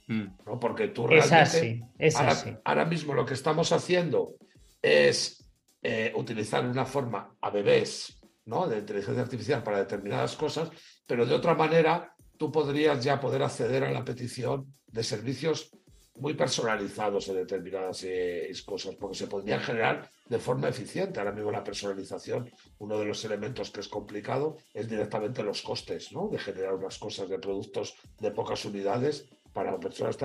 Mm. 0.08 0.26
¿no? 0.46 0.60
Porque 0.60 0.88
tú 0.88 1.06
realmente. 1.06 1.84
Es 1.98 2.16
así, 2.16 2.56
ahora 2.64 2.84
mismo 2.84 3.14
lo 3.14 3.24
que 3.24 3.34
estamos 3.34 3.72
haciendo 3.72 4.34
es 4.82 5.44
eh, 5.82 6.12
utilizar 6.14 6.64
una 6.64 6.84
forma 6.84 7.36
a 7.40 7.50
bebés 7.50 8.20
¿no? 8.44 8.66
de 8.66 8.78
inteligencia 8.78 9.22
artificial 9.22 9.62
para 9.62 9.78
determinadas 9.78 10.36
cosas, 10.36 10.70
pero 11.06 11.26
de 11.26 11.34
otra 11.34 11.54
manera 11.54 12.14
tú 12.36 12.50
podrías 12.50 13.02
ya 13.02 13.20
poder 13.20 13.42
acceder 13.42 13.84
a 13.84 13.90
la 13.90 14.04
petición 14.04 14.74
de 14.86 15.02
servicios 15.02 15.70
muy 16.16 16.34
personalizados 16.34 17.28
en 17.28 17.36
determinadas 17.36 18.04
eh, 18.04 18.52
cosas, 18.66 18.94
porque 18.96 19.16
se 19.16 19.26
podrían 19.26 19.60
generar 19.60 20.08
de 20.28 20.38
forma 20.38 20.68
eficiente. 20.68 21.18
Ahora 21.18 21.32
mismo 21.32 21.50
la 21.50 21.64
personalización, 21.64 22.50
uno 22.78 22.98
de 22.98 23.06
los 23.06 23.24
elementos 23.24 23.70
que 23.70 23.80
es 23.80 23.88
complicado 23.88 24.56
es 24.74 24.88
directamente 24.88 25.42
los 25.42 25.62
costes 25.62 26.12
¿no? 26.12 26.28
de 26.28 26.38
generar 26.38 26.74
unas 26.74 26.98
cosas 26.98 27.28
de 27.28 27.38
productos 27.38 27.94
de 28.18 28.30
pocas 28.30 28.64
unidades 28.66 29.28
para 29.52 29.78
personas. 29.80 30.18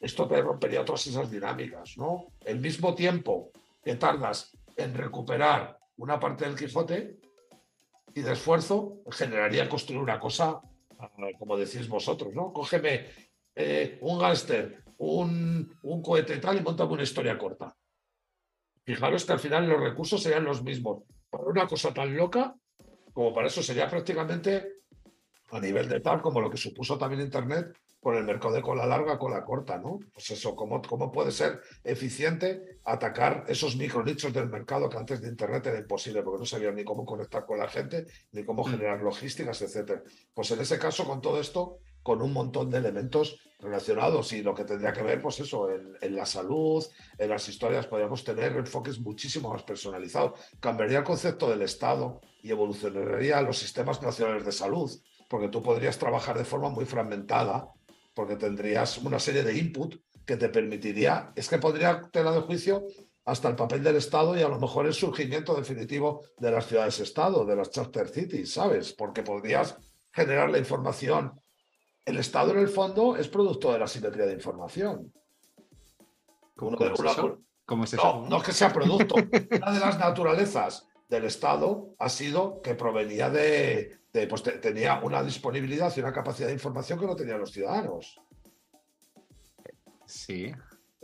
Esto 0.00 0.28
te 0.28 0.40
rompería 0.40 0.84
todas 0.84 1.06
esas 1.06 1.30
dinámicas. 1.30 1.96
¿no? 1.96 2.26
El 2.44 2.60
mismo 2.60 2.94
tiempo 2.94 3.50
que 3.88 3.96
tardas 3.96 4.54
en 4.76 4.92
recuperar 4.92 5.78
una 5.96 6.20
parte 6.20 6.44
del 6.44 6.54
Quijote 6.54 7.16
y 8.12 8.20
de 8.20 8.32
esfuerzo 8.34 9.00
generaría 9.10 9.66
construir 9.66 10.02
una 10.02 10.20
cosa, 10.20 10.60
como 11.38 11.56
decís 11.56 11.88
vosotros, 11.88 12.34
¿no? 12.34 12.52
Cógeme 12.52 13.06
eh, 13.54 13.96
un 14.02 14.18
gángster, 14.18 14.84
un, 14.98 15.74
un 15.80 16.02
cohete 16.02 16.36
tal 16.36 16.58
y 16.58 16.60
montame 16.60 16.92
una 16.92 17.02
historia 17.02 17.38
corta. 17.38 17.74
Fijaros 18.84 19.24
que 19.24 19.32
al 19.32 19.40
final 19.40 19.66
los 19.66 19.80
recursos 19.80 20.22
serían 20.22 20.44
los 20.44 20.62
mismos. 20.62 21.04
Para 21.30 21.44
una 21.44 21.66
cosa 21.66 21.94
tan 21.94 22.14
loca, 22.14 22.54
como 23.14 23.32
para 23.32 23.46
eso 23.46 23.62
sería 23.62 23.88
prácticamente 23.88 24.82
a 25.50 25.60
nivel 25.60 25.88
de 25.88 26.00
tal, 26.00 26.20
como 26.20 26.42
lo 26.42 26.50
que 26.50 26.58
supuso 26.58 26.98
también 26.98 27.22
Internet, 27.22 27.74
con 28.08 28.16
el 28.16 28.24
mercado 28.24 28.54
de 28.54 28.62
cola 28.62 28.86
larga, 28.86 29.18
cola 29.18 29.44
corta, 29.44 29.76
¿no? 29.76 29.98
Pues 30.14 30.30
eso, 30.30 30.56
¿cómo, 30.56 30.80
cómo 30.80 31.12
puede 31.12 31.30
ser 31.30 31.60
eficiente 31.84 32.78
atacar 32.82 33.44
esos 33.48 33.76
micronichos 33.76 34.32
del 34.32 34.48
mercado 34.48 34.88
que 34.88 34.96
antes 34.96 35.20
de 35.20 35.28
Internet 35.28 35.66
era 35.66 35.78
imposible, 35.78 36.22
porque 36.22 36.38
no 36.38 36.46
sabían 36.46 36.74
ni 36.74 36.84
cómo 36.84 37.04
conectar 37.04 37.44
con 37.44 37.58
la 37.58 37.68
gente, 37.68 38.06
ni 38.32 38.46
cómo 38.46 38.62
mm. 38.62 38.70
generar 38.70 39.02
logísticas, 39.02 39.60
etcétera. 39.60 40.02
Pues 40.32 40.50
en 40.52 40.60
ese 40.60 40.78
caso, 40.78 41.04
con 41.04 41.20
todo 41.20 41.38
esto, 41.38 41.80
con 42.02 42.22
un 42.22 42.32
montón 42.32 42.70
de 42.70 42.78
elementos 42.78 43.42
relacionados 43.58 44.32
y 44.32 44.42
lo 44.42 44.54
que 44.54 44.64
tendría 44.64 44.94
que 44.94 45.02
ver, 45.02 45.20
pues 45.20 45.40
eso, 45.40 45.68
en, 45.70 46.16
la 46.16 46.24
salud, 46.24 46.82
en 47.18 47.28
las 47.28 47.46
historias, 47.46 47.88
podríamos 47.88 48.24
tener 48.24 48.56
enfoques 48.56 49.00
muchísimo 49.00 49.52
más 49.52 49.64
personalizados. 49.64 50.40
Cambiaría 50.60 51.00
el 51.00 51.04
concepto 51.04 51.50
del 51.50 51.60
Estado 51.60 52.22
y 52.42 52.52
evolucionaría 52.52 53.42
los 53.42 53.58
sistemas 53.58 54.00
nacionales 54.00 54.46
de 54.46 54.52
salud, 54.52 54.90
porque 55.28 55.48
tú 55.48 55.62
podrías 55.62 55.98
trabajar 55.98 56.38
de 56.38 56.46
forma 56.46 56.70
muy 56.70 56.86
fragmentada 56.86 57.68
porque 58.18 58.34
tendrías 58.34 58.98
una 58.98 59.20
serie 59.20 59.44
de 59.44 59.56
input 59.56 59.94
que 60.26 60.36
te 60.36 60.48
permitiría, 60.48 61.32
es 61.36 61.48
que 61.48 61.58
podría 61.58 62.02
tener 62.10 62.32
de 62.32 62.40
juicio 62.40 62.84
hasta 63.24 63.48
el 63.48 63.54
papel 63.54 63.80
del 63.80 63.94
Estado 63.94 64.36
y 64.36 64.42
a 64.42 64.48
lo 64.48 64.58
mejor 64.58 64.86
el 64.86 64.92
surgimiento 64.92 65.54
definitivo 65.54 66.24
de 66.36 66.50
las 66.50 66.66
ciudades-estado, 66.66 67.44
de 67.44 67.54
las 67.54 67.70
charter 67.70 68.08
cities, 68.08 68.52
¿sabes? 68.52 68.92
Porque 68.92 69.22
podrías 69.22 69.76
generar 70.10 70.50
la 70.50 70.58
información. 70.58 71.40
El 72.04 72.16
Estado, 72.18 72.50
en 72.50 72.58
el 72.58 72.66
fondo, 72.66 73.16
es 73.16 73.28
producto 73.28 73.72
de 73.72 73.78
la 73.78 73.86
simetría 73.86 74.26
de 74.26 74.32
información. 74.32 75.12
¿Cómo, 76.56 76.76
es 77.84 77.92
eso? 77.92 78.02
No, 78.02 78.28
no 78.28 78.38
es 78.38 78.42
que 78.42 78.52
sea 78.52 78.72
producto. 78.72 79.14
una 79.14 79.70
de 79.70 79.78
las 79.78 79.96
naturalezas 79.96 80.88
del 81.08 81.22
Estado 81.22 81.94
ha 82.00 82.08
sido 82.08 82.62
que 82.62 82.74
provenía 82.74 83.30
de, 83.30 84.00
pues 84.12 84.42
tenía 84.60 85.00
una 85.02 85.22
disponibilidad 85.22 85.92
y 85.96 86.00
una 86.00 86.12
capacidad 86.12 86.48
de 86.48 86.54
información 86.54 86.98
que 86.98 87.06
no 87.06 87.14
tenían 87.14 87.40
los 87.40 87.52
ciudadanos. 87.52 88.20
Sí. 90.06 90.52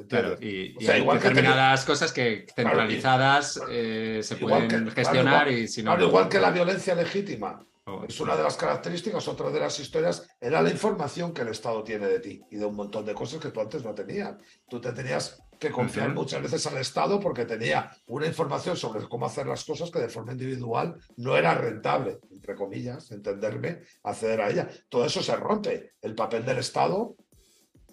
Claro, 0.09 0.35
y, 0.41 0.75
hay 0.89 1.07
determinadas 1.07 1.85
cosas 1.85 2.13
que 2.13 2.47
centralizadas 2.53 3.61
eh, 3.71 4.21
se 4.25 4.35
pueden 4.35 4.91
gestionar 4.91 5.49
y 5.49 5.69
si 5.69 5.85
no. 5.85 5.97
igual 6.01 6.29
que 6.29 6.41
la 6.41 6.51
violencia 6.51 6.97
legítima. 6.97 7.65
Oh, 7.87 8.03
es 8.09 8.19
una 8.19 8.35
de 8.35 8.43
las 8.43 8.57
características, 8.57 9.29
otra 9.29 9.51
de 9.51 9.61
las 9.61 9.79
historias, 9.79 10.27
era 10.41 10.63
la 10.63 10.71
información 10.71 11.35
que 11.35 11.43
el 11.43 11.49
Estado 11.49 11.85
tiene 11.85 12.07
de 12.07 12.19
ti 12.19 12.43
y 12.51 12.57
de 12.57 12.65
un 12.65 12.75
montón 12.75 13.05
de 13.05 13.15
cosas 13.15 13.41
que 13.41 13.51
tú 13.51 13.61
antes 13.61 13.85
no 13.85 13.95
tenías. 13.95 14.37
Tú 14.69 14.81
te 14.81 14.91
tenías 14.93 15.44
que 15.59 15.71
confían 15.71 16.15
muchas 16.15 16.43
veces 16.43 16.67
al 16.67 16.79
Estado 16.79 17.21
porque 17.21 17.45
tenía 17.45 17.91
una 18.07 18.27
información 18.27 18.77
sobre 18.77 19.09
cómo 19.09 19.27
hacer 19.27 19.47
las 19.47 19.65
cosas 19.65 19.91
que 19.91 19.99
de 19.99 20.09
forma 20.09 20.33
individual 20.33 20.97
no 21.17 21.37
era 21.37 21.55
rentable, 21.55 22.19
entre 22.31 22.55
comillas, 22.55 23.11
entenderme, 23.11 23.81
acceder 24.03 24.41
a 24.41 24.51
ella. 24.51 24.69
Todo 24.89 25.05
eso 25.05 25.23
se 25.23 25.37
rompe. 25.37 25.93
El 26.01 26.15
papel 26.15 26.45
del 26.45 26.59
Estado 26.59 27.17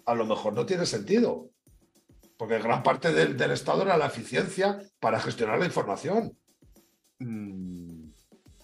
a 0.06 0.14
lo 0.14 0.26
mejor 0.26 0.52
no 0.52 0.66
tiene 0.66 0.86
sentido, 0.86 1.50
porque 2.36 2.58
gran 2.58 2.82
parte 2.82 3.12
del, 3.12 3.36
del 3.36 3.52
Estado 3.52 3.82
era 3.82 3.96
la 3.96 4.06
eficiencia 4.06 4.78
para 4.98 5.20
gestionar 5.20 5.58
la 5.58 5.66
información. 5.66 6.36
Mm, 7.18 7.81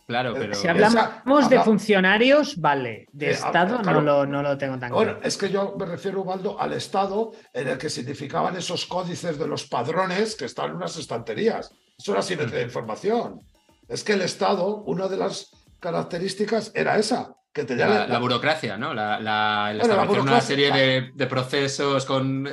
claro, 0.08 0.30
Eh, 0.30 0.36
pero. 0.40 0.54
Si 0.54 0.66
hablamos 0.66 0.94
Esa- 0.94 1.48
de 1.48 1.56
habla- 1.56 1.64
funcionarios, 1.64 2.56
vale. 2.60 3.06
De 3.12 3.26
Eh, 3.28 3.30
Estado 3.30 3.78
claro. 3.80 4.00
no, 4.00 4.24
lo, 4.24 4.26
no 4.26 4.42
lo 4.42 4.58
tengo 4.58 4.76
tan 4.78 4.90
Bueno, 4.90 5.12
claro. 5.12 5.26
es 5.28 5.36
que 5.36 5.50
yo 5.50 5.76
me 5.78 5.86
refiero, 5.86 6.22
Ubaldo, 6.22 6.58
al 6.60 6.72
Estado 6.72 7.32
en 7.52 7.68
el 7.68 7.78
que 7.78 7.88
significaban 7.90 8.56
esos 8.56 8.86
códices 8.86 9.38
de 9.38 9.46
los 9.46 9.68
padrones 9.68 10.34
que 10.34 10.46
están 10.46 10.70
en 10.70 10.76
unas 10.76 10.96
estanterías. 10.96 11.70
Eso 11.96 12.12
era 12.12 12.22
simetría 12.22 12.58
de 12.58 12.64
información. 12.64 13.40
Es 13.86 14.02
que 14.02 14.14
el 14.14 14.22
Estado, 14.22 14.82
una 14.84 15.06
de 15.08 15.16
las 15.18 15.50
características 15.80 16.72
era 16.74 16.96
esa, 16.98 17.34
que 17.52 17.64
tenía 17.64 17.88
La, 17.88 18.06
la 18.06 18.18
burocracia, 18.18 18.76
¿no? 18.76 18.94
La, 18.94 19.18
la- 19.20 19.70
el 19.72 19.78
Bueno, 19.78 19.94
la 19.96 20.02
establecer 20.02 20.22
una 20.30 20.40
serie 20.40 20.70
de, 20.72 21.10
de 21.14 21.26
procesos 21.26 22.04
con. 22.04 22.46
eh, 22.46 22.52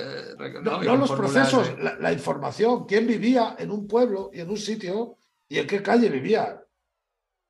No, 0.63 0.81
no 0.81 0.85
con 0.87 0.99
los 0.99 1.11
procesos, 1.11 1.75
de- 1.77 1.83
la, 1.83 1.95
la 1.99 2.11
información, 2.11 2.85
quién 2.85 3.05
vivía 3.05 3.55
en 3.59 3.71
un 3.71 3.87
pueblo 3.87 4.29
y 4.33 4.39
en 4.39 4.49
un 4.49 4.57
sitio 4.57 5.17
y 5.47 5.59
en 5.59 5.67
qué 5.67 5.81
calle 5.83 6.09
vivía. 6.09 6.59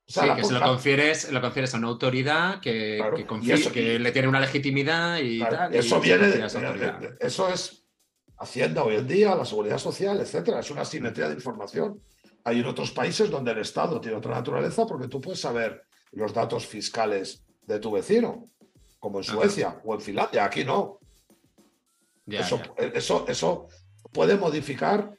O 0.07 0.11
sea, 0.11 0.23
sí, 0.35 0.41
que 0.41 0.43
se 0.47 0.53
lo 0.53 0.61
confieres, 0.61 1.31
lo 1.31 1.41
confieres 1.41 1.73
a 1.73 1.77
una 1.77 1.87
autoridad 1.87 2.59
que, 2.61 2.97
Claro, 2.97 3.15
que, 3.15 3.53
eso- 3.53 3.71
le 3.73 4.11
tiene 4.11 4.27
una 4.27 4.39
legitimidad 4.39 5.17
y 5.17 5.39
Claro, 5.39 5.55
tal. 5.57 5.75
eso 5.75 5.99
viene 5.99 6.27
de, 6.27 6.43
autoridad. 6.43 6.99
de- 6.99 7.15
eso 7.19 7.49
es 7.49 7.81
Hacienda 8.37 8.83
hoy 8.83 8.95
en 8.97 9.07
día, 9.07 9.33
la 9.33 9.45
seguridad 9.45 9.77
social, 9.77 10.19
etcétera. 10.19 10.59
Es 10.59 10.69
una 10.69 10.83
simetría 10.83 11.29
de 11.29 11.35
información. 11.35 12.01
Hay 12.43 12.59
en 12.59 12.65
otros 12.65 12.91
países 12.91 13.31
donde 13.31 13.51
el 13.51 13.59
Estado 13.59 13.99
tiene 14.01 14.17
otra 14.17 14.33
naturaleza 14.35 14.85
porque 14.85 15.07
tú 15.07 15.21
puedes 15.21 15.39
saber 15.39 15.83
los 16.11 16.33
datos 16.33 16.67
fiscales 16.67 17.43
de 17.65 17.79
tu 17.79 17.91
vecino, 17.91 18.43
como 18.99 19.19
en 19.19 19.23
Ajá. 19.23 19.33
Suecia 19.33 19.81
o 19.85 19.95
en 19.95 20.01
Finlandia. 20.01 20.43
Aquí 20.45 20.65
no. 20.65 20.99
Ya, 22.25 22.41
eso, 22.41 22.61
ya. 22.77 22.85
Eso, 22.93 23.25
eso 23.27 23.67
puede 24.11 24.35
modificar 24.35 25.11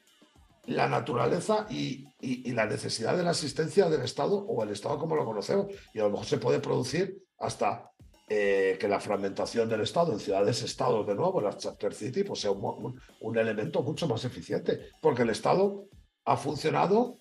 la 0.66 0.88
naturaleza 0.88 1.66
y, 1.70 2.05
y- 2.20 2.52
la 2.52 2.66
necesidad 2.66 3.16
de 3.16 3.22
la 3.22 3.30
asistencia 3.30 3.88
del 3.88 4.02
Estado 4.02 4.36
o 4.38 4.62
el 4.62 4.70
Estado 4.70 4.98
como 4.98 5.14
lo 5.16 5.24
conocemos. 5.24 5.66
Y 5.94 6.01
a 6.01 6.05
lo 6.05 6.10
mejor 6.10 6.26
se 6.26 6.38
puede 6.38 6.59
producir 6.60 7.22
hasta 7.38 7.90
eh, 8.28 8.76
que 8.80 8.88
la 8.88 8.98
fragmentación 8.98 9.68
del 9.68 9.82
Estado 9.82 10.12
en 10.12 10.18
ciudades-estados, 10.18 11.06
de 11.06 11.14
nuevo, 11.14 11.40
las 11.40 11.59
Chapter 11.59 11.94
City, 11.94 12.24
pues 12.24 12.40
sea 12.40 12.51
un- 12.51 13.01
un 13.20 13.38
elemento 13.38 13.82
mucho 13.82 14.09
más 14.09 14.24
eficiente. 14.24 14.88
Porque 15.01 15.22
el 15.22 15.30
Estado 15.30 15.84
ha 16.24 16.36
funcionado 16.36 17.18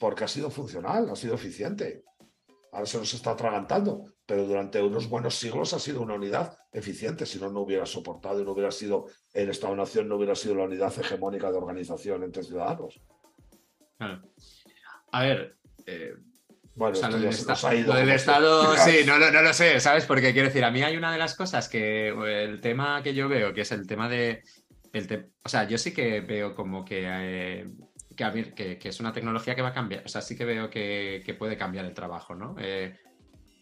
porque 0.00 0.24
ha 0.24 0.28
sido 0.28 0.50
funcional, 0.50 1.10
ha 1.10 1.16
sido 1.16 1.34
eficiente. 1.34 2.02
Ahora 2.72 2.86
se 2.86 2.98
nos 2.98 3.12
está 3.14 3.32
atragantando, 3.32 4.04
pero 4.28 4.44
durante 4.44 4.82
unos 4.82 5.08
buenos 5.08 5.36
siglos 5.36 5.72
ha 5.72 5.78
sido 5.78 6.02
una 6.02 6.12
unidad 6.12 6.58
eficiente, 6.70 7.24
si 7.24 7.40
no, 7.40 7.50
no 7.50 7.60
hubiera 7.60 7.86
soportado 7.86 8.42
y 8.42 8.44
no 8.44 8.52
hubiera 8.52 8.70
sido 8.70 9.06
el 9.32 9.48
Estado-Nación, 9.48 10.06
no 10.06 10.16
hubiera 10.16 10.34
sido 10.34 10.54
la 10.54 10.64
unidad 10.64 10.92
hegemónica 11.00 11.50
de 11.50 11.56
organización 11.56 12.22
entre 12.24 12.42
ciudadanos. 12.42 13.00
Claro. 13.96 14.20
A 15.12 15.22
ver. 15.22 15.56
eh, 15.86 16.12
Bueno, 16.74 16.92
o 16.96 17.00
sea, 17.00 17.08
lo 17.08 17.18
del, 17.18 17.30
ha 17.30 17.74
ido. 17.74 17.94
lo 17.94 18.12
Estado, 18.12 18.76
sí, 18.84 18.98
no, 19.06 19.16
lo- 19.18 19.30
no 19.30 19.40
lo 19.40 19.54
sé, 19.54 19.80
¿sabes? 19.80 20.04
Porque 20.04 20.34
quiero 20.34 20.48
decir, 20.48 20.62
a 20.62 20.70
mí 20.70 20.82
hay 20.82 20.98
una 20.98 21.10
de 21.10 21.18
las 21.18 21.34
cosas 21.34 21.66
que 21.70 22.08
el 22.08 22.60
tema 22.60 23.02
que 23.02 23.14
yo 23.14 23.28
veo, 23.30 23.54
que 23.54 23.62
es 23.62 23.72
el 23.72 23.86
tema 23.86 24.10
de. 24.10 24.42
El 24.92 25.06
te- 25.06 25.30
o 25.42 25.48
sea, 25.48 25.66
yo 25.66 25.78
sí 25.78 25.94
que 25.94 26.20
veo 26.20 26.54
como 26.54 26.84
que, 26.84 27.04
eh, 27.06 27.66
que, 28.14 28.24
a 28.24 28.30
ver, 28.30 28.52
que, 28.52 28.78
que 28.78 28.90
es 28.90 29.00
una 29.00 29.12
tecnología 29.14 29.54
que 29.54 29.62
va 29.62 29.68
a 29.68 29.74
cambiar. 29.74 30.04
O 30.04 30.08
sea, 30.08 30.20
sí 30.20 30.36
que 30.36 30.44
veo 30.44 30.68
que, 30.68 31.22
que 31.24 31.32
puede 31.32 31.56
cambiar 31.56 31.86
el 31.86 31.94
trabajo, 31.94 32.34
¿no? 32.34 32.54
Eh, 32.58 32.94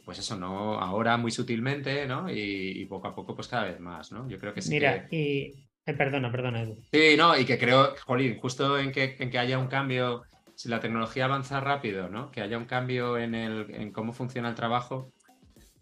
pues 0.06 0.20
eso, 0.20 0.36
¿no? 0.36 0.78
Ahora 0.78 1.16
muy 1.16 1.32
sutilmente, 1.32 2.06
¿no? 2.06 2.30
Y, 2.30 2.80
y 2.80 2.86
poco 2.86 3.08
a 3.08 3.14
poco, 3.14 3.34
pues 3.34 3.48
cada 3.48 3.64
vez 3.64 3.80
más, 3.80 4.12
¿no? 4.12 4.28
Yo 4.28 4.38
creo 4.38 4.54
que 4.54 4.62
sí 4.62 4.70
que- 4.70 4.76
Mira, 4.76 5.08
y. 5.10 5.66
eh, 5.84 5.94
perdona, 5.94 6.30
perdona, 6.30 6.62
Edu. 6.62 6.76
Sí, 6.92 7.16
no, 7.18 7.36
y 7.36 7.44
que 7.44 7.58
creo, 7.58 7.94
jolín, 8.06 8.38
justo 8.38 8.78
en 8.78 8.92
que, 8.92 9.16
en 9.18 9.30
que 9.30 9.38
haya 9.38 9.58
un 9.58 9.66
cambio, 9.66 10.22
si 10.54 10.68
la 10.68 10.78
tecnología 10.78 11.24
avanza 11.24 11.58
rápido, 11.60 12.08
¿no? 12.08 12.30
Que 12.30 12.40
haya 12.40 12.56
un 12.56 12.66
cambio 12.66 13.18
en, 13.18 13.34
el, 13.34 13.74
en 13.74 13.90
cómo 13.92 14.12
funciona 14.12 14.48
el 14.48 14.54
trabajo, 14.54 15.12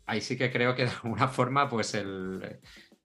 ahí 0.06 0.22
sí 0.22 0.38
que 0.38 0.50
creo 0.50 0.74
que 0.74 0.86
de 0.86 0.90
alguna 1.04 1.28
forma, 1.28 1.68
pues 1.68 1.94
el, 1.94 2.60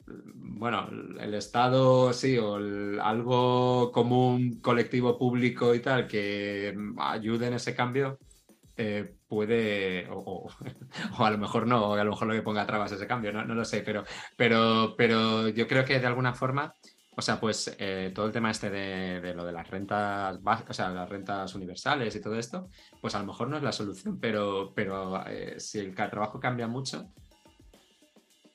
bueno, 0.06 0.90
el 1.20 1.34
Estado, 1.34 2.14
sí, 2.14 2.38
o 2.38 2.56
el- 2.58 3.00
algo 3.02 3.92
común, 3.92 4.60
colectivo, 4.62 5.18
público 5.18 5.76
y 5.76 5.82
tal, 5.82 6.08
que 6.08 6.74
ayude 6.98 7.48
en 7.48 7.54
ese 7.56 7.76
cambio, 7.76 8.18
eh, 8.82 9.14
puede, 9.28 10.08
o, 10.10 10.48
a 11.18 11.30
lo 11.30 11.38
mejor 11.38 11.68
no, 11.68 11.90
o 11.90 11.94
a 11.96 12.04
lo 12.04 12.12
mejor 12.12 12.30
lo 12.30 12.34
que 12.34 12.42
ponga 12.42 12.66
trabas 12.66 12.94
ese 12.94 13.06
cambio, 13.08 13.34
no, 13.34 13.44
lo 13.44 13.66
sé, 13.66 13.82
pero, 13.82 14.06
pero, 14.38 14.96
pero 14.98 15.50
yo 15.50 15.68
creo 15.68 15.84
que 15.84 16.00
de 16.00 16.08
alguna 16.08 16.34
forma, 16.34 16.74
o 17.18 17.22
sea, 17.22 17.42
pues 17.42 17.76
eh, 17.78 18.14
todo 18.16 18.26
el 18.28 18.32
tema 18.32 18.52
este 18.52 18.70
de, 18.70 19.34
lo 19.36 19.44
de 19.44 19.52
las 19.52 19.70
rentas, 19.70 20.42
bas- 20.42 20.64
o 20.70 20.74
sea, 20.74 20.90
las 20.92 21.10
rentas 21.10 21.54
universales 21.56 22.16
y 22.16 22.22
todo 22.22 22.36
esto, 22.36 22.70
pues 23.02 23.14
a 23.16 23.20
lo 23.20 23.26
mejor 23.26 23.50
no 23.50 23.58
es 23.58 23.64
la 23.64 23.74
solución, 23.74 24.18
pero, 24.18 24.72
pero 24.74 25.28
eh, 25.28 25.60
si 25.60 25.80
el 25.80 25.94
trabajo 25.94 26.40
cambia 26.40 26.68
mucho, 26.70 27.12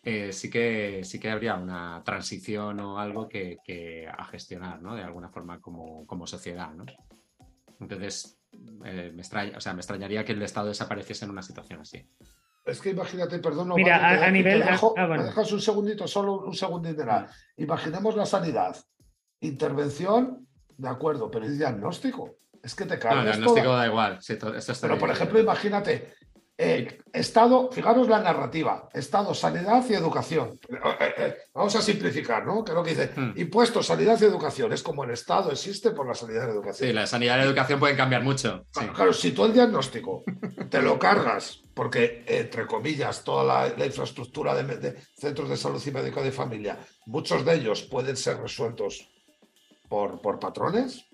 sí 0.02 0.50
que 0.50 1.00
sí 1.02 1.18
que 1.20 1.30
habría 1.30 1.54
una 1.54 2.02
transición 2.02 2.80
o 2.80 2.98
algo 2.98 3.28
que, 3.28 3.58
que 3.64 4.06
a 4.06 4.24
gestionar, 4.26 4.80
¿no? 4.80 4.94
De 4.94 5.02
alguna 5.02 5.28
forma 5.30 5.60
como, 5.60 6.06
como 6.06 6.26
sociedad, 6.26 6.72
¿no? 6.72 6.84
Entonces, 7.80 8.38
eh, 8.84 9.12
me 9.14 9.22
extraña, 9.22 9.56
o 9.56 9.60
sea, 9.60 9.72
me 9.74 9.80
extrañaría 9.80 10.24
que 10.24 10.32
el 10.32 10.42
Estado 10.42 10.68
desapareciese 10.68 11.24
en 11.24 11.30
una 11.30 11.42
situación 11.42 11.80
así. 11.80 12.06
Es 12.64 12.80
que 12.80 12.90
imagínate, 12.90 13.38
perdón, 13.40 13.68
no, 13.68 13.74
Mira, 13.76 13.96
a- 13.96 14.26
a 14.26 14.30
nivel- 14.30 14.62
dejo- 14.62 14.94
ah, 14.96 15.06
bueno. 15.06 15.22
me 15.22 15.28
dejas 15.28 15.52
un 15.52 15.60
segundito, 15.60 16.06
solo 16.08 16.40
un 16.40 16.54
segundito. 16.54 17.04
Imaginemos 17.58 18.16
la 18.16 18.24
sanidad. 18.26 18.76
Intervención, 19.40 20.46
de 20.76 20.88
acuerdo, 20.88 21.30
pero 21.30 21.46
¿y 21.46 21.50
diagnóstico? 21.56 22.36
Es 22.62 22.74
que 22.74 22.84
te 22.84 22.90
No, 22.90 22.94
el 22.94 23.00
cargas 23.00 23.24
diagnóstico 23.26 23.64
toda- 23.66 23.78
da 23.80 23.86
igual. 23.86 24.18
sí, 24.22 24.32
esto 24.32 24.74
Pero, 24.80 24.98
por 24.98 25.10
ejemplo, 25.10 25.38
imagínate, 25.38 26.14
eh, 26.56 26.98
Estado, 27.12 27.70
fijaros 27.72 28.08
la 28.08 28.20
narrativa, 28.20 28.88
Estado, 28.92 29.34
sanidad 29.34 29.84
y 29.88 29.94
educación. 29.94 30.58
Eh, 30.68 31.14
eh, 31.18 31.36
vamos 31.52 31.74
a 31.74 31.82
simplificar, 31.82 32.46
¿no? 32.46 32.64
Que 32.64 32.72
lo 32.72 32.82
que 32.84 32.90
dice, 32.90 33.10
Hmm. 33.16 33.32
impuestos, 33.36 33.86
sanidad 33.86 34.16
y 34.20 34.24
educación. 34.24 34.72
Es 34.72 34.82
como 34.82 35.02
el 35.04 35.10
Estado 35.10 35.50
existe 35.50 35.90
por 35.90 36.06
la 36.06 36.14
sanidad 36.14 36.44
y 36.44 36.46
la 36.46 36.52
educación. 36.52 36.88
Sí, 36.88 36.94
la 36.94 37.06
sanidad 37.06 37.36
y 37.36 37.38
la 37.38 37.44
educación 37.44 37.80
pueden 37.80 37.96
cambiar 37.96 38.22
mucho. 38.22 38.66
sí. 38.70 38.86
Claro, 38.94 39.12
si 39.12 39.32
tú 39.32 39.44
el 39.44 39.52
diagnóstico 39.52 40.22
te 40.70 40.80
lo 40.80 40.98
cargas, 40.98 41.60
porque, 41.74 42.24
entre 42.28 42.66
comillas, 42.68 43.24
toda 43.24 43.42
la, 43.42 43.74
la 43.76 43.86
infraestructura 43.86 44.54
de, 44.54 44.96
centros 45.16 45.48
de 45.48 45.56
salud 45.56 45.82
y 45.84 45.90
médico 45.90 46.22
de 46.22 46.30
familia, 46.30 46.78
muchos 47.06 47.44
de 47.44 47.54
ellos 47.54 47.82
pueden 47.82 48.16
ser 48.16 48.38
resueltos 48.38 49.08
por, 49.88 50.20
por 50.20 50.38
patrones 50.38 51.04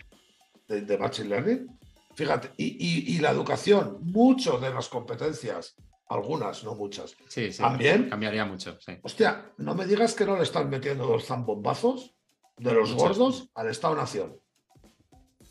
de, 0.69 0.83
de 0.83 0.99
Machine 0.99 1.29
Learning. 1.31 1.80
Fíjate, 2.15 2.51
y, 2.57 2.67
y- 2.79 3.17
y 3.17 3.19
la 3.21 3.31
educación, 3.31 3.99
muchas 4.03 4.61
de 4.61 4.71
las 4.75 4.89
competencias, 4.89 5.77
algunas, 6.09 6.65
no 6.65 6.75
muchas. 6.75 7.17
Sí, 7.29 7.53
sí, 7.53 7.63
¿También? 7.63 8.09
cambiaría 8.11 8.45
mucho. 8.45 8.77
Sí. 8.81 8.93
Hostia, 9.03 9.53
no 9.59 9.75
me 9.75 9.87
digas 9.87 10.15
que 10.15 10.25
no 10.27 10.37
le 10.37 10.43
están 10.43 10.69
metiendo 10.69 11.07
dos 11.07 11.25
zambombazos 11.27 12.15
de 12.57 12.73
los 12.75 12.91
Muchas. 12.93 13.17
gordos 13.19 13.51
al 13.55 13.69
Estado-Nación. 13.71 14.37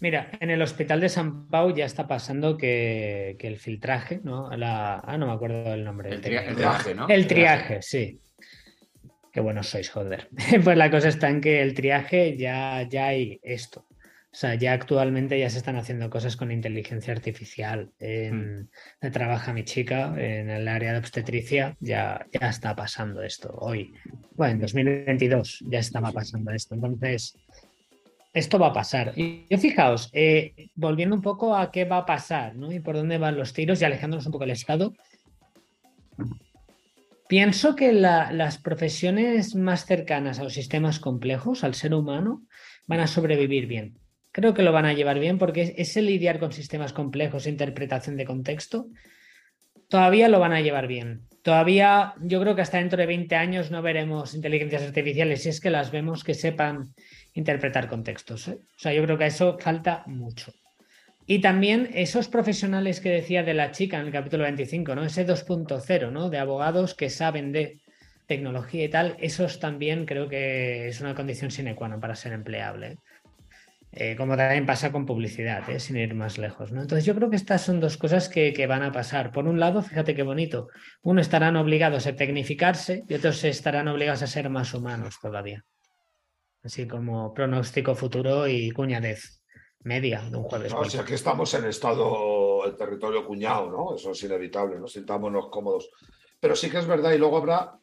Mira, 0.02 0.32
en 0.40 0.50
el 0.50 0.62
hospital 0.62 1.02
de 1.02 1.10
San 1.10 1.48
Pau 1.50 1.74
ya 1.76 1.86
está 1.86 2.08
pasando 2.08 2.56
que, 2.56 3.36
que 3.40 3.48
el 3.48 3.58
filtraje, 3.58 4.22
¿no? 4.24 4.50
La, 4.56 5.00
ah, 5.00 5.18
no 5.18 5.28
me 5.28 5.34
acuerdo 5.34 5.64
del 5.72 5.84
nombre. 5.84 6.10
El, 6.10 6.16
el 6.26 6.56
triaje, 6.56 6.94
¿no? 6.96 7.08
El 7.10 7.28
triaje, 7.28 7.82
sí. 7.82 8.22
Qué 9.32 9.42
buenos 9.42 9.68
sois, 9.70 9.90
joder. 9.90 10.30
Pues 10.64 10.78
la 10.78 10.90
cosa 10.92 11.10
está 11.10 11.30
en 11.30 11.42
que 11.42 11.62
el 11.62 11.74
triaje 11.74 12.38
ya, 12.38 12.88
ya 12.88 13.08
hay 13.08 13.40
esto. 13.44 13.86
O 14.32 14.36
sea, 14.36 14.54
ya 14.54 14.74
actualmente 14.74 15.40
ya 15.40 15.50
se 15.50 15.58
están 15.58 15.76
haciendo 15.76 16.10
cosas 16.12 16.38
con 16.38 16.52
inteligencia 16.52 17.12
artificial. 17.14 17.90
En, 17.98 18.70
donde 19.02 19.12
trabaja 19.12 19.54
mi 19.54 19.64
chica 19.64 20.14
en 20.18 20.52
el 20.52 20.68
área 20.68 20.92
de 20.94 21.00
obstetricia, 21.00 21.76
ya, 21.80 22.28
ya 22.40 22.50
está 22.50 22.76
pasando 22.76 23.24
esto 23.24 23.56
hoy. 23.58 23.92
Bueno, 24.36 24.54
en 24.54 24.60
2022 24.62 25.64
ya 25.68 25.80
estaba 25.80 26.12
pasando 26.12 26.52
esto. 26.52 26.76
Entonces, 26.76 27.36
esto 28.32 28.60
va 28.60 28.68
a 28.68 28.74
pasar. 28.74 29.14
Y 29.16 29.48
yo 29.50 29.58
fijaos, 29.58 30.12
eh, 30.14 30.70
volviendo 30.76 31.16
un 31.16 31.24
poco 31.24 31.56
a 31.56 31.72
qué 31.72 31.86
va 31.86 31.98
a 31.98 32.06
pasar, 32.06 32.56
¿no? 32.56 32.72
Y 32.72 32.80
por 32.80 32.96
dónde 32.96 33.18
van 33.18 33.36
los 33.36 33.54
tiros 33.54 33.82
y 33.82 33.86
alejándonos 33.86 34.28
un 34.28 34.32
poco 34.32 34.44
del 34.44 34.52
Estado. 34.52 34.94
Pienso 37.28 37.76
que 37.76 37.94
la- 37.94 38.32
las 38.32 38.60
profesiones 38.60 39.56
más 39.56 39.86
cercanas 39.86 40.40
a 40.40 40.44
los 40.44 40.54
sistemas 40.54 41.00
complejos, 41.00 41.64
al 41.64 41.74
ser 41.74 41.96
humano, 41.96 42.44
van 42.88 43.00
a 43.00 43.08
sobrevivir 43.08 43.66
bien. 43.66 43.98
Creo 44.32 44.54
que 44.54 44.64
lo 44.64 44.72
van 44.72 44.86
a 44.86 44.94
llevar 44.94 45.20
bien 45.20 45.38
porque 45.38 45.62
es- 45.64 45.74
ese 45.78 46.02
lidiar 46.02 46.40
con 46.40 46.52
sistemas 46.52 46.94
complejos, 46.94 47.48
interpretación 47.48 48.16
de 48.18 48.26
contexto, 48.26 48.88
todavía 49.88 50.30
lo 50.30 50.40
van 50.40 50.54
a 50.54 50.62
llevar 50.62 50.88
bien. 50.88 51.22
Todavía 51.42 52.14
yo 52.22 52.40
creo 52.42 52.56
que 52.56 52.62
hasta 52.62 52.78
dentro 52.78 53.00
de 53.00 53.06
20 53.08 53.36
años 53.36 53.72
no 53.72 53.82
veremos 53.82 54.36
inteligencias 54.36 54.84
artificiales, 54.84 55.44
si 55.44 55.50
es 55.50 55.60
que 55.60 55.70
las 55.70 55.92
vemos 55.92 56.24
que 56.24 56.34
sepan 56.34 56.94
interpretar 57.34 57.88
contextos. 57.88 58.48
¿eh? 58.50 58.58
O 58.76 58.80
sea, 58.80 58.94
yo 58.94 59.04
creo 59.04 59.18
que 59.18 59.24
a 59.24 59.28
eso 59.28 59.58
falta 59.60 60.04
mucho. 60.06 60.52
Y 61.26 61.40
también 61.42 61.90
esos 61.94 62.28
profesionales 62.28 63.00
que 63.02 63.10
decía 63.10 63.44
de 63.44 63.54
la 63.54 63.72
chica 63.72 64.00
en 64.00 64.08
el 64.08 64.12
capítulo 64.12 64.44
25, 64.44 64.96
¿no? 64.96 65.04
Ese 65.04 65.26
2.0, 65.26 66.12
¿no? 66.12 66.30
De 66.30 66.40
abogados 66.40 66.96
que 66.96 67.10
saben 67.10 67.52
de 67.52 67.80
tecnología 68.26 68.84
y 68.86 68.90
tal, 68.90 69.16
esos 69.20 69.60
también 69.60 70.06
creo 70.06 70.28
que 70.28 70.88
es 70.88 71.02
una 71.02 71.16
condición 71.16 71.52
sine 71.52 71.76
qua 71.76 71.88
non 71.88 72.02
para 72.02 72.16
ser 72.16 72.34
empleable. 72.34 72.88
Eh, 72.92 73.09
como 74.18 74.38
también 74.38 74.66
pasa 74.66 74.92
con 74.92 75.06
publicidad, 75.06 75.68
¿eh? 75.70 75.80
sin 75.80 75.98
ir 75.98 76.14
más 76.14 76.38
lejos. 76.38 76.72
¿no? 76.72 76.82
Entonces 76.82 77.06
yo 77.06 77.16
creo 77.16 77.30
que 77.30 77.36
estas 77.36 77.62
son 77.62 77.80
dos 77.80 77.98
cosas 77.98 78.30
que, 78.30 78.54
que, 78.54 78.68
van 78.68 78.84
a 78.84 78.92
pasar. 78.92 79.32
Por 79.32 79.48
un 79.48 79.60
lado, 79.60 79.82
fíjate 79.82 80.16
qué 80.16 80.24
bonito, 80.24 80.68
uno 81.02 81.22
estarán 81.22 81.56
obligados 81.56 82.06
a 82.06 82.16
tecnificarse 82.16 83.04
y 83.08 83.14
otros 83.16 83.44
estarán 83.44 83.88
obligados 83.88 84.22
a 84.22 84.28
ser 84.28 84.50
más 84.50 84.74
humanos 84.74 85.18
todavía. 85.22 85.66
Así 86.64 86.88
como 86.88 87.34
pronóstico 87.34 87.96
futuro 87.96 88.48
y 88.48 88.70
cuñadez 88.72 89.42
media 89.84 90.22
de 90.30 90.38
un 90.38 90.44
jueves. 90.44 90.74
No, 90.74 90.84
si 90.86 90.98
aquí 90.98 91.14
estamos 91.14 91.54
en 91.54 91.66
estado, 91.66 92.66
el 92.66 92.76
territorio 92.76 93.26
cuñado, 93.26 93.72
¿no? 93.72 93.96
Eso 93.96 94.12
es 94.12 94.24
inevitable, 94.24 94.80
no 94.80 94.88
sintámonos 94.88 95.50
cómodos. 95.50 95.90
Pero 96.40 96.56
sí 96.56 96.70
que 96.70 96.80
es 96.80 96.86
verdad, 96.86 97.14
y 97.14 97.18
luego 97.18 97.38
habrá, 97.38 97.80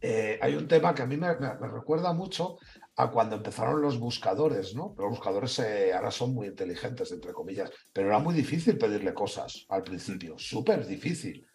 eh, 0.00 0.38
hay 0.40 0.54
un 0.54 0.68
tema 0.68 0.94
que 0.94 1.02
a 1.02 1.06
mí 1.06 1.16
me, 1.16 1.34
me, 1.36 1.54
me 1.54 1.68
recuerda 1.68 2.12
mucho 2.12 2.58
a 2.96 3.10
cuando 3.10 3.36
empezaron 3.36 3.80
los 3.80 3.98
buscadores, 3.98 4.74
¿no? 4.74 4.94
Los 4.98 5.10
buscadores 5.10 5.58
eh, 5.60 5.92
ahora 5.94 6.10
son 6.10 6.34
muy 6.34 6.46
inteligentes, 6.46 7.10
entre 7.12 7.32
comillas, 7.32 7.70
pero 7.92 8.08
era 8.08 8.18
muy 8.18 8.34
difícil 8.34 8.76
pedirle 8.76 9.14
cosas 9.14 9.64
al 9.68 9.82
principio, 9.82 10.38
súper 10.38 10.86
difícil. 10.86 11.46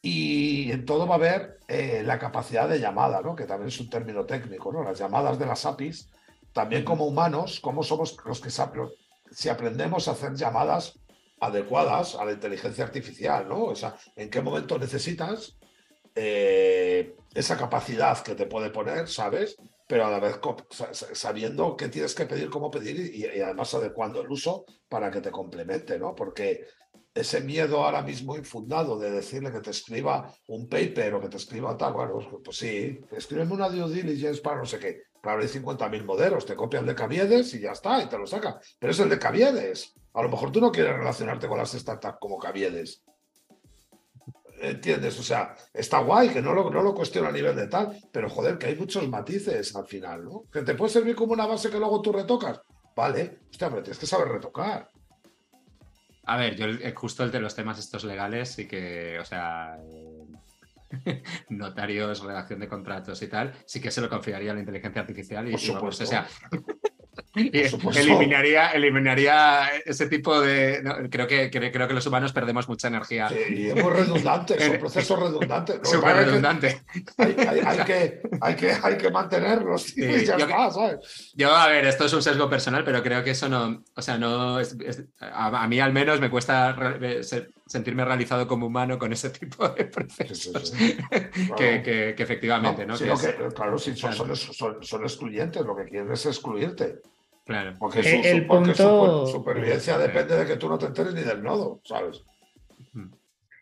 Y 0.00 0.70
en 0.70 0.84
todo 0.84 1.06
va 1.06 1.16
a 1.16 1.18
haber 1.18 1.58
eh, 1.68 2.02
la 2.04 2.18
capacidad 2.18 2.68
de 2.68 2.80
llamada, 2.80 3.20
¿no? 3.20 3.34
Que 3.34 3.44
también 3.44 3.68
es 3.68 3.80
un 3.80 3.90
término 3.90 4.24
técnico, 4.24 4.72
¿no? 4.72 4.82
Las 4.82 4.98
llamadas 4.98 5.38
de 5.38 5.46
las 5.46 5.66
APIs, 5.66 6.08
también 6.52 6.84
como 6.84 7.06
humanos, 7.06 7.60
cómo 7.60 7.82
somos 7.82 8.16
los 8.24 8.40
que 8.40 8.50
si 9.30 9.48
aprendemos 9.48 10.08
a 10.08 10.12
hacer 10.12 10.34
llamadas 10.34 10.98
adecuadas 11.40 12.14
a 12.14 12.24
la 12.24 12.32
inteligencia 12.32 12.84
artificial, 12.84 13.48
¿no? 13.48 13.64
O 13.64 13.74
sea, 13.74 13.96
¿en 14.16 14.30
qué 14.30 14.40
momento 14.40 14.78
necesitas 14.78 15.56
eh, 16.14 17.14
esa 17.34 17.56
capacidad 17.56 18.18
que 18.22 18.34
te 18.34 18.46
puede 18.46 18.70
poner, 18.70 19.08
¿sabes? 19.08 19.56
Pero 19.88 20.04
a 20.06 20.10
la 20.10 20.20
vez 20.20 20.38
sabiendo 21.14 21.74
qué 21.74 21.88
tienes 21.88 22.14
que 22.14 22.26
pedir, 22.26 22.50
cómo 22.50 22.70
pedir 22.70 23.12
y, 23.14 23.24
y, 23.24 23.40
además 23.40 23.72
adecuando 23.74 24.20
el 24.20 24.30
uso 24.30 24.66
para 24.86 25.10
que 25.10 25.22
te 25.22 25.30
complemente, 25.30 25.98
¿no? 25.98 26.14
Porque 26.14 26.66
ese 27.14 27.40
miedo 27.40 27.82
ahora 27.82 28.02
mismo 28.02 28.36
infundado 28.36 28.98
de 28.98 29.10
decirle 29.10 29.50
que 29.50 29.60
te 29.60 29.70
escriba 29.70 30.32
un 30.48 30.68
paper 30.68 31.14
o 31.14 31.20
que 31.20 31.30
te 31.30 31.38
escriba 31.38 31.76
tal, 31.76 31.94
bueno, 31.94 32.18
pues 32.44 32.58
sí, 32.58 33.00
escríbeme 33.10 33.54
una 33.54 33.70
due 33.70 33.90
diligence 33.90 34.42
para 34.42 34.58
no 34.58 34.66
sé 34.66 34.78
qué. 34.78 35.02
Claro, 35.22 35.40
hay 35.40 35.48
50.000 35.48 36.04
modelos, 36.04 36.46
te 36.46 36.54
copian 36.54 36.86
de 36.86 36.94
Caviedes 36.94 37.52
y 37.54 37.60
ya 37.60 37.72
está, 37.72 38.02
y 38.02 38.08
te 38.08 38.18
lo 38.18 38.26
saca. 38.26 38.60
Pero 38.78 38.92
es 38.92 39.00
el 39.00 39.08
de 39.08 39.18
Caviedes. 39.18 39.94
A 40.12 40.22
lo 40.22 40.28
mejor 40.28 40.52
tú 40.52 40.60
no 40.60 40.70
quieres 40.70 40.96
relacionarte 40.96 41.48
con 41.48 41.58
las 41.58 41.72
startups 41.72 42.18
como 42.20 42.38
Caviedes. 42.38 43.02
¿Entiendes? 44.60 45.18
O 45.18 45.22
sea, 45.22 45.54
está 45.72 46.00
guay, 46.00 46.30
que 46.30 46.42
no 46.42 46.52
lo, 46.52 46.70
no 46.70 46.82
lo 46.82 46.94
cuestiono 46.94 47.28
a 47.28 47.32
nivel 47.32 47.54
de 47.54 47.68
tal, 47.68 47.96
pero 48.12 48.28
joder, 48.28 48.58
que 48.58 48.66
hay 48.66 48.76
muchos 48.76 49.08
matices 49.08 49.74
al 49.76 49.86
final, 49.86 50.24
¿no? 50.24 50.44
Que 50.52 50.62
te 50.62 50.74
puede 50.74 50.92
servir 50.92 51.14
como 51.14 51.32
una 51.32 51.46
base 51.46 51.70
que 51.70 51.78
luego 51.78 52.02
tú 52.02 52.12
retocas. 52.12 52.60
Vale, 52.96 53.40
hostia, 53.50 53.70
pero 53.70 53.82
tienes 53.82 53.98
que 53.98 54.06
saber 54.06 54.28
retocar. 54.28 54.90
A 56.24 56.36
ver, 56.36 56.56
yo 56.56 56.66
justo 56.94 57.24
el 57.24 57.30
de 57.30 57.40
los 57.40 57.54
temas 57.54 57.78
estos 57.78 58.04
legales 58.04 58.50
sí 58.50 58.66
que, 58.66 59.18
o 59.18 59.24
sea, 59.24 59.78
eh, 59.82 61.22
notarios, 61.48 62.22
redacción 62.22 62.60
de 62.60 62.68
contratos 62.68 63.22
y 63.22 63.28
tal, 63.28 63.54
sí 63.64 63.80
que 63.80 63.90
se 63.90 64.00
lo 64.00 64.08
confiaría 64.08 64.50
a 64.50 64.54
la 64.54 64.60
inteligencia 64.60 65.00
artificial 65.00 65.48
y, 65.48 65.52
Por 65.52 65.60
y 65.60 65.68
vamos, 65.68 65.96
supuesto. 65.96 66.04
o 66.04 66.06
sea. 66.06 66.28
Eliminaría, 67.34 68.70
eliminaría 68.70 69.68
ese 69.84 70.06
tipo 70.08 70.40
de. 70.40 70.82
no, 70.82 70.94
creo, 71.10 71.26
que, 71.26 71.50
creo, 71.50 71.70
creo 71.70 71.88
que 71.88 71.94
los 71.94 72.06
humanos 72.06 72.32
perdemos 72.32 72.68
mucha 72.68 72.88
energía. 72.88 73.28
Sí, 73.28 73.36
y 73.54 73.66
es 73.68 73.74
muy 73.74 73.92
redundante, 73.92 74.58
son 74.58 74.78
procesos 74.78 75.18
redundantes. 75.18 75.78
Que 75.82 75.88
Súper 75.88 76.16
redundante. 76.16 76.82
Hay, 77.18 77.36
hay- 77.38 77.60
hay 77.64 77.78
que, 77.84 78.20
hay, 78.40 78.54
que, 78.56 78.72
hay 78.82 78.96
que 78.96 79.10
mantenerlos 79.10 79.96
y 79.96 80.02
Sí, 80.02 80.24
ya 80.26 80.36
yo- 80.38 80.46
está, 80.46 80.70
¿sabes? 80.70 81.32
Yo, 81.34 81.54
a 81.54 81.68
ver, 81.68 81.86
esto 81.86 82.06
es 82.06 82.12
un 82.12 82.22
sesgo 82.22 82.48
personal, 82.48 82.84
pero 82.84 83.02
creo 83.02 83.22
que 83.22 83.30
eso 83.32 83.48
no. 83.48 83.82
O 83.94 84.02
sea, 84.02 84.18
no. 84.18 84.58
Es, 84.60 84.76
es- 84.84 85.04
a, 85.20 85.62
a 85.62 85.68
mí 85.68 85.80
al 85.80 85.92
menos 85.92 86.20
me 86.20 86.30
cuesta 86.30 86.72
re- 86.72 87.22
ser- 87.22 87.50
sentirme 87.68 88.04
realizado 88.04 88.46
como 88.48 88.66
humano 88.66 88.98
con 88.98 89.12
ese 89.12 89.30
tipo 89.38 89.68
de 89.68 89.84
procesos. 89.84 90.70
sí. 90.70 90.96
que, 91.10 91.30
Claro. 91.46 91.56
que- 91.56 92.14
que 92.16 92.22
efectivamente, 92.22 92.86
¿no? 92.86 92.96
Sí, 92.96 93.04
Que 93.04 93.08
lo 93.10 93.14
es- 93.14 93.26
que- 93.26 93.48
claro, 93.54 93.78
sí, 93.78 93.94
son, 93.94 94.12
Claro. 94.12 94.34
son, 94.36 94.54
son- 94.54 94.82
son 94.82 95.02
excluyentes, 95.02 95.62
lo 95.64 95.76
que 95.76 95.84
quieren 95.84 96.10
es 96.10 96.26
excluirte. 96.26 97.00
Claro. 97.44 97.74
Porque, 97.78 98.00
Eh, 98.00 98.02
su, 98.22 98.28
el 98.28 98.40
su- 98.42 98.46
porque 98.46 98.74
su 98.74 98.82
punto- 98.82 99.26
super- 99.26 99.32
supervivencia 99.32 99.96
depende 99.98 100.36
de 100.36 100.46
que 100.46 100.56
tú 100.56 100.68
no 100.68 100.76
te 100.78 100.86
enteres 100.86 101.14
ni 101.14 101.22
del 101.22 101.42
nodo, 101.42 101.80
¿sabes? 101.84 102.22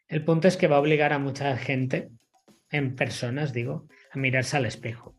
El 0.08 0.24
punto 0.24 0.46
es 0.48 0.56
que 0.56 0.68
va 0.68 0.76
a 0.76 0.80
obligar 0.80 1.12
a 1.12 1.18
mucha 1.18 1.56
gente, 1.56 2.10
en 2.70 2.94
personas 2.94 3.52
digo, 3.52 3.86
a 4.12 4.18
mirarse 4.18 4.56
al 4.56 4.66
espejo. 4.66 5.16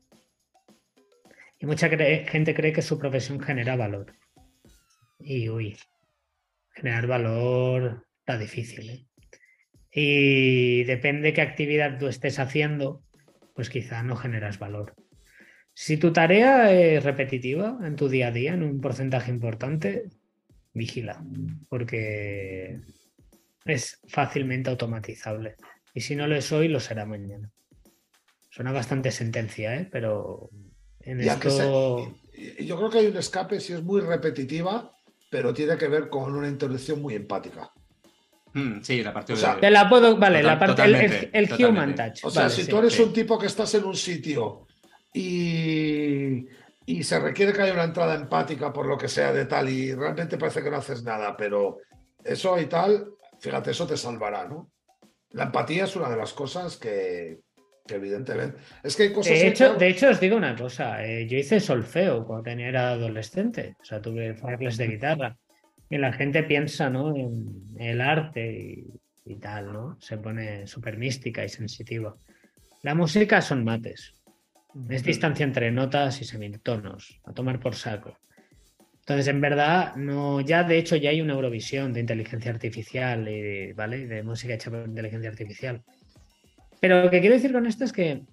Y 1.59 1.65
mucha 1.65 1.89
cre- 1.89 2.26
gente 2.27 2.53
cree 2.55 2.72
que 2.72 2.81
su 2.81 2.97
profesión 2.97 3.39
genera 3.41 3.76
valor. 3.76 4.14
Y 5.19 5.49
uy, 5.49 5.77
generar 6.72 7.07
valor 7.07 8.06
está 8.27 8.37
difícil. 8.37 8.89
¿eh? 8.89 9.05
Y 9.89 10.83
depende 10.83 11.31
qué 11.31 11.41
actividad 11.41 11.97
tú 11.97 12.07
estés 12.07 12.39
haciendo, 12.39 13.03
pues 13.55 13.69
quizá 13.69 14.03
no 14.03 14.17
generas 14.17 14.59
valor. 14.59 14.95
Si 15.73 15.95
tu 15.95 16.11
tarea 16.11 16.73
es 16.73 17.03
repetitiva 17.03 17.79
en 17.83 17.95
tu 17.95 18.09
día 18.09 18.27
a 18.27 18.31
día, 18.31 18.53
en 18.53 18.63
un 18.63 18.81
porcentaje 18.81 19.31
importante, 19.31 20.09
vigila, 20.73 21.23
porque 21.69 22.81
es 23.63 24.01
fácilmente 24.07 24.69
automatizable. 24.69 25.55
Y 25.93 26.01
si 26.01 26.15
no 26.15 26.27
lo 26.27 26.35
es 26.35 26.51
hoy, 26.51 26.67
lo 26.67 26.81
será 26.81 27.05
mañana. 27.05 27.49
Suena 28.49 28.73
bastante 28.73 29.11
sentencia, 29.11 29.75
¿eh? 29.75 29.87
pero 29.89 30.49
en 30.99 31.23
Y 31.23 31.27
esto... 31.29 32.13
yo 32.59 32.77
creo 32.77 32.89
que 32.89 32.97
hay 32.99 33.07
un 33.07 33.17
escape 33.17 33.59
si 33.61 33.73
es 33.73 33.83
muy 33.83 34.01
repetitiva, 34.01 34.91
pero 35.29 35.53
tiene 35.53 35.77
que 35.77 35.87
ver 35.87 36.09
con 36.09 36.35
una 36.35 36.49
intervención 36.49 37.01
muy 37.01 37.15
empática. 37.15 37.71
Mm, 38.53 38.81
sí, 38.81 39.03
la 39.03 39.13
parte 39.13 39.33
O 39.33 39.35
sea, 39.35 39.55
de- 39.55 39.61
Te 39.61 39.69
la 39.69 39.87
puedo, 39.89 40.17
vale, 40.17 40.41
la 40.41 40.57
Total- 40.57 40.91
parte, 40.91 41.29
el, 41.33 41.49
el- 41.51 41.65
human 41.65 41.93
touch. 41.95 42.23
O 42.23 42.29
sea, 42.29 42.43
vale, 42.43 42.53
si 42.55 42.63
sí. 42.63 42.69
tú 42.69 42.77
eres 42.79 42.93
sí. 42.93 43.01
un 43.03 43.13
tipo 43.13 43.37
que 43.37 43.45
estás 43.47 43.73
en 43.75 43.83
un 43.83 43.95
sitio 43.95 44.65
y, 45.13 46.45
y 46.85 47.03
se 47.03 47.19
requiere 47.19 47.53
que 47.53 47.61
haya 47.61 47.73
una 47.73 47.83
entrada 47.83 48.15
empática 48.15 48.71
por 48.73 48.85
lo 48.87 48.97
que 48.97 49.07
sea 49.07 49.31
de 49.33 49.45
tal 49.45 49.69
y 49.69 49.93
realmente 49.93 50.37
parece 50.37 50.63
que 50.63 50.69
no 50.71 50.77
haces 50.77 51.03
nada, 51.03 51.35
pero 51.37 51.79
eso 52.23 52.59
y 52.59 52.65
tal, 52.65 53.11
fíjate, 53.39 53.71
eso 53.71 53.85
te 53.87 53.97
salvará, 53.97 54.47
¿no? 54.47 54.71
La 55.31 55.43
empatía 55.43 55.83
es 55.83 55.95
una 55.95 56.09
de 56.09 56.17
las 56.17 56.33
cosas 56.33 56.77
que, 56.77 57.39
que 57.85 57.95
evidentemente... 57.95 58.57
Es 58.83 58.95
que 58.95 59.03
hay 59.03 59.13
cosas... 59.13 59.33
De 59.33 59.47
hecho, 59.47 59.73
que- 59.73 59.79
de 59.85 59.87
hecho, 59.89 60.09
os 60.09 60.19
digo 60.19 60.35
una 60.37 60.55
cosa. 60.55 61.05
eh, 61.05 61.27
yo 61.27 61.37
hice 61.37 61.59
solfeo 61.59 62.25
cuando 62.25 62.43
tenía- 62.43 62.69
era 62.69 62.89
adolescente. 62.91 63.75
O 63.81 63.85
sea, 63.85 64.01
tuve 64.01 64.35
clases 64.35 64.77
de 64.77 64.87
guitarra. 64.87 65.37
Y 65.89 65.97
la 65.97 66.14
gente 66.14 66.43
piensa, 66.43 66.89
¿no? 66.89 67.15
En 67.15 67.76
el 67.77 68.01
arte 68.01 68.85
y, 69.26 69.31
y 69.31 69.35
tal, 69.35 69.72
¿no? 69.72 69.97
Se 69.99 70.18
pone 70.18 70.68
súper 70.68 70.97
mística 70.97 71.43
y 71.43 71.49
sensitiva. 71.49 72.15
La 72.84 72.95
música 72.95 73.41
son 73.41 73.64
mates. 73.64 74.14
Es 74.89 75.03
distancia 75.03 75.43
entre 75.43 75.72
notas 75.72 76.22
y 76.22 76.26
semitonos. 76.26 77.19
A 77.26 77.34
tomar 77.34 77.59
por 77.59 77.76
saco. 77.76 78.18
Entonces, 78.99 79.27
en 79.27 79.39
verdad, 79.39 79.95
no, 79.95 80.41
ya 80.41 80.64
de 80.64 80.77
hecho 80.77 80.97
ya 80.97 81.11
hay 81.11 81.22
una 81.22 81.34
Eurovisión 81.34 81.93
de 81.93 82.01
inteligencia 82.01 82.51
artificial 82.51 83.27
y, 83.30 83.72
¿vale? 83.72 84.05
De 84.05 84.22
música 84.22 84.53
hecha 84.53 84.69
por 84.69 84.85
inteligencia 84.85 85.30
artificial. 85.30 85.81
Pero 86.81 87.03
lo 87.03 87.09
que 87.09 87.22
quiero 87.22 87.35
decir 87.35 87.53
con 87.53 87.65
esto 87.65 87.85
es 87.85 87.93
que 87.93 88.23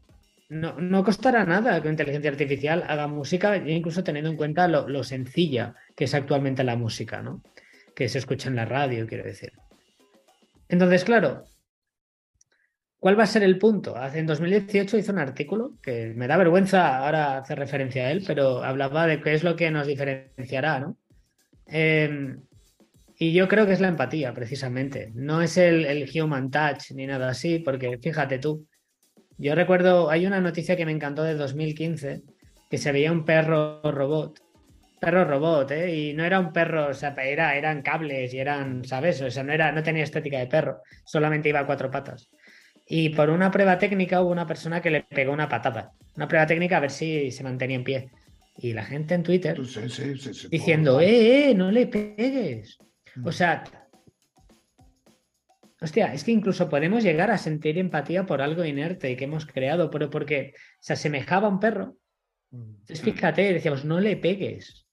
no, 0.49 0.79
no 0.81 1.05
costará 1.05 1.45
nada 1.45 1.81
que 1.81 1.89
una 1.89 1.93
inteligencia 1.93 2.31
artificial 2.31 2.85
haga 2.87 3.07
música, 3.07 3.57
incluso 3.57 4.05
teniendo 4.05 4.31
en 4.31 4.37
cuenta 4.37 4.69
lo, 4.69 4.89
lo 4.89 5.05
sencilla 5.05 5.75
que 5.97 6.05
es 6.05 6.15
actualmente 6.15 6.65
la 6.65 6.77
música, 6.77 7.23
¿no? 7.23 7.43
Que 7.95 8.09
se 8.09 8.19
escucha 8.19 8.49
en 8.49 8.57
la 8.57 8.65
radio, 8.65 9.07
quiero 9.07 9.25
decir. 9.25 9.53
Entonces, 10.69 11.05
claro, 11.05 11.45
¿cuál 12.99 13.19
va 13.19 13.25
a 13.25 13.29
ser 13.29 13.43
el 13.43 13.59
punto? 13.59 13.97
Hace, 13.97 14.19
en 14.19 14.27
2018 14.27 14.99
hizo 14.99 15.13
un 15.13 15.19
artículo 15.19 15.79
que 15.83 16.13
me 16.15 16.27
da 16.27 16.37
vergüenza 16.37 16.99
ahora 16.99 17.39
hacer 17.39 17.59
referencia 17.59 18.07
a 18.07 18.11
él, 18.11 18.25
pero 18.27 18.63
hablaba 18.63 19.07
de 19.07 19.21
qué 19.21 19.35
es 19.35 19.45
lo 19.45 19.57
que 19.57 19.71
nos 19.71 19.87
diferenciará, 19.87 20.81
¿no? 20.81 20.99
Eh, 21.67 22.37
y 23.17 23.33
yo 23.33 23.49
creo 23.49 23.67
que 23.67 23.73
es 23.73 23.81
la 23.81 23.89
empatía, 23.89 24.35
precisamente. 24.35 25.13
No 25.15 25.41
es 25.41 25.57
el, 25.57 25.85
el 25.87 26.11
human 26.21 26.51
touch 26.51 26.91
ni 26.93 27.07
nada 27.07 27.29
así, 27.29 27.61
porque 27.61 27.99
fíjate 27.99 28.39
tú, 28.39 28.67
yo 29.39 29.55
recuerdo, 29.55 30.11
hay 30.11 30.27
una 30.27 30.41
noticia 30.41 30.77
que 30.77 30.87
me 30.87 30.93
encantó 30.93 31.23
de 31.23 31.35
2015, 31.35 32.23
que 32.71 32.79
se 32.79 32.93
veía 32.93 33.13
un 33.13 33.25
perro 33.25 33.81
robot 33.83 34.41
perro 35.05 35.25
robot, 35.25 35.71
¿eh? 35.73 35.95
Y 35.95 36.15
no 36.15 36.25
era 36.25 36.41
un 36.41 36.53
perro, 36.53 36.89
o 36.89 36.95
sea, 36.95 37.15
era, 37.23 37.57
eran 37.57 37.83
cables 37.83 38.33
y 38.33 38.39
eran, 38.39 38.85
¿sabes? 38.85 39.21
O 39.21 39.31
sea, 39.31 39.43
no, 39.43 39.53
era, 39.53 39.71
no 39.71 39.83
tenía 39.83 40.03
estética 40.03 40.39
de 40.39 40.47
perro, 40.47 40.81
solamente 41.05 41.51
iba 41.51 41.61
a 41.61 41.67
cuatro 41.67 41.91
patas. 41.91 42.31
Y 42.87 43.11
por 43.11 43.31
una 43.31 43.51
prueba 43.51 43.79
técnica 43.79 44.23
hubo 44.23 44.31
una 44.31 44.47
persona 44.47 44.81
que 44.81 44.91
le 44.91 45.03
pegó 45.03 45.33
una 45.33 45.49
patada. 45.49 45.93
Una 46.17 46.29
prueba 46.29 46.47
técnica 46.47 46.79
a 46.79 46.81
ver 46.81 46.91
si 46.91 47.31
se 47.31 47.43
mantenía 47.43 47.77
en 47.77 47.85
pie. 47.85 48.11
Y 48.57 48.73
la 48.73 48.85
gente 48.85 49.15
en 49.15 49.25
Twitter 49.25 49.59
Sí, 49.67 49.89
sí, 49.89 50.17
sí, 50.17 50.33
sí, 50.33 50.49
diciendo, 50.49 51.01
eh, 51.01 51.51
eh, 51.51 51.55
no 51.55 51.71
le 51.71 51.87
pegues. 51.87 52.79
O 53.25 53.33
sea, 53.33 53.65
hostia, 55.85 56.13
es 56.13 56.25
que 56.25 56.33
incluso 56.33 56.69
podemos 56.69 57.03
llegar 57.03 57.31
a 57.31 57.39
sentir 57.39 57.79
empatía 57.79 58.27
por 58.27 58.43
algo 58.43 58.65
inerte 58.65 59.17
que 59.17 59.25
hemos 59.25 59.47
creado, 59.47 59.91
pero 59.91 60.11
porque 60.11 60.55
se 60.81 60.95
asemejaba 60.95 61.47
a 61.47 61.51
un 61.51 61.61
perro. 61.61 61.97
Mm. 62.51 62.71
Entonces, 62.71 63.03
fíjate, 63.03 63.53
decíamos, 63.53 63.85
no 63.85 64.01
le 64.01 64.17
pegues. 64.17 64.87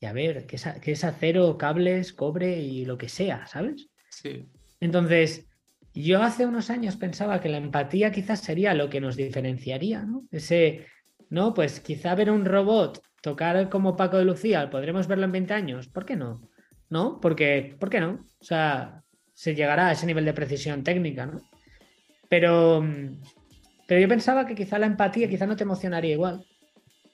Y 0.00 0.06
a 0.06 0.12
ver, 0.12 0.46
que 0.46 0.56
es, 0.56 0.66
que 0.80 0.92
es 0.92 1.04
acero, 1.04 1.56
cables, 1.56 2.12
cobre 2.12 2.58
y 2.58 2.84
lo 2.84 2.98
que 2.98 3.08
sea, 3.08 3.46
¿sabes? 3.46 3.88
Sí. 4.10 4.48
Entonces, 4.80 5.46
yo 5.94 6.22
hace 6.22 6.46
unos 6.46 6.70
años 6.70 6.96
pensaba 6.96 7.40
que 7.40 7.48
la 7.48 7.58
empatía 7.58 8.10
quizás 8.10 8.40
sería 8.40 8.74
lo 8.74 8.90
que 8.90 9.00
nos 9.00 9.16
diferenciaría, 9.16 10.02
¿no? 10.02 10.26
Ese, 10.30 10.86
no, 11.28 11.54
pues 11.54 11.80
quizá 11.80 12.14
ver 12.14 12.30
un 12.30 12.44
robot 12.44 13.02
tocar 13.20 13.68
como 13.68 13.96
Paco 13.96 14.16
de 14.16 14.24
Lucía, 14.24 14.68
podremos 14.70 15.06
verlo 15.06 15.26
en 15.26 15.32
20 15.32 15.54
años, 15.54 15.88
¿por 15.88 16.04
qué 16.04 16.16
no? 16.16 16.48
¿No? 16.88 17.20
Porque, 17.20 17.76
¿por 17.78 17.88
qué 17.90 18.00
no? 18.00 18.26
O 18.40 18.44
sea, 18.44 19.01
se 19.42 19.56
llegará 19.56 19.88
a 19.88 19.92
ese 19.92 20.06
nivel 20.06 20.24
de 20.24 20.34
precisión 20.34 20.84
técnica, 20.84 21.26
¿no? 21.26 21.40
Pero, 22.28 22.80
mm, 22.80 23.20
pero 23.88 24.00
yo 24.00 24.08
pensaba 24.08 24.46
que 24.46 24.54
quizá 24.54 24.78
la 24.78 24.86
empatía 24.86 25.28
quizá 25.28 25.46
no 25.46 25.56
te 25.56 25.64
emocionaría 25.64 26.12
igual. 26.12 26.46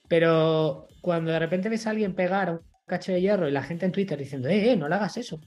Pero 0.09 0.89
cuando 1.01 1.31
de 1.33 1.39
repente 1.39 1.71
ves 1.71 1.87
a 1.87 1.91
alguien 1.91 2.15
pegar 2.15 2.49
a 2.51 2.53
un 2.53 2.61
cacho 2.87 3.13
de 3.13 3.23
hierro 3.23 3.49
y 3.49 3.53
la 3.53 3.63
gente 3.63 3.87
en 3.87 3.93
Twitter 3.93 4.19
diciendo, 4.19 4.49
eh, 4.49 4.73
eh, 4.73 4.77
no 4.77 4.91
le 4.91 4.97
hagas 4.97 5.17
eso 5.17 5.41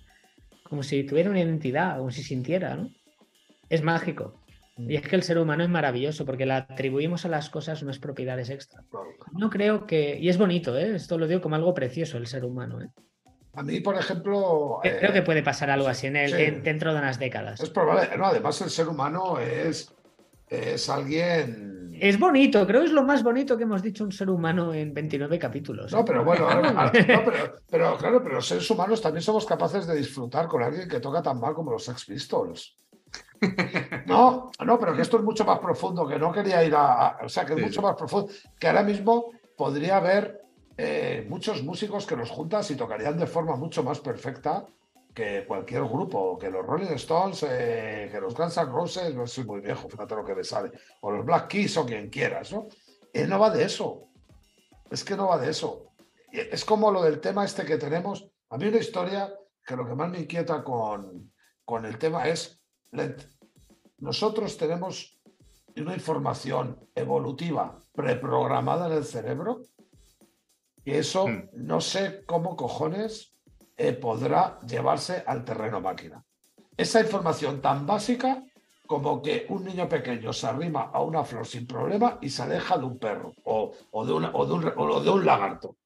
como 0.63 0.81
si 0.81 1.03
tuviera 1.03 1.29
una 1.29 1.41
identidad, 1.41 1.97
como 1.97 2.09
si 2.09 2.23
sintiera, 2.23 2.75
¿no? 2.75 2.89
Es 3.69 3.83
mágico. 3.83 4.41
Y 4.77 4.95
es 4.95 5.01
que 5.03 5.17
el 5.17 5.21
ser 5.21 5.37
humano 5.37 5.63
es 5.63 5.69
maravilloso 5.69 6.25
porque 6.25 6.47
le 6.47 6.53
atribuimos 6.53 7.25
a 7.25 7.29
las 7.29 7.51
cosas 7.51 7.83
unas 7.83 7.99
propiedades 7.99 8.49
extra. 8.49 8.81
No 9.33 9.51
creo 9.51 9.85
que. 9.85 10.17
Y 10.17 10.29
es 10.29 10.37
bonito, 10.39 10.75
¿eh? 10.77 10.95
Esto 10.95 11.19
lo 11.19 11.27
digo 11.27 11.41
como 11.41 11.55
algo 11.55 11.75
precioso, 11.75 12.17
el 12.17 12.25
ser 12.25 12.43
humano, 12.43 12.81
¿eh? 12.81 12.87
A 13.53 13.63
mí, 13.63 13.79
por 13.81 13.95
ejemplo. 13.97 14.79
Creo 14.81 15.09
eh, 15.09 15.13
que 15.13 15.21
puede 15.21 15.43
pasar 15.43 15.69
algo 15.69 15.87
así 15.87 16.07
en 16.07 16.15
el, 16.15 16.31
sí. 16.31 16.41
en- 16.43 16.63
dentro 16.63 16.93
de 16.93 16.99
unas 16.99 17.19
décadas. 17.19 17.59
Es 17.59 17.69
probable. 17.69 18.09
No, 18.17 18.25
además, 18.27 18.61
el 18.61 18.69
ser 18.69 18.87
humano 18.87 19.39
es, 19.39 19.93
es 20.49 20.89
alguien. 20.89 21.89
Es 21.99 22.17
bonito, 22.17 22.65
creo 22.65 22.79
que 22.81 22.87
es 22.87 22.93
lo 22.93 23.03
más 23.03 23.21
bonito 23.21 23.55
que 23.57 23.63
hemos 23.63 23.83
dicho 23.83 24.03
un 24.03 24.11
ser 24.11 24.29
humano 24.29 24.73
en 24.73 24.93
29 24.93 25.37
capítulos. 25.37 25.91
¿eh? 25.91 25.95
No, 25.95 26.03
pero 26.05 26.23
bueno, 26.23 26.49
ahora- 26.49 26.69
ahora- 26.69 26.91
no, 26.93 27.23
pero, 27.25 27.55
pero 27.69 27.97
claro, 27.97 28.23
pero 28.23 28.35
los 28.35 28.47
seres 28.47 28.67
humanos 28.71 29.01
también 29.01 29.21
somos 29.21 29.45
capaces 29.45 29.85
de 29.85 29.95
disfrutar 29.95 30.47
con 30.47 30.63
alguien 30.63 30.87
que 30.89 30.99
toca 30.99 31.21
tan 31.21 31.39
mal 31.39 31.53
como 31.53 31.71
los 31.71 31.83
Sex 31.83 32.05
Pistols. 32.05 32.77
No, 34.05 34.51
no, 34.65 34.79
pero 34.79 34.95
que 34.95 35.01
esto 35.01 35.17
es 35.17 35.23
mucho 35.23 35.45
más 35.45 35.59
profundo, 35.59 36.07
que 36.07 36.17
no 36.17 36.31
quería 36.31 36.63
ir 36.63 36.73
a. 36.75 37.07
a- 37.09 37.25
o 37.25 37.29
sea, 37.29 37.45
que 37.45 37.53
es 37.53 37.59
Sí, 37.59 37.65
mucho 37.65 37.81
más 37.81 37.95
profundo, 37.95 38.31
que 38.59 38.67
ahora 38.67 38.83
mismo 38.83 39.31
podría 39.57 39.97
haber 39.97 40.41
eh, 40.77 41.25
muchos 41.29 41.63
músicos 41.63 42.05
que 42.05 42.15
los 42.15 42.29
juntas 42.29 42.71
y 42.71 42.75
tocarían 42.75 43.17
de 43.17 43.27
forma 43.27 43.55
mucho 43.55 43.83
más 43.83 43.99
perfecta 43.99 44.65
que 45.13 45.45
cualquier 45.45 45.83
grupo, 45.83 46.37
que 46.37 46.49
los 46.49 46.65
Rolling 46.65 46.93
Stones, 46.93 47.43
eh, 47.47 48.09
que 48.11 48.21
los 48.21 48.33
Guns 48.33 48.57
N' 48.57 48.71
Roses, 48.71 49.13
no 49.13 49.27
soy 49.27 49.43
muy 49.43 49.59
viejo, 49.59 49.89
fíjate 49.89 50.15
lo 50.15 50.23
que 50.23 50.35
me 50.35 50.43
sale, 50.43 50.71
o 51.01 51.11
los 51.11 51.25
Black 51.25 51.49
Keys 51.49 51.77
o 51.77 51.85
quien 51.85 52.09
quieras, 52.09 52.53
¿no? 52.53 52.67
Él 53.13 53.29
no 53.29 53.39
va 53.39 53.49
de 53.49 53.65
eso. 53.65 54.09
Es 54.89 55.03
que 55.03 55.15
no 55.15 55.27
va 55.27 55.37
de 55.37 55.49
eso. 55.49 55.93
Es 56.31 56.63
como 56.63 56.91
lo 56.91 57.03
del 57.03 57.19
tema 57.19 57.43
este 57.43 57.65
que 57.65 57.77
tenemos. 57.77 58.29
A 58.49 58.57
mí 58.57 58.67
una 58.67 58.77
historia 58.77 59.33
que 59.65 59.75
lo 59.75 59.85
que 59.85 59.95
más 59.95 60.09
me 60.09 60.19
inquieta 60.19 60.63
con, 60.63 61.31
con 61.65 61.85
el 61.85 61.97
tema 61.97 62.27
es, 62.27 62.61
nosotros 63.97 64.57
tenemos 64.57 65.21
una 65.75 65.93
información 65.93 66.89
evolutiva 66.95 67.77
preprogramada 67.93 68.87
en 68.87 68.93
el 68.93 69.05
cerebro 69.05 69.61
y 70.85 70.91
eso 70.91 71.27
Mm. 71.27 71.49
no 71.53 71.81
sé 71.81 72.23
cómo 72.25 72.55
cojones 72.55 73.33
eh, 73.77 73.93
podrá 73.93 74.59
llevarse 74.67 75.23
al 75.25 75.43
terreno 75.43 75.81
máquina. 75.81 76.23
Esa 76.77 76.99
información 77.01 77.61
tan 77.61 77.85
básica 77.85 78.43
como 78.87 79.21
que 79.21 79.45
un 79.49 79.63
niño 79.63 79.87
pequeño 79.87 80.33
se 80.33 80.47
arrima 80.47 80.89
a 80.93 81.01
una 81.01 81.23
flor 81.23 81.45
sin 81.47 81.65
problema 81.65 82.17
y 82.21 82.29
se 82.29 82.43
aleja 82.43 82.77
de 82.77 82.85
un 82.85 82.99
perro 82.99 83.33
o, 83.45 83.71
o 83.91 84.05
de, 84.05 84.13
una- 84.13 84.31
o 84.33 84.45
de 84.45 84.53
un, 84.53 84.73
o 84.75 85.01
de 85.01 85.09
un 85.09 85.25
lagarto. 85.25 85.77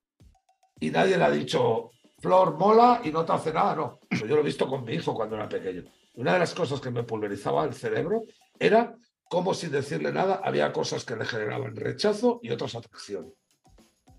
Y 0.80 0.90
nadie 0.90 1.18
le 1.18 1.24
ha 1.24 1.32
dicho, 1.32 1.92
flor 2.20 2.58
mola 2.58 3.02
y 3.04 3.12
no 3.12 3.24
te 3.24 3.32
hace 3.34 3.54
nada, 3.54 3.76
no. 3.76 4.00
Yo 4.12 4.26
lo 4.26 4.40
he 4.40 4.44
visto 4.44 4.68
con 4.68 4.84
mi 4.84 4.94
hijo 4.94 5.14
cuando 5.14 5.36
era 5.36 5.48
pequeño. 5.48 5.84
Una 6.16 6.34
de 6.34 6.40
las 6.40 6.54
cosas 6.54 6.82
que 6.82 6.92
me 6.92 7.04
pulverizaba 7.04 7.64
el 7.66 7.74
cerebro 7.74 8.24
era 8.60 8.96
como 9.30 9.54
sin 9.54 9.72
decirle 9.72 10.12
nada 10.12 10.42
había 10.44 10.72
cosas 10.74 11.04
que 11.06 11.16
le 11.16 11.26
generaban 11.26 11.76
rechazo 11.76 12.40
y 12.44 12.52
otras 12.52 12.76
atracción. 12.76 13.34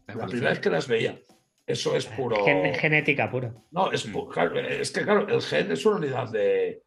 La 0.06 0.26
primera 0.26 0.50
vez 0.50 0.60
que 0.60 0.70
las 0.70 0.86
veía. 0.88 1.18
Eso 1.66 1.96
es 1.96 2.06
puro. 2.06 2.44
Gen- 2.44 2.74
genética 2.74 3.28
pura. 3.30 3.52
No, 3.72 3.90
es, 3.90 4.08
pu- 4.12 4.28
claro, 4.32 4.58
es 4.60 4.90
que 4.92 5.02
claro, 5.02 5.26
el 5.28 5.42
gen 5.42 5.72
es 5.72 5.84
una 5.84 5.96
unidad 5.96 6.30
de. 6.30 6.82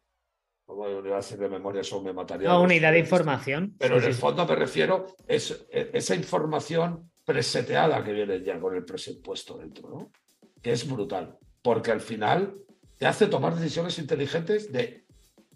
Como 0.64 0.82
unidad 0.84 1.28
de 1.28 1.48
memoria, 1.48 1.80
eso 1.82 2.00
me 2.00 2.12
mataría. 2.12 2.48
No, 2.48 2.62
unidad 2.62 2.92
de 2.92 3.00
información. 3.00 3.74
Pero 3.78 3.96
Sí, 3.96 4.02
en 4.04 4.08
el 4.08 4.14
sí. 4.14 4.20
fondo 4.20 4.46
me 4.46 4.54
refiero 4.54 5.06
es 5.26 5.66
e- 5.70 5.90
esa 5.92 6.14
información 6.14 7.10
preseteada 7.24 8.02
que 8.02 8.12
viene 8.12 8.42
ya 8.42 8.58
con 8.58 8.74
el 8.74 8.84
presupuesto 8.84 9.58
dentro, 9.58 9.88
¿no? 9.90 10.12
Que 10.62 10.72
es 10.72 10.88
brutal. 10.88 11.36
Porque 11.60 11.90
al 11.90 12.00
final 12.00 12.54
te 12.96 13.06
hace 13.06 13.26
tomar 13.26 13.54
decisiones 13.56 13.98
inteligentes 13.98 14.72
de 14.72 15.04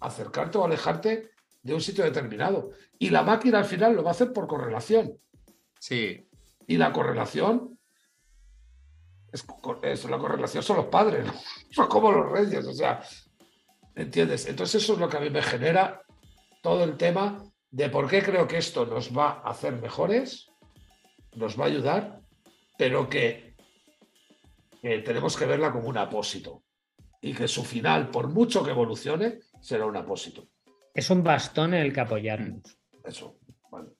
acercarte 0.00 0.58
o 0.58 0.64
alejarte 0.64 1.30
de 1.62 1.74
un 1.74 1.80
sitio 1.80 2.04
determinado. 2.04 2.72
Y 2.98 3.08
la 3.10 3.22
máquina 3.22 3.58
al 3.58 3.64
final 3.64 3.94
lo 3.94 4.02
va 4.02 4.10
a 4.10 4.12
hacer 4.12 4.32
por 4.32 4.46
correlación. 4.46 5.16
Sí, 5.78 6.26
Y 6.66 6.76
la 6.76 6.92
correlación. 6.92 7.78
Es, 9.32 9.42
co- 9.42 9.80
es- 9.82 10.04
la 10.04 10.18
correlación 10.18 10.62
son 10.62 10.76
los 10.78 10.86
padres, 10.86 11.26
¿no? 11.26 11.32
son 11.70 11.88
como 11.88 12.12
los 12.12 12.30
reyes, 12.30 12.64
o 12.66 12.72
sea, 12.72 13.02
¿entiendes? 13.94 14.46
Entonces 14.46 14.82
eso 14.82 14.94
es 14.94 14.98
lo 14.98 15.08
que 15.08 15.16
a 15.16 15.20
mí 15.20 15.30
me 15.30 15.42
genera 15.42 16.02
todo 16.62 16.84
el 16.84 16.96
tema 16.96 17.42
de 17.70 17.88
por 17.90 18.08
qué 18.08 18.22
creo 18.22 18.46
que 18.46 18.58
esto 18.58 18.86
nos 18.86 19.16
va 19.16 19.42
a 19.44 19.50
hacer 19.50 19.74
mejores, 19.80 20.48
nos 21.34 21.58
va 21.58 21.64
a 21.64 21.68
ayudar, 21.68 22.20
pero 22.78 23.08
que, 23.08 23.56
que 24.80 24.98
tenemos 25.00 25.36
que 25.36 25.46
verla 25.46 25.72
como 25.72 25.88
un 25.88 25.98
apósito 25.98 26.62
y 27.20 27.34
que 27.34 27.48
su 27.48 27.64
final, 27.64 28.10
por 28.10 28.28
mucho 28.28 28.62
que 28.62 28.70
evolucione, 28.70 29.40
será 29.60 29.86
un 29.86 29.96
apósito. 29.96 30.46
Es 30.94 31.10
un 31.10 31.24
bastón 31.24 31.74
en 31.74 31.80
el 31.82 31.92
que 31.92 32.00
apoyarnos. 32.00 32.78
Eso, 33.02 33.36
vale. 33.70 33.90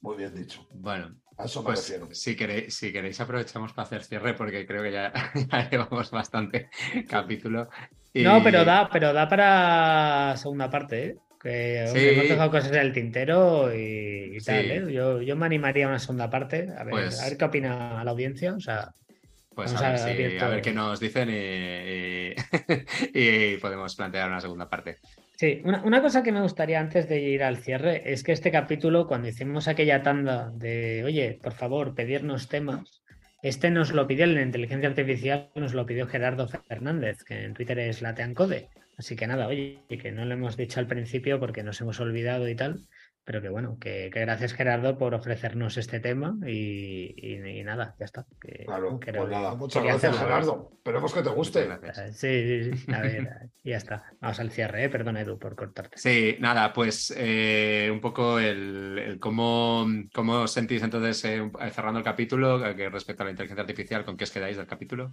Muy 0.00 0.16
bien 0.16 0.34
dicho. 0.34 0.66
bueno, 0.72 1.19
A 1.40 1.44
eso 1.46 1.60
me 1.62 1.66
pues 1.66 1.88
refiero. 1.88 2.14
si 2.14 2.36
queréis, 2.36 2.74
si 2.74 2.92
queréis 2.92 3.20
aprovechamos 3.20 3.72
para 3.72 3.86
hacer 3.86 4.02
cierre 4.04 4.34
porque 4.34 4.66
creo 4.66 4.82
que 4.82 4.92
ya, 4.92 5.12
ya 5.52 5.70
llevamos 5.70 6.10
bastante 6.10 6.68
capítulo. 7.08 7.68
Y- 8.12 8.22
No, 8.22 8.42
pero 8.42 8.64
da, 8.64 8.88
pero 8.92 9.12
da 9.12 9.28
para 9.28 10.34
segunda 10.36 10.68
parte, 10.70 11.04
¿eh? 11.06 11.16
Que 11.42 11.86
Sí. 11.92 11.98
hemos 12.08 12.28
dejado 12.28 12.50
cosas 12.50 12.70
en 12.72 12.78
el 12.78 12.92
tintero 12.92 13.74
y, 13.74 14.36
y 14.36 14.38
tal, 14.40 14.62
Sí. 14.64 14.70
¿eh? 14.72 14.84
Yo, 14.92 15.22
yo 15.22 15.36
me 15.36 15.46
animaría 15.46 15.86
a 15.86 15.88
una 15.88 15.98
segunda 15.98 16.28
parte, 16.28 16.68
a 16.76 16.84
ver, 16.84 16.90
Pues- 16.90 17.20
a 17.20 17.24
ver 17.28 17.38
qué 17.38 17.44
opina 17.46 18.04
la 18.04 18.10
audiencia. 18.10 18.52
O 18.54 18.60
sea, 18.60 18.92
Pues 19.54 19.74
a 19.74 19.80
ver, 19.80 19.94
a 19.94 19.98
si- 19.98 20.10
abierto- 20.10 20.44
a 20.44 20.48
ver 20.48 20.60
qué 20.60 20.72
nos 20.72 21.00
dicen 21.00 21.30
y, 21.30 21.32
y- 21.34 22.34
y 23.54 23.56
podemos 23.56 23.96
plantear 23.96 24.28
una 24.28 24.40
segunda 24.40 24.68
parte. 24.68 24.98
Sí, 25.40 25.62
una, 25.64 25.82
una 25.84 26.02
cosa 26.02 26.22
que 26.22 26.32
me 26.32 26.42
gustaría 26.42 26.78
antes 26.78 27.08
de 27.08 27.18
ir 27.18 27.42
al 27.42 27.56
cierre 27.56 28.12
es 28.12 28.22
que 28.22 28.32
este 28.32 28.50
capítulo, 28.50 29.06
cuando 29.06 29.28
hicimos 29.28 29.68
aquella 29.68 30.02
tanda 30.02 30.50
de, 30.50 31.02
oye, 31.02 31.38
por 31.42 31.54
favor, 31.54 31.94
pedirnos 31.94 32.48
temas, 32.48 33.02
este 33.42 33.70
nos 33.70 33.94
lo 33.94 34.06
pidió 34.06 34.26
la 34.26 34.42
inteligencia 34.42 34.90
artificial, 34.90 35.48
nos 35.54 35.72
lo 35.72 35.86
pidió 35.86 36.06
Gerardo 36.06 36.46
Fernández, 36.46 37.24
que 37.24 37.42
en 37.42 37.54
Twitter 37.54 37.78
es 37.78 38.02
Lateancode. 38.02 38.68
Así 38.98 39.16
que 39.16 39.26
nada, 39.26 39.46
oye, 39.46 39.82
que 39.88 40.12
no 40.12 40.26
lo 40.26 40.34
hemos 40.34 40.58
dicho 40.58 40.78
al 40.78 40.86
principio 40.86 41.40
porque 41.40 41.62
nos 41.62 41.80
hemos 41.80 42.00
olvidado 42.00 42.46
y 42.46 42.54
tal, 42.54 42.84
pero 43.30 43.40
que 43.42 43.48
bueno, 43.48 43.78
que, 43.80 44.10
que 44.12 44.18
gracias 44.22 44.54
Gerardo 44.54 44.98
por 44.98 45.14
ofrecernos 45.14 45.76
este 45.76 46.00
tema 46.00 46.36
y, 46.44 47.14
y- 47.16 47.60
y 47.60 47.62
nada, 47.62 47.94
ya 47.96 48.04
está. 48.06 48.26
que- 48.40 48.64
Claro, 48.64 48.98
que 48.98 49.12
pues 49.12 49.28
nada, 49.30 49.54
muchas 49.54 49.84
gracias, 49.84 50.16
hacerlo. 50.16 50.26
Gerardo. 50.26 50.70
Esperemos 50.78 51.14
que 51.14 51.22
te 51.22 51.28
guste. 51.28 51.66
Gracias. 51.80 52.16
Sí, 52.18 52.62
sí, 52.64 52.76
sí. 52.76 52.92
A 52.92 53.00
ver, 53.02 53.28
ya 53.62 53.76
está. 53.76 54.02
Vamos 54.20 54.40
al 54.40 54.50
cierre, 54.50 54.82
¿eh? 54.82 54.88
Perdona, 54.88 55.20
Edu, 55.20 55.38
por 55.38 55.54
cortarte. 55.54 55.96
Sí, 55.96 56.38
nada, 56.40 56.72
pues 56.72 57.14
eh, 57.16 57.88
un 57.92 58.00
poco 58.00 58.40
el, 58.40 58.98
el 58.98 59.20
cómo, 59.20 59.86
cómo 60.12 60.40
os 60.40 60.50
sentís 60.50 60.82
entonces 60.82 61.24
eh, 61.26 61.36
eh, 61.60 61.70
cerrando 61.70 62.00
el 62.00 62.04
capítulo 62.04 62.66
eh, 62.66 62.74
que 62.74 62.88
respecto 62.90 63.22
a 63.22 63.26
la 63.26 63.30
inteligencia 63.30 63.62
artificial, 63.62 64.04
¿con 64.04 64.16
qué 64.16 64.24
os 64.24 64.32
quedáis 64.32 64.56
del 64.56 64.66
capítulo? 64.66 65.12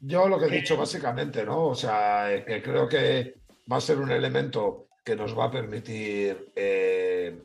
Yo 0.00 0.28
lo 0.28 0.36
que 0.36 0.46
he 0.46 0.50
dicho 0.50 0.76
básicamente, 0.76 1.44
¿no? 1.44 1.66
O 1.66 1.74
sea, 1.76 2.34
eh, 2.34 2.44
que 2.44 2.60
creo 2.60 2.88
que 2.88 3.34
va 3.70 3.76
a 3.76 3.80
ser 3.80 3.98
un 4.00 4.10
elemento 4.10 4.88
que 5.04 5.16
nos 5.16 5.36
va 5.38 5.46
a 5.46 5.50
permitir 5.50 6.52
eh, 6.54 7.42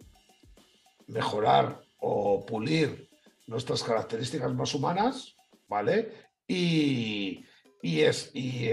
mejorar 1.08 1.82
o 2.00 2.46
pulir 2.46 3.10
nuestras 3.48 3.84
características 3.84 4.54
más 4.54 4.74
humanas, 4.74 5.36
¿vale? 5.68 6.12
Y, 6.48 7.46
es, 7.82 8.32
y, 8.34 8.70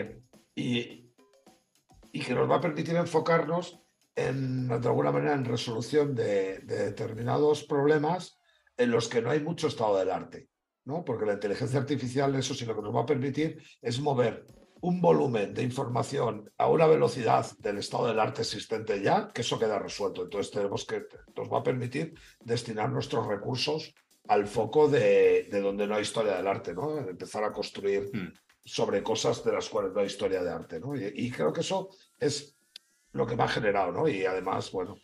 que 0.55 2.35
nos 2.35 2.51
va 2.51 2.57
a 2.57 2.61
permitir 2.61 2.97
enfocarnos 2.97 3.81
en, 4.15 4.69
de 4.69 4.75
alguna 4.75 5.13
manera 5.13 5.35
en 5.35 5.45
resolución 5.45 6.15
de, 6.15 6.59
de 6.61 6.85
determinados 6.85 7.65
problemas 7.65 8.39
en 8.77 8.91
los 8.91 9.09
que 9.09 9.23
no 9.23 9.31
hay 9.31 9.41
mucho 9.41 9.69
estado 9.69 9.99
del 9.99 10.11
arte, 10.11 10.49
¿no? 10.85 11.05
Porque 11.05 11.27
la 11.27 11.35
inteligencia 11.35 11.79
artificial, 11.79 12.35
eso 12.35 12.55
sí, 12.55 12.65
lo 12.65 12.75
que 12.75 12.83
nos 12.83 12.95
va 12.95 13.03
a 13.03 13.07
permitir 13.07 13.63
es 13.81 14.01
mover 14.01 14.45
un 14.83 15.01
volumen 15.01 15.55
de 15.55 15.63
información 15.63 16.51
a 16.59 16.69
una 16.69 16.87
velocidad 16.87 17.47
del 17.59 17.79
estado 17.79 18.09
del 18.09 18.19
arte 18.19 18.43
existente 18.43 19.01
ya, 19.01 19.29
que 19.29 19.43
eso 19.43 19.59
queda 19.59 19.79
resuelto. 19.79 20.25
Entonces 20.25 20.53
tenemos 20.53 20.85
que, 20.85 21.05
nos 21.37 21.51
va 21.51 21.61
a 21.61 21.63
permitir 21.63 22.15
destinar 22.41 22.91
nuestros 22.91 23.27
recursos 23.29 23.95
al 24.27 24.47
foco 24.49 24.89
de, 24.89 25.49
donde 25.51 25.87
no 25.87 25.95
hay 25.95 26.03
historia 26.03 26.37
del 26.37 26.49
arte, 26.49 26.75
¿no? 26.75 26.99
Empezar 26.99 27.45
a 27.45 27.53
construir 27.53 28.11
hmm. 28.13 28.33
sobre 28.65 29.05
cosas 29.05 29.45
de 29.45 29.53
las 29.53 29.69
cuales 29.69 29.93
no 29.93 30.01
hay 30.01 30.07
historia 30.07 30.43
de 30.43 30.51
arte, 30.51 30.81
¿no? 30.81 30.97
Y, 30.97 31.31
creo 31.31 31.53
que 31.53 31.61
eso 31.61 31.91
es 32.19 32.57
lo 33.13 33.25
que 33.25 33.37
me 33.37 33.45
ha 33.45 33.49
generado, 33.49 33.93
¿no? 33.93 34.09
Y 34.09 34.27
además, 34.27 34.73
bueno, 34.73 34.97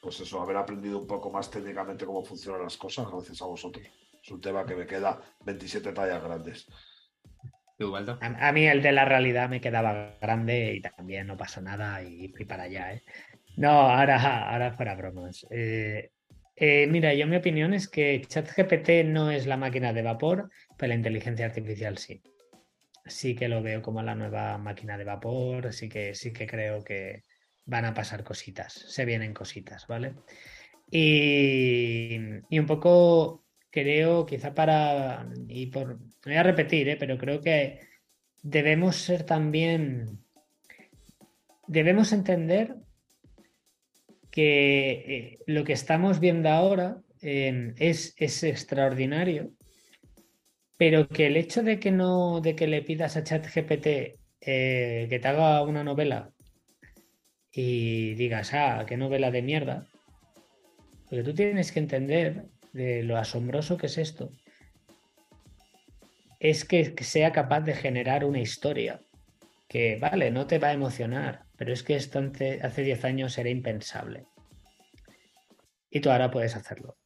pues 0.00 0.20
eso, 0.20 0.40
haber 0.40 0.56
aprendido 0.56 0.98
un 0.98 1.06
poco 1.06 1.30
más 1.30 1.50
técnicamente 1.50 2.06
cómo 2.06 2.24
funcionan 2.24 2.62
las 2.62 2.78
cosas 2.78 3.06
gracias 3.10 3.42
a 3.42 3.46
vosotros. 3.46 3.86
Es 4.22 4.30
un 4.30 4.40
tema 4.40 4.64
que 4.64 4.74
me 4.74 4.86
queda 4.86 5.20
27 5.44 5.92
tallas 5.92 6.22
grandes. 6.22 6.66
A, 8.20 8.52
mí 8.52 8.66
el 8.66 8.82
de 8.82 8.92
la 8.92 9.04
realidad 9.04 9.48
me 9.48 9.60
quedaba 9.60 10.16
grande 10.20 10.74
y 10.74 10.80
también 10.80 11.28
no 11.28 11.36
pasa 11.36 11.60
nada 11.60 12.02
y 12.02 12.28
fui 12.28 12.44
para 12.44 12.64
allá. 12.64 12.92
¿eh? 12.94 13.02
No, 13.56 13.70
ahora, 13.70 14.50
ahora 14.50 14.72
fuera 14.72 14.96
bromas. 14.96 15.46
Eh, 15.50 16.10
eh, 16.56 16.86
mira, 16.88 17.14
yo 17.14 17.26
mi 17.28 17.36
opinión 17.36 17.74
es 17.74 17.88
que 17.88 18.20
ChatGPT 18.26 19.04
no 19.04 19.30
es 19.30 19.46
la 19.46 19.56
máquina 19.56 19.92
de 19.92 20.02
vapor, 20.02 20.50
pero 20.76 20.88
la 20.88 20.96
inteligencia 20.96 21.46
artificial 21.46 21.98
sí. 21.98 22.20
Sí 23.06 23.36
que 23.36 23.48
lo 23.48 23.62
veo 23.62 23.80
como 23.80 24.02
la 24.02 24.16
nueva 24.16 24.58
máquina 24.58 24.98
de 24.98 25.04
vapor, 25.04 25.72
sí 25.72 25.88
que, 25.88 26.14
sí 26.14 26.32
que 26.32 26.46
creo 26.46 26.82
que 26.82 27.22
van 27.64 27.84
a 27.84 27.94
pasar 27.94 28.24
cositas, 28.24 28.72
se 28.72 29.04
vienen 29.04 29.32
cositas, 29.32 29.86
¿vale? 29.86 30.14
Y, 30.90 32.18
y 32.48 32.58
un 32.58 32.66
poco 32.66 33.44
creo, 33.80 34.26
quizá 34.26 34.54
para, 34.54 35.28
y 35.48 35.66
por, 35.66 35.98
voy 36.24 36.34
a 36.34 36.42
repetir, 36.42 36.88
¿eh? 36.88 36.96
pero 36.96 37.16
creo 37.18 37.40
que 37.40 37.80
debemos 38.42 38.96
ser 38.96 39.24
también, 39.24 40.18
debemos 41.66 42.12
entender 42.12 42.74
que 44.30 44.90
eh, 44.90 45.38
lo 45.46 45.64
que 45.64 45.72
estamos 45.72 46.20
viendo 46.20 46.48
ahora 46.48 46.98
em, 47.20 47.74
es, 47.78 48.14
es, 48.18 48.42
extraordinario, 48.42 49.52
pero 50.76 51.08
que 51.08 51.26
el 51.26 51.36
hecho 51.36 51.62
de 51.62 51.78
que 51.78 51.90
no, 51.90 52.40
de 52.40 52.54
que 52.54 52.66
le 52.66 52.82
pidas 52.82 53.16
a 53.16 53.24
ChatGPT 53.24 53.86
eh, 54.40 55.06
que 55.08 55.18
te 55.20 55.28
haga 55.28 55.62
una 55.62 55.84
novela 55.84 56.32
y 57.52 58.14
digas, 58.14 58.54
ah, 58.54 58.84
qué 58.86 58.96
novela 58.96 59.30
de 59.30 59.42
mierda, 59.42 59.86
porque 61.08 61.24
tú 61.24 61.34
tienes 61.34 61.72
que 61.72 61.80
entender 61.80 62.44
de 62.72 63.02
lo 63.02 63.16
asombroso 63.16 63.76
que 63.76 63.86
es 63.86 63.98
esto, 63.98 64.32
es 66.40 66.64
que, 66.64 66.94
sea 67.02 67.32
capaz 67.32 67.60
de 67.60 67.74
generar 67.74 68.24
una 68.24 68.40
historia 68.40 69.00
que, 69.68 69.96
vale, 69.96 70.30
no 70.30 70.46
te 70.46 70.58
va 70.58 70.68
a 70.68 70.72
emocionar, 70.72 71.44
pero 71.56 71.72
es 71.72 71.82
que 71.82 71.96
esto 71.96 72.20
hace 72.62 72.82
10 72.82 73.04
años 73.04 73.36
era 73.38 73.50
impensable. 73.50 74.26
Y 75.90 76.00
tú 76.00 76.10
ahora 76.10 76.30
puedes 76.30 76.56
hacerlo. 76.56 76.96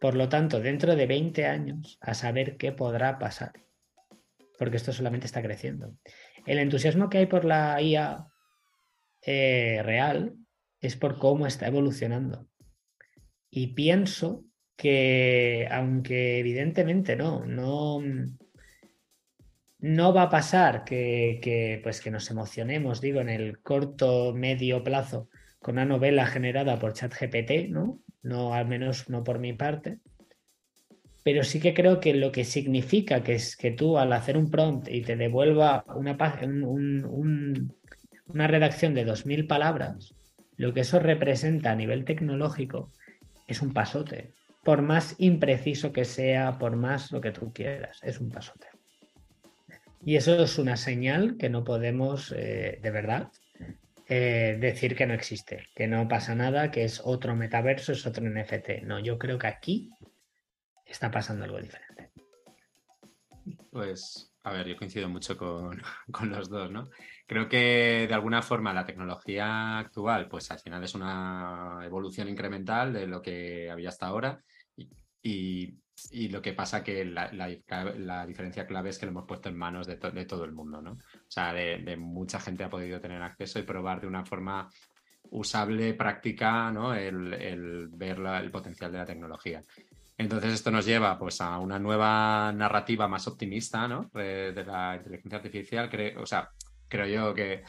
Por 0.00 0.14
lo 0.14 0.28
tanto, 0.28 0.60
dentro 0.60 0.96
de 0.96 1.06
20 1.06 1.46
años, 1.46 1.98
a 2.00 2.14
saber 2.14 2.56
qué 2.56 2.72
podrá 2.72 3.18
pasar. 3.18 3.52
Porque 4.58 4.76
esto 4.76 4.92
solamente 4.92 5.26
está 5.26 5.42
creciendo. 5.42 5.96
El 6.46 6.58
entusiasmo 6.58 7.08
que 7.08 7.18
hay 7.18 7.26
por 7.26 7.44
la 7.44 7.80
IA 7.80 8.26
eh, 9.22 9.80
real 9.82 10.34
es 10.80 10.96
por 10.96 11.18
cómo 11.18 11.46
está 11.46 11.66
evolucionando. 11.68 12.48
Y 13.50 13.74
pienso 13.74 14.44
que 14.76 15.68
aunque 15.70 16.38
evidentemente 16.38 17.16
no, 17.16 17.44
no, 17.44 18.00
no 19.82 20.14
va 20.14 20.22
a 20.22 20.30
pasar 20.30 20.84
que, 20.84 21.80
pues 21.82 22.00
que 22.00 22.10
nos 22.10 22.30
emocionemos, 22.30 23.00
digo, 23.00 23.20
en 23.20 23.28
el 23.28 23.60
corto, 23.60 24.32
medio 24.32 24.82
plazo 24.84 25.28
con 25.60 25.74
una 25.74 25.84
novela 25.84 26.26
generada 26.26 26.78
por 26.78 26.92
ChatGPT, 26.92 27.68
¿no? 27.68 28.00
No, 28.22 28.54
al 28.54 28.66
menos 28.66 29.08
no 29.08 29.24
por 29.24 29.38
mi 29.38 29.52
parte. 29.52 29.98
Pero 31.24 31.44
sí 31.44 31.60
que 31.60 31.74
creo 31.74 32.00
que 32.00 32.14
lo 32.14 32.32
que 32.32 32.44
significa 32.44 33.22
que 33.22 33.34
es 33.34 33.56
que 33.56 33.70
tú 33.70 33.98
al 33.98 34.12
hacer 34.12 34.36
un 34.36 34.50
prompt 34.50 34.88
y 34.88 35.02
te 35.02 35.16
devuelva 35.16 35.84
una, 35.94 36.16
una 38.26 38.46
redacción 38.46 38.94
de 38.94 39.06
2.000 39.06 39.46
palabras, 39.46 40.14
lo 40.56 40.72
que 40.72 40.80
eso 40.80 40.98
representa 40.98 41.72
a 41.72 41.76
nivel 41.76 42.04
tecnológico 42.04 42.92
es 43.46 43.62
un 43.62 43.72
pasote 43.72 44.34
por 44.62 44.82
más 44.82 45.16
impreciso 45.18 45.92
que 45.92 46.04
sea, 46.04 46.58
por 46.58 46.76
más 46.76 47.10
lo 47.10 47.20
que 47.20 47.32
tú 47.32 47.52
quieras, 47.52 47.98
es 48.02 48.20
un 48.20 48.30
pasote. 48.30 48.68
Y 50.04 50.16
eso 50.16 50.42
es 50.42 50.58
una 50.58 50.76
señal 50.76 51.36
que 51.36 51.48
no 51.48 51.64
podemos, 51.64 52.32
eh, 52.36 52.78
de 52.82 52.90
verdad, 52.90 53.30
eh, 54.08 54.56
decir 54.60 54.96
que 54.96 55.06
no 55.06 55.14
existe, 55.14 55.68
que 55.74 55.86
no 55.86 56.08
pasa 56.08 56.34
nada, 56.34 56.70
que 56.70 56.84
es 56.84 57.00
otro 57.04 57.36
metaverso, 57.36 57.92
es 57.92 58.06
otro 58.06 58.24
NFT. 58.24 58.82
No, 58.84 58.98
yo 58.98 59.18
creo 59.18 59.38
que 59.38 59.46
aquí 59.46 59.90
está 60.84 61.10
pasando 61.10 61.44
algo 61.44 61.60
diferente. 61.60 62.10
Pues, 63.70 64.32
a 64.42 64.52
ver, 64.52 64.66
yo 64.66 64.76
coincido 64.76 65.08
mucho 65.08 65.36
con, 65.36 65.80
con 66.12 66.30
los 66.30 66.48
dos, 66.48 66.70
¿no? 66.70 66.90
Creo 67.26 67.48
que 67.48 68.06
de 68.08 68.14
alguna 68.14 68.42
forma 68.42 68.74
la 68.74 68.84
tecnología 68.84 69.78
actual, 69.78 70.28
pues 70.28 70.50
al 70.50 70.58
final 70.58 70.82
es 70.84 70.94
una 70.94 71.80
evolución 71.84 72.28
incremental 72.28 72.92
de 72.92 73.06
lo 73.06 73.22
que 73.22 73.70
había 73.70 73.88
hasta 73.88 74.06
ahora 74.06 74.42
y, 75.22 75.78
lo 76.30 76.42
que 76.42 76.52
pasa 76.52 76.82
que 76.82 77.04
la, 77.04 78.26
diferencia 78.26 78.66
clave 78.66 78.90
es 78.90 78.98
que 78.98 79.06
lo 79.06 79.12
hemos 79.12 79.26
puesto 79.26 79.48
en 79.48 79.56
manos 79.56 79.86
de, 79.86 79.96
todo 79.96 80.44
el 80.44 80.52
mundo, 80.52 80.82
¿no? 80.82 80.92
O 80.92 81.30
sea, 81.30 81.52
de, 81.52 81.96
mucha 81.96 82.40
gente 82.40 82.64
ha 82.64 82.70
podido 82.70 83.00
tener 83.00 83.22
acceso 83.22 83.58
y 83.58 83.62
probar 83.62 84.00
de 84.00 84.06
una 84.06 84.24
forma 84.24 84.68
usable, 85.30 85.94
práctica, 85.94 86.70
¿no? 86.72 86.94
El, 86.94 87.88
ver 87.92 88.18
el 88.18 88.50
potencial 88.50 88.90
de 88.90 88.98
la 88.98 89.06
tecnología. 89.06 89.62
Entonces 90.18 90.52
esto 90.52 90.70
nos 90.70 90.84
lleva 90.84 91.18
pues, 91.18 91.40
a 91.40 91.58
una 91.58 91.78
nueva 91.78 92.52
narrativa 92.52 93.08
más 93.08 93.26
optimista 93.26 93.88
¿no? 93.88 94.10
de, 94.12 94.52
la 94.64 94.96
inteligencia 94.96 95.38
artificial. 95.38 95.90
o 96.18 96.26
sea, 96.26 96.50
creo 96.88 97.06
yo 97.06 97.34
que 97.34 97.62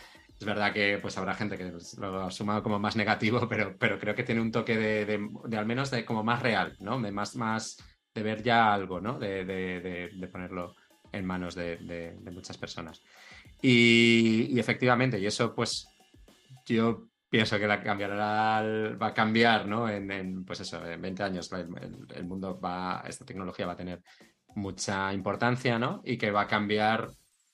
es 0.43 0.45
verdad 0.45 0.73
que 0.73 0.99
pues 1.01 1.17
habrá 1.17 1.33
gente 1.35 1.57
que 1.57 1.71
lo 1.97 2.21
ha 2.21 2.29
sumado 2.29 2.61
como 2.61 2.77
más 2.77 2.97
negativo, 2.97 3.47
pero, 3.49 3.77
pero 3.77 3.97
creo 3.97 4.13
que 4.13 4.23
tiene 4.23 4.41
un 4.41 4.51
toque 4.51 4.77
de, 4.77 5.57
al 5.57 5.65
menos 5.65 5.89
de 5.89 6.03
como 6.03 6.23
más 6.23 6.41
real, 6.41 6.75
¿no? 6.79 6.99
De 7.01 7.11
más, 7.11 7.35
más 7.37 7.77
de 8.13 8.23
ver 8.23 8.43
ya 8.43 8.73
algo, 8.73 8.99
¿no? 8.99 9.17
De, 9.17 10.09
ponerlo 10.31 10.75
en 11.11 11.25
manos 11.25 11.55
de, 11.55 12.19
muchas 12.31 12.57
personas. 12.57 13.01
Y, 13.61 14.59
efectivamente, 14.59 15.17
y 15.17 15.25
eso 15.25 15.55
pues 15.55 15.87
yo 16.65 17.07
pienso 17.29 17.57
que 17.57 17.67
la 17.67 17.81
cambiará, 17.81 18.61
va 19.01 19.07
a 19.07 19.13
cambiar, 19.13 19.65
¿no? 19.65 19.87
En, 19.89 20.43
pues 20.43 20.59
eso, 20.59 20.85
en 20.85 21.01
20 21.01 21.23
años 21.23 21.49
el, 21.53 22.25
mundo 22.25 22.59
va, 22.59 23.01
esta 23.07 23.23
tecnología 23.23 23.65
va 23.65 23.73
a 23.73 23.77
tener 23.77 24.03
mucha 24.55 25.13
importancia, 25.13 25.79
¿no? 25.79 26.01
Y 26.03 26.17
que 26.17 26.31
va 26.31 26.41
a 26.41 26.47
cambiar 26.47 27.07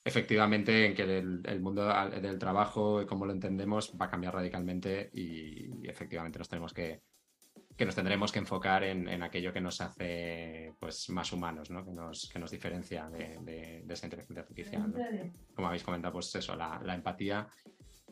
efectivamente 0.10 0.88
en 0.88 0.95
que 0.95 1.03
el, 1.03 1.61
mundo 1.61 1.88
del 2.22 2.40
trabajo 2.40 3.02
y 3.02 3.06
cómo 3.06 3.26
lo 3.26 3.31
entendemos 3.31 3.94
va 3.99 4.07
a 4.07 4.10
cambiar 4.10 4.34
radicalmente 4.34 5.10
y, 5.14 5.88
efectivamente 5.88 6.40
nos 6.40 6.49
tenemos 6.49 6.73
que, 6.73 7.02
que 7.77 7.86
nos 7.86 7.95
tendremos 7.95 8.31
que 8.31 8.40
enfocar 8.40 8.84
en, 8.84 9.23
aquello 9.23 9.53
que 9.53 9.61
nos 9.61 9.80
hace 9.81 10.73
pues 10.80 11.10
más 11.11 11.31
humanos, 11.31 11.69
¿no? 11.69 11.86
que, 11.86 11.91
nos, 11.91 12.27
que 12.27 12.40
nos 12.40 12.52
diferencia 12.52 13.10
de, 13.10 13.84
esa 13.88 14.07
inteligencia 14.07 14.41
artificial. 14.41 15.31
Como 15.56 15.68
habéis 15.68 15.84
comentado, 15.84 16.14
pues 16.14 16.34
eso, 16.36 16.56
la, 16.56 16.81
empatía 16.94 17.48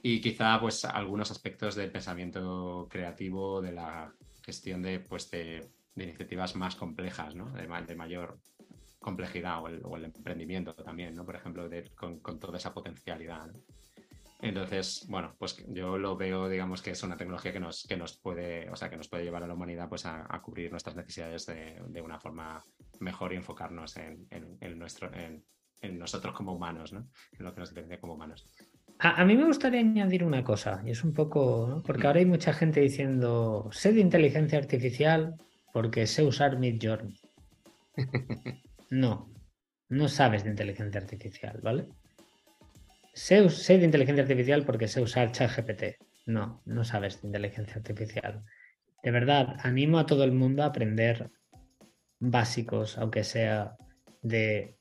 y 0.02 0.22
quizá 0.22 0.60
pues 0.60 0.86
algunos 0.86 1.32
aspectos 1.32 1.76
del 1.76 1.92
pensamiento 1.92 2.88
creativo, 2.90 3.62
de 3.62 3.72
la 3.72 4.14
gestión 4.44 4.84
de, 4.84 5.00
pues, 5.00 5.30
de, 5.32 5.68
iniciativas 5.96 6.56
más 6.56 6.76
complejas, 6.76 7.34
¿no? 7.34 7.52
de, 7.52 7.68
de 7.68 7.96
mayor 7.96 8.40
complejidad 9.08 9.64
o 9.64 9.96
el, 9.96 10.04
emprendimiento 10.04 10.74
también, 10.76 11.16
¿no? 11.16 11.24
Por 11.26 11.38
ejemplo, 11.38 11.70
con, 11.96 12.40
toda 12.42 12.58
esa 12.58 12.74
potencialidad. 12.74 13.50
Entonces, 14.42 15.06
bueno, 15.08 15.34
pues 15.40 15.66
yo 15.70 15.98
lo 15.98 16.18
veo, 16.18 16.50
digamos, 16.50 16.82
que 16.82 16.92
es 16.92 17.02
una 17.04 17.16
tecnología 17.16 17.54
que 17.54 17.62
nos, 17.62 17.88
que 17.88 17.96
nos 17.96 18.18
puede, 18.18 18.70
o 18.70 18.76
sea, 18.76 18.90
que 18.90 18.98
nos 18.98 19.08
puede 19.08 19.24
llevar 19.24 19.44
a 19.44 19.48
la 19.48 19.54
humanidad 19.54 19.88
pues 19.88 20.06
a, 20.06 20.28
cubrir 20.42 20.72
nuestras 20.72 20.98
necesidades 20.98 21.46
de, 21.46 22.02
una 22.02 22.20
forma 22.20 22.62
mejor 23.00 23.32
y 23.32 23.38
enfocarnos 23.38 23.96
en, 23.96 24.28
nuestro, 24.78 25.10
en, 25.14 25.42
nosotros 25.98 26.36
como 26.36 26.52
humanos, 26.52 26.92
¿no? 26.92 27.08
En 27.40 27.46
lo 27.46 27.54
que 27.54 27.62
nos 27.62 27.70
diferencia 27.70 28.02
como 28.02 28.16
humanos. 28.16 28.46
A, 29.00 29.24
mí 29.24 29.38
me 29.38 29.46
gustaría 29.46 29.80
añadir 29.80 30.26
una 30.26 30.44
cosa, 30.44 30.82
y 30.86 30.90
es 30.92 31.06
un 31.06 31.14
poco, 31.14 31.82
porque 31.86 32.04
mm. 32.04 32.08
ahora 32.08 32.20
hay 32.20 32.26
mucha 32.26 32.52
gente 32.52 32.82
diciendo, 32.82 33.70
sé 33.72 33.94
de 33.94 34.02
inteligencia 34.02 34.60
artificial 34.60 35.38
porque 35.72 36.08
sé 36.08 36.24
usar 36.24 36.60
Midjourney. 36.60 37.18
No, 38.90 39.34
no 39.90 40.08
sabes 40.08 40.44
de 40.44 40.52
inteligencia 40.52 41.02
artificial, 41.02 41.60
¿vale? 41.62 41.88
Sé, 43.14 43.42
de 43.42 43.86
inteligencia 43.86 44.24
artificial 44.24 44.64
porque 44.64 44.88
sé 44.88 45.02
usar 45.02 45.32
ChatGPT. 45.32 45.98
No, 46.28 46.62
no 46.66 46.84
sabes 46.84 47.22
de 47.22 47.28
inteligencia 47.28 47.76
artificial. 47.76 48.44
De 49.02 49.12
verdad, 49.12 49.56
animo 49.64 49.98
a 49.98 50.06
todo 50.06 50.24
el 50.24 50.34
mundo 50.34 50.62
a 50.64 50.68
aprender 50.68 51.32
básicos, 52.20 52.98
aunque 52.98 53.24
sea 53.24 53.76
de 54.22 54.78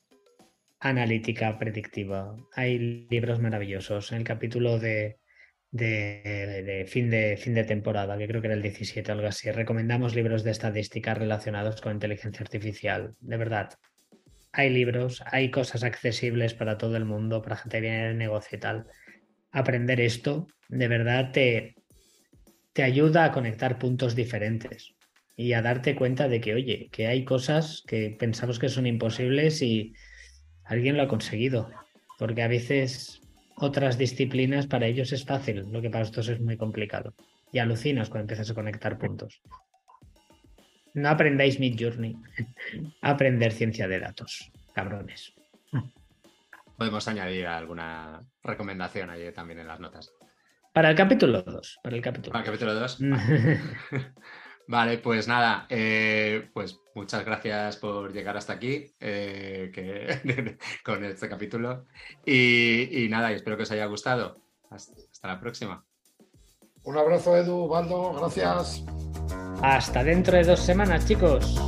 analítica 0.81 1.59
predictiva. 1.59 2.37
Hay 2.55 3.07
libros 3.09 3.41
maravillosos. 3.41 4.13
En 4.13 4.19
el 4.19 4.25
capítulo 4.25 4.79
de, 4.79 5.19
fin 6.87 7.11
de 7.11 7.37
fin 7.37 7.55
de 7.55 7.65
temporada, 7.65 8.19
que 8.19 8.27
creo 8.27 8.41
que 8.41 8.49
era 8.49 8.57
el 8.57 8.63
17 8.63 9.11
o 9.11 9.15
algo 9.15 9.29
así, 9.29 9.51
recomendamos 9.51 10.15
libros 10.15 10.45
de 10.45 10.51
estadística 10.51 11.15
relacionados 11.15 11.81
con 11.81 11.93
inteligencia 11.93 12.43
artificial. 12.43 13.15
De 13.21 13.37
verdad, 13.37 13.71
hay 14.57 14.71
libros, 14.71 15.23
hay 15.27 15.51
cosas 15.51 15.85
accesibles 15.85 16.55
para 16.55 16.79
todo 16.79 16.97
el 16.97 17.05
mundo, 17.05 17.43
para 17.43 17.57
gente 17.57 17.77
que 17.77 17.83
viene 17.83 18.01
en 18.01 18.11
el 18.13 18.19
negocio 18.19 18.57
y 18.57 18.61
tal. 18.61 18.87
Aprender 19.53 20.01
esto 20.01 20.49
de 20.69 20.89
verdad 20.89 21.31
te, 21.31 21.77
te 22.73 22.83
ayuda 22.83 23.27
a 23.27 23.33
conectar 23.33 23.79
puntos 23.79 24.17
diferentes 24.17 24.95
y 25.37 25.53
a 25.53 25.61
darte 25.61 25.95
cuenta 25.95 26.27
de 26.27 26.41
que, 26.41 26.55
oye, 26.55 26.89
que 26.91 27.07
hay 27.07 27.23
cosas 27.25 27.83
que 27.87 28.17
pensamos 28.19 28.59
que 28.59 28.71
son 28.71 28.87
imposibles 28.87 29.61
y 29.61 29.93
alguien 30.65 30.97
lo 30.97 31.03
ha 31.03 31.09
conseguido. 31.09 31.71
Porque 32.19 32.43
a 32.43 32.49
veces 32.49 33.21
otras 33.57 33.99
disciplinas 33.99 34.67
para 34.67 34.87
ellos 34.87 35.13
es 35.13 35.27
fácil, 35.27 35.71
lo 35.71 35.83
que 35.83 35.91
para 35.91 36.01
nosotros 36.01 36.29
es 36.31 36.41
muy 36.41 36.57
complicado. 36.57 37.15
Y 37.53 37.59
alucinas 37.59 38.09
cuando 38.09 38.23
empiezas 38.23 38.51
a 38.51 38.55
conectar 38.55 38.97
puntos. 38.97 39.43
No 40.97 41.11
aprendáis 41.11 41.61
Mid 41.61 41.77
Journey, 41.79 42.17
aprender 43.03 43.53
ciencia 43.53 43.87
de 43.87 44.01
datos, 44.01 44.51
cabrones. 44.75 45.35
Podemos 46.79 47.07
añadir 47.07 47.47
alguna 47.47 48.23
recomendación 48.43 49.11
allí 49.11 49.31
también 49.33 49.61
en 49.61 49.69
las 49.69 49.79
notas. 49.79 50.11
Para 50.73 50.91
el 50.91 50.97
capítulo 50.97 51.43
2. 51.43 51.81
Para 51.83 51.97
el 51.97 52.03
capítulo, 52.03 52.33
para 52.33 52.45
el 52.45 52.47
capítulo 52.47 52.75
2. 52.75 52.99
Vale, 54.69 54.99
pues 54.99 55.29
nada, 55.29 55.67
eh, 55.69 56.49
pues 56.55 56.81
muchas 56.95 57.25
gracias 57.27 57.77
por 57.77 58.13
llegar 58.13 58.39
hasta 58.39 58.55
aquí 58.55 58.87
eh, 58.99 59.71
que, 59.75 60.57
con 60.83 61.05
este 61.05 61.29
capítulo. 61.29 61.85
Y, 62.25 63.05
y, 63.05 63.09
nada, 63.11 63.33
y 63.33 63.35
espero 63.35 63.59
que 63.59 63.65
os 63.65 63.71
haya 63.71 63.85
gustado. 63.85 64.41
Hasta, 64.71 64.95
hasta 65.13 65.29
la 65.29 65.41
próxima. 65.41 65.85
Un 66.85 66.97
abrazo, 66.97 67.37
Edu, 67.37 67.69
Baldo, 67.69 68.15
gracias. 68.15 68.83
Hasta 69.63 70.05
dentro 70.05 70.37
de 70.37 70.45
dos 70.45 70.61
semanas, 70.61 71.07
chicos. 71.07 71.61